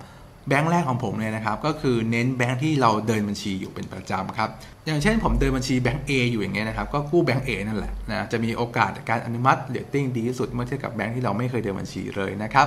[0.49, 4.51] แบงค์แรกของผมเนี่ยนะครับก็คือเน้นแบงค์ที่เราเดินบัญชีอยู่เป็นประจำครับ
[4.87, 12.67] อย่างเช่นผมเดินบัญชีแบงค์ A อยู่อย่างเงี้ยนะครับก็กู้แบงค์ A นั่นแหละนะจะมีโอกาสการอนุมัติเรตติ้งดีที่สุดเมื่อเทียบกับแบงค์ที่เราไม่เคยเดินบัญชีเลยนะครับ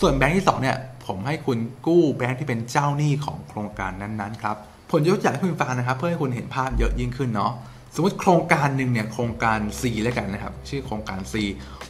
[0.00, 0.76] ส่วนแบงค์ที่2เนี่ย
[1.06, 4.56] ผมให้คุณกู้แบงค์ที่เป็นเจ้าหนี้ของโครงการนั้นๆครับ
[4.90, 7.52] ผลยกตัวอย่างให้คุณฟังนะครับ เพื่อให้คุณเห็นภาพเยอะยิ่งขึ้นเนาะ
[7.98, 11.34] สมมติโครงการหนึ่งเนี่ยโครงการ C แล้วกันนะครับ ชื่อโครงการ C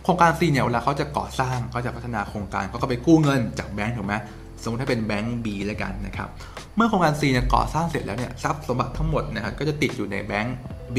[0.05, 4.15] โครงการ C เนี่ยเวลาเขาจะก่อสร้างเขาจะพัฒนาโครงการเขาก็ไปกู้เงินจากแบงค์ถูกไหม
[4.63, 6.29] สมมติถ้าเป็นแบงค์ B แล้วกันนะครับ
[6.77, 10.57] เมื่อโครงการ C เนี่ยก่อสร้างเสร็จแล้วเนี่ยทรัพย์สมบัติทั้งหมดนะครับก็จะติดอยู่ในแบงค์
[10.97, 10.99] B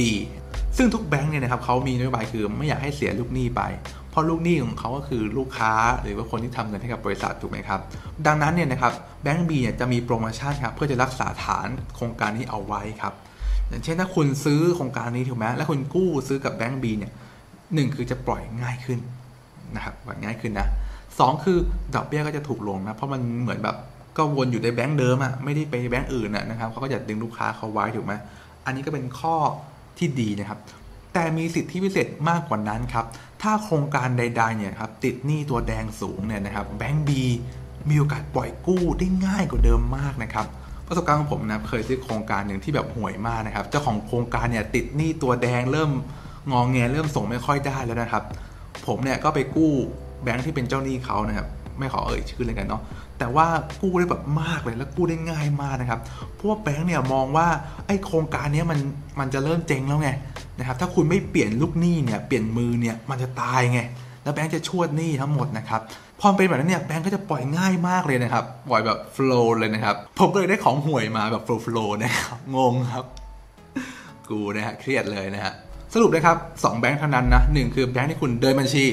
[0.77, 3.61] ซึ่งทุกแบงค์เนี่ยนะครับเขามีนโยบายคือไม่อยากให้เสียลูกหนี้ไป
[4.11, 5.71] เพราะลูกหนี้ของเขาก็คือลูกค้า
[6.01, 7.79] หรือว่าคนที่ทำเงินให้กับบริษัทถูกไหมครับ
[8.27, 8.93] ดังนั้นเนี่ยนะครับ
[9.23, 13.13] แบงค์ B เนี่ยจะมีโปรโมชั่นครับเพื่อจะรักษาฐานโครงการนี้เอาไว้ครับ
[13.69, 17.11] อย่างเช่นถ้าคุณซื้อโครงการนี้ถูกไหมแล้วคุณกู้ซื้อกับแบงก์บีเนี่ย
[17.73, 18.99] หนึ่งคือจะปล่อยง่ายขึ้น
[19.75, 20.67] นะครับปล่อยง่ายขึ้นนะ
[21.19, 21.57] สองคือ
[21.95, 23.75] ดอกเบี้ยก็จะถูกลงนะเพราะมันเหมือนแบบ
[24.17, 28.13] ก็วนอยู่ในแบงก์เดิมอะไม่ได้ไปแบงก์อื่นนะครับเขาก็จะดึงลูกค้าเขาไว้ถูกไหม
[28.65, 29.35] อันนี้ก็เป็นข้อ
[29.97, 30.59] ที่ดีนะครับ
[31.13, 33.05] แแต่มีสิทธิพิเศษมากกว่านั้นครับ
[33.41, 37.21] ถ้าโครงการใดๆเนี่ยครับติดหนี้ตัวแดงสูงเนี่ยนะครับแบงก์บี
[37.89, 40.45] มีโอกาสปล่อยกู้ได้ง่ายกว่าเดิมมากนะครับ
[40.87, 45.91] ประสบการณ์ของผมนะเคยซื้อโครงการหนึ่งที่แบบห่วยมากนะครับ เจ้าของโครงการเนี่ยติดหนี้ตัวแดงเริ่ม
[46.51, 48.23] งองแงเริ่มส่งไม่ค่อยได้แล้วนะครับ
[48.87, 49.71] ผมเนี่ยก็ไปกู้
[50.23, 51.47] แบงค์ที่เป็นเจ้าหนี้เขานะครับ
[51.79, 52.81] ไม่ขอเอ่ยชื่อเลยกันเนาะ
[53.19, 53.47] แต่ว่า
[53.81, 55.99] กู้ได้แบบมากเลยแล้วกู้ได้ง่ายมากนะครับ
[56.33, 57.47] เพราะว่าแบงค์เนี่ยมองว่า
[57.87, 58.79] ไอ้โครงการเนี้ยมัน
[59.19, 60.09] มันจะเริ่มเจ๊งแล้วไง
[60.59, 63.79] นะครับถ้าคุณไม่เปลี่ยนลูกหนี้เนี่ยเปลี่ยนมือเนี่ยมันจะตายไง
[64.23, 65.81] แล้วแบงค์จะชวดหนี้ทั้งหมดนะครับ
[66.19, 73.05] พอเป็นแบบนั้นเนี่ยแบงค์ก็จะปล่อยง่ายมากเลยนะครับ ปล่อยแบบโฟล์เลยนะครับ ผมก็เลยได้ของห่วยมาแบบโฟล์นะครับ งงครับ
[74.29, 75.53] กูนะฮะเครียดเลยนะฮะ
[75.93, 78.83] สรุปนะครับสองแบงค์เท่านั้นนะหนึ่งคือแบงค์ที่คุณเดินบัญชี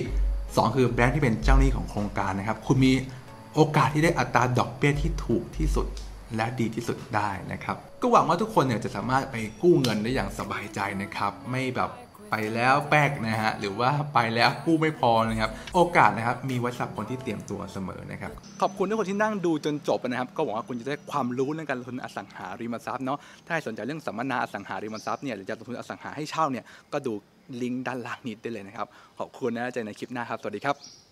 [0.56, 2.92] สองคือแบงค์ที่เป็นเจ้าหนี้ของโครงการนะครับ คุณมี
[3.54, 5.86] โอกาสที่ได้อัตราดอกเบี้ยที่ถูกที่สุด
[6.36, 11.90] และดีที่สุดได้นะครับ ก็หวังว่าทุกคนเนี่ยจะสามารถไปกู้เงินได้อย่างสบายใจนะครับ ไม่แบบ
[12.36, 18.32] ไปแล้วแป๊กนะฮะหรือว่าไปแล้วกู้ไม่พอนะครับโอกาสนะครับมีไว้สำหรับคนที่เตรียมตัวเสมอนะครับ
[18.62, 27.12] ขอบคุณทุกคนที่นั่งดูจนจบนะครับก็หวังว่าคุณจะได้ความรู้เรื่องการลงทุนอสังหาริมทรัพย์เนาะถ้าสนใจเรื่องสัมมนาอสังหาริมทรัพย์เนี่ยหรือจะลงทุนอสังหาให้เช่าเนี่ยก็ดู
[27.62, 28.86] ลิงก์ด้านล่างนี้ได้เลยนะครับ
[29.18, 31.03] ขอบคุณนะเจอกันในคลิปหน้าครับสวัสดีครับ